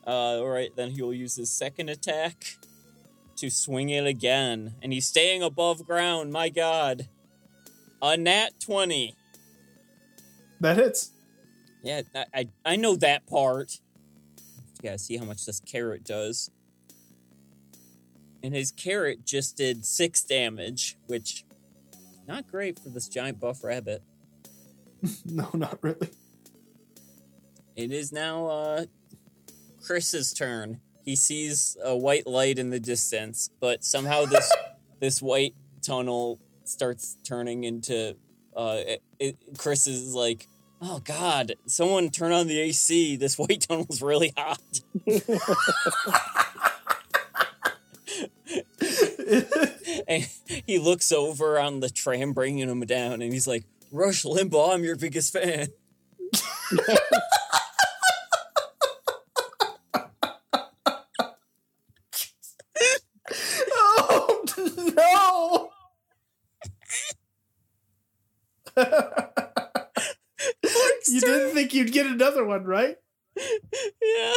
Uh, 0.05 0.37
alright, 0.39 0.75
then 0.75 0.91
he'll 0.91 1.13
use 1.13 1.35
his 1.35 1.49
second 1.49 1.89
attack 1.89 2.57
to 3.37 3.49
swing 3.49 3.89
it 3.89 4.05
again. 4.05 4.75
And 4.81 4.93
he's 4.93 5.07
staying 5.07 5.41
above 5.41 5.85
ground, 5.85 6.31
my 6.31 6.49
god. 6.49 7.07
A 8.01 8.17
nat 8.17 8.59
20. 8.59 9.15
That 10.61 10.77
hits. 10.77 11.11
Yeah, 11.83 12.01
I, 12.13 12.25
I, 12.33 12.49
I 12.65 12.75
know 12.75 12.95
that 12.97 13.27
part. 13.27 13.79
Yeah, 14.81 14.97
see 14.97 15.17
how 15.17 15.25
much 15.25 15.45
this 15.45 15.59
carrot 15.59 16.03
does. 16.03 16.51
And 18.43 18.53
his 18.53 18.71
carrot 18.71 19.25
just 19.25 19.57
did 19.57 19.85
six 19.85 20.23
damage, 20.23 20.97
which 21.07 21.45
not 22.27 22.47
great 22.47 22.79
for 22.79 22.89
this 22.89 23.07
giant 23.07 23.39
buff 23.39 23.63
rabbit. 23.63 24.01
No, 25.25 25.47
not 25.53 25.77
really. 25.83 26.09
It 27.75 27.91
is 27.91 28.11
now 28.11 28.47
uh 28.47 28.85
Chris's 29.85 30.33
turn. 30.33 30.79
He 31.03 31.15
sees 31.15 31.77
a 31.83 31.95
white 31.95 32.25
light 32.25 32.57
in 32.57 32.71
the 32.71 32.79
distance, 32.79 33.51
but 33.59 33.83
somehow 33.83 34.25
this 34.25 34.51
this 34.99 35.21
white 35.21 35.53
tunnel 35.83 36.39
starts 36.63 37.17
turning 37.23 37.65
into 37.65 38.15
uh 38.55 38.77
it, 38.79 39.03
it, 39.19 39.37
Chris 39.59 39.85
is 39.85 40.15
like, 40.15 40.47
"Oh 40.81 41.01
god, 41.03 41.53
someone 41.67 42.09
turn 42.09 42.31
on 42.31 42.47
the 42.47 42.59
AC. 42.59 43.15
This 43.17 43.37
white 43.37 43.67
tunnel's 43.69 44.01
really 44.01 44.33
hot." 44.35 44.59
and 50.07 50.27
he 50.65 50.79
looks 50.79 51.11
over 51.11 51.59
on 51.59 51.79
the 51.79 51.89
tram 51.89 52.33
bringing 52.33 52.69
him 52.69 52.81
down 52.81 53.21
and 53.21 53.33
he's 53.33 53.47
like, 53.47 53.65
"Rush 53.91 54.23
Limbaugh, 54.23 54.73
I'm 54.73 54.83
your 54.83 54.95
biggest 54.95 55.33
fan." 55.33 55.69
oh 63.71 64.43
no! 64.95 65.69
you 71.07 71.21
didn't 71.21 71.53
think 71.53 71.73
you'd 71.73 71.93
get 71.93 72.05
another 72.05 72.43
one, 72.43 72.65
right? 72.65 72.97
Yeah. 73.37 74.33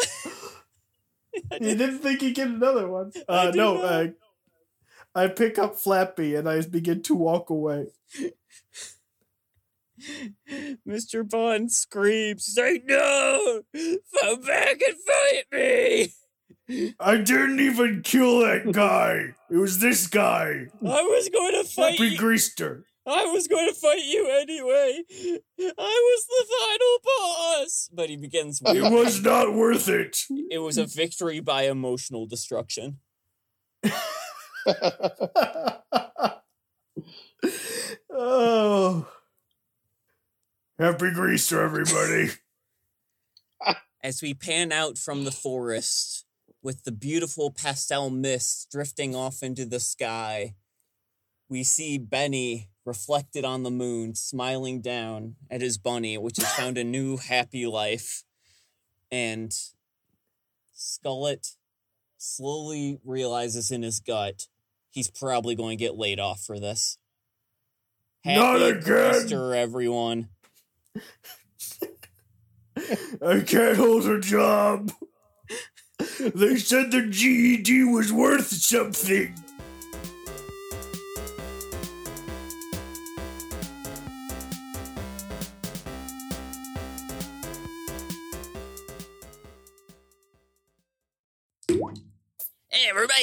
You 1.61 1.75
didn't 1.77 1.99
think 2.01 2.23
you'd 2.23 2.35
get 2.35 2.49
another 2.49 2.89
one. 2.89 3.13
Uh, 3.29 3.53
no, 3.55 3.79
uh, 3.79 4.09
I 5.15 5.29
pick 5.29 5.59
up 5.59 5.77
Flappy 5.77 6.35
and 6.35 6.49
I 6.49 6.61
begin 6.63 7.03
to 7.05 7.15
walk 7.15 7.51
away. 7.51 7.87
Mr. 10.87 11.29
Bun 11.29 11.69
screams, 11.69 12.47
He's 12.47 12.59
like, 12.59 12.85
no! 12.87 13.63
Come 13.75 14.41
back 14.43 14.81
and 14.81 14.97
fight 15.07 15.45
me! 15.53 16.13
I 17.01 17.17
didn't 17.17 17.61
even 17.61 18.03
kill 18.03 18.41
that 18.41 18.71
guy. 18.73 19.35
It 19.51 19.57
was 19.57 19.81
this 19.81 20.07
guy, 20.07 20.67
I 20.83 21.03
was 21.03 21.29
going 21.31 21.53
to 21.53 21.65
fight 21.65 21.97
Flappy 21.97 22.13
you. 22.13 22.19
Greaster. 22.19 22.85
I 23.07 23.25
was 23.25 23.49
going 23.49 23.67
to 23.67 23.75
fight 23.75 24.05
you 24.05 24.29
anyway. 24.31 25.03
I 25.59 26.13
was 26.13 26.27
the 26.27 26.47
final 26.61 26.99
boss. 27.05 27.89
But 27.93 28.11
he 28.11 28.17
begins. 28.17 28.61
It 28.67 28.93
was 28.93 29.23
not 29.23 29.55
worth 29.55 29.89
it. 29.89 30.19
It 30.51 30.59
was 30.59 30.77
a 30.77 30.85
victory 30.85 31.41
by 31.41 31.63
emotional 31.63 32.27
destruction. 32.27 32.99
oh. 38.11 39.07
Happy 40.79 41.11
Greaster, 41.11 41.65
everybody. 41.65 42.31
As 44.03 44.23
we 44.23 44.35
pan 44.35 44.71
out 44.71 44.97
from 44.97 45.25
the 45.25 45.33
forest 45.33 46.25
with 46.63 46.85
the 46.85 46.93
beautiful 46.93 47.51
pastel 47.51 48.11
mist 48.11 48.69
drifting 48.71 49.15
off 49.15 49.43
into 49.43 49.65
the 49.65 49.81
sky, 49.81 50.55
we 51.49 51.65
see 51.65 51.99
Benny 51.99 52.71
reflected 52.85 53.45
on 53.45 53.63
the 53.65 53.71
moon, 53.71 54.15
smiling 54.15 54.81
down 54.81 55.37
at 55.51 55.61
his 55.61 55.79
bunny, 55.79 56.17
which 56.17 56.37
has 56.37 56.53
found 56.53 56.79
a 56.79 56.85
new 56.85 57.17
happy 57.17 57.67
life. 57.67 58.25
And 59.11 59.53
Skullet 60.77 61.57
slowly 62.19 63.01
realizes 63.05 63.71
in 63.71 63.83
his 63.83 64.01
gut 64.01 64.49
he's 64.91 65.11
probably 65.11 65.55
going 65.55 65.79
to 65.79 65.85
get 65.85 65.97
laid 65.97 66.21
off 66.21 66.41
for 66.41 66.59
this. 66.59 66.99
Not 68.25 68.61
Happy 68.61 68.79
again. 68.79 69.15
Easter, 69.15 69.55
everyone. 69.55 70.29
I 73.25 73.41
can't 73.41 73.77
hold 73.77 74.07
a 74.07 74.21
job. 74.21 74.91
They 76.19 76.57
said 76.57 76.91
the 76.91 77.07
GED 77.09 77.85
was 77.85 78.13
worth 78.13 78.49
something. 78.49 79.35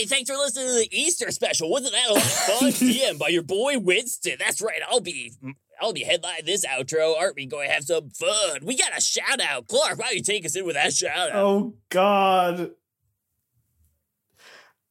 Hey 0.06 0.10
thanks 0.18 0.30
for 0.30 0.38
listening 0.38 0.68
to 0.68 0.74
the 0.74 0.88
Easter 0.92 1.32
special. 1.32 1.68
Wasn't 1.68 1.92
that 1.92 2.10
a 2.12 2.14
lot 2.14 2.24
of 2.24 2.32
fun? 2.32 2.70
DM 2.74 3.18
by 3.18 3.30
your 3.30 3.42
boy 3.42 3.80
Winston. 3.80 4.36
That's 4.38 4.62
right, 4.62 4.80
I'll 4.88 5.00
be 5.00 5.34
I'll 5.82 5.94
be 5.94 6.06
headlining 6.06 6.46
this 6.46 6.64
outro. 6.64 7.18
Aren't 7.18 7.36
we 7.36 7.48
going 7.48 7.70
to 7.70 7.74
have 7.74 7.86
some 7.86 8.12
fun? 8.12 8.60
We 8.62 8.78
got 8.78 8.96
a 8.96 9.02
shout 9.02 9.42
out. 9.42 9.68
Clark, 9.68 9.98
why 9.98 10.06
don't 10.06 10.18
you 10.18 10.22
take 10.22 10.46
us 10.46 10.56
in 10.56 10.64
with 10.64 10.76
that 10.76 10.94
shout 10.94 11.32
out? 11.32 11.36
Oh 11.36 11.74
God. 11.90 12.74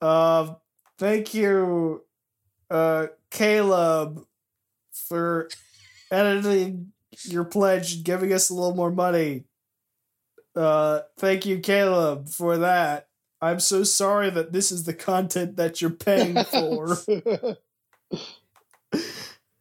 Uh, 0.01 0.55
thank 0.99 1.33
you, 1.33 2.03
uh, 2.69 3.07
Caleb, 3.31 4.27
for 4.91 5.49
editing 6.11 6.91
your 7.23 7.45
pledge, 7.45 7.95
and 7.95 8.05
giving 8.05 8.33
us 8.33 8.51
a 8.51 8.55
little 8.55 8.75
more 8.75 8.91
money. 8.91 9.45
Uh, 10.57 11.03
thank 11.19 11.47
you, 11.47 11.61
Caleb, 11.61 12.29
for 12.31 12.59
that. 12.59 13.07
I'm 13.45 13.61
so 13.61 13.85
sorry 13.85 14.31
that 14.31 14.53
this 14.53 14.73
is 14.73 14.85
the 14.85 14.95
content 14.95 15.57
that 15.57 15.83
you're 15.83 15.91
paying 15.91 16.43
for. 16.51 16.97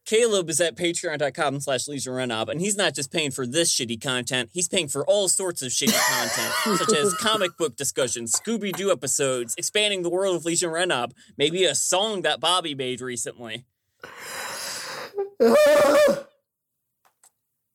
Caleb 0.05 0.49
is 0.49 0.61
at 0.61 0.77
patreon.com 0.77 1.59
slash 1.59 1.87
Leisure 1.89 2.17
and 2.19 2.61
he's 2.61 2.77
not 2.77 2.95
just 2.95 3.11
paying 3.11 3.31
for 3.31 3.45
this 3.45 3.73
shitty 3.73 4.01
content, 4.01 4.51
he's 4.53 4.69
paying 4.69 4.87
for 4.87 5.05
all 5.05 5.27
sorts 5.27 5.61
of 5.61 5.69
shitty 5.71 5.99
content, 6.09 6.79
such 6.79 6.95
as 6.95 7.13
comic 7.19 7.57
book 7.57 7.75
discussions, 7.75 8.33
Scooby 8.33 8.71
Doo 8.71 8.89
episodes, 8.89 9.53
expanding 9.57 10.01
the 10.01 10.09
world 10.09 10.37
of 10.37 10.45
Legion 10.45 10.69
Renob, 10.69 11.11
maybe 11.37 11.65
a 11.65 11.75
song 11.75 12.21
that 12.21 12.39
Bobby 12.39 12.75
made 12.75 13.01
recently. 13.01 13.65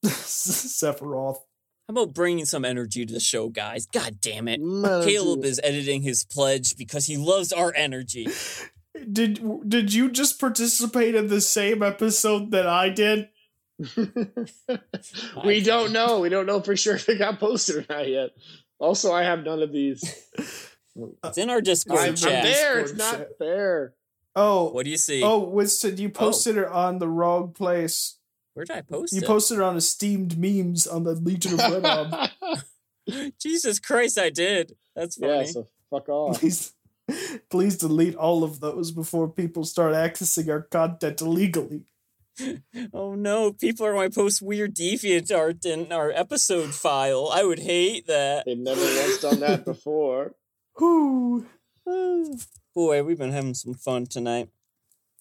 Sephiroth. 0.04 1.40
How 1.88 1.92
about 1.92 2.12
bringing 2.12 2.44
some 2.44 2.66
energy 2.66 3.06
to 3.06 3.14
the 3.14 3.18
show, 3.18 3.48
guys? 3.48 3.86
God 3.86 4.20
damn 4.20 4.46
it. 4.46 4.60
Man, 4.60 5.04
Caleb 5.04 5.42
is 5.46 5.58
editing 5.64 6.02
his 6.02 6.22
pledge 6.22 6.76
because 6.76 7.06
he 7.06 7.16
loves 7.16 7.50
our 7.50 7.72
energy. 7.74 8.28
Did 9.12 9.68
did 9.68 9.94
you 9.94 10.10
just 10.10 10.40
participate 10.40 11.14
in 11.14 11.28
the 11.28 11.40
same 11.40 11.84
episode 11.84 12.50
that 12.50 12.66
I 12.66 12.88
did? 12.88 13.28
we 15.44 15.62
don't 15.62 15.92
know. 15.92 16.18
We 16.18 16.28
don't 16.28 16.46
know 16.46 16.60
for 16.60 16.74
sure 16.76 16.96
if 16.96 17.08
it 17.08 17.18
got 17.18 17.38
posted 17.38 17.76
or 17.76 17.86
not 17.88 18.08
yet. 18.08 18.30
Also, 18.80 19.12
I 19.12 19.22
have 19.22 19.44
none 19.44 19.62
of 19.62 19.72
these. 19.72 20.02
It's 21.22 21.38
in 21.38 21.48
our 21.48 21.60
Discord 21.60 22.00
I'm, 22.00 22.08
I'm 22.08 22.16
chat. 22.16 22.42
there. 22.42 22.80
It's 22.80 22.94
not 22.94 23.18
chat. 23.18 23.38
fair. 23.38 23.94
Oh, 24.34 24.70
What 24.70 24.84
do 24.84 24.90
you 24.90 24.96
see? 24.96 25.22
oh, 25.22 25.38
Winston, 25.38 25.96
you 25.96 26.08
oh. 26.08 26.18
posted 26.18 26.56
it 26.56 26.66
on 26.66 26.98
the 26.98 27.06
wrong 27.06 27.52
place. 27.52 28.17
Where 28.58 28.64
did 28.64 28.76
I 28.76 28.80
post 28.80 29.12
You 29.12 29.20
it? 29.20 29.26
posted 29.26 29.58
it 29.58 29.62
on 29.62 29.76
esteemed 29.76 30.36
memes 30.36 30.88
on 30.88 31.04
the 31.04 31.12
Legion 31.14 31.52
of 31.54 31.60
Renob. 31.60 32.28
Jesus 33.40 33.78
Christ, 33.78 34.18
I 34.18 34.30
did. 34.30 34.74
That's 34.96 35.14
funny. 35.14 35.32
yeah, 35.32 35.44
so 35.44 35.68
fuck 35.90 36.08
off. 36.08 36.40
Please, 36.40 36.72
please 37.50 37.76
delete 37.78 38.16
all 38.16 38.42
of 38.42 38.58
those 38.58 38.90
before 38.90 39.28
people 39.28 39.62
start 39.64 39.94
accessing 39.94 40.48
our 40.50 40.62
content 40.62 41.20
illegally. 41.20 41.82
Oh 42.92 43.14
no, 43.14 43.52
people 43.52 43.86
are 43.86 43.92
going 43.92 44.10
to 44.10 44.14
post 44.14 44.42
weird 44.42 44.74
deviant 44.74 45.32
art 45.32 45.64
in 45.64 45.92
our 45.92 46.10
episode 46.10 46.74
file. 46.74 47.30
I 47.32 47.44
would 47.44 47.60
hate 47.60 48.08
that. 48.08 48.44
They've 48.44 48.58
never 48.58 48.80
once 48.80 49.20
done 49.20 49.38
that 49.38 49.64
before. 49.66 50.34
Whew. 50.78 51.46
Boy, 52.74 53.04
we've 53.04 53.18
been 53.18 53.30
having 53.32 53.54
some 53.54 53.74
fun 53.74 54.06
tonight. 54.06 54.48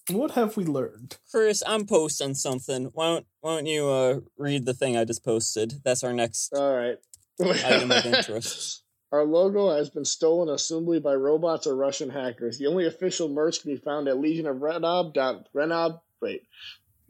What 0.09 0.31
have 0.31 0.55
we 0.55 0.63
learned? 0.63 1.17
Chris, 1.29 1.61
I'm 1.67 1.85
posting 1.85 2.33
something. 2.33 2.85
Why 2.93 3.07
don't 3.07 3.25
why 3.41 3.55
don't 3.55 3.65
you 3.65 3.89
uh, 3.89 4.19
read 4.37 4.65
the 4.65 4.73
thing 4.73 4.95
I 4.95 5.03
just 5.03 5.23
posted? 5.23 5.81
That's 5.83 6.03
our 6.03 6.13
next 6.13 6.53
All 6.53 6.75
right. 6.75 6.97
item 7.41 7.91
of 7.91 8.05
interest. 8.13 8.83
Our 9.11 9.23
logo 9.25 9.69
has 9.75 9.89
been 9.89 10.05
stolen, 10.05 10.47
assumably 10.49 11.01
by 11.01 11.13
robots 11.13 11.65
or 11.67 11.75
Russian 11.75 12.09
hackers. 12.09 12.57
The 12.57 12.67
only 12.67 12.85
official 12.87 13.29
merch 13.29 13.61
can 13.61 13.73
be 13.73 13.77
found 13.81 14.07
at 14.07 14.15
legionofrenob.renob. 14.17 15.99
Wait, 16.21 16.41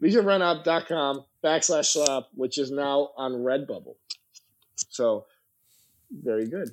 legionofrenob.com 0.02 1.24
backslash 1.44 1.92
shop, 1.92 2.28
which 2.34 2.58
is 2.58 2.70
now 2.70 3.10
on 3.16 3.32
Redbubble. 3.32 3.94
So, 4.90 5.26
very 6.10 6.46
good. 6.48 6.70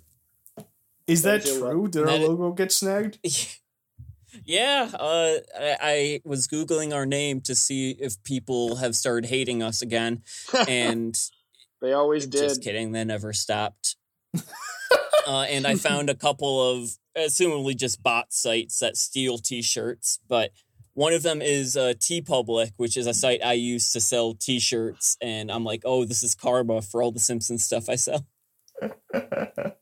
Is 1.07 1.21
that 1.23 1.43
Thank 1.43 1.55
you, 1.55 1.61
true? 1.61 1.87
Did 1.87 2.01
our 2.01 2.07
That 2.07 2.21
it- 2.21 2.27
logo 2.29 2.51
get 2.51 2.71
snagged? 2.71 3.19
Yeah, 4.43 4.89
uh, 4.93 5.37
I, 5.57 5.77
I 5.81 6.21
was 6.25 6.47
googling 6.47 6.93
our 6.93 7.05
name 7.05 7.41
to 7.41 7.55
see 7.55 7.91
if 7.91 8.21
people 8.23 8.77
have 8.77 8.95
started 8.95 9.29
hating 9.29 9.63
us 9.63 9.81
again, 9.81 10.23
and 10.67 11.17
they 11.81 11.93
always 11.93 12.27
did. 12.27 12.41
Just 12.41 12.63
kidding. 12.63 12.91
They 12.91 13.03
never 13.03 13.33
stopped. 13.33 13.95
uh, 15.27 15.41
and 15.41 15.65
I 15.65 15.75
found 15.75 16.09
a 16.09 16.15
couple 16.15 16.71
of, 16.71 16.89
assumably 17.17 17.75
just 17.75 18.03
bot 18.03 18.33
sites 18.33 18.79
that 18.79 18.97
steal 18.97 19.37
T-shirts, 19.37 20.19
but 20.27 20.51
one 20.93 21.13
of 21.13 21.23
them 21.23 21.41
is 21.41 21.75
uh, 21.77 21.93
TeePublic, 21.97 22.71
which 22.77 22.97
is 22.97 23.07
a 23.07 23.13
site 23.13 23.43
I 23.43 23.53
use 23.53 23.91
to 23.93 24.01
sell 24.01 24.33
T-shirts, 24.33 25.17
and 25.21 25.51
I'm 25.51 25.63
like, 25.63 25.81
oh, 25.85 26.05
this 26.05 26.23
is 26.23 26.35
karma 26.35 26.81
for 26.81 27.03
all 27.03 27.11
the 27.11 27.19
Simpsons 27.19 27.63
stuff 27.63 27.89
I 27.89 27.95
sell. 27.95 28.25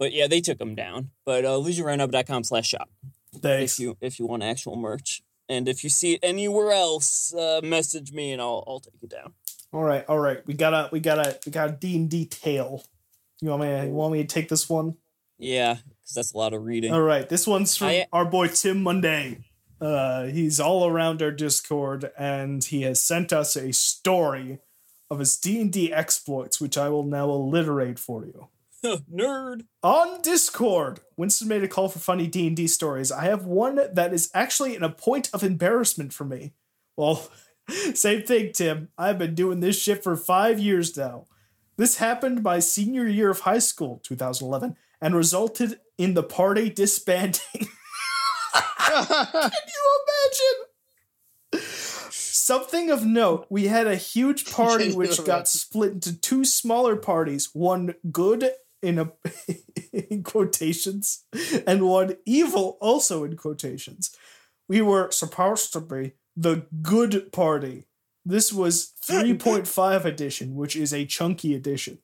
But 0.00 0.14
yeah, 0.14 0.26
they 0.26 0.40
took 0.40 0.58
them 0.58 0.74
down. 0.74 1.10
But 1.26 1.44
uh, 1.44 1.50
LegionofRenob.com 1.50 2.42
slash 2.44 2.66
shop 2.66 2.88
Thanks. 3.34 3.74
if 3.74 3.80
you 3.80 3.96
if 4.00 4.18
you 4.18 4.26
want 4.26 4.42
actual 4.42 4.76
merch, 4.76 5.22
and 5.48 5.68
if 5.68 5.84
you 5.84 5.90
see 5.90 6.14
it 6.14 6.20
anywhere 6.22 6.72
else, 6.72 7.34
uh, 7.34 7.60
message 7.62 8.12
me 8.12 8.32
and 8.32 8.40
I'll 8.42 8.64
I'll 8.66 8.80
take 8.80 9.02
it 9.02 9.10
down. 9.10 9.34
All 9.72 9.82
right, 9.82 10.04
all 10.08 10.18
right. 10.18 10.44
We 10.46 10.54
got 10.54 10.74
a 10.74 10.88
we 10.90 11.00
got 11.00 11.18
a 11.18 11.38
we 11.46 11.52
got 11.52 11.70
a 11.70 11.72
D 11.72 11.96
and 11.96 12.10
D 12.10 12.26
tale. 12.26 12.82
You 13.40 13.50
want 13.50 13.62
me? 13.62 13.68
To, 13.68 13.86
you 13.86 13.92
want 13.92 14.12
me 14.12 14.22
to 14.22 14.26
take 14.26 14.48
this 14.48 14.68
one? 14.68 14.96
Yeah, 15.38 15.74
because 15.74 16.14
that's 16.14 16.32
a 16.32 16.36
lot 16.36 16.52
of 16.52 16.64
reading. 16.64 16.92
All 16.92 17.00
right, 17.00 17.28
this 17.28 17.46
one's 17.46 17.76
from 17.76 17.88
I- 17.88 18.06
our 18.12 18.24
boy 18.24 18.48
Tim 18.48 18.82
Monday. 18.82 19.44
Uh, 19.80 20.24
he's 20.24 20.60
all 20.60 20.86
around 20.86 21.22
our 21.22 21.30
Discord, 21.30 22.10
and 22.18 22.62
he 22.62 22.82
has 22.82 23.00
sent 23.00 23.32
us 23.32 23.56
a 23.56 23.72
story 23.72 24.58
of 25.10 25.20
his 25.20 25.38
D 25.38 25.60
and 25.60 25.72
D 25.72 25.92
exploits, 25.92 26.60
which 26.60 26.76
I 26.76 26.90
will 26.90 27.04
now 27.04 27.30
alliterate 27.30 27.98
for 27.98 28.26
you. 28.26 28.48
Nerd. 28.84 29.62
On 29.82 30.20
Discord, 30.22 31.00
Winston 31.16 31.48
made 31.48 31.62
a 31.62 31.68
call 31.68 31.88
for 31.88 31.98
funny 31.98 32.26
D 32.26 32.46
and 32.46 32.56
D 32.56 32.66
stories. 32.66 33.12
I 33.12 33.24
have 33.24 33.44
one 33.44 33.80
that 33.92 34.12
is 34.12 34.30
actually 34.34 34.74
in 34.74 34.82
a 34.82 34.88
point 34.90 35.28
of 35.32 35.42
embarrassment 35.42 36.12
for 36.12 36.24
me. 36.24 36.52
Well, 36.96 37.28
same 37.94 38.22
thing, 38.22 38.52
Tim. 38.52 38.88
I've 38.96 39.18
been 39.18 39.34
doing 39.34 39.60
this 39.60 39.80
shit 39.80 40.02
for 40.02 40.16
five 40.16 40.58
years 40.58 40.96
now. 40.96 41.26
This 41.76 41.96
happened 41.98 42.42
my 42.42 42.58
senior 42.58 43.06
year 43.06 43.30
of 43.30 43.40
high 43.40 43.58
school, 43.58 44.00
2011, 44.02 44.76
and 45.00 45.14
resulted 45.14 45.80
in 45.96 46.14
the 46.14 46.22
party 46.22 46.68
disbanding. 46.68 47.40
Can 47.54 47.66
you 49.12 50.00
imagine? 51.52 51.62
Something 52.10 52.90
of 52.90 53.06
note, 53.06 53.46
we 53.48 53.68
had 53.68 53.86
a 53.86 53.96
huge 53.96 54.50
party 54.50 54.92
which 54.92 55.24
got 55.24 55.46
split 55.46 55.92
into 55.92 56.18
two 56.18 56.44
smaller 56.44 56.96
parties, 56.96 57.50
one 57.52 57.94
good 58.10 58.50
in 58.82 58.98
a 58.98 59.12
in 59.92 60.22
quotations 60.22 61.24
and 61.66 61.86
one 61.86 62.16
evil 62.24 62.78
also 62.80 63.24
in 63.24 63.36
quotations. 63.36 64.16
We 64.68 64.80
were 64.80 65.10
supposed 65.10 65.72
to 65.72 65.80
be 65.80 66.12
the 66.36 66.66
good 66.82 67.32
party. 67.32 67.86
This 68.24 68.52
was 68.52 68.92
3.5 69.08 70.04
edition, 70.04 70.54
which 70.54 70.76
is 70.76 70.92
a 70.92 71.06
chunky 71.06 71.54
edition. 71.54 71.98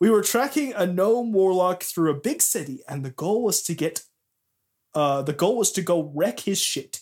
We 0.00 0.10
were 0.10 0.22
tracking 0.22 0.72
a 0.74 0.86
gnome 0.86 1.32
warlock 1.32 1.82
through 1.82 2.10
a 2.10 2.20
big 2.20 2.42
city, 2.42 2.82
and 2.88 3.04
the 3.04 3.10
goal 3.10 3.42
was 3.42 3.62
to 3.62 3.74
get 3.74 4.04
uh 4.94 5.22
the 5.22 5.32
goal 5.32 5.56
was 5.56 5.72
to 5.72 5.82
go 5.82 6.12
wreck 6.14 6.40
his 6.40 6.60
shit. 6.60 7.00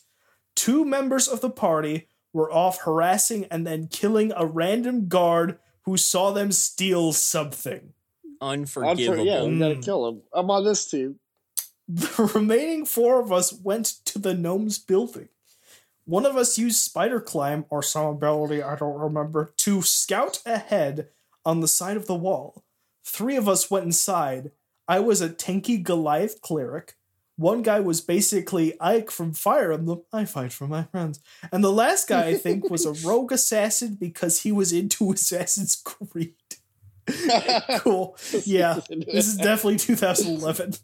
Two 0.55 0.85
members 0.85 1.29
of 1.29 1.41
the 1.41 1.51
party 1.51 2.09
were 2.33 2.53
off 2.53 2.83
harassing 2.83 3.45
and 3.47 3.67
then 3.67 3.89
killing 3.89 4.33
a 4.35 4.47
random 4.47 5.09
guard 5.09 5.59
who 5.85 5.97
saw 5.97 6.31
them 6.31 6.53
steal 6.53 7.13
something. 7.13 7.93
Unforgivable. 8.43 9.25
yeah, 9.25 9.45
we 9.45 9.59
gotta 9.59 9.77
Mm. 9.77 9.85
kill 9.85 10.09
him. 10.09 10.23
I'm 10.33 10.51
on 10.51 10.65
this 10.65 10.91
team. 10.91 11.19
The 11.89 12.31
remaining 12.35 12.87
four 12.87 13.21
of 13.21 13.33
us 13.33 13.53
went 13.53 13.87
to 14.07 14.19
the 14.19 14.35
gnome's 14.35 14.79
building. 14.79 15.29
One 16.05 16.25
of 16.27 16.37
us 16.37 16.57
used 16.59 16.79
spider 16.83 17.21
climb 17.21 17.65
or 17.71 17.83
some 17.83 18.07
ability, 18.07 18.63
I 18.63 18.77
don't 18.77 18.99
remember, 18.99 19.53
to 19.59 19.83
scout 19.83 20.41
ahead 20.47 21.09
on 21.45 21.61
the 21.61 21.69
side 21.69 21.97
of 21.97 22.07
the 22.07 22.15
wall. 22.15 22.65
Three 23.05 23.37
of 23.37 23.49
us 23.49 23.71
went 23.71 23.85
inside. 23.87 24.53
I 24.89 25.01
was 25.01 25.21
a 25.21 25.29
tanky 25.29 25.83
Goliath 25.83 26.41
cleric. 26.41 26.97
One 27.37 27.63
guy 27.63 27.81
was 27.81 28.01
basically 28.01 28.79
Ike 28.81 29.11
from 29.11 29.33
Fire 29.33 29.73
Emblem. 29.73 30.03
I 30.13 30.25
fight 30.25 30.53
for 30.53 30.67
my 30.69 30.85
friends. 30.85 31.19
And 31.51 31.65
the 31.65 31.73
last 31.73 32.09
guy, 32.09 32.27
I 32.29 32.35
think, 32.37 32.71
was 32.71 32.85
a 32.87 32.93
rogue 33.09 33.33
assassin 33.33 33.95
because 33.95 34.43
he 34.43 34.53
was 34.53 34.73
into 34.73 35.11
Assassin's 35.13 35.77
Creed. 35.77 36.35
cool. 37.81 38.17
Yeah, 38.45 38.81
this 38.89 39.27
is 39.29 39.37
definitely 39.37 39.77
2011. 39.77 40.75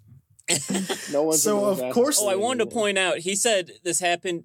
no 1.12 1.22
one's 1.24 1.42
So, 1.42 1.64
of 1.64 1.92
course- 1.92 2.20
Oh, 2.20 2.28
I 2.28 2.36
wanted 2.36 2.64
to 2.64 2.74
point 2.74 2.98
out. 2.98 3.18
He 3.18 3.34
said 3.36 3.72
this 3.84 4.00
happened. 4.00 4.44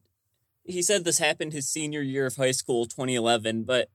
He 0.65 0.81
said 0.81 1.03
this 1.03 1.19
happened 1.19 1.53
his 1.53 1.67
senior 1.69 2.01
year 2.01 2.25
of 2.25 2.35
high 2.35 2.51
school, 2.51 2.85
2011. 2.85 3.63
But 3.63 3.89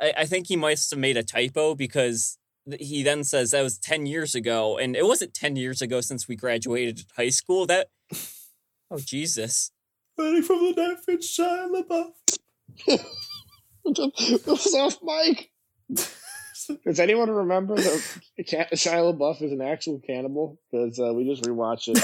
I, 0.00 0.12
I 0.18 0.24
think 0.26 0.46
he 0.48 0.56
must 0.56 0.90
have 0.90 0.98
made 1.00 1.16
a 1.16 1.22
typo 1.22 1.74
because 1.74 2.38
he 2.78 3.02
then 3.02 3.24
says 3.24 3.50
that 3.50 3.62
was 3.62 3.78
10 3.78 4.06
years 4.06 4.34
ago, 4.34 4.76
and 4.78 4.94
it 4.94 5.06
wasn't 5.06 5.34
10 5.34 5.56
years 5.56 5.80
ago 5.82 6.00
since 6.00 6.28
we 6.28 6.36
graduated 6.36 7.04
high 7.16 7.30
school. 7.30 7.66
That. 7.66 7.88
Oh 8.90 8.98
Jesus! 8.98 9.70
Ready 10.18 10.42
from 10.42 10.58
the 10.58 10.72
net, 10.76 10.98
it's 11.08 11.38
Shia 11.38 11.68
LaBeouf. 11.70 12.12
it 13.84 14.46
was 14.46 14.74
off 14.74 14.98
mic. 15.02 15.50
Does 16.84 17.00
anyone 17.00 17.30
remember 17.30 17.76
that 17.76 18.20
Ca- 18.48 18.68
Shia 18.74 19.14
LaBeouf 19.14 19.42
is 19.42 19.52
an 19.52 19.60
actual 19.60 20.00
cannibal? 20.00 20.60
Because 20.70 20.98
uh, 20.98 21.12
we 21.12 21.24
just 21.24 21.44
rewatched 21.44 21.88
it. 21.88 21.98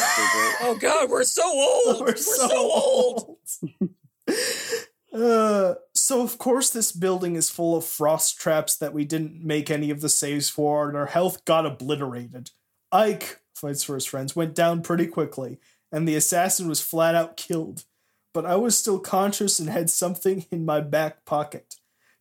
Oh 0.62 0.76
God, 0.80 1.10
we're 1.10 1.24
so 1.24 1.42
old. 1.44 2.00
We're, 2.00 2.16
so, 2.16 2.48
old. 2.52 3.36
uh, 5.14 5.74
so 5.94 6.22
of 6.22 6.38
course 6.38 6.70
this 6.70 6.92
building 6.92 7.36
is 7.36 7.50
full 7.50 7.76
of 7.76 7.84
frost 7.84 8.38
traps 8.38 8.76
that 8.76 8.92
we 8.92 9.04
didn't 9.04 9.44
make 9.44 9.70
any 9.70 9.90
of 9.90 10.00
the 10.00 10.08
saves 10.08 10.48
for, 10.48 10.88
and 10.88 10.96
our 10.96 11.06
health 11.06 11.44
got 11.44 11.66
obliterated. 11.66 12.50
Ike 12.92 13.40
fights 13.54 13.82
for 13.82 13.94
his 13.94 14.04
friends 14.04 14.36
went 14.36 14.54
down 14.54 14.82
pretty 14.82 15.06
quickly, 15.06 15.58
and 15.90 16.06
the 16.06 16.16
assassin 16.16 16.68
was 16.68 16.80
flat 16.80 17.14
out 17.14 17.36
killed. 17.36 17.84
But 18.32 18.44
I 18.44 18.56
was 18.56 18.76
still 18.76 18.98
conscious 18.98 19.58
and 19.58 19.70
had 19.70 19.88
something 19.88 20.44
in 20.50 20.66
my 20.66 20.80
back 20.80 21.24
pocket. 21.24 21.76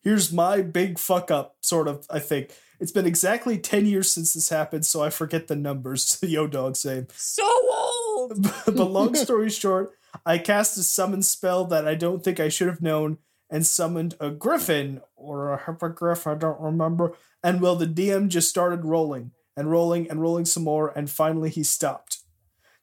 Here's 0.06 0.32
my 0.32 0.62
big 0.62 0.98
fuck 0.98 1.32
up, 1.32 1.58
sort 1.60 1.90
of. 1.90 2.06
I 2.10 2.20
think 2.20 2.52
it's 2.80 2.94
been 2.94 3.08
exactly 3.08 3.58
ten 3.58 3.86
years 3.86 4.10
since 4.10 4.34
this 4.34 4.50
happened, 4.50 4.86
so 4.86 5.04
I 5.04 5.10
forget 5.10 5.48
the 5.48 5.56
numbers. 5.58 6.18
Yo, 6.22 6.48
dog 6.48 6.78
saying. 6.78 7.08
So 7.14 7.44
old. 7.44 8.44
but 8.66 8.76
long 8.76 9.16
story 9.16 9.50
short, 9.50 9.92
I 10.26 10.38
cast 10.38 10.78
a 10.78 10.84
summon 10.84 11.24
spell 11.24 11.66
that 11.66 11.88
I 11.88 11.96
don't 11.96 12.24
think 12.24 12.40
I 12.40 12.50
should 12.50 12.68
have 12.68 12.82
known 12.82 13.18
and 13.50 13.66
summoned 13.66 14.16
a 14.20 14.30
griffin 14.30 15.02
or 15.16 15.52
a 15.52 15.64
hippogriff, 15.64 16.28
I 16.28 16.36
don't 16.36 16.60
remember. 16.60 17.14
And 17.44 17.62
well, 17.62 17.76
the 17.76 17.88
DM 17.88 18.28
just 18.28 18.50
started 18.50 18.86
rolling 18.86 19.32
and 19.58 19.72
rolling 19.72 20.10
and 20.10 20.22
rolling 20.22 20.46
some 20.46 20.64
more, 20.64 20.90
and 20.96 21.10
finally 21.10 21.50
he 21.50 21.64
stopped. 21.64 22.20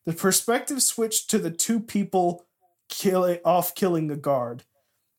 The 0.06 0.12
perspective 0.12 0.82
switched 0.82 1.30
to 1.30 1.38
the 1.38 1.50
two 1.50 1.78
people 1.78 2.46
killing 2.88 3.38
off 3.44 3.74
killing 3.74 4.08
the 4.08 4.16
guard. 4.16 4.64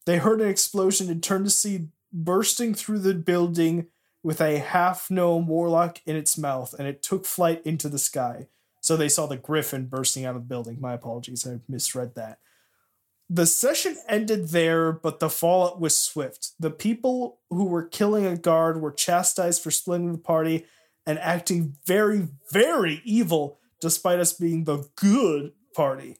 They 0.06 0.18
heard 0.18 0.42
an 0.42 0.50
explosion 0.50 1.10
and 1.10 1.22
turned 1.24 1.46
to 1.46 1.52
see 1.52 1.88
bursting 2.12 2.74
through 2.74 3.00
the 3.00 3.14
building 3.14 3.88
with 4.22 4.40
a 4.40 4.60
half 4.60 5.10
gnome 5.12 5.48
warlock 5.48 6.00
in 6.06 6.16
its 6.16 6.38
mouth, 6.38 6.74
and 6.78 6.88
it 6.88 7.04
took 7.04 7.26
flight 7.26 7.62
into 7.66 7.90
the 7.90 8.00
sky. 8.00 8.48
So 8.82 8.98
they 8.98 9.10
saw 9.10 9.26
the 9.28 9.38
griffin 9.38 9.86
bursting 9.86 10.26
out 10.26 10.36
of 10.36 10.44
the 10.44 10.48
building. 10.48 10.78
My 10.80 10.94
apologies, 10.94 11.48
I 11.48 11.60
misread 11.68 12.16
that. 12.16 12.40
The 13.30 13.46
session 13.46 13.98
ended 14.08 14.50
there, 14.50 14.92
but 14.92 15.20
the 15.20 15.30
fallout 15.30 15.80
was 15.80 15.96
swift. 15.96 16.52
The 16.60 16.70
people 16.70 17.40
who 17.50 17.66
were 17.66 17.84
killing 17.84 18.26
a 18.26 18.38
guard 18.38 18.82
were 18.82 18.92
chastised 18.92 19.64
for 19.64 19.72
splitting 19.72 20.12
the 20.12 20.18
party 20.18 20.66
and 21.06 21.18
acting 21.20 21.76
very, 21.86 22.28
very 22.52 23.02
evil, 23.04 23.60
despite 23.82 24.20
us 24.20 24.34
being 24.34 24.66
the 24.66 24.88
good 24.96 25.54
party. 25.74 26.18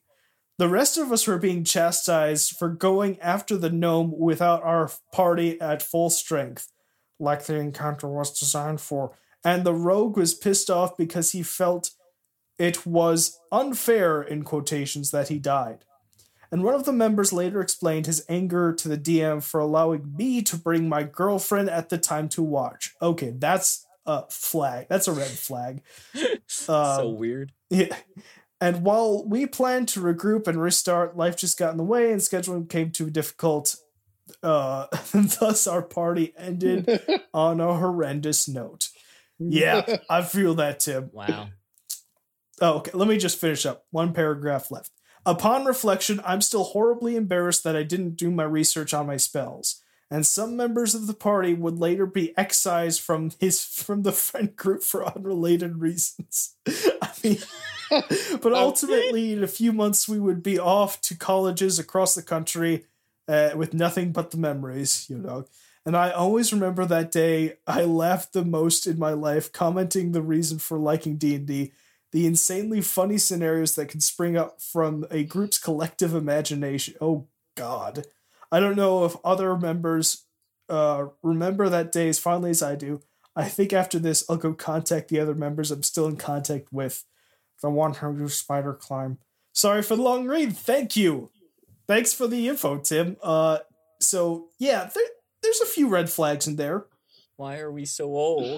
The 0.60 0.70
rest 0.70 0.98
of 0.98 1.12
us 1.12 1.26
were 1.28 1.38
being 1.40 1.64
chastised 1.64 2.56
for 2.58 2.70
going 2.70 3.20
after 3.20 3.58
the 3.58 3.72
gnome 3.72 4.14
without 4.18 4.62
our 4.64 4.92
party 5.12 5.60
at 5.60 5.82
full 5.82 6.10
strength, 6.10 6.72
like 7.20 7.46
the 7.46 7.56
encounter 7.56 8.08
was 8.08 8.38
designed 8.40 8.80
for. 8.82 9.18
And 9.44 9.64
the 9.64 9.74
rogue 9.74 10.16
was 10.16 10.34
pissed 10.34 10.70
off 10.70 10.96
because 10.96 11.32
he 11.32 11.44
felt 11.44 11.92
it 12.60 12.86
was 12.86 13.40
unfair, 13.52 14.22
in 14.22 14.44
quotations, 14.44 15.12
that 15.12 15.28
he 15.30 15.40
died. 15.40 15.86
And 16.52 16.64
one 16.64 16.76
of 16.76 16.86
the 16.86 16.94
members 16.94 17.34
later 17.34 17.60
explained 17.60 18.06
his 18.06 18.24
anger 18.30 18.74
to 18.74 18.88
the 18.88 18.98
DM 18.98 19.42
for 19.44 19.60
allowing 19.60 20.16
me 20.16 20.44
to 20.44 20.56
bring 20.56 20.88
my 20.88 21.02
girlfriend 21.02 21.68
at 21.70 21.90
the 21.90 21.98
time 21.98 22.30
to 22.30 22.44
watch. 22.44 22.94
Okay, 23.02 23.34
that's 23.36 23.88
a 24.06 24.24
flag. 24.30 24.86
That's 24.88 25.08
a 25.08 25.14
red 25.14 25.28
flag. 25.32 25.82
so 26.48 26.74
Um, 27.10 27.16
weird. 27.18 27.54
yeah. 27.72 27.96
And 28.64 28.86
while 28.86 29.26
we 29.26 29.46
planned 29.46 29.90
to 29.90 30.00
regroup 30.00 30.48
and 30.48 30.62
restart, 30.62 31.18
life 31.18 31.36
just 31.36 31.60
got 31.60 31.72
in 31.72 31.78
the 31.78 31.84
way 31.84 32.14
and 32.14 32.22
scheduling 32.22 32.66
became 32.66 32.92
too 32.92 33.10
difficult. 33.10 33.76
Uh, 34.42 34.88
and 35.14 35.30
thus, 35.32 35.68
our 35.68 35.82
party 35.82 36.34
ended 36.38 37.02
on 37.34 37.60
a 37.60 37.78
horrendous 37.78 38.48
note. 38.48 38.88
Yeah, 39.38 39.98
I 40.10 40.22
feel 40.22 40.56
that, 40.56 40.80
Tim. 40.80 41.10
Wow. 41.12 41.50
Oh, 42.62 42.76
okay. 42.76 42.92
Let 42.94 43.10
me 43.10 43.18
just 43.18 43.38
finish 43.38 43.66
up. 43.66 43.84
One 43.92 44.14
paragraph 44.14 44.72
left. 44.72 44.92
Upon 45.26 45.66
reflection, 45.66 46.22
I'm 46.24 46.40
still 46.40 46.64
horribly 46.64 47.18
embarrassed 47.18 47.66
that 47.66 47.76
I 47.76 47.84
didn't 47.84 48.16
do 48.16 48.32
my 48.32 48.44
research 48.44 48.94
on 48.94 49.08
my 49.08 49.18
spells. 49.18 49.82
And 50.10 50.26
some 50.26 50.56
members 50.56 50.96
of 50.96 51.08
the 51.08 51.14
party 51.14 51.54
would 51.54 51.80
later 51.80 52.06
be 52.06 52.38
excised 52.38 53.02
from 53.02 53.32
his 53.40 53.62
from 53.62 54.04
the 54.04 54.12
friend 54.14 54.56
group 54.56 54.84
for 54.84 55.06
unrelated 55.06 55.80
reasons. 55.80 56.56
I 56.66 57.10
mean, 57.22 57.40
but 58.42 58.54
ultimately, 58.54 59.34
in 59.34 59.44
a 59.44 59.48
few 59.48 59.72
months, 59.72 60.08
we 60.08 60.20
would 60.20 60.44
be 60.44 60.60
off 60.60 61.02
to 61.02 61.16
colleges 61.16 61.80
across 61.80 62.16
the 62.16 62.24
country 62.24 62.86
uh, 63.28 63.52
with 63.56 63.74
nothing 63.74 64.12
but 64.12 64.32
the 64.32 64.38
memories, 64.38 65.08
you 65.10 65.18
know. 65.18 65.46
And 65.86 65.98
I 65.98 66.12
always 66.12 66.54
remember 66.54 66.86
that 66.86 67.12
day 67.12 67.56
I 67.68 67.84
laughed 67.84 68.34
the 68.34 68.46
most 68.46 68.88
in 68.88 68.98
my 68.98 69.12
life, 69.12 69.52
commenting 69.52 70.12
the 70.12 70.22
reason 70.22 70.60
for 70.60 70.78
liking 70.78 71.18
D 71.18 71.36
and 71.36 71.46
D 71.46 71.72
the 72.14 72.28
insanely 72.28 72.80
funny 72.80 73.18
scenarios 73.18 73.74
that 73.76 73.90
can 73.90 74.00
spring 74.00 74.38
up 74.38 74.62
from 74.62 75.06
a 75.10 75.24
group's 75.24 75.58
collective 75.58 76.14
imagination. 76.14 76.94
Oh 77.02 77.28
God. 77.56 78.06
I 78.52 78.60
don't 78.60 78.78
know 78.78 79.04
if 79.04 79.16
other 79.26 79.58
members 79.58 80.26
uh, 80.70 81.08
remember 81.24 81.70
that 81.70 81.92
day 81.92 82.08
as 82.08 82.20
fondly 82.20 82.52
as 82.52 82.62
I 82.62 82.76
do. 82.76 83.02
I 83.36 83.50
think 83.50 83.74
after 83.74 83.98
this, 83.98 84.24
I'll 84.30 84.38
go 84.38 84.54
contact 84.54 85.10
the 85.10 85.20
other 85.20 85.34
members 85.34 85.72
I'm 85.72 85.82
still 85.82 86.06
in 86.06 86.18
contact 86.18 86.72
with. 86.72 87.04
The 87.62 87.70
one 87.70 87.94
who 87.94 88.18
do 88.18 88.28
spider 88.30 88.74
climb. 88.74 89.20
Sorry 89.54 89.82
for 89.82 89.96
the 89.96 90.02
long 90.02 90.28
read. 90.28 90.56
Thank 90.58 90.96
you. 90.96 91.30
Thanks 91.88 92.14
for 92.14 92.28
the 92.28 92.48
info, 92.50 92.78
Tim. 92.80 93.18
Uh, 93.22 93.60
so 94.02 94.50
yeah, 94.60 94.90
there, 94.94 95.04
there's 95.42 95.62
a 95.62 95.66
few 95.66 95.88
red 95.88 96.10
flags 96.10 96.48
in 96.48 96.56
there. 96.58 96.86
Why 97.38 97.60
are 97.60 97.72
we 97.72 97.86
so 97.86 98.06
old? 98.06 98.50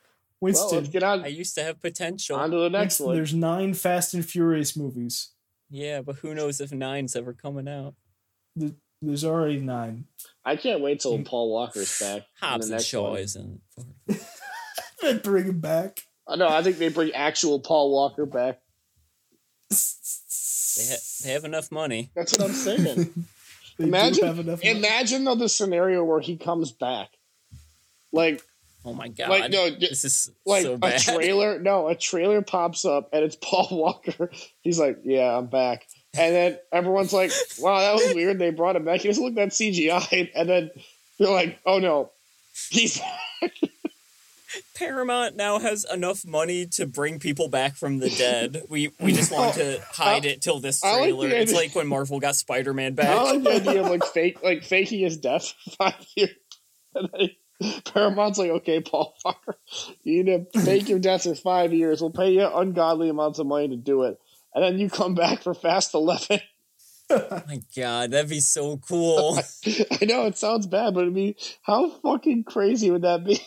well, 0.40 0.52
Winston, 0.52 0.78
let's 0.78 0.88
get 0.90 1.02
on, 1.02 1.24
I 1.24 1.28
used 1.28 1.54
to 1.56 1.62
have 1.62 1.80
potential. 1.80 2.36
on 2.36 2.50
to 2.50 2.56
the 2.58 2.70
next 2.70 3.00
Winston, 3.00 3.06
one. 3.06 3.16
there's 3.16 3.34
nine 3.34 3.74
Fast 3.74 4.14
and 4.14 4.24
Furious 4.24 4.76
movies. 4.76 5.30
Yeah, 5.70 6.00
but 6.02 6.16
who 6.16 6.34
knows 6.34 6.60
if 6.60 6.72
nine's 6.72 7.14
ever 7.14 7.32
coming 7.32 7.68
out? 7.68 7.94
There's 9.00 9.24
already 9.24 9.60
nine. 9.60 10.06
I 10.44 10.56
can't 10.56 10.80
wait 10.80 11.00
till 11.00 11.22
Paul 11.22 11.52
Walker's 11.52 11.98
back. 12.00 12.16
in 12.18 12.24
Hobbs 12.40 12.66
the 12.68 12.72
and 12.74 12.78
next 12.80 12.84
Shaw 12.86 13.10
one. 13.10 13.18
isn't. 13.20 13.60
They 15.00 15.16
bring 15.16 15.44
him 15.46 15.60
back. 15.60 16.00
No, 16.36 16.48
I 16.48 16.62
think 16.62 16.78
they 16.78 16.88
bring 16.88 17.12
actual 17.12 17.60
Paul 17.60 17.90
Walker 17.92 18.26
back. 18.26 18.60
They, 19.70 20.84
ha- 20.86 20.96
they 21.24 21.30
have 21.32 21.44
enough 21.44 21.72
money. 21.72 22.10
That's 22.14 22.32
what 22.32 22.48
I'm 22.48 22.54
saying. 22.54 23.12
Imagine- 23.78 24.26
have. 24.46 24.62
Imagine 24.62 25.24
though 25.24 25.34
the 25.36 25.48
scenario 25.48 26.04
where 26.04 26.20
he 26.20 26.36
comes 26.36 26.72
back, 26.72 27.10
like 28.12 28.42
Oh 28.84 28.92
my 28.92 29.08
god. 29.08 29.28
like 29.28 29.50
no, 29.50 29.70
this 29.70 30.04
is 30.04 30.30
like 30.46 30.62
so 30.62 30.78
a 30.82 30.98
trailer. 30.98 31.58
No, 31.58 31.88
a 31.88 31.94
trailer 31.94 32.42
pops 32.42 32.84
up 32.84 33.10
and 33.12 33.24
it's 33.24 33.36
Paul 33.36 33.68
Walker. 33.72 34.30
He's 34.62 34.78
like, 34.78 35.00
"Yeah, 35.04 35.36
I'm 35.36 35.46
back," 35.46 35.86
and 36.16 36.34
then 36.34 36.58
everyone's 36.72 37.12
like, 37.12 37.30
"Wow, 37.60 37.80
that 37.80 37.94
was 37.94 38.14
weird." 38.14 38.38
They 38.38 38.50
brought 38.50 38.76
him 38.76 38.84
back. 38.84 39.00
He 39.00 39.08
doesn't 39.08 39.22
look 39.22 39.34
that 39.34 39.50
CGI, 39.50 40.30
and 40.34 40.48
then 40.48 40.70
they're 41.18 41.30
like, 41.30 41.58
"Oh 41.66 41.78
no, 41.78 42.10
he's." 42.70 43.00
Paramount 44.78 45.34
now 45.34 45.58
has 45.58 45.84
enough 45.92 46.24
money 46.24 46.66
to 46.66 46.86
bring 46.86 47.18
people 47.18 47.48
back 47.48 47.74
from 47.74 47.98
the 47.98 48.10
dead. 48.10 48.62
We 48.68 48.92
we 49.00 49.12
just 49.12 49.32
want 49.32 49.54
to 49.54 49.78
oh, 49.80 49.82
hide 49.90 50.24
it 50.24 50.40
till 50.40 50.60
this 50.60 50.84
I 50.84 50.92
like 50.92 51.00
trailer. 51.00 51.28
it's 51.28 51.52
like 51.52 51.74
when 51.74 51.88
Marvel 51.88 52.20
got 52.20 52.36
Spider 52.36 52.72
Man 52.72 52.94
back. 52.94 53.08
I 53.08 53.32
like 53.32 53.42
the 53.42 53.54
idea 53.54 53.80
of 53.80 53.88
like 53.88 54.04
fake, 54.14 54.42
like 54.42 54.62
faking 54.62 55.00
his 55.00 55.16
death 55.16 55.52
for 55.64 55.70
five 55.70 56.06
years. 56.16 56.30
And 57.60 57.82
Paramount's 57.84 58.38
like, 58.38 58.50
"Okay, 58.50 58.80
Paul 58.80 59.14
Farr, 59.20 59.34
you 60.04 60.22
need 60.22 60.52
to 60.52 60.60
fake 60.60 60.88
your 60.88 61.00
death 61.00 61.24
for 61.24 61.34
five 61.34 61.72
years. 61.72 62.00
We'll 62.00 62.12
pay 62.12 62.30
you 62.30 62.48
ungodly 62.48 63.08
amounts 63.08 63.40
of 63.40 63.48
money 63.48 63.68
to 63.68 63.76
do 63.76 64.04
it." 64.04 64.18
And 64.54 64.64
then 64.64 64.78
you 64.78 64.88
come 64.88 65.14
back 65.14 65.42
for 65.42 65.54
Fast 65.54 65.92
Eleven. 65.94 66.40
Oh 67.10 67.42
my 67.48 67.60
god, 67.76 68.12
that'd 68.12 68.30
be 68.30 68.40
so 68.40 68.76
cool. 68.76 69.38
I 69.66 70.04
know 70.04 70.26
it 70.26 70.38
sounds 70.38 70.66
bad, 70.66 70.94
but 70.94 71.04
I 71.04 71.08
mean, 71.08 71.34
how 71.62 71.90
fucking 71.90 72.44
crazy 72.44 72.90
would 72.90 73.02
that 73.02 73.24
be? 73.24 73.40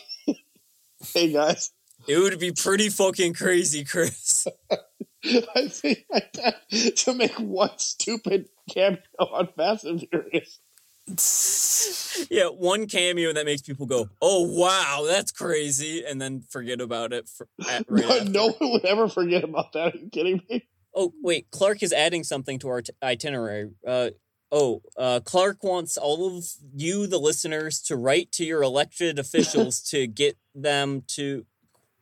Hey 1.14 1.32
guys, 1.32 1.70
it 2.06 2.18
would 2.18 2.38
be 2.38 2.52
pretty 2.52 2.88
fucking 2.88 3.34
crazy, 3.34 3.84
Chris. 3.84 4.46
I 5.24 5.68
think 5.68 6.04
that 6.10 6.96
to 6.96 7.14
make 7.14 7.38
one 7.38 7.70
stupid 7.78 8.48
cameo 8.68 8.98
on 9.20 9.48
Fast 9.56 9.84
and 9.84 10.00
Furious. 10.00 10.60
Yeah, 12.30 12.46
one 12.46 12.86
cameo 12.86 13.32
that 13.32 13.44
makes 13.44 13.62
people 13.62 13.86
go, 13.86 14.08
"Oh 14.20 14.42
wow, 14.46 15.04
that's 15.06 15.32
crazy," 15.32 16.04
and 16.04 16.20
then 16.20 16.42
forget 16.48 16.80
about 16.80 17.12
it. 17.12 17.28
For, 17.28 17.48
at, 17.68 17.84
right 17.88 18.24
no, 18.24 18.46
no 18.46 18.52
one 18.52 18.72
would 18.72 18.84
ever 18.84 19.08
forget 19.08 19.42
about 19.44 19.72
that. 19.72 19.94
Are 19.94 19.98
you 19.98 20.10
kidding 20.10 20.42
me? 20.48 20.68
Oh 20.94 21.12
wait, 21.22 21.50
Clark 21.50 21.82
is 21.82 21.92
adding 21.92 22.22
something 22.22 22.58
to 22.60 22.68
our 22.68 22.82
t- 22.82 22.92
itinerary. 23.02 23.70
Uh, 23.86 24.10
oh, 24.52 24.82
uh, 24.96 25.18
Clark 25.24 25.64
wants 25.64 25.96
all 25.96 26.36
of 26.36 26.44
you, 26.74 27.06
the 27.08 27.18
listeners, 27.18 27.80
to 27.82 27.96
write 27.96 28.30
to 28.32 28.44
your 28.44 28.62
elected 28.62 29.18
officials 29.18 29.80
to 29.90 30.06
get 30.06 30.36
them 30.54 31.02
to 31.08 31.46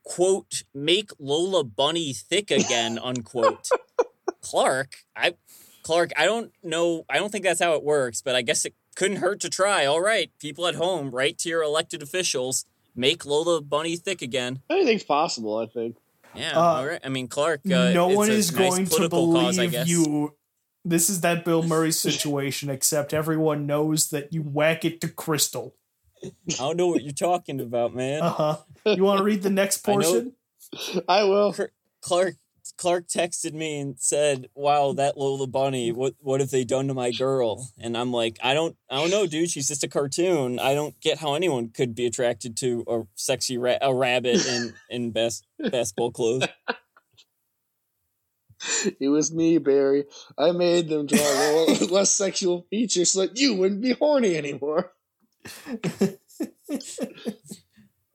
quote 0.03 0.63
make 0.73 1.11
Lola 1.17 1.63
Bunny 1.63 2.13
thick 2.13 2.51
again 2.51 2.99
unquote. 3.03 3.69
Clark, 4.41 4.97
I 5.15 5.35
Clark, 5.83 6.11
I 6.17 6.25
don't 6.25 6.51
know. 6.61 7.05
I 7.09 7.17
don't 7.17 7.31
think 7.31 7.43
that's 7.43 7.61
how 7.61 7.73
it 7.73 7.83
works, 7.83 8.21
but 8.21 8.35
I 8.35 8.41
guess 8.41 8.65
it 8.65 8.75
couldn't 8.95 9.17
hurt 9.17 9.39
to 9.41 9.49
try. 9.49 9.85
All 9.85 10.01
right, 10.01 10.29
people 10.39 10.67
at 10.67 10.75
home, 10.75 11.11
write 11.11 11.37
to 11.39 11.49
your 11.49 11.63
elected 11.63 12.03
officials. 12.03 12.65
Make 12.93 13.25
Lola 13.25 13.61
Bunny 13.61 13.95
thick 13.95 14.21
again. 14.21 14.59
Anything's 14.69 15.03
possible. 15.03 15.57
I 15.57 15.67
think. 15.67 15.95
Yeah, 16.35 16.57
Uh, 16.57 16.61
all 16.61 16.87
right. 16.87 16.99
I 17.03 17.09
mean, 17.09 17.27
Clark. 17.27 17.61
Uh, 17.65 17.91
no 17.91 18.09
it's 18.09 18.17
one 18.17 18.29
a 18.29 18.33
is 18.33 18.51
nice 18.51 18.69
going 18.69 18.85
to 18.85 18.89
political 18.89 19.27
believe 19.27 19.45
cause, 19.45 19.59
I 19.59 19.67
guess. 19.67 19.87
you. 19.87 20.33
This 20.83 21.09
is 21.09 21.21
that 21.21 21.45
Bill 21.45 21.63
Murray 21.63 21.91
situation, 21.91 22.69
except 22.69 23.13
everyone 23.13 23.67
knows 23.67 24.09
that 24.09 24.33
you 24.33 24.41
whack 24.41 24.83
it 24.83 24.99
to 25.01 25.07
Crystal. 25.07 25.75
I 26.23 26.29
don't 26.57 26.77
know 26.77 26.87
what 26.87 27.03
you're 27.03 27.13
talking 27.13 27.59
about, 27.59 27.95
man. 27.95 28.21
Uh 28.21 28.29
huh. 28.29 28.57
You 28.85 29.03
want 29.03 29.19
to 29.19 29.23
read 29.23 29.43
the 29.43 29.49
next 29.49 29.79
portion? 29.79 30.33
I 31.07 31.23
will. 31.23 31.55
Clark 32.01 32.35
Clark 32.77 33.07
texted 33.07 33.53
me 33.53 33.79
and 33.79 33.99
said, 33.99 34.49
"Wow, 34.55 34.93
that 34.93 35.17
Lola 35.17 35.47
Bunny. 35.47 35.91
What 35.91 36.15
what 36.19 36.39
have 36.39 36.49
they 36.49 36.63
done 36.63 36.87
to 36.87 36.93
my 36.93 37.11
girl?" 37.11 37.69
And 37.79 37.97
I'm 37.97 38.11
like, 38.11 38.37
"I 38.43 38.53
don't 38.53 38.75
I 38.89 38.95
don't 38.95 39.11
know, 39.11 39.27
dude. 39.27 39.49
She's 39.49 39.67
just 39.67 39.83
a 39.83 39.87
cartoon. 39.87 40.59
I 40.59 40.73
don't 40.73 40.99
get 40.99 41.19
how 41.19 41.33
anyone 41.35 41.69
could 41.69 41.93
be 41.95 42.05
attracted 42.05 42.57
to 42.57 42.83
a 42.87 43.01
sexy 43.15 43.57
ra- 43.57 43.77
a 43.81 43.93
rabbit 43.93 44.45
in 44.45 44.73
in 44.89 45.11
best 45.11 45.45
basketball 45.59 46.11
clothes." 46.11 46.47
It 48.99 49.07
was 49.09 49.33
me, 49.33 49.57
Barry. 49.57 50.05
I 50.37 50.51
made 50.51 50.87
them 50.89 51.05
draw 51.07 51.17
little 51.19 51.87
less 51.95 52.11
sexual 52.11 52.67
features 52.69 53.11
so 53.11 53.21
that 53.21 53.37
you 53.37 53.55
wouldn't 53.55 53.81
be 53.81 53.93
horny 53.93 54.35
anymore. 54.37 54.93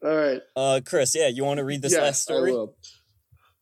All 0.05 0.15
right. 0.17 0.41
Uh, 0.55 0.81
Chris, 0.85 1.15
yeah, 1.17 1.29
you 1.29 1.45
want 1.45 1.59
to 1.59 1.65
read 1.65 1.83
this 1.83 1.93
Yes, 1.93 2.01
last 2.03 2.31
I 2.31 2.35
story? 2.35 2.53
will. 2.53 2.77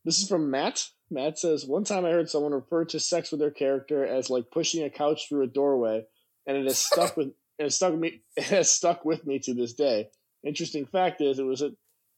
This 0.05 0.19
is 0.21 0.29
from 0.29 0.51
Matt. 0.51 0.89
Matt 1.11 1.39
says, 1.39 1.65
One 1.65 1.85
time 1.85 2.05
I 2.05 2.11
heard 2.11 2.29
someone 2.29 2.53
refer 2.53 2.85
to 2.87 3.01
sex 3.01 3.31
with 3.31 3.41
their 3.41 3.51
character 3.51 4.05
as 4.05 4.31
like 4.31 4.51
pushing 4.51 4.85
a 4.85 4.91
couch 4.91 5.29
through 5.29 5.45
a 5.45 5.47
doorway, 5.47 6.05
and 6.47 6.57
it 6.57 6.65
has 6.65 6.79
stuck 6.79 7.17
with 7.17 7.29
it 7.59 7.63
has 7.63 7.77
stuck 7.77 7.95
me 7.95 8.23
it 8.37 8.45
has 8.45 8.71
stuck 8.71 9.05
with 9.05 9.25
me 9.27 9.39
to 9.41 9.55
this 9.55 9.75
day. 9.75 10.09
Interesting 10.45 10.87
fact 10.87 11.21
is 11.21 11.39
it 11.39 11.45
was 11.45 11.63
a 11.63 11.67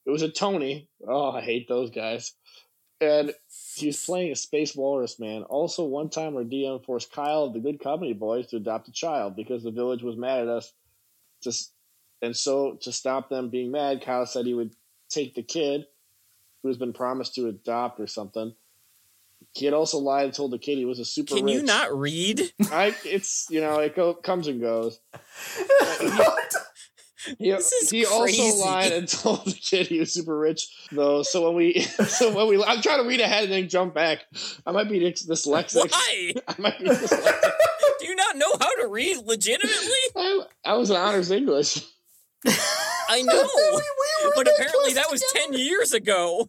it 0.06 0.10
was 0.10 0.22
a 0.22 0.30
Tony. 0.30 0.88
Oh, 1.06 1.30
I 1.30 1.43
hate 1.43 1.68
those 1.68 1.90
guys. 1.90 2.32
And 3.01 3.35
he's 3.74 4.05
playing 4.05 4.32
a 4.32 4.36
space 4.36 4.74
walrus 4.74 5.18
man. 5.20 5.43
Also, 5.44 5.85
one 5.85 6.09
time 6.09 6.35
our 6.36 6.44
DM 6.44 6.85
forced 6.85 7.12
Kyle 7.12 7.44
of 7.44 7.52
the 7.52 7.60
Good 7.60 7.81
Company 7.81 8.14
Boys 8.14 8.47
to 8.48 8.56
adopt 8.56 8.89
a 8.89 8.93
child 8.93 9.36
because 9.36 9.62
the 9.62 9.70
village 9.70 10.02
was 10.02 10.16
mad 10.16 10.40
at 10.40 10.48
us. 10.48 10.73
Just 11.43 11.73
and 12.23 12.35
so 12.35 12.78
to 12.82 12.93
stop 12.93 13.28
them 13.28 13.51
being 13.51 13.70
mad, 13.70 14.02
Kyle 14.02 14.24
said 14.24 14.47
he 14.47 14.55
would 14.55 14.74
take 15.10 15.35
the 15.35 15.43
kid 15.43 15.86
who 16.62 16.68
has 16.68 16.78
been 16.78 16.94
promised 16.94 17.35
to 17.35 17.48
adopt 17.48 18.01
or 18.01 18.06
something. 18.06 18.55
He 19.52 19.66
had 19.66 19.74
also 19.74 19.98
lied 19.98 20.24
and 20.24 20.35
told 20.35 20.52
the 20.52 20.59
kid 20.59 20.78
he 20.78 20.85
was 20.85 20.98
a 20.98 21.05
super 21.05 21.35
Can 21.35 21.44
rich. 21.44 21.55
you 21.55 21.62
not 21.62 21.97
read? 21.97 22.40
I, 22.73 22.94
it's 23.05 23.47
you 23.51 23.60
know 23.60 23.78
it 23.81 23.94
go, 23.94 24.14
comes 24.14 24.48
and 24.48 24.60
goes. 24.60 24.98
He, 27.38 27.51
This 27.51 27.72
is 27.72 27.90
he 27.90 28.05
crazy. 28.05 28.43
also 28.43 28.64
lied 28.64 28.93
and 28.93 29.09
told 29.22 29.44
the 29.47 29.52
kid 29.52 29.86
he 29.86 30.01
was 30.01 30.12
super 30.12 30.38
rich 30.38 30.68
though. 30.93 31.22
So 31.22 31.47
when 31.47 31.55
we, 31.56 31.80
so 32.09 32.34
when 32.34 32.48
we, 32.48 32.62
I'm 32.62 32.82
trying 32.82 33.02
to 33.02 33.09
read 33.09 33.20
ahead 33.20 33.44
and 33.44 33.52
then 33.52 33.68
jump 33.68 33.94
back. 33.94 34.24
I 34.66 34.72
might 34.72 34.88
be 34.88 35.01
dyslexic. 35.01 35.90
Why? 35.90 36.34
I 36.48 36.55
might 36.59 36.78
be 36.78 36.86
dyslexic. 36.86 37.52
Do 38.01 38.06
you 38.06 38.14
not 38.16 38.36
know 38.36 38.52
how 38.60 38.82
to 38.82 38.88
read 38.88 39.18
legitimately? 39.24 40.02
I, 40.14 40.40
I 40.64 40.74
was 40.74 40.90
an 40.90 40.97
honors 40.97 41.30
English. 41.30 41.78
I 43.09 43.22
know, 43.22 43.48
but 44.36 44.47
apparently 44.48 44.93
that 44.94 45.10
was 45.10 45.24
ten 45.32 45.52
years 45.55 45.93
ago. 45.93 46.48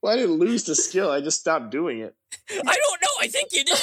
Well, 0.00 0.12
I 0.12 0.16
didn't 0.16 0.38
lose 0.38 0.64
the 0.64 0.74
skill. 0.74 1.10
I 1.10 1.20
just 1.20 1.40
stopped 1.40 1.70
doing 1.70 1.98
it. 2.00 2.14
I 2.50 2.54
don't 2.56 2.66
know. 3.02 3.08
I 3.20 3.26
think 3.26 3.50
you 3.52 3.64
did. 3.64 3.78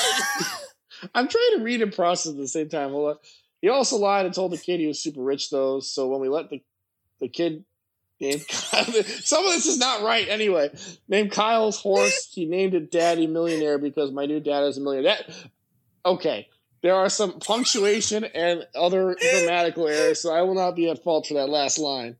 I'm 1.13 1.27
trying 1.27 1.57
to 1.57 1.63
read 1.63 1.81
and 1.81 1.93
process 1.93 2.31
at 2.31 2.37
the 2.37 2.47
same 2.47 2.69
time. 2.69 2.89
Hold 2.91 3.09
on. 3.11 3.15
He 3.61 3.69
also 3.69 3.97
lied 3.97 4.25
and 4.25 4.33
told 4.33 4.51
the 4.51 4.57
kid 4.57 4.79
he 4.79 4.87
was 4.87 5.01
super 5.01 5.21
rich 5.21 5.49
though. 5.49 5.79
So 5.79 6.07
when 6.07 6.21
we 6.21 6.29
let 6.29 6.49
the 6.49 6.61
the 7.19 7.27
kid 7.27 7.65
named 8.19 8.47
Kyle, 8.49 8.85
some 8.85 9.45
of 9.45 9.51
this 9.51 9.65
is 9.65 9.77
not 9.77 10.01
right 10.01 10.27
anyway. 10.29 10.69
Named 11.07 11.31
Kyle's 11.31 11.79
horse, 11.79 12.29
he 12.31 12.45
named 12.45 12.73
it 12.73 12.91
Daddy 12.91 13.27
Millionaire 13.27 13.77
because 13.77 14.11
my 14.11 14.25
new 14.25 14.39
dad 14.39 14.63
is 14.63 14.77
a 14.77 14.81
millionaire. 14.81 15.17
That 15.27 15.35
okay. 16.05 16.47
There 16.81 16.95
are 16.95 17.09
some 17.09 17.39
punctuation 17.39 18.23
and 18.23 18.65
other 18.73 19.17
grammatical 19.19 19.89
errors, 19.89 20.21
so 20.21 20.33
I 20.33 20.43
will 20.43 20.55
not 20.55 20.77
be 20.77 20.89
at 20.89 21.03
fault 21.03 21.27
for 21.27 21.33
that 21.33 21.49
last 21.49 21.77
line. 21.77 22.15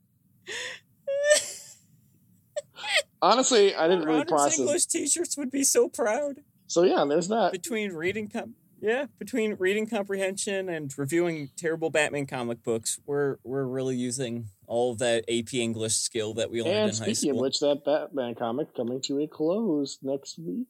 Honestly, 3.22 3.76
I 3.76 3.88
didn't 3.88 4.06
really 4.06 4.26
process. 4.26 4.60
English 4.60 4.86
teachers 4.88 5.38
would 5.38 5.52
be 5.52 5.64
so 5.64 5.88
proud. 5.88 6.41
So 6.68 6.84
yeah, 6.84 7.06
there's 7.06 7.30
that. 7.30 7.52
between 7.52 7.94
reading 7.94 8.28
com- 8.30 8.56
yeah 8.81 9.06
between 9.18 9.56
reading 9.60 9.85
comprehension 9.88 10.69
and 10.69 10.93
reviewing 10.97 11.49
terrible 11.57 11.89
batman 11.89 12.26
comic 12.26 12.64
books 12.64 12.99
we're 13.06 13.38
we're 13.43 13.65
really 13.65 13.95
using 13.95 14.49
all 14.68 14.91
of 14.91 14.99
that 14.99 15.23
ap 15.30 15.53
english 15.53 15.95
skill 15.95 16.34
that 16.34 16.49
we 16.49 16.61
learned 16.61 16.76
And 16.77 16.91
in 16.91 16.97
high 16.97 17.03
school. 17.11 17.15
speaking 17.15 17.31
of 17.31 17.38
which, 17.41 17.60
that 17.60 17.84
Batman 17.85 18.35
comic 18.35 18.73
coming 18.76 19.01
to 19.03 19.19
a 19.22 19.27
close 19.27 19.97
next 20.01 20.39
week 20.39 20.68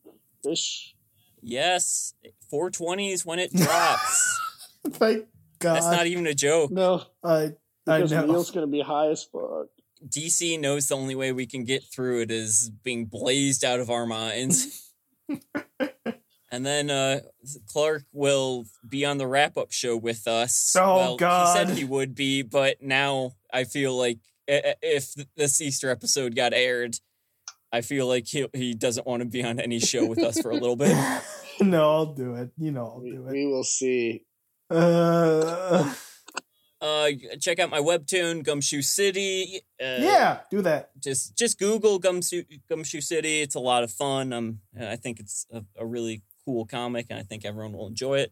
ish. 0.49 0.95
yes 1.41 2.13
420 2.49 3.11
is 3.11 3.25
when 3.25 3.39
it 3.39 3.53
drops 3.53 4.39
Thank 4.91 5.25
God. 5.59 5.75
that's 5.75 5.85
not 5.87 6.07
even 6.07 6.25
a 6.25 6.33
joke 6.33 6.71
No, 6.71 7.03
I 7.23 7.51
I 7.85 7.97
because 7.97 8.11
know. 8.11 8.25
Neil's 8.25 8.49
gonna 8.51 8.67
be 8.67 8.81
high 8.81 9.09
as 9.09 9.23
fuck. 9.23 9.67
dc 10.07 10.59
knows 10.59 10.87
the 10.87 10.95
only 10.95 11.15
way 11.15 11.31
we 11.31 11.45
can 11.45 11.63
get 11.63 11.83
through 11.83 12.21
it 12.21 12.31
is 12.31 12.69
being 12.83 13.05
blazed 13.05 13.63
out 13.65 13.79
of 13.79 13.89
our 13.89 14.05
minds 14.05 14.91
and 16.51 16.65
then 16.65 16.89
uh 16.89 17.19
clark 17.67 18.03
will 18.11 18.65
be 18.87 19.05
on 19.05 19.17
the 19.17 19.27
wrap-up 19.27 19.71
show 19.71 19.95
with 19.95 20.27
us 20.27 20.75
Oh, 20.79 20.95
well 20.95 21.17
God. 21.17 21.45
he 21.47 21.53
said 21.67 21.77
he 21.77 21.83
would 21.85 22.15
be 22.15 22.41
but 22.41 22.81
now 22.81 23.33
i 23.53 23.63
feel 23.63 23.95
like 23.97 24.19
i- 24.49 24.63
i- 24.65 24.75
if 24.81 25.13
this 25.35 25.61
easter 25.61 25.89
episode 25.89 26.35
got 26.35 26.53
aired 26.53 26.97
i 27.71 27.81
feel 27.81 28.07
like 28.07 28.27
he, 28.27 28.47
he 28.53 28.73
doesn't 28.73 29.05
want 29.07 29.21
to 29.21 29.27
be 29.29 29.43
on 29.43 29.59
any 29.59 29.79
show 29.79 30.05
with 30.05 30.19
us 30.19 30.41
for 30.41 30.49
a 30.51 30.55
little 30.55 30.75
bit 30.75 30.95
no, 31.61 31.91
I'll 31.91 32.05
do 32.13 32.35
it. 32.35 32.51
You 32.57 32.71
know, 32.71 32.85
I'll 32.85 33.01
We, 33.01 33.11
do 33.11 33.27
it. 33.27 33.31
we 33.31 33.45
will 33.45 33.65
see. 33.65 34.23
Uh, 34.71 35.93
uh 36.81 37.09
check 37.41 37.59
out 37.59 37.69
my 37.69 37.79
webtoon 37.81 38.41
gumshoe 38.43 38.81
city 38.81 39.59
uh, 39.81 39.97
yeah, 39.99 40.39
do 40.49 40.61
that. 40.61 40.91
just 41.01 41.35
just 41.37 41.59
google 41.59 41.99
gumshoe 41.99 42.43
gumshoe 42.69 43.01
city 43.01 43.41
it's 43.41 43.55
a 43.55 43.59
lot 43.59 43.83
of 43.83 43.91
fun 43.91 44.31
um 44.31 44.59
i 44.79 44.95
think 44.95 45.19
it's 45.19 45.45
a, 45.51 45.61
a 45.77 45.85
really 45.85 46.21
cool 46.49 46.65
comic 46.65 47.05
and 47.09 47.19
i 47.19 47.23
think 47.23 47.45
everyone 47.45 47.73
will 47.73 47.87
enjoy 47.87 48.17
it 48.19 48.31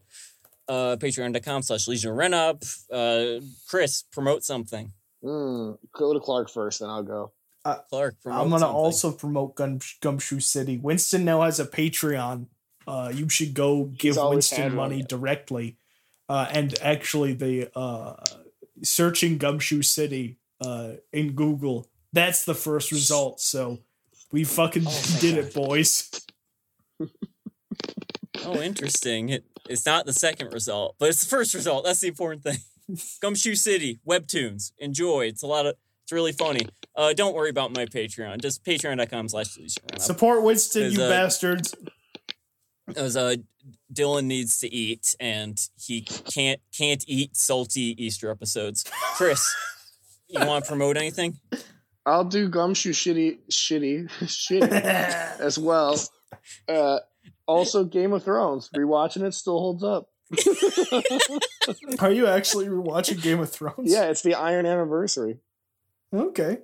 uh 0.68 0.96
patreon.com 0.98 1.62
slash 1.62 1.86
legion 1.86 2.10
Renob 2.12 2.56
uh 2.92 3.40
chris 3.68 4.02
promote 4.10 4.42
something 4.44 4.92
Mm, 5.24 5.78
go 5.92 6.12
to 6.14 6.20
Clark 6.20 6.48
first, 6.48 6.78
then 6.78 6.90
I'll 6.90 7.02
go. 7.02 7.32
Uh, 7.64 7.78
clark 7.90 8.14
promote 8.22 8.40
I'm 8.40 8.50
gonna 8.50 8.60
something. 8.60 8.76
also 8.76 9.10
promote 9.10 9.56
Gum, 9.56 9.80
Gumshoe 10.00 10.38
City. 10.38 10.78
Winston 10.78 11.24
now 11.24 11.42
has 11.42 11.58
a 11.58 11.66
Patreon. 11.66 12.46
uh, 12.86 13.10
you 13.12 13.28
should 13.28 13.52
go 13.52 13.86
give 13.86 14.16
Winston 14.16 14.76
money 14.76 15.02
directly. 15.02 15.76
Uh, 16.28 16.46
and 16.52 16.72
actually, 16.80 17.32
the 17.32 17.68
uh, 17.76 18.14
searching 18.84 19.38
Gumshoe 19.38 19.82
City 19.82 20.38
uh, 20.60 20.92
in 21.12 21.32
Google, 21.32 21.88
that's 22.12 22.44
the 22.44 22.54
first 22.54 22.92
result. 22.92 23.40
So 23.40 23.78
we 24.30 24.44
fucking 24.44 24.84
Oh 24.86 25.16
did 25.20 25.34
God. 25.34 25.44
it, 25.46 25.52
boys. 25.54 26.10
Oh, 28.48 28.60
interesting. 28.60 29.28
It, 29.30 29.44
it's 29.68 29.84
not 29.86 30.06
the 30.06 30.12
second 30.12 30.52
result, 30.52 30.96
but 30.98 31.08
it's 31.08 31.20
the 31.22 31.28
first 31.28 31.54
result. 31.54 31.84
That's 31.84 32.00
the 32.00 32.08
important 32.08 32.42
thing. 32.42 32.58
Gumshoe 33.20 33.54
City, 33.54 33.98
webtoons. 34.06 34.72
Enjoy. 34.78 35.22
It's 35.26 35.42
a 35.42 35.46
lot 35.46 35.66
of 35.66 35.74
it's 36.02 36.12
really 36.12 36.32
funny. 36.32 36.62
Uh, 36.96 37.12
don't 37.12 37.34
worry 37.34 37.50
about 37.50 37.76
my 37.76 37.84
Patreon. 37.84 38.40
Just 38.40 38.64
patreon.com 38.64 39.28
slash 39.28 39.58
Support 39.98 40.42
Winston, 40.42 40.82
There's 40.82 40.96
you 40.96 41.04
a- 41.04 41.08
bastards. 41.08 41.74
As 42.96 43.16
uh 43.16 43.36
Dylan 43.92 44.24
needs 44.24 44.58
to 44.60 44.72
eat 44.74 45.14
and 45.20 45.60
he 45.78 46.00
can't 46.00 46.60
can't 46.76 47.04
eat 47.06 47.36
salty 47.36 47.94
Easter 48.02 48.30
episodes. 48.30 48.84
Chris, 49.16 49.54
you 50.28 50.44
want 50.46 50.64
to 50.64 50.68
promote 50.68 50.96
anything? 50.96 51.38
I'll 52.06 52.24
do 52.24 52.48
gumshoe 52.48 52.92
shitty, 52.92 53.38
shitty, 53.50 54.08
shitty 54.22 54.70
as 55.40 55.58
well. 55.58 56.00
Uh, 56.66 57.00
also, 57.48 57.84
Game 57.84 58.12
of 58.12 58.22
Thrones. 58.22 58.70
Rewatching 58.76 59.22
it 59.22 59.34
still 59.34 59.58
holds 59.58 59.82
up. 59.82 60.10
Are 62.00 62.12
you 62.12 62.26
actually 62.26 62.68
watching 62.68 63.18
Game 63.18 63.40
of 63.40 63.50
Thrones? 63.50 63.90
Yeah, 63.90 64.04
it's 64.04 64.22
the 64.22 64.34
Iron 64.34 64.66
Anniversary. 64.66 65.38
Okay. 66.14 66.58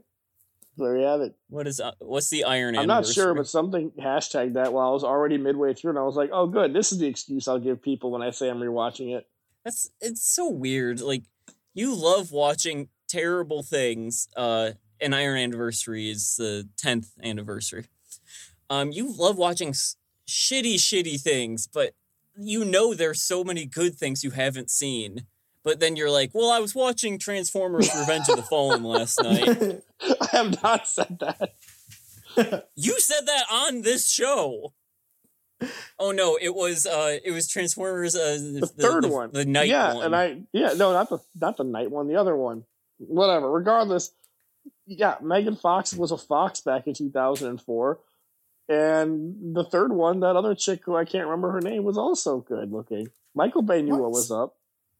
There 0.76 0.96
you 0.96 1.04
have 1.04 1.20
it. 1.20 1.34
What 1.50 1.66
is 1.68 1.80
uh, 1.80 1.92
what's 2.00 2.30
the 2.30 2.44
Iron 2.44 2.76
I'm 2.76 2.88
not 2.88 3.06
sure, 3.06 3.32
but 3.34 3.46
something 3.46 3.92
hashtagged 3.98 4.54
that 4.54 4.72
while 4.72 4.88
I 4.88 4.92
was 4.92 5.04
already 5.04 5.38
midway 5.38 5.72
through, 5.72 5.90
and 5.90 5.98
I 5.98 6.02
was 6.02 6.16
like, 6.16 6.30
"Oh, 6.32 6.48
good. 6.48 6.72
This 6.72 6.90
is 6.90 6.98
the 6.98 7.06
excuse 7.06 7.46
I'll 7.46 7.60
give 7.60 7.80
people 7.80 8.10
when 8.10 8.22
I 8.22 8.30
say 8.30 8.50
I'm 8.50 8.58
rewatching 8.58 9.16
it." 9.16 9.26
That's 9.64 9.90
it's 10.00 10.26
so 10.28 10.48
weird. 10.48 11.00
Like 11.00 11.22
you 11.74 11.94
love 11.94 12.32
watching 12.32 12.88
terrible 13.08 13.62
things. 13.62 14.28
Uh, 14.36 14.72
and 15.00 15.14
Iron 15.14 15.38
Anniversary 15.38 16.10
is 16.10 16.34
the 16.36 16.68
tenth 16.76 17.10
anniversary. 17.22 17.84
Um, 18.68 18.90
you 18.90 19.12
love 19.16 19.36
watching 19.36 19.68
s- 19.70 19.96
shitty, 20.28 20.74
shitty 20.76 21.20
things, 21.20 21.66
but 21.66 21.94
you 22.38 22.64
know 22.64 22.94
there's 22.94 23.22
so 23.22 23.44
many 23.44 23.64
good 23.66 23.94
things 23.94 24.24
you 24.24 24.30
haven't 24.30 24.70
seen. 24.70 25.26
But 25.62 25.80
then 25.80 25.96
you're 25.96 26.10
like, 26.10 26.32
well, 26.34 26.50
I 26.50 26.58
was 26.58 26.74
watching 26.74 27.18
Transformers: 27.18 27.88
Revenge 27.98 28.28
of 28.28 28.36
the 28.36 28.42
Fallen 28.42 28.84
last 28.84 29.22
night. 29.22 29.82
I 30.20 30.26
have 30.32 30.62
not 30.62 30.86
said 30.86 31.18
that. 31.20 31.52
You 32.76 32.98
said 33.00 33.26
that 33.26 33.44
on 33.50 33.82
this 33.82 34.10
show. 34.10 34.74
Oh 35.98 36.10
no, 36.10 36.36
it 36.40 36.54
was 36.54 36.84
uh, 36.84 37.16
it 37.24 37.30
was 37.30 37.48
Transformers. 37.48 38.14
Uh, 38.14 38.36
The 38.60 38.66
third 38.66 39.06
one. 39.06 39.30
the 39.32 39.46
night 39.46 39.68
yeah, 39.68 39.94
one. 39.94 40.04
and 40.04 40.16
I 40.16 40.42
yeah 40.52 40.74
no 40.76 40.92
not 40.92 41.08
the 41.08 41.18
not 41.40 41.56
the 41.56 41.64
night 41.64 41.90
one, 41.90 42.08
the 42.08 42.16
other 42.16 42.36
one. 42.36 42.64
Whatever. 42.98 43.50
Regardless, 43.50 44.10
yeah, 44.86 45.14
Megan 45.22 45.56
Fox 45.56 45.94
was 45.94 46.10
a 46.12 46.18
fox 46.18 46.60
back 46.60 46.86
in 46.86 46.92
2004, 46.94 47.98
and 48.68 49.54
the 49.54 49.64
third 49.64 49.92
one, 49.92 50.20
that 50.20 50.36
other 50.36 50.54
chick 50.54 50.82
who 50.84 50.96
I 50.96 51.04
can't 51.04 51.26
remember 51.26 51.50
her 51.52 51.60
name, 51.60 51.84
was 51.84 51.98
also 51.98 52.38
good 52.40 52.72
looking. 52.72 53.08
Michael 53.34 53.62
Bay 53.62 53.82
knew 53.82 53.92
what, 53.92 54.02
What? 54.02 54.10
was 54.12 54.30
up. 54.30 54.56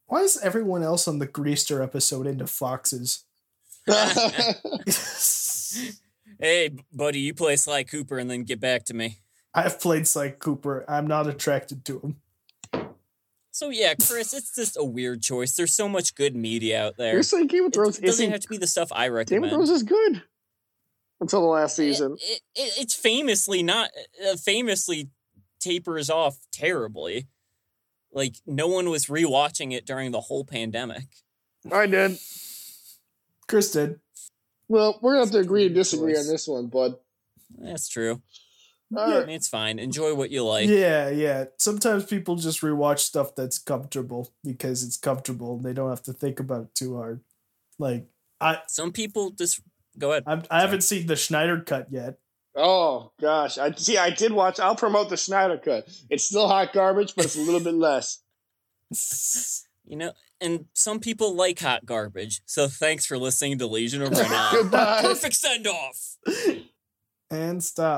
Why 0.07 0.21
is 0.21 0.37
everyone 0.37 0.83
else 0.83 1.07
on 1.07 1.19
the 1.19 1.27
Greaster 1.27 1.81
episode 1.83 2.27
into 2.27 2.45
foxes? 2.47 3.23
Hey, 6.39 6.71
buddy, 6.91 7.19
you 7.19 7.33
play 7.33 7.55
Sly 7.55 7.83
Cooper 7.83 8.17
and 8.17 8.29
then 8.29 8.43
get 8.43 8.59
back 8.59 8.83
to 8.85 8.93
me. 8.93 9.19
I've 9.53 9.79
played 9.79 10.05
Sly 10.05 10.29
Cooper. 10.31 10.83
I'm 10.87 11.07
not 11.07 11.27
attracted 11.27 11.85
to 11.85 11.99
him. 11.99 12.15
So 13.51 13.69
yeah, 13.69 13.93
Chris, 13.93 14.33
it's 14.33 14.53
just 14.53 14.75
a 14.77 14.83
weird 14.83 15.21
choice. 15.21 15.55
There's 15.55 15.73
so 15.73 15.87
much 15.87 16.13
good 16.13 16.35
media 16.35 16.83
out 16.87 16.97
there. 16.97 17.13
You're 17.13 17.23
saying 17.23 17.47
Game 17.47 17.65
of 17.65 17.73
Thrones 17.73 17.99
It 17.99 18.05
doesn't 18.05 18.23
isn't 18.23 18.31
have 18.33 18.41
to 18.41 18.49
be 18.49 18.57
the 18.57 18.67
stuff 18.67 18.91
I 18.91 19.07
recommend. 19.07 19.43
Game 19.43 19.49
of. 19.49 19.55
Thrones 19.55 19.69
is 19.69 19.83
good 19.83 20.23
until 21.21 21.41
the 21.41 21.47
last 21.47 21.75
season. 21.75 22.17
It, 22.19 22.41
it, 22.55 22.73
it's 22.79 22.95
famously 22.95 23.63
not 23.63 23.89
uh, 24.27 24.35
famously 24.35 25.09
tapers 25.59 26.09
off 26.09 26.37
terribly. 26.51 27.27
Like 28.11 28.35
no 28.45 28.67
one 28.67 28.89
was 28.89 29.07
rewatching 29.07 29.73
it 29.73 29.85
during 29.85 30.11
the 30.11 30.21
whole 30.21 30.45
pandemic. 30.45 31.07
I 31.71 31.85
did. 31.87 32.17
Chris 33.47 33.71
did. 33.71 33.99
Well, 34.67 34.99
we're 35.01 35.13
gonna 35.13 35.25
have 35.25 35.31
to 35.33 35.39
agree 35.39 35.65
and 35.67 35.75
disagree 35.75 36.13
choice. 36.13 36.25
on 36.25 36.31
this 36.31 36.47
one, 36.47 36.67
bud. 36.67 36.95
That's 37.57 37.87
true. 37.87 38.21
All 38.95 39.03
I 39.03 39.17
right. 39.17 39.27
mean, 39.27 39.35
it's 39.35 39.47
fine. 39.47 39.79
Enjoy 39.79 40.13
what 40.13 40.29
you 40.29 40.45
like. 40.45 40.69
yeah, 40.69 41.09
yeah. 41.09 41.45
Sometimes 41.57 42.05
people 42.05 42.35
just 42.35 42.61
rewatch 42.61 42.99
stuff 42.99 43.35
that's 43.35 43.57
comfortable 43.57 44.31
because 44.43 44.83
it's 44.83 44.97
comfortable 44.97 45.57
and 45.57 45.65
they 45.65 45.73
don't 45.73 45.89
have 45.89 46.03
to 46.03 46.13
think 46.13 46.39
about 46.39 46.63
it 46.63 46.75
too 46.75 46.95
hard. 46.95 47.21
Like 47.79 48.05
I, 48.39 48.59
Some 48.67 48.91
people 48.91 49.31
just 49.31 49.61
go 49.97 50.11
ahead. 50.11 50.23
I'm, 50.27 50.43
I 50.49 50.61
haven't 50.61 50.81
seen 50.81 51.07
the 51.07 51.15
Snyder 51.15 51.61
cut 51.61 51.87
yet. 51.91 52.17
Oh 52.55 53.11
gosh, 53.19 53.57
I 53.57 53.71
see. 53.71 53.97
I 53.97 54.09
did 54.11 54.31
watch. 54.31 54.59
I'll 54.59 54.75
promote 54.75 55.09
the 55.09 55.17
Snyder 55.17 55.57
cut. 55.57 55.87
It's 56.09 56.23
still 56.23 56.47
hot 56.47 56.71
garbage, 56.73 57.13
but 57.15 57.25
it's 57.25 57.35
a 57.35 57.41
little 57.41 57.59
bit 57.59 57.73
less. 57.75 58.21
You 59.87 59.97
know, 59.97 60.13
and 60.41 60.65
some 60.73 60.99
people 60.99 61.35
like 61.35 61.59
hot 61.59 61.85
garbage. 61.85 62.41
So 62.47 62.67
thanks 62.67 63.05
for 63.05 63.19
listening 63.19 63.59
to 63.59 63.67
Legion 63.67 64.01
of 64.01 64.09
Renob. 64.13 64.51
Goodbye. 64.51 65.01
Perfect 65.03 65.35
send 65.35 65.67
off. 65.67 66.17
and 67.29 67.63
stop. 67.63 67.93